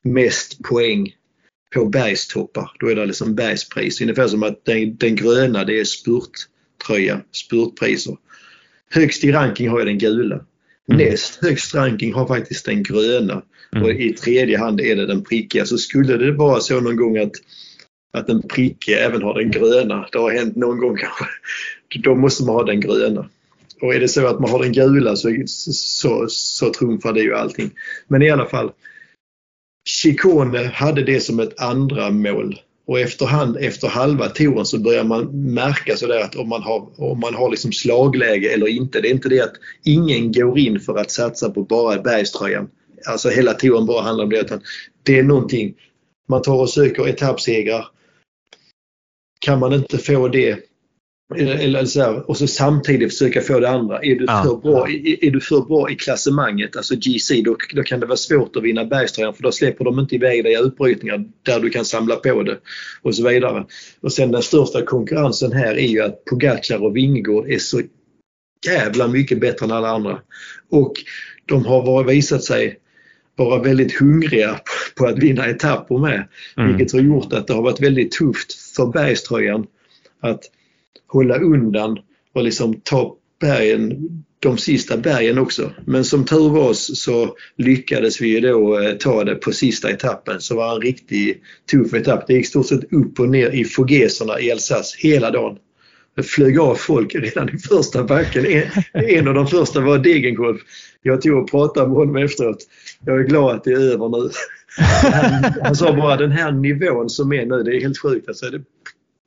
mest 0.03 0.63
poäng 0.63 1.15
på 1.73 1.85
bergstoppar. 1.85 2.71
Då 2.79 2.87
är 2.87 2.95
det 2.95 3.05
liksom 3.05 3.35
bergspris. 3.35 4.01
Ungefär 4.01 4.27
som 4.27 4.43
att 4.43 4.65
den, 4.65 4.97
den 4.97 5.15
gröna 5.15 5.63
det 5.63 5.79
är 5.79 5.83
spurttröja, 5.83 7.21
spurtpriser. 7.31 8.17
Högst 8.91 9.23
i 9.23 9.31
ranking 9.31 9.69
har 9.69 9.79
jag 9.79 9.87
den 9.87 9.97
gula. 9.97 10.35
Mm. 10.35 11.07
Näst 11.07 11.41
högst 11.41 11.75
ranking 11.75 12.13
har 12.13 12.27
faktiskt 12.27 12.65
den 12.65 12.83
gröna. 12.83 13.41
Mm. 13.75 13.83
Och 13.83 13.91
i 13.91 14.13
tredje 14.13 14.57
hand 14.57 14.81
är 14.81 14.95
det 14.95 15.05
den 15.05 15.23
prickiga. 15.23 15.65
Så 15.65 15.77
skulle 15.77 16.17
det 16.17 16.31
vara 16.31 16.59
så 16.59 16.79
någon 16.79 16.95
gång 16.95 17.17
att, 17.17 17.33
att 18.13 18.27
den 18.27 18.41
prickiga 18.41 18.99
även 18.99 19.21
har 19.21 19.33
den 19.33 19.51
gröna, 19.51 20.07
det 20.11 20.17
har 20.17 20.31
hänt 20.31 20.55
någon 20.55 20.77
gång 20.77 20.97
kanske, 20.97 21.25
då 22.03 22.15
måste 22.15 22.43
man 22.43 22.55
ha 22.55 22.63
den 22.63 22.79
gröna. 22.79 23.29
Och 23.81 23.95
är 23.95 23.99
det 23.99 24.07
så 24.07 24.27
att 24.27 24.39
man 24.39 24.51
har 24.51 24.59
den 24.59 24.73
gula 24.73 25.15
så, 25.15 25.43
så, 25.45 26.25
så 26.29 26.73
trumfar 26.73 27.13
det 27.13 27.21
ju 27.21 27.35
allting. 27.35 27.71
Men 28.07 28.21
i 28.21 28.29
alla 28.29 28.45
fall, 28.45 28.71
Chicone 29.89 30.67
hade 30.73 31.03
det 31.03 31.19
som 31.19 31.39
ett 31.39 31.61
andra 31.61 32.11
mål 32.11 32.59
och 32.87 32.99
efterhand, 32.99 33.57
efter 33.57 33.87
halva 33.87 34.29
touren 34.29 34.65
så 34.65 34.79
börjar 34.79 35.03
man 35.03 35.53
märka 35.53 35.95
sådär 35.95 36.19
att 36.19 36.35
om 36.35 36.49
man 36.49 36.61
har, 36.61 36.89
om 37.01 37.19
man 37.19 37.35
har 37.35 37.49
liksom 37.49 37.71
slagläge 37.71 38.53
eller 38.53 38.67
inte. 38.67 39.01
Det 39.01 39.07
är 39.07 39.13
inte 39.13 39.29
det 39.29 39.41
att 39.41 39.55
ingen 39.83 40.31
går 40.31 40.59
in 40.59 40.79
för 40.79 40.97
att 40.97 41.11
satsa 41.11 41.49
på 41.49 41.63
bara 41.63 42.01
bergströjan. 42.01 42.69
Alltså 43.07 43.29
hela 43.29 43.53
touren 43.53 43.85
bara 43.85 44.01
handlar 44.01 44.23
om 44.23 44.29
det. 44.29 44.39
Utan 44.39 44.61
det 45.03 45.19
är 45.19 45.23
någonting, 45.23 45.75
man 46.27 46.41
tar 46.41 46.61
och 46.61 46.69
söker 46.69 47.07
etappsegrar. 47.07 47.87
Kan 49.39 49.59
man 49.59 49.73
inte 49.73 49.97
få 49.97 50.27
det 50.27 50.59
eller 51.35 51.85
så 51.85 52.01
här, 52.01 52.29
och 52.29 52.37
så 52.37 52.47
samtidigt 52.47 53.11
försöka 53.11 53.41
få 53.41 53.59
det 53.59 53.69
andra. 53.69 53.99
Är 53.99 54.15
du, 54.15 54.25
ja. 54.27 54.43
för, 54.43 54.55
bra, 54.55 54.89
är, 54.89 55.25
är, 55.25 55.31
du 55.31 55.41
för 55.41 55.61
bra 55.61 55.91
i 55.91 55.95
klassemanget, 55.95 56.75
alltså 56.75 56.95
GC, 56.95 57.41
då, 57.41 57.57
då 57.73 57.83
kan 57.83 57.99
det 57.99 58.05
vara 58.05 58.17
svårt 58.17 58.55
att 58.55 58.63
vinna 58.63 58.85
bergströjan 58.85 59.33
för 59.33 59.43
då 59.43 59.51
släpper 59.51 59.85
de 59.85 59.99
inte 59.99 60.15
iväg 60.15 60.43
dig 60.43 60.53
i 60.53 60.59
utbrytningar 60.59 61.25
där 61.43 61.59
du 61.59 61.69
kan 61.69 61.85
samla 61.85 62.15
på 62.15 62.43
det 62.43 62.57
och 63.01 63.15
så 63.15 63.27
vidare. 63.27 63.65
Och 64.01 64.13
sen 64.13 64.31
den 64.31 64.41
största 64.41 64.81
konkurrensen 64.81 65.51
här 65.51 65.77
är 65.77 65.87
ju 65.87 66.01
att 66.01 66.25
Pogacar 66.25 66.83
och 66.83 66.95
Vingård 66.95 67.49
är 67.49 67.59
så 67.59 67.81
jävla 68.67 69.07
mycket 69.07 69.39
bättre 69.39 69.65
än 69.65 69.71
alla 69.71 69.89
andra. 69.89 70.21
Och 70.69 70.93
de 71.45 71.65
har 71.65 72.03
visat 72.03 72.43
sig 72.43 72.79
vara 73.35 73.61
väldigt 73.61 73.99
hungriga 73.99 74.59
på 74.95 75.05
att 75.05 75.17
vinna 75.17 75.45
etapper 75.45 75.97
med. 75.97 76.27
Mm. 76.57 76.69
Vilket 76.69 76.93
har 76.93 76.99
gjort 76.99 77.33
att 77.33 77.47
det 77.47 77.53
har 77.53 77.61
varit 77.61 77.81
väldigt 77.81 78.11
tufft 78.11 78.53
för 78.75 78.85
bergströjan 78.85 79.65
att 80.21 80.43
hålla 81.15 81.39
undan 81.39 81.97
och 82.33 82.43
liksom 82.43 82.81
ta 82.83 83.15
bergen 83.41 84.09
de 84.39 84.57
sista 84.57 84.97
bergen 84.97 85.37
också. 85.37 85.71
Men 85.85 86.05
som 86.05 86.25
tur 86.25 86.49
var 86.49 86.73
så 86.73 87.35
lyckades 87.57 88.21
vi 88.21 88.39
då 88.39 88.79
eh, 88.79 88.91
ta 88.91 89.23
det 89.23 89.35
på 89.35 89.51
sista 89.51 89.89
etappen. 89.89 90.41
Så 90.41 90.55
var 90.55 90.75
en 90.75 90.81
riktigt 90.81 91.41
tuff 91.71 91.93
etapp. 91.93 92.27
Det 92.27 92.33
gick 92.33 92.47
stort 92.47 92.67
sett 92.67 92.93
upp 92.93 93.19
och 93.19 93.29
ner 93.29 93.49
i 93.49 93.65
fogeserna 93.65 94.39
i 94.39 94.51
Alsace 94.51 94.97
hela 94.99 95.31
dagen. 95.31 95.57
Det 96.15 96.23
flög 96.23 96.59
av 96.59 96.75
folk 96.75 97.15
redan 97.15 97.55
i 97.55 97.57
första 97.57 98.03
backen. 98.03 98.45
En, 98.45 98.63
en 98.93 99.27
av 99.27 99.33
de 99.33 99.47
första 99.47 99.81
var 99.81 99.97
Degenkolb. 99.97 100.57
Jag 101.01 101.21
tog 101.21 101.37
och 101.37 101.51
pratade 101.51 101.87
med 101.87 101.95
honom 101.95 102.15
efteråt. 102.15 102.57
Jag 103.05 103.19
är 103.19 103.23
glad 103.23 103.55
att 103.55 103.63
det 103.63 103.71
är 103.71 103.93
över 103.93 104.09
nu. 104.09 104.29
Han, 105.11 105.53
han 105.63 105.75
sa 105.75 105.93
bara 105.93 106.17
den 106.17 106.31
här 106.31 106.51
nivån 106.51 107.09
som 107.09 107.33
är 107.33 107.45
nu, 107.45 107.63
det 107.63 107.77
är 107.77 107.81
helt 107.81 107.97
sjukt. 107.97 108.27
Alltså, 108.27 108.45
det, 108.45 108.61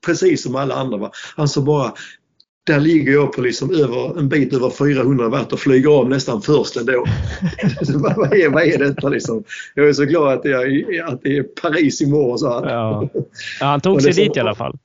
precis 0.07 0.42
som 0.42 0.57
alla 0.57 0.74
andra. 0.74 0.99
Va? 0.99 1.11
Han 1.36 1.49
sa 1.49 1.61
bara 1.61 1.92
där 2.68 2.80
ligger 2.80 3.12
jag 3.12 3.32
på 3.32 3.40
liksom 3.40 3.70
över, 3.74 4.18
en 4.18 4.28
bit 4.28 4.55
över 4.55 4.70
400 4.70 5.28
watt 5.28 5.53
och 5.53 5.61
flyger 5.61 5.90
av 5.90 6.09
nästan 6.09 6.42
först 6.42 6.76
ändå. 6.76 6.92
vad, 8.16 8.32
är, 8.32 8.49
vad 8.49 8.62
är 8.62 8.78
detta 8.78 9.09
liksom? 9.09 9.44
Jag 9.74 9.88
är 9.88 9.92
så 9.92 10.05
glad 10.05 10.32
att 10.32 10.44
är, 10.44 11.05
att 11.05 11.22
det 11.22 11.36
är 11.36 11.42
Paris 11.42 12.03
imorgon. 12.03 12.38
Så 12.38 12.53
här. 12.53 12.70
Ja. 12.70 13.09
ja 13.61 13.66
han 13.66 13.80
tog 13.80 14.03
sig 14.03 14.12
dit 14.12 14.36
i 14.36 14.40
alla 14.40 14.55
fall. 14.55 14.78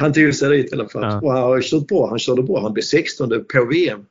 Han 0.00 0.12
tog 0.12 0.34
sig 0.34 0.50
dit 0.50 0.72
i 0.72 0.74
alla 0.74 0.88
fall. 0.88 1.02
Ja. 1.02 1.20
Och 1.20 1.32
han 1.32 1.42
har 1.42 1.62
kört 1.62 1.86
bra. 1.86 2.08
Han 2.08 2.18
körde 2.18 2.42
bra. 2.42 2.60
Han 2.60 2.72
blev 2.72 2.82
16 2.82 3.28
på 3.28 3.64
VM. 3.64 4.04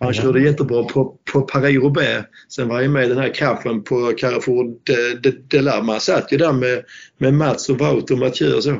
Han 0.00 0.14
körde 0.14 0.40
jättebra 0.40 0.84
på, 0.84 1.14
på 1.32 1.40
Paris-Roubaix. 1.40 2.24
Sen 2.48 2.68
var 2.68 2.82
han 2.82 2.92
med 2.92 3.04
i 3.04 3.08
den 3.08 3.18
här 3.18 3.34
kraschen 3.34 3.82
på 3.82 4.12
Carrefour 4.18 4.74
de, 4.84 5.14
de, 5.22 5.30
de 5.48 5.60
la. 5.60 5.82
Man 5.82 6.00
satt 6.00 6.32
ju 6.32 6.36
där 6.36 6.52
med, 6.52 6.84
med 7.18 7.34
Mats 7.34 7.68
och 7.68 7.78
Wout 7.78 8.10
och 8.10 8.18
Mathieu 8.18 8.54
och 8.54 8.64
så. 8.64 8.76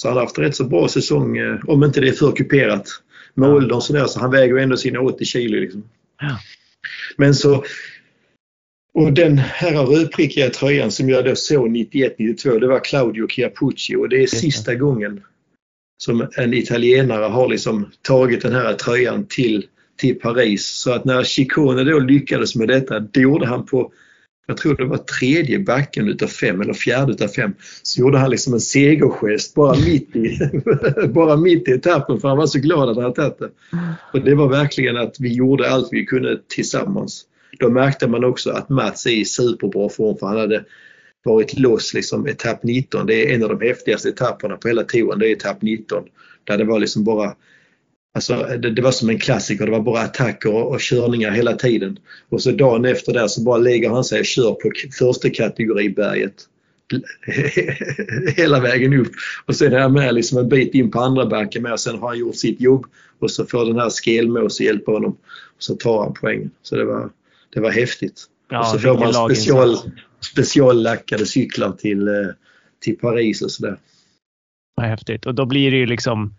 Så 0.00 0.08
han 0.08 0.16
har 0.16 0.24
haft 0.24 0.38
rätt 0.38 0.56
så 0.56 0.64
bra 0.64 0.88
säsong, 0.88 1.36
eh, 1.36 1.58
om 1.66 1.84
inte 1.84 2.00
det 2.00 2.08
är 2.08 2.12
för 2.12 2.32
kuperat 2.32 2.88
med 3.34 3.48
ja. 3.48 3.54
åldern 3.54 3.80
sådär. 3.80 4.06
Så 4.06 4.20
han 4.20 4.30
väger 4.30 4.56
ändå 4.56 4.76
sina 4.76 5.00
80 5.00 5.24
kilo. 5.24 5.60
Liksom. 5.60 5.84
Ja. 6.20 6.38
Men 7.16 7.34
så 7.34 7.64
och 8.94 9.12
den 9.12 9.38
här 9.38 9.86
rödprickiga 9.86 10.50
tröjan 10.50 10.90
som 10.90 11.08
jag 11.08 11.24
då 11.24 11.36
såg 11.36 11.68
91-92 11.68 12.60
det 12.60 12.66
var 12.66 12.84
Claudio 12.84 13.28
Chiapucci 13.28 13.96
och 13.96 14.08
det 14.08 14.22
är 14.22 14.26
sista 14.26 14.74
gången 14.74 15.22
som 16.02 16.28
en 16.36 16.54
italienare 16.54 17.24
har 17.24 17.48
liksom 17.48 17.90
tagit 18.02 18.42
den 18.42 18.52
här 18.52 18.74
tröjan 18.74 19.26
till, 19.28 19.66
till 19.96 20.14
Paris. 20.14 20.66
Så 20.66 20.92
att 20.92 21.04
när 21.04 21.22
Ciccone 21.22 21.84
då 21.84 21.98
lyckades 21.98 22.56
med 22.56 22.68
detta, 22.68 23.00
det 23.00 23.20
gjorde 23.20 23.46
han 23.46 23.66
på 23.66 23.92
jag 24.48 24.56
tror 24.56 24.76
det 24.76 24.84
var 24.84 24.96
tredje 24.96 25.58
backen 25.58 26.08
utav 26.08 26.26
fem 26.26 26.60
eller 26.60 26.72
fjärde 26.72 27.12
utav 27.12 27.28
fem, 27.28 27.54
så 27.82 28.00
gjorde 28.00 28.18
han 28.18 28.30
liksom 28.30 28.54
en 28.54 28.60
segergest 28.60 29.54
bara 29.54 29.76
mitt 29.76 30.16
i, 30.16 30.38
bara 31.08 31.36
mitt 31.36 31.68
i 31.68 31.72
etappen 31.72 32.20
för 32.20 32.28
han 32.28 32.38
var 32.38 32.46
så 32.46 32.58
glad 32.58 32.88
att 32.88 32.96
han 32.96 33.04
hade 33.04 33.14
tagit 33.14 33.38
det. 33.38 33.50
Och 34.12 34.20
det 34.20 34.34
var 34.34 34.48
verkligen 34.48 34.96
att 34.96 35.16
vi 35.20 35.34
gjorde 35.34 35.70
allt 35.70 35.88
vi 35.90 36.04
kunde 36.04 36.40
tillsammans. 36.48 37.24
Då 37.58 37.70
märkte 37.70 38.08
man 38.08 38.24
också 38.24 38.50
att 38.50 38.68
Mats 38.68 39.06
är 39.06 39.10
i 39.10 39.24
superbra 39.24 39.88
form 39.88 40.16
för 40.18 40.26
han 40.26 40.38
hade 40.38 40.64
varit 41.24 41.58
loss 41.58 41.94
liksom 41.94 42.26
etapp 42.26 42.62
19. 42.62 43.06
Det 43.06 43.14
är 43.14 43.34
en 43.34 43.42
av 43.42 43.58
de 43.58 43.66
häftigaste 43.66 44.08
etapperna 44.08 44.56
på 44.56 44.68
hela 44.68 44.82
touren, 44.82 45.18
det 45.18 45.28
är 45.28 45.32
etapp 45.32 45.62
19. 45.62 46.04
Där 46.44 46.58
det 46.58 46.64
var 46.64 46.78
liksom 46.78 47.04
bara 47.04 47.34
Alltså, 48.14 48.56
det, 48.62 48.70
det, 48.70 48.82
var 48.82 48.90
som 48.90 49.08
en 49.08 49.18
klassiker, 49.18 49.64
det 49.66 49.72
var 49.72 49.80
bara 49.80 50.00
attacker 50.00 50.54
och, 50.54 50.72
och 50.72 50.80
körningar 50.80 51.30
hela 51.30 51.52
tiden. 51.52 51.98
Och 52.28 52.42
så 52.42 52.50
dagen 52.50 52.84
efter 52.84 53.12
där 53.12 53.28
så 53.28 53.40
bara 53.40 53.58
lägger 53.58 53.90
han 53.90 54.04
sig 54.04 54.20
och 54.20 54.26
kör 54.26 54.52
på 54.52 54.70
första 54.98 55.30
kategoriberget. 55.30 56.34
Hela 58.36 58.60
vägen 58.60 58.94
upp. 58.94 59.12
Och 59.46 59.56
sen 59.56 59.72
är 59.72 59.78
han 59.78 59.92
med 59.92 60.14
liksom 60.14 60.38
en 60.38 60.48
bit 60.48 60.74
in 60.74 60.90
på 60.90 61.00
andra 61.00 61.26
backen 61.26 61.62
med 61.62 61.72
och 61.72 61.80
sen 61.80 61.98
har 61.98 62.08
han 62.08 62.18
gjort 62.18 62.36
sitt 62.36 62.60
jobb. 62.60 62.86
Och 63.18 63.30
så 63.30 63.46
får 63.46 63.64
den 63.64 63.78
här 63.78 63.90
Skelmås 63.90 64.60
hjälpa 64.60 64.92
honom. 64.92 65.16
Och 65.56 65.62
så 65.62 65.74
tar 65.74 66.02
han 66.02 66.14
poängen. 66.20 66.50
Så 66.62 66.76
det 66.76 66.84
var, 66.84 67.10
det 67.54 67.60
var 67.60 67.70
häftigt. 67.70 68.24
Ja, 68.50 68.60
och 68.60 68.66
så 68.66 68.78
får 68.78 68.98
man 68.98 69.12
special, 69.12 69.76
speciallackade 70.20 71.26
cyklar 71.26 71.72
till, 71.72 72.08
eh, 72.08 72.14
till 72.80 72.98
Paris 72.98 73.42
och 73.42 73.50
sådär. 73.50 73.76
Vad 74.74 74.86
häftigt. 74.86 75.26
Och 75.26 75.34
då 75.34 75.46
blir 75.46 75.70
det 75.70 75.76
ju 75.76 75.86
liksom 75.86 76.34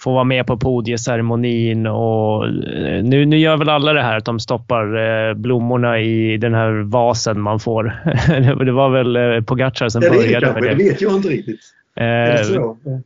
få 0.00 0.12
vara 0.12 0.24
med 0.24 0.46
på 0.46 0.58
podieceremonin 0.58 1.86
och 1.86 2.46
eh, 2.46 3.04
nu, 3.04 3.26
nu 3.26 3.38
gör 3.38 3.56
väl 3.56 3.68
alla 3.68 3.92
det 3.92 4.02
här 4.02 4.16
att 4.16 4.24
de 4.24 4.40
stoppar 4.40 4.96
eh, 4.96 5.34
blommorna 5.34 6.00
i 6.00 6.36
den 6.36 6.54
här 6.54 6.90
vasen 6.90 7.40
man 7.40 7.60
får. 7.60 7.84
det 8.64 8.72
var 8.72 8.90
väl 8.90 9.16
eh, 9.16 9.44
Pogacar 9.44 9.88
som 9.88 10.00
började 10.00 10.52
med 10.52 10.62
det. 10.62 10.68
Det 10.68 10.84
vet 10.84 11.00
jag 11.00 11.16
inte 11.16 11.28
riktigt. 11.28 11.60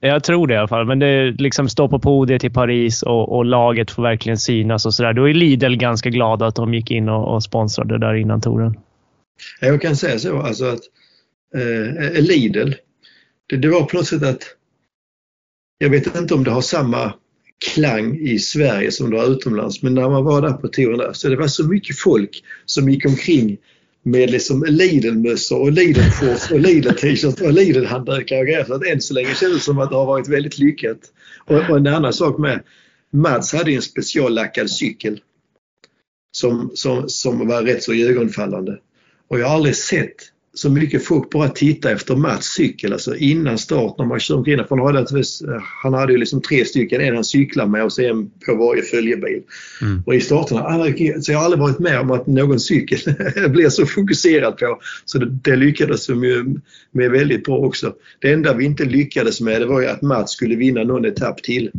jag 0.01 0.25
tror 0.25 0.47
det 0.47 0.55
i 0.55 0.57
alla 0.57 0.69
fall. 0.69 0.87
Men 0.87 0.99
det 0.99 1.31
liksom 1.31 1.69
står 1.69 1.89
på 1.89 1.99
podiet 1.99 2.45
i 2.45 2.51
Paris 2.51 3.03
och, 3.03 3.37
och 3.37 3.45
laget 3.45 3.91
får 3.91 4.03
verkligen 4.03 4.39
synas 4.39 4.87
och 4.87 4.95
sådär. 4.95 5.13
Då 5.13 5.29
är 5.29 5.35
Lidl 5.35 5.77
ganska 5.77 6.11
glada 6.11 6.47
att 6.47 6.57
de 6.57 6.75
gick 6.75 6.91
in 6.91 7.09
och, 7.09 7.35
och 7.35 7.43
sponsrade 7.43 7.99
där 7.99 8.15
innan 8.15 8.41
touren. 8.41 8.75
Jag 9.61 9.83
kan 9.83 9.97
säga 9.97 10.19
så 10.19 10.43
alltså 10.43 10.65
att 10.65 10.81
eh, 11.55 12.23
Lidl, 12.23 12.73
det, 13.49 13.57
det 13.57 13.69
var 13.69 14.03
sätt 14.03 14.23
att 14.23 14.58
jag 15.79 15.91
vet 15.91 16.17
inte 16.17 16.35
om 16.35 16.45
det 16.45 16.51
har 16.51 16.61
samma 16.61 17.13
klang 17.75 18.19
i 18.19 18.39
Sverige 18.39 18.93
som 18.93 19.11
det 19.11 19.19
har 19.19 19.27
utomlands, 19.27 19.83
men 19.83 19.95
när 19.95 20.09
man 20.09 20.25
var 20.25 20.43
där 20.43 20.53
på 20.53 20.69
touren 20.69 20.99
där 20.99 21.13
så 21.13 21.29
det 21.29 21.37
var 21.37 21.47
så 21.47 21.65
mycket 21.65 21.99
folk 21.99 22.45
som 22.67 22.89
gick 22.89 23.07
omkring 23.07 23.59
med 24.03 24.31
liksom 24.31 24.65
Lidl-mössor 24.69 25.61
och 25.61 25.73
Lidl-shorts 25.73 26.53
och 26.53 26.61
Lidl-t-shirts 26.61 27.41
och 27.41 27.53
Lidl-handdukar 27.53 28.39
och 28.39 28.47
grejer. 28.47 28.65
Så 28.65 28.75
att 28.75 28.87
än 28.87 29.01
så 29.01 29.15
länge 29.15 29.35
känns 29.35 29.55
det 29.55 29.61
som 29.61 29.79
att 29.79 29.91
det 29.91 29.97
har 29.97 30.07
varit 30.07 30.29
väldigt 30.29 30.59
lyckat. 30.59 30.99
Och, 31.47 31.71
och 31.71 31.77
en 31.77 31.87
annan 31.87 32.13
sak 32.13 32.39
med, 32.39 32.63
Mats 33.11 33.53
hade 33.53 33.73
en 33.73 33.83
speciallackad 33.83 34.71
cykel 34.71 35.21
som, 36.33 36.71
som, 36.75 37.09
som 37.09 37.49
var 37.49 37.63
rätt 37.63 37.83
så 37.83 37.95
ögonfallande. 37.95 38.79
Och 39.29 39.39
jag 39.39 39.47
har 39.47 39.55
aldrig 39.55 39.77
sett 39.77 40.17
så 40.59 40.71
mycket 40.71 41.05
folk 41.05 41.31
bara 41.31 41.49
titta 41.49 41.91
efter 41.91 42.17
Mats 42.17 42.47
cykel, 42.47 42.93
alltså 42.93 43.17
innan 43.17 43.59
start 43.59 43.99
när 43.99 44.05
man 44.05 44.21
kör 44.21 44.37
omkring. 44.37 44.57
För 44.57 44.77
han 44.77 44.97
hade, 44.97 45.23
han 45.83 45.95
hade 45.95 46.13
ju 46.13 46.19
liksom 46.19 46.43
tre 46.43 46.65
stycken, 46.65 47.01
en 47.01 47.15
han 47.15 47.25
cyklar 47.25 47.67
med 47.67 47.85
och 47.85 47.93
så 47.93 48.03
en 48.03 48.31
på 48.47 48.55
varje 48.55 48.83
följebil. 48.83 49.43
Mm. 49.83 50.03
Och 50.07 50.15
i 50.15 50.21
starterna, 50.21 51.23
så 51.23 51.33
jag 51.33 51.39
har 51.39 51.45
aldrig 51.45 51.61
varit 51.61 51.79
med 51.79 52.01
om 52.01 52.11
att 52.11 52.27
någon 52.27 52.61
cykel 52.61 52.99
blir 53.49 53.69
så 53.69 53.87
fokuserad 53.87 54.59
på. 54.59 54.79
Så 55.05 55.19
det, 55.19 55.27
det 55.27 55.57
lyckades 55.57 56.07
de 56.07 56.25
ju 56.25 56.45
med 56.91 57.11
väldigt 57.11 57.45
bra 57.45 57.59
också. 57.59 57.95
Det 58.19 58.33
enda 58.33 58.55
vi 58.55 58.65
inte 58.65 58.85
lyckades 58.85 59.41
med 59.41 59.61
det 59.61 59.67
var 59.67 59.81
ju 59.81 59.87
att 59.87 60.03
Mats 60.03 60.31
skulle 60.31 60.57
vinna 60.57 60.85
någon 60.85 61.05
etapp 61.05 61.43
till. 61.43 61.71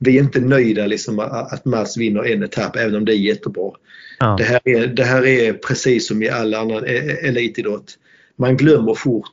Vi 0.00 0.18
är 0.18 0.22
inte 0.22 0.40
nöjda 0.40 0.86
liksom 0.86 1.18
att 1.18 1.64
Mats 1.64 1.96
vinner 1.96 2.24
en 2.24 2.42
etapp 2.42 2.76
även 2.76 2.94
om 2.94 3.04
det 3.04 3.12
är 3.12 3.18
jättebra. 3.18 3.70
Ja. 4.18 4.36
Det, 4.38 4.44
här 4.44 4.60
är, 4.64 4.86
det 4.86 5.04
här 5.04 5.26
är 5.26 5.52
precis 5.52 6.08
som 6.08 6.22
i 6.22 6.28
all 6.28 6.54
annan 6.54 6.84
e- 6.84 6.88
e- 6.88 7.28
elitidrott. 7.28 7.98
Man 8.36 8.56
glömmer 8.56 8.94
fort. 8.94 9.32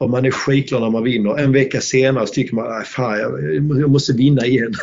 Och 0.00 0.10
man 0.10 0.24
är 0.24 0.30
skitglad 0.30 0.82
när 0.82 0.90
man 0.90 1.04
vinner. 1.04 1.38
En 1.38 1.52
vecka 1.52 1.80
senare 1.80 2.26
så 2.26 2.32
tycker 2.32 2.54
man 2.54 2.80
att 2.80 2.88
fan, 2.88 3.18
jag, 3.18 3.90
måste 3.90 4.12
vinna 4.12 4.46
igen. 4.46 4.74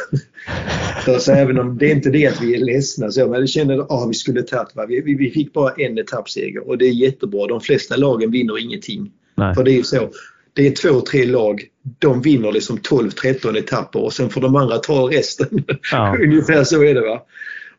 så 1.20 1.32
även 1.32 1.60
om 1.60 1.78
det 1.78 1.92
är 1.92 1.96
inte 1.96 2.10
det 2.10 2.28
att 2.28 2.42
vi 2.42 2.56
är 2.56 2.60
ledsna 2.60 3.12
så 3.12 3.28
men 3.28 3.40
jag 3.40 3.50
känner 3.50 3.80
att 3.80 3.92
ah, 3.92 4.06
vi 4.08 4.14
skulle 4.14 4.42
tagit 4.42 4.70
vi, 4.88 5.02
vi, 5.02 5.16
vi 5.16 5.32
fick 5.32 5.54
bara 5.54 5.72
en 5.72 5.98
etappseger 5.98 6.70
och 6.70 6.78
det 6.78 6.86
är 6.86 6.92
jättebra. 6.92 7.48
De 7.48 7.62
flesta 7.62 7.96
lagen 7.96 8.32
vinner 8.32 8.60
ingenting. 8.60 9.12
Nej. 9.36 9.56
För 9.56 9.64
det 9.64 9.80
är 9.80 9.84
så. 9.84 10.10
Det 10.54 10.68
är 10.68 10.72
två, 10.72 11.02
tre 11.02 11.26
lag. 11.26 11.64
De 12.00 12.22
vinner 12.22 12.52
liksom 12.52 12.78
12-13 12.78 13.58
etapper 13.58 14.04
och 14.04 14.14
sen 14.14 14.30
får 14.30 14.42
de 14.42 14.56
andra 14.56 14.78
ta 14.78 15.10
resten. 15.12 15.64
Ja. 15.92 16.18
Ungefär 16.24 16.64
så 16.64 16.84
är 16.84 16.94
det. 16.94 17.02
va. 17.02 17.22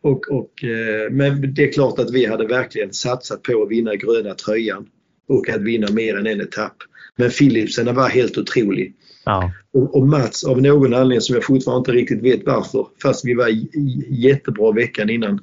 Och, 0.03 0.31
och, 0.31 0.65
eh, 0.65 1.11
men 1.11 1.55
det 1.55 1.69
är 1.69 1.73
klart 1.73 1.99
att 1.99 2.11
vi 2.11 2.27
hade 2.27 2.47
verkligen 2.47 2.93
satsat 2.93 3.43
på 3.43 3.63
att 3.63 3.71
vinna 3.71 3.97
gröna 3.97 4.35
tröjan 4.35 4.87
och 5.29 5.49
att 5.49 5.61
vinna 5.61 5.91
mer 5.93 6.19
än 6.19 6.27
en 6.27 6.41
etapp. 6.41 6.77
Men 7.17 7.31
Philipsen 7.31 7.95
var 7.95 8.09
helt 8.09 8.39
otrolig. 8.39 8.95
Ja. 9.25 9.53
Och, 9.73 9.97
och 9.97 10.09
Mats 10.09 10.45
av 10.45 10.63
någon 10.63 10.95
anledning 10.95 11.21
som 11.21 11.35
jag 11.35 11.45
fortfarande 11.45 11.79
inte 11.79 11.93
riktigt 11.93 12.23
vet 12.23 12.47
varför, 12.47 12.87
fast 13.03 13.25
vi 13.25 13.35
var 13.35 13.49
jättebra 14.09 14.73
veckan 14.73 15.11
innan. 15.11 15.41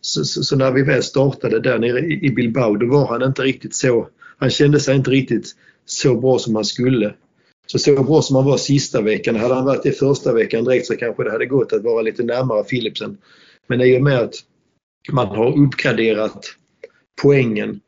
Så, 0.00 0.24
så, 0.24 0.42
så, 0.42 0.56
när 0.56 0.70
vi 0.70 0.82
väl 0.82 1.02
startade 1.02 1.60
där 1.60 1.78
nere 1.78 2.00
i 2.00 2.30
Bilbao 2.30 2.76
då 2.76 2.86
var 2.86 3.06
han 3.06 3.22
inte 3.22 3.42
riktigt 3.42 3.74
så, 3.74 4.08
han 4.38 4.50
kände 4.50 4.80
sig 4.80 4.96
inte 4.96 5.10
riktigt 5.10 5.54
så 5.86 6.14
bra 6.14 6.38
som 6.38 6.54
han 6.54 6.64
skulle. 6.64 7.14
Så 7.66 7.78
så 7.78 8.02
bra 8.02 8.22
som 8.22 8.36
han 8.36 8.44
var 8.44 8.56
sista 8.56 9.00
veckan, 9.00 9.36
hade 9.36 9.54
han 9.54 9.64
varit 9.64 9.82
det 9.82 9.92
första 9.92 10.32
veckan 10.32 10.64
direkt 10.64 10.86
så 10.86 10.96
kanske 10.96 11.24
det 11.24 11.30
hade 11.30 11.46
gått 11.46 11.72
att 11.72 11.84
vara 11.84 12.02
lite 12.02 12.22
närmare 12.22 12.64
Philipsen. 12.64 13.18
Men 13.70 13.80
i 13.80 13.98
och 13.98 14.02
med 14.02 14.18
att 14.18 14.34
man 15.12 15.26
har 15.26 15.58
uppgraderat 15.58 16.56
poängen 17.22 17.80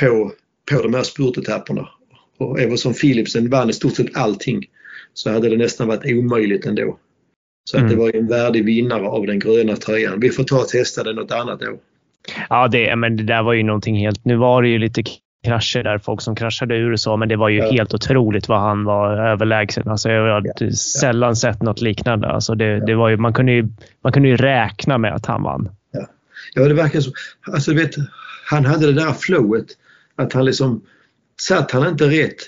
på, 0.00 0.32
på 0.70 0.82
de 0.82 0.94
här 0.94 1.02
spurtetapperna 1.02 1.88
och 2.38 2.60
eftersom 2.60 2.94
Philipsen 2.94 3.50
vann 3.50 3.70
i 3.70 3.72
stort 3.72 3.96
sett 3.96 4.16
allting 4.16 4.66
så 5.14 5.30
hade 5.30 5.48
det 5.48 5.56
nästan 5.56 5.88
varit 5.88 6.12
omöjligt 6.12 6.66
ändå. 6.66 6.98
Så 7.70 7.76
att 7.76 7.82
mm. 7.82 7.92
det 7.92 7.98
var 7.98 8.16
en 8.16 8.26
värdig 8.26 8.64
vinnare 8.64 9.06
av 9.06 9.26
den 9.26 9.38
gröna 9.38 9.76
tröjan. 9.76 10.20
Vi 10.20 10.30
får 10.30 10.44
ta 10.44 10.60
och 10.60 10.68
testa 10.68 11.02
det 11.02 11.12
något 11.12 11.32
annat 11.32 11.62
år. 11.62 11.78
Ja, 12.48 12.68
det, 12.68 12.96
men 12.96 13.16
det 13.16 13.22
där 13.22 13.42
var 13.42 13.52
ju 13.52 13.62
någonting 13.62 13.96
helt... 13.96 14.24
Nu 14.24 14.36
var 14.36 14.62
det 14.62 14.68
ju 14.68 14.78
lite 14.78 15.02
krascher 15.44 15.82
där, 15.82 15.98
folk 15.98 16.20
som 16.20 16.34
kraschade 16.34 16.76
ur 16.76 16.92
och 16.92 17.00
så, 17.00 17.16
men 17.16 17.28
det 17.28 17.36
var 17.36 17.48
ju 17.48 17.58
ja. 17.58 17.70
helt 17.70 17.94
otroligt 17.94 18.48
vad 18.48 18.60
han 18.60 18.84
var 18.84 19.16
överlägsen. 19.16 19.88
Alltså, 19.88 20.10
jag 20.10 20.34
har 20.34 20.42
ja. 20.58 20.70
sällan 20.72 21.36
sett 21.36 21.62
något 21.62 21.80
liknande. 21.80 22.28
Alltså, 22.28 22.54
det, 22.54 22.86
det 22.86 22.94
var 22.94 23.08
ju, 23.08 23.16
man, 23.16 23.32
kunde 23.32 23.52
ju, 23.52 23.68
man 24.04 24.12
kunde 24.12 24.28
ju 24.28 24.36
räkna 24.36 24.98
med 24.98 25.14
att 25.14 25.26
han 25.26 25.42
vann. 25.42 25.68
Ja, 25.92 26.06
ja 26.54 26.68
det 26.68 26.74
verkar 26.74 27.00
så. 27.00 27.10
Alltså, 27.52 27.74
vet, 27.74 27.94
han 28.46 28.64
hade 28.64 28.86
det 28.86 28.92
där 29.04 29.12
flowet, 29.12 29.66
att 30.16 30.32
han 30.32 30.44
liksom, 30.44 30.82
satt 31.40 31.70
han 31.70 31.88
inte 31.88 32.04
rätt 32.04 32.40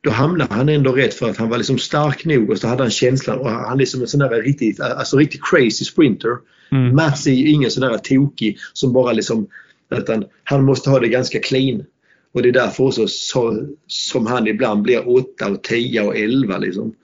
då 0.00 0.10
hamnade 0.10 0.54
han 0.54 0.68
ändå 0.68 0.92
rätt 0.92 1.14
för 1.14 1.30
att 1.30 1.36
han 1.36 1.48
var 1.48 1.56
liksom 1.56 1.78
stark 1.78 2.24
nog 2.24 2.50
och 2.50 2.58
så 2.58 2.68
hade 2.68 2.82
han 2.82 2.90
känslan 2.90 3.38
och 3.38 3.50
han 3.50 3.80
är 3.80 3.84
som 3.84 4.00
en 4.00 4.06
sån 4.06 4.20
där 4.20 4.42
riktigt, 4.42 4.80
alltså 4.80 5.16
riktigt 5.16 5.40
crazy 5.50 5.84
sprinter. 5.84 6.36
Mm. 6.72 6.96
Mats 6.96 7.26
är 7.26 7.32
ju 7.32 7.48
ingen 7.48 7.70
sån 7.70 7.88
där 7.88 7.98
tokig 7.98 8.58
som 8.72 8.92
bara 8.92 9.12
liksom, 9.12 9.48
utan 9.90 10.24
han 10.44 10.64
måste 10.64 10.90
ha 10.90 11.00
det 11.00 11.08
ganska 11.08 11.38
clean. 11.38 11.84
Och 12.32 12.42
det 12.42 12.48
är 12.48 12.52
därför 12.52 12.84
också 12.84 13.08
så, 13.08 13.66
som 13.86 14.26
han 14.26 14.46
ibland 14.46 14.82
blir 14.82 15.08
8 15.08 15.48
och 15.48 15.62
10 15.62 16.02
och 16.02 16.16
11 16.16 16.58
liksom. 16.58 16.94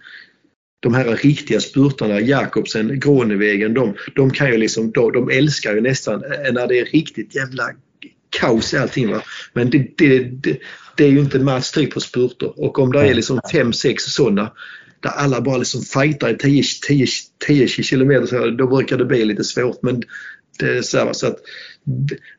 De 0.80 0.94
här 0.94 1.16
riktiga 1.16 1.60
spurtarna, 1.60 2.20
Jakobsen, 2.20 3.00
Grånevägen, 3.00 3.74
de, 3.74 3.94
de 4.14 4.30
kan 4.30 4.50
ju 4.50 4.58
liksom, 4.58 4.90
de, 4.90 5.12
de 5.12 5.30
älskar 5.30 5.74
ju 5.74 5.80
nästan 5.80 6.20
när 6.52 6.66
det 6.66 6.78
är 6.78 6.84
riktigt 6.84 7.34
jävla 7.34 7.64
kaos 8.40 8.74
i 8.74 8.76
allting. 8.76 9.10
Va? 9.10 9.22
Men 9.52 9.70
det, 9.70 9.88
det, 9.96 10.18
det, 10.18 10.58
det 10.96 11.04
är 11.04 11.08
ju 11.08 11.20
inte 11.20 11.60
typ 11.74 11.94
på 11.94 12.00
spurter 12.00 12.60
och 12.60 12.78
om 12.78 12.92
det 12.92 13.00
är 13.00 13.14
liksom 13.14 13.38
5-6 13.38 13.96
sådana 13.98 14.52
där 15.04 15.10
alla 15.10 15.40
bara 15.40 15.56
liksom 15.56 15.82
fightar 15.82 16.30
i 16.30 16.36
10, 16.36 16.62
10, 16.86 17.06
10 17.46 17.68
kilometer 17.68 18.50
då 18.50 18.66
brukar 18.66 18.98
det 18.98 19.04
bli 19.04 19.24
lite 19.24 19.44
svårt. 19.44 19.82
Men 19.82 20.02
det 20.58 20.66
är 20.66 21.04
här, 21.04 21.12
så 21.12 21.26
att 21.26 21.36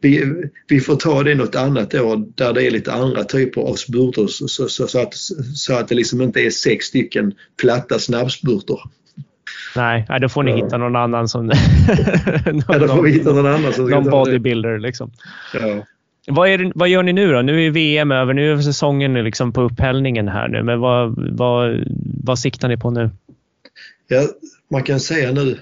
vi, 0.02 0.34
vi 0.68 0.80
får 0.80 0.96
ta 0.96 1.24
det 1.24 1.36
något 1.36 1.56
annat 1.56 1.94
år 1.94 2.26
där 2.36 2.54
det 2.54 2.64
är 2.64 2.72
lite 2.72 2.94
andra 2.94 3.24
typer 3.24 3.62
av 3.62 3.76
spurter 3.76 4.28
så, 4.28 4.48
så, 4.48 4.68
så, 4.68 4.88
så, 4.88 5.02
att, 5.02 5.14
så 5.56 5.74
att 5.74 5.88
det 5.88 5.96
liksom 5.96 6.22
inte 6.22 6.40
är 6.40 6.50
sex 6.50 6.86
stycken 6.86 7.34
platta 7.62 8.00
snabbspurter. 8.00 8.80
Nej, 9.76 10.08
då 10.22 10.30
får 10.30 10.44
ni 10.44 10.52
ja. 10.52 10.58
hitta 10.58 10.78
någon 10.78 10.96
annan 10.96 11.28
som... 11.28 11.46
någon, 11.46 11.56
ja, 12.68 12.80
då 12.80 12.88
får 12.88 13.02
vi 13.02 13.12
hitta 13.12 13.34
någon 13.34 13.46
annan 13.46 13.74
som... 13.74 13.90
Någon 13.90 14.10
bodybuilder 14.10 14.80
liksom. 14.80 15.12
Ja. 15.54 15.86
Vad, 16.28 16.50
är 16.50 16.72
vad 16.76 16.90
gör 16.90 17.04
ni 17.04 17.14
nu 17.14 17.34
då? 17.34 17.42
Nu 17.42 17.66
är 17.66 17.72
VM 17.72 18.12
över. 18.12 18.34
Nu 18.34 18.54
är 18.54 18.58
säsongen 18.58 19.14
liksom 19.14 19.54
på 19.54 19.62
upphällningen 19.62 20.28
här 20.28 20.48
nu. 20.48 20.64
Men 20.64 20.80
vad, 20.80 21.16
vad, 21.38 21.84
vad 22.24 22.40
siktar 22.40 22.68
ni 22.68 22.78
på 22.78 22.92
nu? 22.92 23.10
Ja, 24.08 24.22
man 24.72 24.84
kan 24.84 25.00
säga 25.00 25.32
nu 25.32 25.58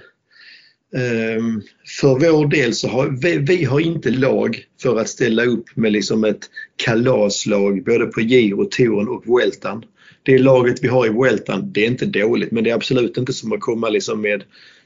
ehm, 0.97 1.61
för 1.99 2.20
vår 2.20 2.48
del 2.48 2.74
så 2.74 2.88
har 2.88 3.07
vi, 3.22 3.38
vi, 3.38 3.64
har 3.64 3.80
inte 3.80 4.10
lag 4.10 4.64
för 4.82 4.99
att 4.99 5.10
ställa 5.10 5.45
upp 5.45 5.65
med 5.76 5.91
liksom 5.91 6.24
ett 6.24 6.49
kalaslag 6.76 7.84
både 7.84 8.06
på 8.06 8.22
Giro, 8.22 8.65
Touren 8.65 9.07
och 9.07 9.28
Vueltan. 9.28 9.86
Det 10.24 10.38
laget 10.38 10.84
vi 10.84 10.88
har 10.88 11.06
i 11.06 11.10
Vueltan, 11.10 11.74
det 11.74 11.86
är 11.86 11.88
inte 11.88 12.06
dåligt 12.06 12.52
men 12.52 12.64
det 12.64 12.70
är 12.70 12.76
absolut 12.76 13.18
inte 13.18 13.34
som 13.34 13.53
att 13.53 13.60
komma 13.60 13.90
liksom 13.90 14.22
med 14.22 14.44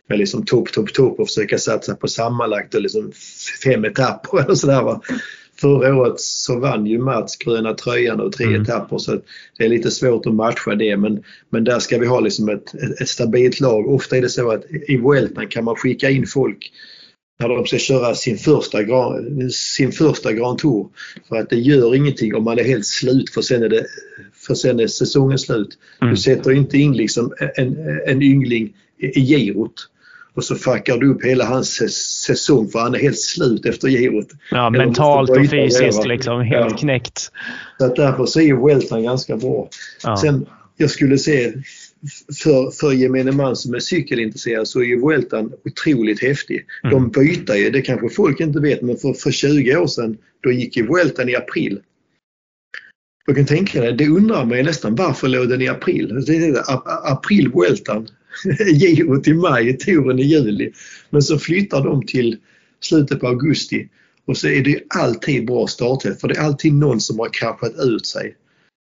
med 0.10 0.20
liksom 0.20 0.46
topp, 0.46 0.72
topp, 0.72 0.94
topp 0.94 1.20
och 1.20 1.28
försöka 1.28 1.58
satsa 1.58 1.96
på 1.96 2.08
sammanlagt 2.08 2.76
och 2.76 2.82
liksom 2.82 3.12
fem 3.64 3.86
etapper 3.86 4.40
eller 4.44 4.56
sådär. 4.56 5.00
Förra 5.62 5.96
året 5.96 6.20
så 6.20 6.60
vann 6.60 6.86
ju 6.86 7.00
Mats 7.00 7.38
gröna 7.38 7.74
tröjan 7.74 8.20
och 8.20 8.34
tre 8.34 8.46
mm. 8.46 8.62
etapper 8.62 8.98
så 8.98 9.22
det 9.58 9.66
är 9.66 9.70
lite 9.70 9.92
svårt 9.92 10.26
att 10.26 10.34
matcha 10.36 10.76
det 10.76 10.98
men, 10.98 11.24
men 11.50 11.64
där 11.64 11.80
ska 11.80 11.98
vi 11.98 12.08
ha 12.08 12.20
liksom 12.20 12.50
ett, 12.50 12.74
ett, 12.74 13.02
ett 13.02 13.10
stabilt 13.10 13.60
lag. 13.60 13.90
Ofta 13.90 14.18
är 14.18 14.22
det 14.22 14.30
så 14.30 14.52
att 14.52 14.64
i 14.88 14.98
Vueltan 14.98 15.48
kan 15.48 15.64
man 15.64 15.76
skicka 15.76 16.10
in 16.10 16.28
folk 16.28 16.72
när 17.40 17.50
de 17.50 17.66
ska 17.66 17.78
köra 17.78 18.16
sin 18.16 18.38
första, 18.38 18.78
sin 19.52 19.92
första 19.92 20.34
Grand 20.34 20.60
Tour. 20.60 20.88
För 21.30 21.36
att 21.36 21.50
det 21.50 21.56
gör 21.56 21.96
ingenting 21.96 22.36
om 22.36 22.44
man 22.44 22.60
är 22.60 22.64
helt 22.64 22.86
slut 22.86 23.30
för 23.30 23.42
sen 23.42 23.64
är, 23.64 23.70
det, 23.70 23.86
för 24.48 24.56
sen 24.56 24.80
är 24.80 24.88
säsongen 24.88 25.40
slut. 25.40 25.78
Mm. 26.02 26.14
Du 26.14 26.18
sätter 26.18 26.52
inte 26.52 26.78
in 26.78 26.98
liksom 26.98 27.34
en, 27.56 27.78
en 28.08 28.22
yngling 28.22 28.74
i 29.00 29.22
girot 29.22 29.90
och 30.34 30.44
så 30.44 30.56
fuckar 30.56 30.98
du 30.98 31.10
upp 31.12 31.26
hela 31.26 31.46
hans 31.46 31.70
säsong 32.26 32.70
för 32.70 32.80
han 32.80 32.96
är 32.96 33.00
helt 33.00 33.20
slut 33.20 33.66
efter 33.66 33.88
girot. 33.88 34.28
Ja, 34.52 34.70
mentalt 34.70 35.30
och 35.30 35.50
fysiskt 35.50 36.06
liksom. 36.06 36.42
Helt 36.42 36.72
ja. 36.72 36.78
knäckt. 36.78 37.32
Så 37.78 37.86
att 37.86 37.96
därför 37.96 38.26
så 38.26 38.42
är 38.42 38.66
Weltan 38.68 39.04
ganska 39.04 39.38
bra. 39.38 39.70
Ja. 40.04 40.18
Sen, 40.18 40.46
jag 40.78 40.90
skulle 40.90 41.18
se 41.18 41.54
för, 42.44 42.72
för 42.72 42.92
gemene 42.92 43.32
man 43.32 43.56
som 43.56 43.74
är 43.74 43.80
cykelintresserad 43.80 44.68
så 44.68 44.80
är 44.80 44.84
ju 44.84 45.00
Vueltan 45.00 45.54
otroligt 45.66 46.22
häftig. 46.22 46.66
Mm. 46.84 46.94
De 46.94 47.10
byter 47.10 47.56
ju, 47.56 47.70
det 47.70 47.82
kanske 47.82 48.10
folk 48.10 48.40
inte 48.40 48.60
vet, 48.60 48.82
men 48.82 48.98
för, 48.98 49.14
för 49.14 49.32
20 49.32 49.78
år 49.78 49.88
sedan 49.88 50.18
då 50.42 50.52
gick 50.52 50.78
ju 50.78 50.88
Vueltan 50.88 51.30
i 51.30 51.36
april. 51.36 51.80
Jag 53.26 53.36
kan 53.36 53.46
tänka 53.46 53.82
dig, 53.82 53.94
det 53.94 54.08
undrar 54.08 54.46
man 54.46 54.64
nästan 54.64 54.96
varför 54.96 55.28
låg 55.28 55.50
den 55.50 55.62
i 55.62 55.68
april? 55.68 56.24
April 57.04 57.52
Vueltan 57.52 58.08
girot 58.80 59.28
i 59.28 59.34
maj, 59.34 59.78
touren 59.78 60.20
i 60.20 60.24
juli. 60.24 60.72
Men 61.10 61.22
så 61.22 61.40
flyttar 61.40 61.84
de 61.84 62.06
till 62.06 62.38
slutet 62.80 63.20
på 63.20 63.28
augusti 63.28 63.90
och 64.26 64.38
så 64.38 64.48
är 64.48 64.62
det 64.62 64.84
alltid 64.90 65.46
bra 65.46 65.68
starttid 65.68 66.20
för 66.20 66.28
det 66.28 66.38
är 66.38 66.42
alltid 66.42 66.74
någon 66.74 67.02
som 67.02 67.20
har 67.20 67.30
kraschat 67.34 67.74
ut 67.80 68.06
sig. 68.06 68.36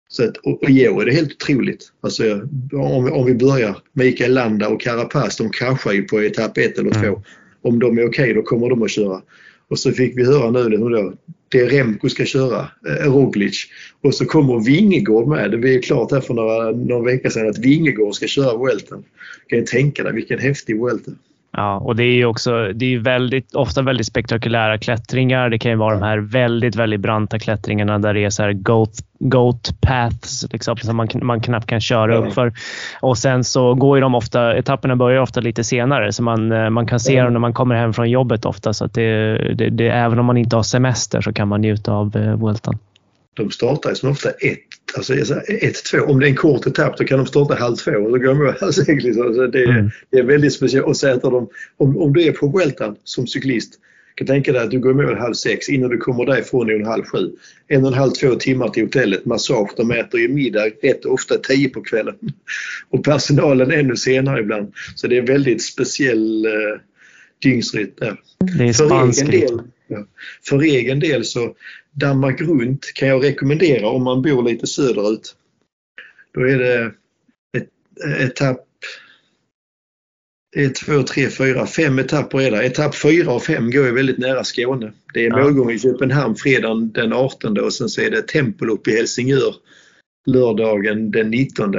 Så 0.09 0.23
att, 0.23 0.37
och, 0.37 0.63
och 0.63 0.69
år 0.69 1.01
är 1.01 1.05
det 1.05 1.11
helt 1.11 1.31
otroligt. 1.31 1.91
Alltså, 2.01 2.41
om, 2.73 3.11
om 3.11 3.25
vi 3.25 3.33
börjar, 3.33 3.77
Mikael 3.93 4.33
Landa 4.33 4.69
och 4.69 4.81
Carapaz 4.81 5.37
de 5.37 5.49
kraschar 5.49 5.91
ju 5.91 6.03
på 6.03 6.23
etapp 6.23 6.57
1 6.57 6.77
eller 6.77 6.91
2. 6.91 6.99
Mm. 6.99 7.19
Om 7.61 7.79
de 7.79 7.97
är 7.97 8.07
okej 8.07 8.23
okay, 8.23 8.33
då 8.33 8.41
kommer 8.41 8.69
de 8.69 8.83
att 8.83 8.91
köra. 8.91 9.21
Och 9.69 9.79
så 9.79 9.91
fick 9.91 10.17
vi 10.17 10.25
höra 10.25 10.51
nu 10.51 10.77
då, 10.77 11.13
det 11.49 11.65
Remco 11.65 12.09
ska 12.09 12.25
köra, 12.25 12.67
eh, 12.87 13.11
Roglic. 13.11 13.65
Och 14.01 14.15
så 14.15 14.25
kommer 14.25 14.65
Vingegård 14.65 15.27
med. 15.27 15.51
Det 15.51 15.57
blev 15.57 15.81
klart 15.81 16.11
här 16.11 16.21
för 16.21 16.33
några, 16.33 16.71
några 16.71 17.03
veckor 17.03 17.29
sedan 17.29 17.49
att 17.49 17.57
Vingegård 17.57 18.15
ska 18.15 18.27
köra 18.27 18.57
Vuelten. 18.57 19.03
Kan 19.47 19.59
ju 19.59 19.65
tänka 19.65 20.03
dig 20.03 20.13
vilken 20.13 20.39
häftig 20.39 20.79
Vuelta. 20.79 21.11
Ja, 21.59 21.77
och 21.77 21.95
det 21.95 22.03
är 22.03 22.13
ju 22.13 22.25
också 22.25 22.71
det 22.75 22.93
är 22.93 22.99
väldigt, 22.99 23.55
ofta 23.55 23.81
väldigt 23.81 24.05
spektakulära 24.05 24.77
klättringar. 24.77 25.49
Det 25.49 25.59
kan 25.59 25.71
ju 25.71 25.77
vara 25.77 25.93
de 25.93 26.03
här 26.03 26.17
väldigt, 26.17 26.75
väldigt 26.75 26.99
branta 26.99 27.39
klättringarna 27.39 27.99
där 27.99 28.13
det 28.13 28.23
är 28.23 28.29
så 28.29 28.43
här 28.43 28.53
goat, 28.53 28.89
goat 29.19 29.81
paths 29.81 30.45
liksom, 30.51 30.77
som 30.77 30.95
man, 30.95 31.07
man 31.21 31.41
knappt 31.41 31.67
kan 31.67 31.81
köra 31.81 32.15
upp 32.15 32.33
för. 32.33 32.53
Och 33.01 33.17
sen 33.17 33.43
så 33.43 33.73
går 33.73 33.97
ju 33.97 34.01
de 34.01 34.15
ofta, 34.15 34.57
etapperna 34.57 34.95
börjar 34.95 35.21
ofta 35.21 35.41
lite 35.41 35.63
senare 35.63 36.13
så 36.13 36.23
man, 36.23 36.51
eh, 36.51 36.69
man 36.69 36.87
kan 36.87 36.99
se 36.99 37.21
dem 37.21 37.33
när 37.33 37.39
man 37.39 37.53
kommer 37.53 37.75
hem 37.75 37.93
från 37.93 38.09
jobbet 38.09 38.45
ofta. 38.45 38.73
Så 38.73 38.85
att 38.85 38.93
det, 38.93 39.37
det, 39.55 39.69
det, 39.69 39.87
även 39.89 40.19
om 40.19 40.25
man 40.25 40.37
inte 40.37 40.55
har 40.55 40.63
semester 40.63 41.21
så 41.21 41.33
kan 41.33 41.47
man 41.47 41.61
njuta 41.61 41.93
av 41.93 42.15
eh, 42.15 42.35
Vueltan. 42.35 42.77
De 43.37 43.51
startar 43.51 43.93
som 43.93 44.09
ofta 44.09 44.29
ett 44.29 44.59
Alltså 44.95 45.13
ett, 45.13 45.83
två. 45.83 45.97
Om 45.97 46.19
det 46.19 46.25
är 46.25 46.29
en 46.29 46.35
kort 46.35 46.67
etapp 46.67 46.97
då 46.97 47.03
kan 47.03 47.17
de 47.17 47.27
starta 47.27 47.55
halv 47.55 47.75
två 47.75 47.91
och 47.91 48.11
då 48.11 48.17
går 48.17 48.45
de 48.45 48.55
halv 48.59 48.71
sex. 48.71 49.03
Liksom. 49.03 49.33
Så 49.33 49.47
det, 49.47 49.63
mm. 49.63 49.89
det, 50.09 50.17
är 50.17 50.23
väldigt 50.23 50.53
speciellt. 50.53 50.85
Och 50.85 50.97
så 50.97 51.07
äter 51.07 51.31
de, 51.31 51.49
om, 51.77 51.97
om 51.97 52.13
du 52.13 52.23
är 52.23 52.31
på 52.31 52.47
Vueltan 52.47 52.95
som 53.03 53.27
cyklist 53.27 53.73
kan 54.15 54.27
tänka 54.27 54.51
dig 54.51 54.61
att 54.61 54.71
du 54.71 54.79
går 54.79 54.93
mål 54.93 55.17
halv 55.17 55.33
sex 55.33 55.69
innan 55.69 55.89
du 55.89 55.97
kommer 55.97 56.25
därifrån 56.25 56.69
är 56.69 56.73
en 56.73 56.85
halv 56.85 57.03
sju. 57.03 57.31
En 57.67 57.81
och 57.81 57.87
en 57.87 57.93
halv, 57.97 58.11
två 58.11 58.35
timmar 58.35 58.69
till 58.69 58.83
hotellet, 58.83 59.25
massage. 59.25 59.69
De 59.77 59.91
äter 59.91 60.19
ju 60.19 60.27
middag 60.27 60.65
rätt 60.81 61.05
ofta 61.05 61.37
tio 61.37 61.69
på 61.69 61.81
kvällen. 61.81 62.15
Och 62.89 63.03
personalen 63.03 63.71
ännu 63.71 63.95
senare 63.95 64.39
ibland. 64.39 64.73
Så 64.95 65.07
det 65.07 65.17
är 65.17 65.21
väldigt 65.21 65.63
speciell 65.63 66.45
eh, 66.45 66.51
dygnsrytm 67.41 67.91
där. 67.97 68.19
Det 68.57 68.63
är 68.63 68.73
spansk 68.73 69.25
ja, 69.31 69.63
för 70.49 70.61
egen 70.61 70.99
del 70.99 71.25
så 71.25 71.55
Danmark 71.91 72.41
runt 72.41 72.93
kan 72.93 73.07
jag 73.07 73.23
rekommendera 73.23 73.87
om 73.87 74.03
man 74.03 74.21
bor 74.21 74.43
lite 74.43 74.67
söderut. 74.67 75.35
Då 76.33 76.41
är 76.41 76.57
det 76.57 76.91
ett, 77.57 77.69
etapp 78.19 78.63
1, 80.55 80.75
2, 80.75 81.03
3, 81.03 81.29
4, 81.29 81.65
5 81.65 81.99
etapper 81.99 82.41
är 82.41 82.51
det. 82.51 82.65
Etapp 82.65 82.95
4 82.95 83.31
och 83.31 83.43
5 83.43 83.71
går 83.71 83.85
ju 83.85 83.91
väldigt 83.91 84.17
nära 84.17 84.43
Skåne. 84.43 84.93
Det 85.13 85.25
är 85.25 85.29
ja. 85.29 85.43
målgång 85.43 85.71
i 85.71 85.79
Köpenhamn 85.79 86.35
fredagen 86.35 86.91
den 86.91 87.13
18 87.13 87.59
och 87.59 87.73
sen 87.73 87.89
så 87.89 88.01
är 88.01 88.11
det 88.11 88.27
tempellopp 88.27 88.87
i 88.87 88.91
Helsingör 88.91 89.55
lördagen 90.25 91.11
den 91.11 91.29
19. 91.29 91.75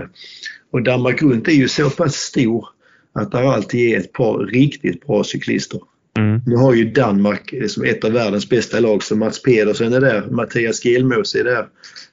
Och 0.70 0.82
Danmark 0.82 1.22
runt 1.22 1.48
är 1.48 1.52
ju 1.52 1.68
så 1.68 1.90
pass 1.90 2.14
stor 2.14 2.68
att 3.12 3.32
det 3.32 3.38
alltid 3.38 3.94
är 3.94 3.98
ett 3.98 4.12
par 4.12 4.38
riktigt 4.38 5.06
bra 5.06 5.24
cyklister. 5.24 5.80
Mm. 6.18 6.42
Nu 6.46 6.56
har 6.56 6.74
ju 6.74 6.84
Danmark 6.84 7.54
som 7.68 7.84
ett 7.84 8.04
av 8.04 8.12
världens 8.12 8.48
bästa 8.48 8.80
lag, 8.80 9.02
så 9.02 9.16
Mats 9.16 9.42
Pedersen 9.42 9.92
är 9.92 10.00
där, 10.00 10.26
Mattias 10.30 10.84
Gelmos 10.84 11.34
är 11.34 11.44
där 11.44 11.66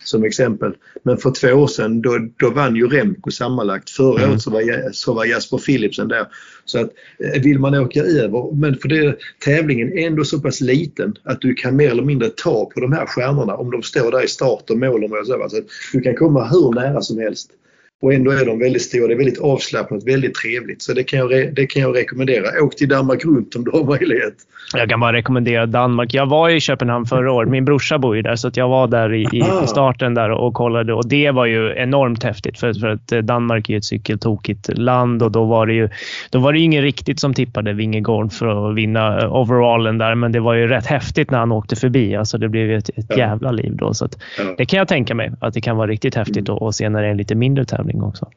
som 0.03 0.23
exempel. 0.23 0.73
Men 1.03 1.17
för 1.17 1.31
två 1.31 1.47
år 1.47 1.67
sedan 1.67 2.01
då, 2.01 2.19
då 2.37 2.49
vann 2.49 2.75
ju 2.75 2.87
Remco 2.87 3.31
sammanlagt. 3.31 3.89
Förra 3.89 4.19
mm. 4.19 4.31
året 4.31 4.41
så 4.41 4.51
var, 4.51 4.91
så 4.91 5.13
var 5.13 5.25
Jasper 5.25 5.57
Philipsen 5.57 6.07
där. 6.07 6.27
Så 6.65 6.79
att 6.79 6.89
eh, 7.19 7.41
vill 7.41 7.59
man 7.59 7.75
åka 7.75 8.03
över, 8.03 8.55
men 8.55 8.75
för 8.75 8.89
det, 8.89 9.17
tävlingen 9.45 9.97
är 9.97 10.07
ändå 10.07 10.23
så 10.23 10.39
pass 10.39 10.61
liten 10.61 11.15
att 11.23 11.41
du 11.41 11.53
kan 11.53 11.75
mer 11.75 11.91
eller 11.91 12.03
mindre 12.03 12.29
ta 12.29 12.65
på 12.65 12.79
de 12.79 12.93
här 12.93 13.05
stjärnorna 13.05 13.55
om 13.55 13.71
de 13.71 13.83
står 13.83 14.11
där 14.11 14.23
i 14.23 14.27
start 14.27 14.69
och 14.69 14.77
mål 14.77 15.03
och 15.03 15.27
så. 15.27 15.43
Alltså, 15.43 15.61
du 15.93 16.01
kan 16.01 16.15
komma 16.15 16.47
hur 16.47 16.73
nära 16.73 17.01
som 17.01 17.19
helst. 17.19 17.51
Och 18.01 18.13
ändå 18.13 18.31
är 18.31 18.45
de 18.45 18.59
väldigt 18.59 18.81
stora. 18.81 19.07
Det 19.07 19.13
är 19.13 19.17
väldigt 19.17 19.39
avslappnat, 19.39 20.03
väldigt 20.03 20.35
trevligt. 20.35 20.81
Så 20.81 20.93
det 20.93 21.03
kan 21.03 21.19
jag, 21.19 21.55
det 21.55 21.65
kan 21.65 21.81
jag 21.81 21.97
rekommendera. 21.97 22.63
Åk 22.63 22.75
till 22.75 22.89
Danmark 22.89 23.25
runt 23.25 23.55
om 23.55 23.63
du 23.63 23.71
har 23.71 23.83
möjlighet. 23.83 24.33
Jag 24.73 24.89
kan 24.89 24.99
bara 24.99 25.13
rekommendera 25.13 25.65
Danmark. 25.65 26.13
Jag 26.13 26.25
var 26.25 26.49
i 26.49 26.59
Köpenhamn 26.59 27.05
förra 27.05 27.31
året. 27.31 27.49
Min 27.49 27.65
brorsa 27.65 27.97
bor 27.97 28.15
ju 28.15 28.21
där, 28.21 28.35
så 28.35 28.51
jag 28.53 28.69
var 28.69 28.87
där 28.87 29.13
i, 29.13 29.21
i 29.21 29.67
starten 29.67 30.13
där 30.13 30.31
och 30.31 30.53
kollade. 30.53 30.93
Och 30.93 31.07
Det 31.07 31.31
var 31.31 31.45
ju 31.45 31.73
enormt 31.77 32.23
häftigt, 32.23 32.59
för, 32.59 32.73
för 32.73 32.87
att 32.87 33.07
Danmark 33.07 33.69
är 33.69 33.77
ett 33.77 33.85
cykeltokigt 33.85 34.77
land 34.77 35.23
och 35.23 35.31
då 35.31 35.45
var 35.45 35.67
det 35.67 35.73
ju 35.73 35.89
då 36.29 36.39
var 36.39 36.53
det 36.53 36.59
ingen 36.59 36.81
riktigt 36.81 37.19
som 37.19 37.33
tippade 37.33 37.73
Vingegård 37.73 38.31
för 38.33 38.69
att 38.69 38.75
vinna 38.75 39.29
overallen 39.29 39.97
där, 39.97 40.15
men 40.15 40.31
det 40.31 40.39
var 40.39 40.53
ju 40.53 40.67
rätt 40.67 40.85
häftigt 40.85 41.31
när 41.31 41.37
han 41.37 41.51
åkte 41.51 41.75
förbi. 41.75 42.15
Alltså 42.15 42.37
det 42.37 42.49
blev 42.49 42.71
ett, 42.71 42.89
ett 42.89 43.17
jävla 43.17 43.51
liv 43.51 43.75
då. 43.75 43.93
Så 43.93 44.07
ja. 44.37 44.55
Det 44.57 44.65
kan 44.65 44.77
jag 44.77 44.87
tänka 44.87 45.15
mig 45.15 45.31
att 45.39 45.53
det 45.53 45.61
kan 45.61 45.77
vara 45.77 45.87
riktigt 45.87 46.15
häftigt 46.15 46.49
mm. 46.49 46.63
att 46.63 46.75
se 46.75 46.89
när 46.89 47.01
det 47.01 47.07
är 47.07 47.11
en 47.11 47.17
lite 47.17 47.35
mindre 47.35 47.65
tävling 47.65 47.84
också. 47.93 48.31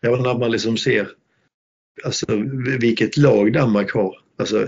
Ja, 0.00 0.16
när 0.16 0.38
man 0.38 0.50
liksom 0.50 0.76
ser 0.76 1.08
alltså, 2.04 2.26
vilket 2.80 3.16
lag 3.16 3.52
Danmark 3.52 3.92
har. 3.92 4.14
Alltså, 4.38 4.66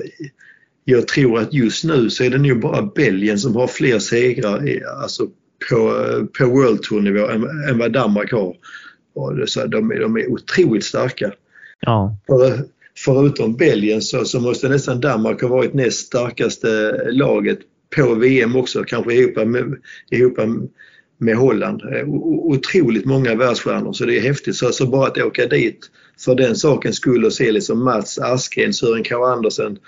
jag 0.84 1.08
tror 1.08 1.38
att 1.38 1.54
just 1.54 1.84
nu 1.84 2.10
så 2.10 2.24
är 2.24 2.30
det 2.30 2.38
nog 2.38 2.60
bara 2.60 2.82
Belgien 2.82 3.38
som 3.38 3.56
har 3.56 3.66
fler 3.66 3.98
segrar 3.98 4.82
alltså 5.02 5.26
på, 5.70 5.76
på 6.38 6.44
World 6.44 6.82
Tour-nivå 6.82 7.28
än, 7.28 7.44
än, 7.68 7.78
vad 7.78 7.92
Danmark 7.92 8.32
har. 8.32 8.56
Så 9.46 9.66
de, 9.66 9.88
de 9.88 10.16
är 10.16 10.32
otroligt 10.32 10.84
starka. 10.84 11.32
Ja. 11.80 12.16
För, 12.26 12.64
förutom 12.98 13.56
Belgien 13.56 14.02
så, 14.02 14.24
så 14.24 14.40
måste 14.40 14.68
nästan 14.68 15.00
Danmark 15.00 15.42
ha 15.42 15.48
varit 15.48 15.74
näst 15.74 16.06
starkaste 16.06 17.00
laget 17.10 17.58
på 17.96 18.14
VM 18.14 18.56
också, 18.56 18.84
kanske 18.84 19.14
ihop 19.14 19.46
med, 19.46 19.76
ihop 20.10 20.36
med 20.36 20.68
Holland. 21.36 21.82
Otroligt 22.24 23.04
många 23.04 23.34
världsstjärnor 23.34 23.92
så 23.92 24.04
det 24.04 24.18
är 24.18 24.22
häftigt. 24.22 24.56
Så, 24.56 24.72
så 24.72 24.86
bara 24.86 25.06
att 25.06 25.18
åka 25.18 25.46
dit 25.46 25.90
för 26.24 26.34
den 26.34 26.56
sakens 26.56 26.96
skull 26.96 27.24
och 27.24 27.32
se 27.32 27.52
liksom 27.52 27.84
Mats 27.84 28.18
Askren, 28.18 28.72
Sören 28.72 29.04
K 29.04 29.24
Andersen, 29.24 29.78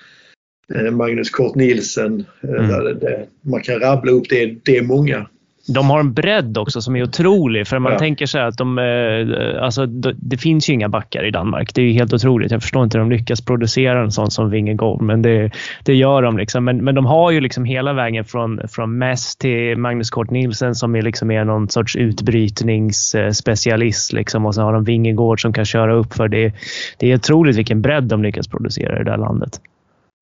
Eh, 0.74 0.90
Magnus 0.90 1.30
Kort 1.30 1.54
Nielsen. 1.54 2.24
Eh, 2.40 2.70
mm. 2.70 3.26
man 3.42 3.62
kan 3.62 3.80
rabbla 3.80 4.12
upp 4.12 4.28
det. 4.28 4.64
Det 4.64 4.76
är 4.76 4.82
många. 4.82 5.28
De 5.68 5.90
har 5.90 6.00
en 6.00 6.12
bredd 6.12 6.58
också 6.58 6.80
som 6.80 6.96
är 6.96 7.02
otrolig. 7.02 7.66
För 7.66 7.78
man 7.78 7.92
ja. 7.92 7.98
tänker 7.98 8.26
sig 8.26 8.42
att 8.42 8.58
de, 8.58 8.78
eh, 8.78 9.62
alltså, 9.62 9.86
det 10.16 10.36
finns 10.36 10.70
ju 10.70 10.72
inga 10.72 10.88
backar 10.88 11.24
i 11.24 11.30
Danmark. 11.30 11.74
Det 11.74 11.82
är 11.82 11.92
helt 11.92 12.12
otroligt. 12.12 12.50
Jag 12.50 12.62
förstår 12.62 12.84
inte 12.84 12.98
hur 12.98 13.04
de 13.04 13.10
lyckas 13.10 13.40
producera 13.40 14.02
en 14.02 14.12
sån 14.12 14.30
som 14.30 14.50
Vingegaard, 14.50 15.02
men 15.02 15.22
det, 15.22 15.50
det 15.84 15.94
gör 15.94 16.22
de. 16.22 16.38
Liksom. 16.38 16.64
Men, 16.64 16.84
men 16.84 16.94
de 16.94 17.06
har 17.06 17.30
ju 17.30 17.40
liksom 17.40 17.64
hela 17.64 17.92
vägen 17.92 18.24
från, 18.24 18.68
från 18.68 18.98
Mess 18.98 19.36
till 19.36 19.76
Magnus 19.76 20.10
Kort 20.10 20.30
Nielsen 20.30 20.74
som 20.74 20.96
är, 20.96 21.02
liksom 21.02 21.30
är 21.30 21.44
någon 21.44 21.68
sorts 21.68 21.96
utbrytningsspecialist. 21.96 24.12
Liksom. 24.12 24.46
Och 24.46 24.54
så 24.54 24.62
har 24.62 24.72
de 24.72 24.84
Vingegaard 24.84 25.42
som 25.42 25.52
kan 25.52 25.64
köra 25.64 25.94
upp 25.94 26.14
för 26.14 26.28
det. 26.28 26.52
Det 26.98 27.12
är 27.12 27.14
otroligt 27.14 27.56
vilken 27.56 27.82
bredd 27.82 28.04
de 28.04 28.22
lyckas 28.22 28.48
producera 28.48 29.00
i 29.00 29.04
det 29.04 29.10
här 29.10 29.18
landet. 29.18 29.60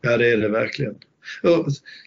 Ja, 0.03 0.17
det 0.17 0.33
är 0.33 0.37
det 0.37 0.49
verkligen. 0.49 0.95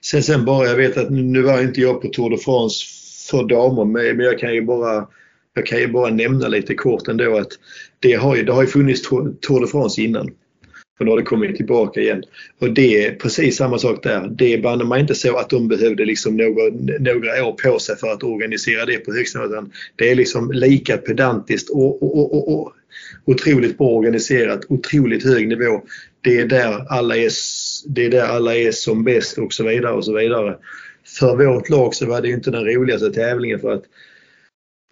sen, 0.01 0.23
sen 0.23 0.45
bara, 0.45 0.67
jag 0.67 0.75
vet 0.75 0.97
att 0.97 1.09
nu 1.09 1.41
var 1.41 1.61
inte 1.61 1.81
jag 1.81 2.01
på 2.01 2.07
Tour 2.07 2.29
de 2.29 2.37
France 2.37 2.98
för 3.29 3.43
damer, 3.43 3.85
men 3.85 4.19
jag 4.19 4.39
kan 4.39 4.53
ju 4.53 4.61
bara 4.61 5.07
jag 5.53 5.65
kan 5.65 5.79
ju 5.79 5.87
bara 5.87 6.09
nämna 6.09 6.47
lite 6.47 6.75
kort 6.75 7.07
ändå 7.07 7.37
att 7.37 7.51
det 7.99 8.13
har 8.13 8.35
ju, 8.35 8.43
det 8.43 8.51
har 8.51 8.61
ju 8.61 8.67
funnits 8.67 9.01
Tour 9.01 9.59
de 9.59 9.67
France 9.67 10.01
innan. 10.01 10.29
Och 10.99 11.05
nu 11.05 11.11
har 11.11 11.17
det 11.17 11.23
kommit 11.23 11.55
tillbaka 11.55 12.01
igen. 12.01 12.23
Och 12.59 12.73
det 12.73 13.05
är 13.05 13.15
precis 13.15 13.57
samma 13.57 13.77
sak 13.79 14.03
där. 14.03 14.27
Det 14.31 14.53
är 14.53 14.61
banne 14.61 14.83
mig 14.83 15.01
inte 15.01 15.15
så 15.15 15.37
att 15.37 15.49
de 15.49 15.67
behövde 15.67 16.05
liksom 16.05 16.37
några, 16.37 16.69
några 16.99 17.45
år 17.45 17.51
på 17.51 17.79
sig 17.79 17.95
för 17.95 18.07
att 18.07 18.23
organisera 18.23 18.85
det 18.85 18.97
på 18.97 19.13
högsta 19.13 19.39
nivå. 19.39 19.65
Det 19.95 20.11
är 20.11 20.15
liksom 20.15 20.51
lika 20.51 20.97
pedantiskt 20.97 21.69
och, 21.69 22.03
och, 22.03 22.33
och, 22.33 22.61
och, 22.61 22.73
otroligt 23.25 23.77
bra 23.77 23.87
organiserat, 23.87 24.65
otroligt 24.69 25.23
hög 25.23 25.47
nivå. 25.47 25.81
Det 26.21 26.39
är 26.39 26.45
där 26.45 26.85
alla 26.89 27.17
är 27.17 27.31
det 27.85 28.05
är 28.05 28.09
där 28.09 28.27
alla 28.27 28.55
är 28.55 28.71
som 28.71 29.03
bäst 29.03 29.37
och 29.37 29.53
så 29.53 29.63
vidare 29.63 29.93
och 29.93 30.05
så 30.05 30.13
vidare. 30.13 30.57
För 31.19 31.35
vårt 31.35 31.69
lag 31.69 31.95
så 31.95 32.05
var 32.05 32.21
det 32.21 32.27
ju 32.27 32.33
inte 32.33 32.51
den 32.51 32.65
roligaste 32.65 33.11
tävlingen 33.11 33.59
för 33.59 33.73
att 33.73 33.83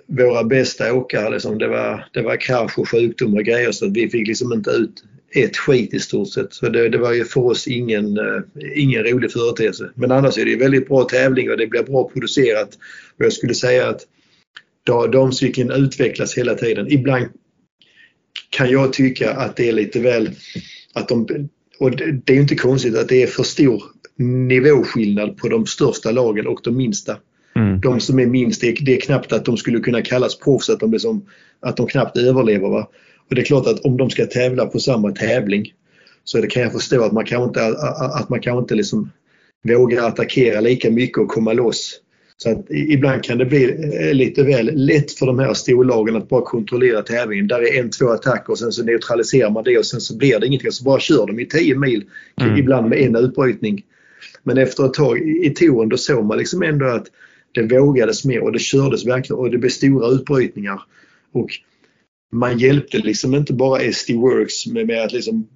våra 0.08 0.44
bästa 0.44 0.94
åkare, 0.94 1.30
liksom, 1.30 1.58
det, 1.58 1.68
var, 1.68 2.10
det 2.14 2.22
var 2.22 2.42
krasch 2.42 2.80
och 2.80 2.90
sjukdom 2.90 3.34
och 3.34 3.44
grejer 3.44 3.72
så 3.72 3.86
att 3.86 3.92
vi 3.92 4.10
fick 4.10 4.28
liksom 4.28 4.54
inte 4.54 4.70
ut 4.70 5.04
ett 5.32 5.58
skit 5.58 5.94
i 5.94 6.00
stort 6.00 6.30
sett. 6.30 6.54
Så 6.54 6.70
det, 6.70 6.90
det 6.90 6.98
var 6.98 7.14
ju 7.14 7.26
för 7.26 7.42
oss 7.42 7.68
ingen, 7.68 8.18
uh, 8.18 8.42
ingen 8.76 9.04
rolig 9.04 9.32
företeelse. 9.32 9.92
Men 9.96 10.12
annars 10.12 10.38
är 10.38 10.46
det 10.46 10.56
väldigt 10.56 10.88
bra 10.88 11.04
tävling 11.04 11.52
och 11.52 11.58
det 11.58 11.68
blir 11.68 11.84
bra 11.84 12.10
producerat. 12.10 12.70
Och 13.18 13.26
jag 13.26 13.34
skulle 13.34 13.54
säga 13.54 13.88
att 13.88 14.02
damcykeln 15.12 15.72
utvecklas 15.72 16.38
hela 16.38 16.56
tiden. 16.56 16.92
Ibland 16.92 17.28
kan 18.50 18.70
jag 18.70 18.94
tycka 18.94 19.32
att 19.34 19.56
det 19.56 19.70
är 19.70 19.74
lite 19.74 20.00
väl 20.00 20.30
att 20.94 21.08
de, 21.08 21.50
och 21.80 21.92
det 21.98 22.34
är 22.34 22.40
inte 22.40 22.56
konstigt 22.56 22.98
att 22.98 23.10
det 23.10 23.24
är 23.24 23.28
för 23.28 23.44
stor 23.44 23.84
nivåskillnad 24.18 25.38
på 25.38 25.48
de 25.48 25.66
största 25.66 26.12
lagen 26.12 26.48
och 26.48 26.60
de 26.64 26.78
minsta. 26.78 27.18
Mm. 27.56 27.80
De 27.80 28.00
som 28.00 28.20
är 28.20 28.26
minst, 28.26 28.62
det 28.62 28.68
är, 28.68 28.90
är, 28.90 29.00
knappt 29.00 29.34
att 29.34 29.46
de 29.46 29.58
skulle 29.58 29.80
kunna 29.80 30.02
kallas 30.02 30.40
proffs, 30.40 30.70
att 30.70 30.80
de, 30.80 30.92
liksom, 30.92 31.26
att 31.60 31.78
de 31.78 31.88
knappt 31.88 32.18
överlever. 32.18 32.70
Va? 32.70 32.88
Och 33.30 33.36
det 33.36 33.42
är 33.42 33.46
klart 33.46 33.68
att 33.68 33.80
om 33.80 33.98
de 33.98 34.10
ska 34.10 34.26
tävla 34.26 34.66
på 34.66 34.80
samma 34.80 35.12
tävling 35.12 35.74
så 36.24 36.42
det 36.42 36.48
kan 36.48 36.64
jag 36.64 36.72
förstå 36.72 37.04
att 37.04 37.12
man 37.12 37.26
kanske 37.26 37.48
inte, 37.48 37.78
att 38.14 38.30
man 38.30 38.40
kanske 38.40 38.60
inte 38.60 38.76
liksom 38.76 39.12
vågar 39.64 40.08
attackera 40.08 40.62
lika 40.62 40.92
mycket 40.92 41.18
och 41.18 41.28
komma 41.28 41.54
loss 41.54 42.02
så 42.40 42.52
att 42.52 42.66
ibland 42.70 43.24
kan 43.24 43.38
det 43.38 43.46
bli 43.46 43.64
eh, 43.64 44.14
lite 44.14 44.44
väl 44.44 44.72
lätt 44.74 45.12
för 45.12 45.26
de 45.26 45.40
här 45.40 45.54
storlagen 45.54 46.16
att 46.16 46.30
bara 46.30 46.42
kontrollera 46.42 47.02
tävlingen. 47.02 47.48
Där 47.48 47.62
är 47.62 47.80
en, 47.80 47.90
två 47.90 48.10
attacker 48.10 48.52
och 48.52 48.60
sen 48.60 48.72
så 48.72 48.84
neutraliserar 48.84 49.50
man 49.50 49.64
det 49.64 49.78
och 49.78 49.86
sen 49.86 50.02
så 50.02 50.18
blir 50.18 50.40
det 50.40 50.48
ingenting. 50.48 50.72
Så 50.72 50.84
bara 50.84 51.00
kör 51.00 51.28
de 51.28 51.40
i 51.40 51.46
10 51.46 51.76
mil, 51.76 52.06
mm. 52.42 52.58
ibland 52.58 52.90
med 52.90 53.00
en 53.00 53.16
utbrytning. 53.16 53.84
Men 54.48 54.58
efter 54.58 54.86
ett 54.86 54.94
tag 54.94 55.20
i 55.20 55.50
touren 55.50 55.90
då 55.90 55.98
såg 55.98 56.26
man 56.26 56.38
liksom 56.38 56.64
ändå 56.64 56.86
att 56.86 57.08
det 57.52 57.80
vågades 57.80 58.26
mer 58.26 58.44
och 58.44 58.52
det 58.52 58.60
kördes 58.60 59.06
verkligen 59.06 59.40
och 59.40 59.52
det 59.52 59.58
blev 59.58 59.70
stora 59.70 60.08
utbrytningar. 60.08 60.82
Och 61.34 61.50
man 62.32 62.60
hjälpte 62.60 62.98
liksom 62.98 63.36
inte 63.36 63.54
bara 63.54 63.92
SD 63.92 64.12
Works 64.12 64.68
med, 64.68 64.88
med 64.88 65.04
att 65.04 65.14
liksom 65.14 65.48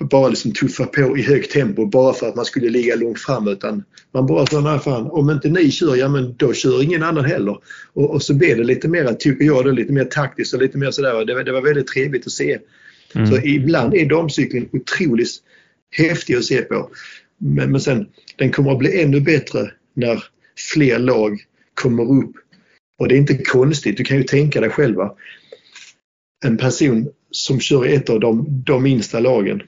bara 0.00 0.28
liksom 0.28 0.52
tuffa 0.52 0.84
på 0.84 1.18
i 1.18 1.22
högt 1.22 1.52
tempo 1.52 1.86
bara 1.86 2.14
för 2.14 2.28
att 2.28 2.36
man 2.36 2.44
skulle 2.44 2.68
ligga 2.68 2.96
långt 2.96 3.20
fram 3.20 3.48
utan 3.48 3.84
man 4.12 4.26
bara 4.26 4.46
sa, 4.46 4.60
nej 4.60 4.78
fan, 4.78 5.10
om 5.10 5.30
inte 5.30 5.48
ni 5.48 5.70
kör, 5.70 5.96
ja 5.96 6.08
men 6.08 6.34
då 6.36 6.52
kör 6.52 6.82
ingen 6.82 7.02
annan 7.02 7.24
heller. 7.24 7.58
Och, 7.92 8.10
och 8.10 8.22
så 8.22 8.34
blev 8.34 8.56
det 8.56 8.64
lite 8.64 8.88
mer, 8.88 9.12
tycker 9.12 9.44
jag, 9.44 9.64
det, 9.64 9.72
lite 9.72 9.92
mer 9.92 10.04
taktiskt 10.04 10.54
och 10.54 10.62
lite 10.62 10.78
mer 10.78 10.90
sådär. 10.90 11.24
Det, 11.24 11.42
det 11.42 11.52
var 11.52 11.62
väldigt 11.62 11.86
trevligt 11.86 12.26
att 12.26 12.32
se. 12.32 12.58
Mm. 13.14 13.26
Så 13.26 13.36
ibland 13.36 13.94
är 13.94 14.08
damcykeln 14.08 14.68
otroligt 14.72 15.30
häftig 15.90 16.34
att 16.34 16.44
se 16.44 16.62
på. 16.62 16.90
Men, 17.38 17.72
men 17.72 17.80
sen, 17.80 18.06
den 18.36 18.52
kommer 18.52 18.72
att 18.72 18.78
bli 18.78 19.02
ännu 19.02 19.20
bättre 19.20 19.70
när 19.94 20.24
fler 20.72 20.98
lag 20.98 21.44
kommer 21.74 22.02
upp. 22.02 22.32
Och 22.98 23.08
det 23.08 23.14
är 23.14 23.18
inte 23.18 23.38
konstigt, 23.38 23.96
du 23.96 24.04
kan 24.04 24.16
ju 24.16 24.22
tänka 24.22 24.60
dig 24.60 24.70
själva. 24.70 25.12
En 26.44 26.56
person 26.56 27.08
som 27.30 27.60
kör 27.60 27.86
i 27.86 27.94
ett 27.94 28.10
av 28.10 28.20
de, 28.20 28.62
de 28.64 28.82
minsta 28.82 29.20
lagen 29.20 29.62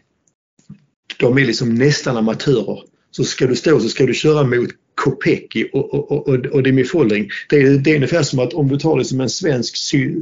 de 1.21 1.39
är 1.39 1.47
liksom 1.47 1.75
nästan 1.75 2.17
amatörer. 2.17 2.83
Så 3.11 3.25
ska 3.25 3.47
du 3.47 3.57
stå 3.57 3.81
så 3.81 3.89
ska 3.89 4.07
du 4.07 4.15
köra 4.15 4.45
mot 4.45 4.71
Kopecki 4.95 5.71
och, 5.73 5.95
och, 5.95 6.29
och, 6.29 6.47
och 6.47 6.63
Demi 6.63 6.85
Folding. 6.85 7.29
Det 7.49 7.57
är, 7.57 7.79
det 7.79 7.91
är 7.91 7.95
ungefär 7.95 8.23
som 8.23 8.39
att 8.39 8.53
om 8.53 8.69
du 8.69 8.79
tar 8.79 8.99
det 8.99 9.05
som 9.05 9.21
en 9.21 9.31
svensk, 9.31 9.77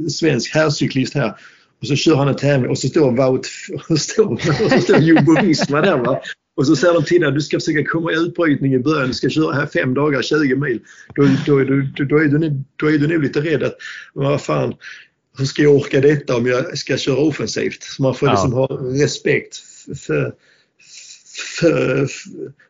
svensk 0.09 0.53
herrcyklist 0.53 1.13
här 1.13 1.35
och 1.81 1.87
så 1.87 1.95
kör 1.95 2.15
han 2.15 2.27
en 2.27 2.35
tävling 2.35 2.69
och 2.69 2.77
så 2.77 2.87
står 2.87 3.11
Wout 3.11 3.47
och 3.89 3.99
står, 3.99 4.33
och 4.33 4.71
så 4.71 4.81
står 4.81 4.97
Jumbo 4.97 5.41
Visma 5.41 5.81
där 5.81 5.97
va. 5.97 6.21
Och 6.59 6.67
så 6.67 6.75
säger 6.75 6.93
de 6.93 7.03
till 7.03 7.21
dig 7.21 7.31
du 7.31 7.41
ska 7.41 7.57
försöka 7.57 7.83
komma 7.83 8.11
i 8.11 8.15
utbrytning 8.15 8.73
i 8.73 8.79
början, 8.79 9.07
du 9.07 9.13
ska 9.13 9.29
köra 9.29 9.53
här 9.53 9.65
fem 9.65 9.93
dagar, 9.93 10.21
20 10.21 10.55
mil. 10.55 10.79
Då, 11.15 11.23
då, 11.45 11.63
då, 11.63 12.03
då, 12.03 12.17
är, 12.17 12.27
du, 12.27 12.63
då 12.75 12.87
är 12.87 12.97
du 12.97 13.07
nog 13.07 13.23
lite 13.23 13.41
rädd 13.41 13.63
att, 13.63 13.77
vad 14.13 14.41
fan, 14.41 14.73
hur 15.37 15.45
ska 15.45 15.61
jag 15.61 15.75
orka 15.75 16.01
detta 16.01 16.37
om 16.37 16.47
jag 16.47 16.77
ska 16.77 16.97
köra 16.97 17.17
offensivt? 17.17 17.83
Så 17.83 18.01
man 18.03 18.15
får 18.15 18.27
ja. 18.27 18.33
liksom 18.33 18.53
ha 18.53 18.67
respekt 19.03 19.57
för, 20.07 20.33
för, 21.59 22.07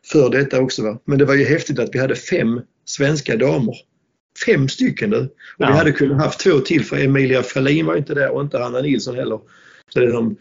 för 0.04 0.30
detta 0.30 0.60
också. 0.60 0.82
Va? 0.82 0.98
Men 1.04 1.18
det 1.18 1.24
var 1.24 1.34
ju 1.34 1.44
häftigt 1.44 1.78
att 1.78 1.90
vi 1.92 1.98
hade 1.98 2.16
fem 2.16 2.60
svenska 2.84 3.36
damer. 3.36 3.74
Fem 4.46 4.68
stycken 4.68 5.10
nu. 5.10 5.18
Och 5.18 5.30
ja. 5.58 5.66
vi 5.66 5.72
hade 5.72 5.92
kunnat 5.92 6.20
haft 6.20 6.40
två 6.40 6.58
till 6.58 6.84
för 6.84 7.04
Emilia 7.04 7.42
Fralin 7.42 7.86
var 7.86 7.96
inte 7.96 8.14
där 8.14 8.30
och 8.30 8.42
inte 8.42 8.58
Hanna 8.58 8.80
Nilsson 8.80 9.14
heller. 9.14 9.40
Så 9.88 10.00
det 10.00 10.06
är 10.06 10.12
de, 10.12 10.36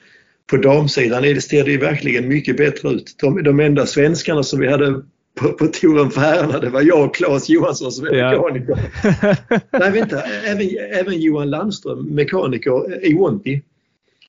på 0.49 0.57
damsidan 0.57 1.25
är 1.25 1.33
det, 1.33 1.41
ser 1.41 1.63
det 1.63 1.77
verkligen 1.77 2.27
mycket 2.27 2.57
bättre 2.57 2.89
ut. 2.89 3.15
De, 3.21 3.43
de 3.43 3.59
enda 3.59 3.85
svenskarna 3.85 4.43
som 4.43 4.59
vi 4.59 4.67
hade 4.67 5.01
på, 5.39 5.53
på 5.53 5.67
touren 5.67 6.11
för 6.11 6.21
herrarna, 6.21 6.59
det 6.59 6.69
var 6.69 6.81
jag 6.81 7.05
och 7.05 7.15
Claes 7.15 7.49
Johansson 7.49 7.91
som 7.91 8.05
är 8.05 8.13
ja. 8.13 8.31
mekaniker. 8.31 8.79
Nej, 9.79 9.91
vänta, 9.91 10.21
även, 10.21 10.67
även 10.91 11.21
Johan 11.21 11.49
Landström, 11.49 12.05
mekaniker 12.05 13.05
i 13.05 13.13
Wonti. 13.13 13.61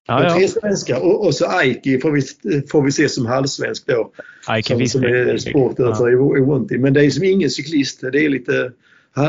Ja, 0.07 0.25
ja. 0.25 0.35
Tre 0.35 0.49
svenskar 0.49 1.01
och, 1.01 1.27
och 1.27 1.35
så 1.35 1.47
Aiki 1.47 2.01
får 2.01 2.11
vi, 2.11 2.23
får 2.67 2.83
vi 2.83 2.93
se 2.93 3.09
som 3.09 3.27
halvsvensk 3.27 3.87
då. 3.87 4.11
Aiki 4.47 4.75
som, 4.75 4.87
som 4.87 5.05
är 5.05 5.37
sportöver 5.37 6.11
ja. 6.11 6.37
i 6.37 6.41
Wonti. 6.41 6.79
Men 6.79 6.93
det 6.93 7.05
är 7.05 7.11
som 7.11 7.25
ingen 7.25 7.51
cyklist. 7.51 8.01
Det 8.01 8.25
är 8.25 8.29
lite, 8.29 8.73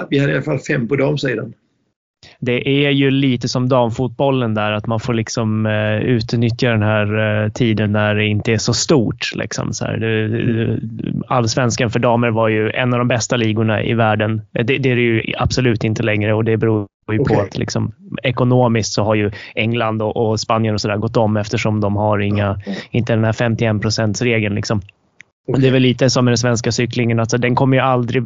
vi 0.10 0.18
hade 0.20 0.32
i 0.32 0.36
alla 0.36 0.44
fall 0.44 0.60
fem 0.60 0.88
på 0.88 0.96
damsidan. 0.96 1.54
Det 2.40 2.86
är 2.86 2.90
ju 2.90 3.12
lite 3.12 3.48
som 3.48 3.70
damfotbollen 3.70 4.54
där, 4.54 4.72
att 4.72 4.88
man 4.88 5.00
får 5.00 5.14
liksom 5.14 5.66
uh, 5.66 6.02
utnyttja 6.02 6.70
den 6.70 6.82
här 6.82 7.20
uh, 7.20 7.52
tiden 7.52 7.92
när 7.92 8.16
det 8.16 8.26
inte 8.26 8.54
är 8.54 8.58
så 8.58 8.74
stort. 8.74 9.32
Liksom, 9.36 9.74
så. 9.74 9.86
Det, 9.86 10.80
allsvenskan 11.28 11.90
för 11.90 12.00
damer 12.00 12.30
var 12.30 12.48
ju 12.48 12.72
en 12.72 12.94
av 12.94 13.00
de 13.00 13.08
bästa 13.08 13.38
ligorna 13.38 13.84
i 13.84 13.94
världen. 13.94 14.42
Det, 14.52 14.64
det 14.64 14.92
är 14.92 14.96
det 14.96 15.02
ju 15.02 15.24
absolut 15.38 15.84
inte 15.84 16.04
längre 16.04 16.34
och 16.34 16.44
det 16.44 16.58
beror 16.58 16.88
ju 17.12 17.20
okay. 17.20 17.36
på 17.36 17.42
att 17.42 17.58
liksom, 17.58 17.92
ekonomiskt 18.24 18.94
så 18.94 19.04
har 19.04 19.16
ju 19.16 19.32
England 19.56 20.02
och, 20.02 20.18
och 20.18 20.40
Spanien 20.40 20.74
och 20.74 20.82
så 20.82 20.88
där 20.88 20.98
gått 20.98 21.18
om 21.18 21.38
eftersom 21.38 21.82
de 21.82 21.96
har 21.96 22.20
inga, 22.20 22.60
inte 22.92 23.14
den 23.14 23.24
här 23.24 23.34
51% 23.34 24.24
regeln 24.24 24.56
liksom. 24.56 24.82
Okay. 25.48 25.62
Det 25.62 25.68
är 25.68 25.72
väl 25.72 25.82
lite 25.82 26.10
som 26.10 26.26
med 26.26 26.32
den 26.32 26.38
svenska 26.38 26.72
cyklingen, 26.72 27.20
alltså 27.20 27.38
den 27.38 27.56
kommer 27.56 27.78
ju 27.78 27.84
aldrig 27.84 28.24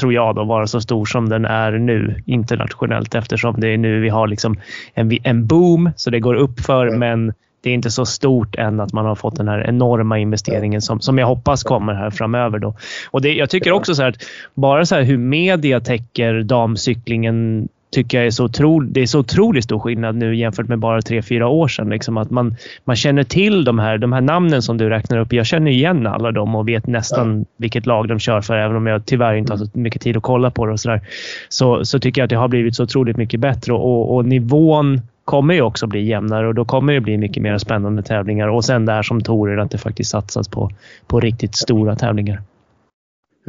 tror 0.00 0.12
jag 0.12 0.34
då, 0.34 0.44
vara 0.44 0.66
så 0.66 0.80
stor 0.80 1.04
som 1.04 1.28
den 1.28 1.44
är 1.44 1.72
nu 1.72 2.22
internationellt 2.26 3.14
eftersom 3.14 3.60
det 3.60 3.68
är 3.68 3.78
nu 3.78 4.00
vi 4.00 4.08
har 4.08 4.26
liksom 4.26 4.56
en, 4.94 5.18
en 5.22 5.46
boom 5.46 5.90
så 5.96 6.10
det 6.10 6.20
går 6.20 6.34
upp 6.34 6.60
för 6.60 6.86
mm. 6.86 6.98
men 6.98 7.34
det 7.66 7.70
är 7.70 7.74
inte 7.74 7.90
så 7.90 8.06
stort 8.06 8.54
än 8.54 8.80
att 8.80 8.92
man 8.92 9.06
har 9.06 9.14
fått 9.14 9.36
den 9.36 9.48
här 9.48 9.68
enorma 9.68 10.18
investeringen 10.18 10.82
som, 10.82 11.00
som 11.00 11.18
jag 11.18 11.26
hoppas 11.26 11.62
kommer 11.62 11.94
här 11.94 12.10
framöver. 12.10 12.58
Då. 12.58 12.76
Och 13.10 13.22
det, 13.22 13.34
jag 13.34 13.50
tycker 13.50 13.72
också 13.72 13.94
så 13.94 14.02
att 14.02 14.16
bara 14.54 14.86
så 14.86 14.96
hur 14.96 15.18
media 15.18 15.80
täcker 15.80 16.42
damcyklingen 16.42 17.68
tycker 17.96 18.18
jag 18.18 18.26
är 18.26 18.30
så, 18.30 18.44
otro, 18.44 18.80
det 18.80 19.00
är 19.00 19.06
så 19.06 19.18
otroligt 19.18 19.64
stor 19.64 19.78
skillnad 19.78 20.16
nu 20.16 20.36
jämfört 20.36 20.68
med 20.68 20.78
bara 20.78 21.02
tre 21.02 21.22
fyra 21.22 21.48
år 21.48 21.68
sedan. 21.68 21.88
Liksom 21.90 22.16
att 22.16 22.30
man, 22.30 22.56
man 22.84 22.96
känner 22.96 23.24
till 23.24 23.64
de 23.64 23.78
här, 23.78 23.98
de 23.98 24.12
här 24.12 24.20
namnen 24.20 24.62
som 24.62 24.78
du 24.78 24.88
räknar 24.88 25.18
upp. 25.18 25.32
Jag 25.32 25.46
känner 25.46 25.70
igen 25.70 26.06
alla 26.06 26.32
dem 26.32 26.54
och 26.54 26.68
vet 26.68 26.86
nästan 26.86 27.38
ja. 27.38 27.44
vilket 27.56 27.86
lag 27.86 28.08
de 28.08 28.18
kör 28.18 28.40
för, 28.40 28.56
även 28.56 28.76
om 28.76 28.86
jag 28.86 29.06
tyvärr 29.06 29.34
inte 29.34 29.52
har 29.52 29.58
så 29.58 29.68
mycket 29.72 30.02
tid 30.02 30.16
att 30.16 30.22
kolla 30.22 30.50
på 30.50 30.66
det. 30.66 30.72
Och 30.72 30.80
så, 30.80 30.88
där. 30.88 31.00
Så, 31.48 31.84
så 31.84 31.98
tycker 31.98 32.20
jag 32.20 32.24
att 32.24 32.30
det 32.30 32.36
har 32.36 32.48
blivit 32.48 32.76
så 32.76 32.82
otroligt 32.82 33.16
mycket 33.16 33.40
bättre 33.40 33.72
och, 33.72 34.14
och 34.14 34.24
nivån 34.24 35.00
kommer 35.24 35.54
ju 35.54 35.62
också 35.62 35.86
bli 35.86 36.04
jämnare 36.06 36.48
och 36.48 36.54
då 36.54 36.64
kommer 36.64 36.92
det 36.92 37.00
bli 37.00 37.18
mycket 37.18 37.42
mer 37.42 37.58
spännande 37.58 38.02
tävlingar. 38.02 38.48
Och 38.48 38.64
sen 38.64 38.86
det 38.86 38.92
här 38.92 39.02
som 39.02 39.20
Tor 39.20 39.60
att 39.60 39.70
det 39.70 39.78
faktiskt 39.78 40.10
satsas 40.10 40.48
på, 40.48 40.70
på 41.06 41.20
riktigt 41.20 41.54
stora 41.54 41.96
tävlingar. 41.96 42.42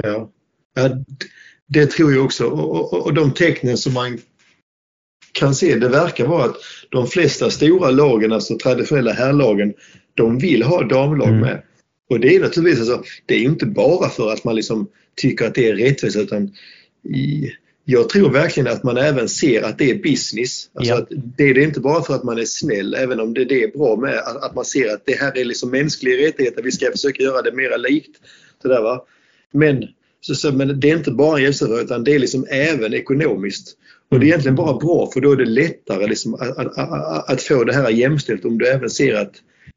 Ja, 0.03 0.29
ja 0.75 0.89
det 1.67 1.91
tror 1.91 2.13
jag 2.13 2.25
också. 2.25 2.45
Och, 2.45 2.93
och, 2.93 3.05
och 3.05 3.13
de 3.13 3.31
tecknen 3.31 3.77
som 3.77 3.93
man 3.93 4.17
kan 5.37 5.55
se, 5.55 5.75
det 5.75 5.87
verkar 5.87 6.27
vara 6.27 6.45
att 6.45 6.55
de 6.89 7.07
flesta 7.07 7.49
stora 7.49 7.91
lagen, 7.91 8.31
alltså 8.31 8.57
traditionella 8.57 9.13
herrlagen, 9.13 9.73
de 10.13 10.37
vill 10.37 10.63
ha 10.63 10.83
damlag 10.83 11.27
mm. 11.27 11.41
med. 11.41 11.61
Och 12.09 12.19
det 12.19 12.35
är 12.35 12.39
naturligtvis 12.39 12.89
alltså, 12.89 13.03
det 13.25 13.35
är 13.35 13.39
inte 13.39 13.65
bara 13.65 14.09
för 14.09 14.31
att 14.33 14.43
man 14.43 14.55
liksom 14.55 14.87
tycker 15.15 15.47
att 15.47 15.55
det 15.55 15.69
är 15.69 15.75
rättvist 15.75 16.17
utan 16.17 16.51
i, 17.15 17.51
jag 17.85 18.09
tror 18.09 18.29
verkligen 18.29 18.67
att 18.67 18.83
man 18.83 18.97
även 18.97 19.29
ser 19.29 19.63
att 19.63 19.77
det 19.77 19.91
är 19.91 19.95
business. 19.95 20.69
Alltså 20.73 20.93
ja. 20.93 20.97
att 20.99 21.07
det 21.09 21.43
är 21.43 21.53
det 21.53 21.63
inte 21.63 21.79
bara 21.79 22.03
för 22.03 22.15
att 22.15 22.23
man 22.23 22.37
är 22.37 22.45
snäll, 22.45 22.93
även 22.93 23.19
om 23.19 23.33
det, 23.33 23.45
det 23.45 23.63
är 23.63 23.67
bra 23.77 23.95
med 23.95 24.17
att, 24.17 24.43
att, 24.43 24.55
man 24.55 24.65
ser 24.65 24.93
att 24.93 25.05
det 25.05 25.19
här 25.19 25.37
är 25.37 25.45
liksom 25.45 25.71
mänskliga 25.71 26.27
rättigheter, 26.27 26.63
vi 26.63 26.71
ska 26.71 26.91
försöka 26.91 27.23
göra 27.23 27.41
det 27.41 27.51
mera 27.51 27.77
likt. 27.77 28.17
Sådär, 28.61 28.81
va? 28.81 29.05
Men, 29.51 29.87
så, 30.21 30.35
så, 30.35 30.51
men 30.51 30.79
det 30.79 30.89
är 30.91 30.97
inte 30.97 31.11
bara 31.11 31.39
jämställdhet 31.39 31.83
utan 31.83 32.03
det 32.03 32.15
är 32.15 32.19
liksom 32.19 32.45
även 32.49 32.93
ekonomiskt. 32.93 33.77
Och 34.09 34.19
det 34.19 34.25
är 34.25 34.27
egentligen 34.27 34.55
bara 34.55 34.77
bra 34.77 35.09
för 35.13 35.21
då 35.21 35.31
är 35.31 35.35
det 35.35 35.45
lättare 35.45 36.07
liksom 36.07 36.33
att, 36.33 36.57
att, 36.57 37.29
att, 37.29 37.41
få 37.41 37.63
det 37.63 37.73
här 37.73 37.89
jämställt 37.89 38.45
om 38.45 38.57
du 38.57 38.67
även 38.67 38.89
ser 38.89 39.15
att 39.15 39.33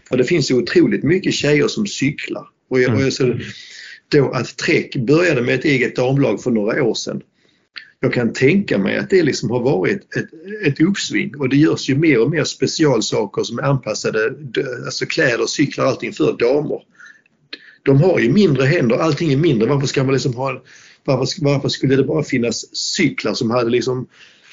för 0.09 0.17
det 0.17 0.25
finns 0.25 0.51
otroligt 0.51 1.03
mycket 1.03 1.35
tjejer 1.35 1.69
som 1.69 1.87
cyklar. 1.87 2.47
Och 2.71 2.81
jag, 2.81 2.95
och 2.95 3.03
jag 3.03 3.13
så, 3.13 3.39
då 4.09 4.31
att 4.31 4.57
Trek 4.57 4.97
började 4.97 5.43
med 5.43 5.55
ett 5.55 5.65
eget 5.65 5.97
damlag 5.97 6.43
för 6.43 6.51
några 6.51 6.83
år 6.83 6.95
sedan. 6.95 7.23
Jag 8.01 8.13
kan 8.13 8.33
tänka 8.33 8.79
mig 8.79 8.99
att 8.99 9.11
det 9.11 9.23
liksom 9.23 9.51
har 9.51 9.61
varit 9.61 10.17
ett, 10.17 10.29
ett 10.67 10.81
uppsving 10.81 11.37
och 11.37 11.49
det 11.49 11.57
görs 11.57 11.89
ju 11.89 11.97
mer 11.97 12.21
och 12.21 12.31
mer 12.31 12.45
specialsaker 12.45 13.43
som 13.43 13.59
är 13.59 13.63
anpassade, 13.63 14.35
alltså 14.85 15.07
kläder, 15.07 15.47
cyklar, 15.47 15.85
allting 15.85 16.13
för 16.13 16.37
damer. 16.39 16.83
De 17.83 18.03
har 18.03 18.19
ju 18.19 18.33
mindre 18.33 18.67
händer, 18.67 18.97
allting 18.97 19.33
är 19.33 19.37
mindre. 19.37 19.69
Varför 19.69 19.87
ska 19.87 20.05
man 20.05 20.13
liksom 20.13 20.35
ha 20.35 20.63
varför, 21.05 21.45
varför 21.45 21.69
skulle 21.69 21.97
det 21.97 22.05
bara 22.05 22.23
finnas 22.23 22.77
cyklar 22.77 23.35
som 23.35 23.51
hade 23.51 23.71
liksom 23.71 24.07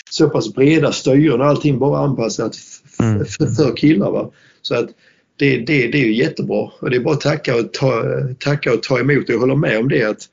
så 0.10 0.30
pass 0.30 0.54
breda 0.54 0.92
styren 0.92 1.42
och 1.42 1.48
allting 1.48 1.80
bara 1.80 2.00
anpassat 2.00 2.58
mm. 3.00 3.26
för 3.26 3.78
killar. 3.78 4.12
Va? 4.12 4.32
Så 4.62 4.76
att 4.76 4.90
det, 5.36 5.58
det, 5.58 5.88
det 5.88 5.98
är 5.98 6.06
ju 6.06 6.16
jättebra 6.16 6.72
och 6.80 6.90
det 6.90 6.96
är 6.96 7.00
bara 7.00 7.14
att 7.14 7.22
tacka 7.22 7.56
och 7.56 7.74
ta, 7.74 8.04
tacka 8.40 8.74
och 8.74 8.84
ta 8.84 9.00
emot. 9.00 9.30
Jag 9.30 9.40
håller 9.40 9.56
med 9.56 9.80
om 9.80 9.90
det 9.90 10.04
att 10.04 10.30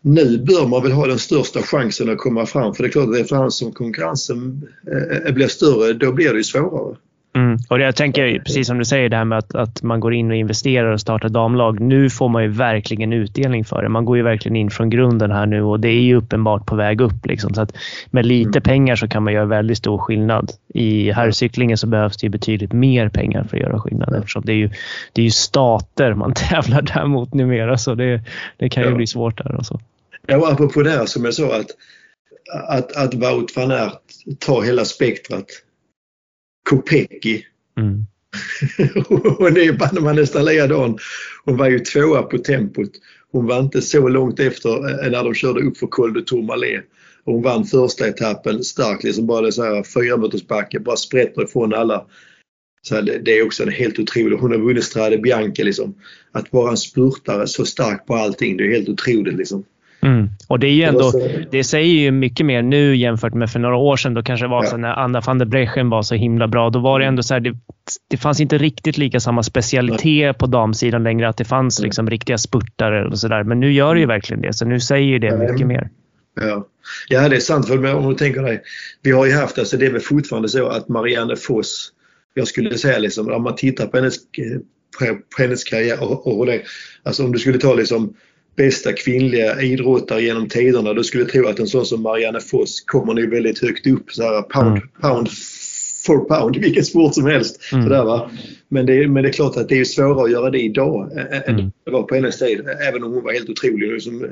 nu 0.00 0.38
bör 0.38 0.66
man 0.66 0.82
väl 0.82 0.92
ha 0.92 1.06
den 1.06 1.18
största 1.18 1.62
chansen 1.62 2.10
att 2.10 2.18
komma 2.18 2.46
fram 2.46 2.74
för 2.74 2.82
det 2.82 2.88
är 2.88 2.90
klart 2.90 3.08
att 3.08 3.16
efterhand 3.16 3.54
som 3.54 3.72
konkurrensen 3.72 4.68
eh, 5.26 5.34
blir 5.34 5.48
större 5.48 5.92
då 5.92 6.12
blir 6.12 6.32
det 6.32 6.38
ju 6.38 6.44
svårare. 6.44 6.96
Mm. 7.36 7.58
Och 7.68 7.80
jag 7.80 7.96
tänker 7.96 8.38
precis 8.38 8.66
som 8.66 8.78
du 8.78 8.84
säger 8.84 9.08
det 9.08 9.16
här 9.16 9.24
med 9.24 9.38
att, 9.38 9.54
att 9.54 9.82
man 9.82 10.00
går 10.00 10.14
in 10.14 10.30
och 10.30 10.36
investerar 10.36 10.92
och 10.92 11.00
startar 11.00 11.28
damlag. 11.28 11.80
Nu 11.80 12.10
får 12.10 12.28
man 12.28 12.42
ju 12.42 12.48
verkligen 12.48 13.12
utdelning 13.12 13.64
för 13.64 13.82
det. 13.82 13.88
Man 13.88 14.04
går 14.04 14.16
ju 14.16 14.22
verkligen 14.22 14.56
in 14.56 14.70
från 14.70 14.90
grunden 14.90 15.30
här 15.30 15.46
nu 15.46 15.62
och 15.62 15.80
det 15.80 15.88
är 15.88 16.00
ju 16.00 16.16
uppenbart 16.16 16.66
på 16.66 16.76
väg 16.76 17.00
upp. 17.00 17.26
Liksom. 17.26 17.54
Så 17.54 17.60
att 17.60 17.72
med 18.10 18.26
lite 18.26 18.48
mm. 18.48 18.62
pengar 18.62 18.96
så 18.96 19.08
kan 19.08 19.22
man 19.22 19.32
göra 19.32 19.44
väldigt 19.44 19.78
stor 19.78 19.98
skillnad. 19.98 20.52
I 20.74 21.12
herrcyklingen 21.12 21.78
så 21.78 21.86
behövs 21.86 22.16
det 22.16 22.28
betydligt 22.28 22.72
mer 22.72 23.08
pengar 23.08 23.44
för 23.44 23.56
att 23.56 23.62
göra 23.62 23.80
skillnad 23.80 24.14
eftersom 24.14 24.42
det 24.44 24.52
är 24.52 24.56
ju, 24.56 24.70
det 25.12 25.22
är 25.22 25.24
ju 25.24 25.30
stater 25.30 26.14
man 26.14 26.34
tävlar 26.50 26.82
där 26.82 27.06
mot 27.06 27.34
numera 27.34 27.78
så 27.78 27.94
det, 27.94 28.22
det 28.56 28.68
kan 28.68 28.82
ju 28.82 28.88
ja. 28.88 28.96
bli 28.96 29.06
svårt 29.06 29.38
där. 29.38 29.54
Och 29.54 29.66
så. 29.66 29.80
Ja, 30.26 30.36
och 30.36 30.52
apropå 30.52 30.82
det 30.82 30.90
här 30.90 31.06
som 31.06 31.24
jag 31.24 31.34
sa 31.34 31.56
att, 31.56 31.70
att, 32.68 32.96
att 32.96 33.14
Wout 33.14 33.56
van 33.56 33.70
Aert 33.70 34.00
tar 34.38 34.62
hela 34.62 34.84
spektrat 34.84 35.46
Kopecky. 36.68 37.42
Mm. 37.78 38.06
hon 39.38 39.56
är 39.56 39.78
banne 39.78 40.00
man 40.00 40.16
nästan 40.16 40.44
likadan. 40.44 40.98
Hon 41.44 41.56
var 41.56 41.68
ju 41.68 41.78
tvåa 41.78 42.22
på 42.22 42.38
tempot. 42.38 42.90
Hon 43.32 43.46
var 43.46 43.60
inte 43.60 43.82
så 43.82 44.08
långt 44.08 44.40
efter 44.40 45.04
eh, 45.04 45.10
när 45.10 45.24
de 45.24 45.34
körde 45.34 45.60
upp 45.60 45.76
för 45.76 45.86
Col 45.86 46.14
de 46.14 46.22
Tourmalet. 46.22 46.84
Hon 47.24 47.42
vann 47.42 47.64
första 47.64 48.08
etappen 48.08 48.64
starkt, 48.64 49.04
liksom 49.04 49.26
bara 49.26 49.52
så 49.52 49.62
här 49.62 49.82
fyra 49.82 50.16
meters 50.16 50.46
backe, 50.46 50.80
bara 50.80 50.96
sprätter 50.96 51.44
ifrån 51.44 51.74
alla. 51.74 52.06
Så 52.82 53.00
det 53.00 53.38
är 53.38 53.46
också 53.46 53.62
en 53.62 53.72
helt 53.72 53.98
otroligt. 53.98 54.40
Hon 54.40 54.50
har 54.50 54.58
vunnit 54.58 54.84
Strade 54.84 55.18
Bianca 55.18 55.64
liksom. 55.64 55.94
Att 56.32 56.52
vara 56.52 56.70
en 56.70 56.76
spurtare 56.76 57.46
så 57.46 57.64
stark 57.64 58.06
på 58.06 58.14
allting, 58.14 58.56
det 58.56 58.64
är 58.64 58.70
helt 58.70 58.88
otroligt 58.88 59.36
liksom. 59.36 59.64
Mm. 60.02 60.28
Och 60.48 60.58
det, 60.58 60.66
är 60.66 60.72
ju 60.72 60.82
ändå, 60.82 61.12
det 61.50 61.64
säger 61.64 61.94
ju 61.94 62.10
mycket 62.10 62.46
mer 62.46 62.62
nu 62.62 62.96
jämfört 62.96 63.34
med 63.34 63.50
för 63.50 63.58
några 63.58 63.76
år 63.76 63.96
sedan. 63.96 64.14
Då 64.14 64.22
kanske 64.22 64.46
det 64.46 64.50
var 64.50 64.64
ja. 64.64 64.70
så 64.70 64.76
när 64.76 64.88
Anna 64.88 65.20
van 65.20 65.38
der 65.38 65.46
Brechen 65.46 65.90
var 65.90 66.02
så 66.02 66.14
himla 66.14 66.48
bra. 66.48 66.70
Då 66.70 66.78
var 66.78 67.00
det 67.00 67.06
ändå 67.06 67.22
så 67.22 67.34
här, 67.34 67.40
det, 67.40 67.56
det 68.08 68.16
fanns 68.16 68.40
inte 68.40 68.58
riktigt 68.58 68.98
lika 68.98 69.20
samma 69.20 69.42
specialitet 69.42 70.38
på 70.38 70.46
damsidan 70.46 71.02
längre. 71.02 71.28
Att 71.28 71.36
det 71.36 71.44
fanns 71.44 71.80
liksom 71.80 72.10
riktiga 72.10 72.38
spurtare 72.38 73.06
och 73.06 73.18
sådär. 73.18 73.42
Men 73.42 73.60
nu 73.60 73.72
gör 73.72 73.94
det 73.94 74.00
ju 74.00 74.04
mm. 74.04 74.14
verkligen 74.14 74.42
det. 74.42 74.52
Så 74.52 74.64
nu 74.64 74.80
säger 74.80 75.18
det 75.18 75.36
mycket 75.36 75.66
mer. 75.66 75.90
Ja. 76.40 76.66
ja, 77.08 77.28
det 77.28 77.36
är 77.36 77.40
sant. 77.40 77.68
För 77.68 77.94
om 77.94 78.08
du 78.08 78.14
tänker 78.14 78.42
dig. 78.42 78.62
Vi 79.02 79.10
har 79.10 79.26
ju 79.26 79.32
haft, 79.32 79.58
alltså 79.58 79.76
det 79.76 79.86
är 79.86 79.92
väl 79.92 80.00
fortfarande 80.00 80.48
så 80.48 80.66
att 80.66 80.88
Marianne 80.88 81.36
Foss, 81.36 81.92
jag 82.34 82.48
skulle 82.48 82.78
säga 82.78 82.98
liksom, 82.98 83.32
om 83.32 83.42
man 83.42 83.56
tittar 83.56 83.86
på 83.86 83.96
hennes, 83.96 84.16
på 85.36 85.42
hennes 85.42 85.64
karriär 85.64 86.02
och, 86.02 86.38
och 86.38 86.46
det, 86.46 86.62
alltså 87.02 87.24
om 87.24 87.32
du 87.32 87.38
skulle 87.38 87.58
ta 87.58 87.74
liksom 87.74 88.14
bästa 88.58 88.92
kvinnliga 88.92 89.62
idrottare 89.62 90.22
genom 90.22 90.48
tiderna. 90.48 90.94
Då 90.94 91.02
skulle 91.02 91.22
jag 91.22 91.32
tro 91.32 91.46
att 91.46 91.58
en 91.58 91.66
sån 91.66 91.86
som 91.86 92.02
Marianne 92.02 92.40
Foss 92.40 92.80
kommer 92.80 93.14
nog 93.14 93.30
väldigt 93.30 93.62
högt 93.62 93.86
upp. 93.86 94.10
Så 94.10 94.22
här, 94.22 94.42
pound, 94.42 94.76
mm. 94.76 94.88
pound 95.00 95.28
for 96.06 96.18
pound 96.18 96.56
vilken 96.62 96.84
sport 96.84 97.14
som 97.14 97.26
helst. 97.26 97.72
Mm. 97.72 97.84
Sådär, 97.84 98.04
va? 98.04 98.30
Men, 98.68 98.86
det, 98.86 99.08
men 99.08 99.22
det 99.22 99.28
är 99.28 99.32
klart 99.32 99.56
att 99.56 99.68
det 99.68 99.80
är 99.80 99.84
svårare 99.84 100.24
att 100.24 100.30
göra 100.30 100.50
det 100.50 100.60
idag 100.60 101.12
än 101.46 101.54
mm. 101.54 101.72
det 101.84 101.90
var 101.90 102.02
på 102.02 102.14
hennes 102.14 102.38
tid. 102.38 102.68
Även 102.88 103.04
om 103.04 103.12
hon 103.12 103.24
var 103.24 103.32
helt 103.32 103.50
otrolig. 103.50 103.92
Liksom, 103.92 104.26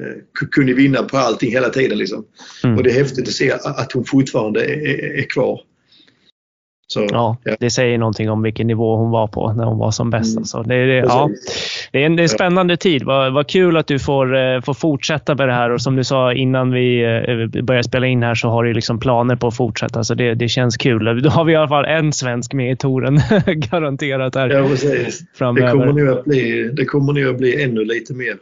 kunde 0.50 0.74
vinna 0.74 1.02
på 1.02 1.16
allting 1.16 1.50
hela 1.50 1.68
tiden. 1.68 1.98
Liksom. 1.98 2.24
Mm. 2.64 2.76
Och 2.76 2.82
det 2.82 2.90
är 2.90 2.94
häftigt 2.94 3.28
att 3.28 3.34
se 3.34 3.52
att 3.52 3.92
hon 3.92 4.04
fortfarande 4.04 4.64
är, 4.64 5.18
är 5.18 5.30
kvar. 5.30 5.60
Så, 6.88 7.06
ja, 7.10 7.36
ja, 7.44 7.56
det 7.60 7.70
säger 7.70 7.98
någonting 7.98 8.30
om 8.30 8.42
vilken 8.42 8.66
nivå 8.66 8.96
hon 8.96 9.10
var 9.10 9.26
på 9.26 9.52
när 9.52 9.64
hon 9.64 9.78
var 9.78 9.90
som 9.90 10.10
bäst. 10.10 10.30
Mm. 10.30 10.38
Alltså. 10.38 10.62
Det, 10.62 10.86
det, 10.86 10.96
ja, 10.96 11.30
det, 11.92 12.02
är 12.02 12.06
en, 12.06 12.16
det 12.16 12.20
är 12.20 12.24
en 12.24 12.28
spännande 12.28 12.76
tid. 12.76 13.02
Vad, 13.02 13.32
vad 13.32 13.48
kul 13.48 13.76
att 13.76 13.86
du 13.86 13.98
får, 13.98 14.36
eh, 14.36 14.60
får 14.60 14.74
fortsätta 14.74 15.34
med 15.34 15.48
det 15.48 15.54
här 15.54 15.70
och 15.70 15.80
som 15.80 15.96
du 15.96 16.04
sa 16.04 16.32
innan 16.32 16.72
vi 16.72 17.04
eh, 17.04 17.62
började 17.62 17.84
spela 17.84 18.06
in 18.06 18.22
här 18.22 18.34
så 18.34 18.48
har 18.48 18.64
du 18.64 18.72
liksom 18.72 19.00
planer 19.00 19.36
på 19.36 19.46
att 19.46 19.56
fortsätta. 19.56 20.04
Så 20.04 20.14
det, 20.14 20.34
det 20.34 20.48
känns 20.48 20.76
kul. 20.76 21.22
Då 21.22 21.28
har 21.28 21.44
vi 21.44 21.52
i 21.52 21.56
alla 21.56 21.68
fall 21.68 21.84
en 21.84 22.12
svensk 22.12 22.52
med 22.52 22.72
i 22.72 22.76
touren 22.76 23.20
garanterat. 23.70 24.34
Här 24.34 24.50
ja, 24.50 24.68
precis. 24.68 25.22
Framöver. 25.34 25.66
Det 25.66 25.72
kommer, 25.72 25.92
nu 25.92 26.12
att 26.12 26.24
bli, 26.24 26.70
det 26.72 26.84
kommer 26.84 27.12
nu 27.12 27.30
att 27.30 27.38
bli 27.38 27.62
ännu 27.62 27.84
lite 27.84 28.14
mer. 28.14 28.36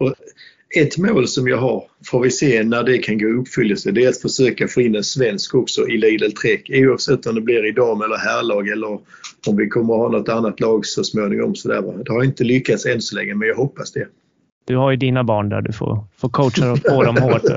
Och 0.00 0.14
ett 0.76 0.98
mål 0.98 1.28
som 1.28 1.48
jag 1.48 1.56
har, 1.56 1.84
får 2.06 2.20
vi 2.20 2.30
se 2.30 2.62
när 2.62 2.82
det 2.82 2.98
kan 2.98 3.18
gå 3.18 3.28
i 3.28 3.32
uppfyllelse, 3.32 3.90
det 3.90 4.04
är 4.04 4.08
att 4.08 4.20
försöka 4.20 4.68
få 4.68 4.80
in 4.80 4.96
en 4.96 5.04
svensk 5.04 5.54
också 5.54 5.88
i 5.88 5.98
Lidl 5.98 6.30
Trek. 6.30 6.70
Oavsett 6.70 7.26
om 7.26 7.34
det 7.34 7.40
blir 7.40 7.66
i 7.68 7.72
dam 7.72 8.02
eller 8.02 8.16
herrlag 8.16 8.68
eller 8.68 8.98
om 9.46 9.56
vi 9.56 9.68
kommer 9.68 9.94
att 9.94 10.00
ha 10.00 10.08
något 10.08 10.28
annat 10.28 10.60
lag 10.60 10.86
så 10.86 11.04
småningom. 11.04 11.54
Så 11.54 11.68
där. 11.68 12.04
Det 12.04 12.12
har 12.12 12.24
inte 12.24 12.44
lyckats 12.44 12.86
än 12.86 13.00
så 13.00 13.16
länge 13.16 13.34
men 13.34 13.48
jag 13.48 13.56
hoppas 13.56 13.92
det. 13.92 14.06
Du 14.64 14.76
har 14.76 14.90
ju 14.90 14.96
dina 14.96 15.24
barn 15.24 15.48
där. 15.48 15.60
Du 15.60 15.72
får, 15.72 16.04
får 16.16 16.28
coacha 16.28 16.76
på 16.76 17.02
dem 17.02 17.16
hårt. 17.16 17.42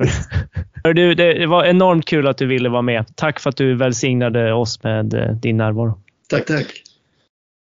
Du, 0.95 1.15
det 1.15 1.45
var 1.45 1.65
enormt 1.65 2.05
kul 2.05 2.27
att 2.27 2.37
du 2.37 2.47
ville 2.47 2.69
vara 2.69 2.81
med. 2.81 3.05
Tack 3.15 3.39
för 3.39 3.49
att 3.49 3.57
du 3.57 3.75
välsignade 3.75 4.53
oss 4.53 4.83
med 4.83 5.13
eh, 5.13 5.31
din 5.31 5.57
närvaro. 5.57 5.99
Tack, 6.29 6.45
tack. 6.45 6.83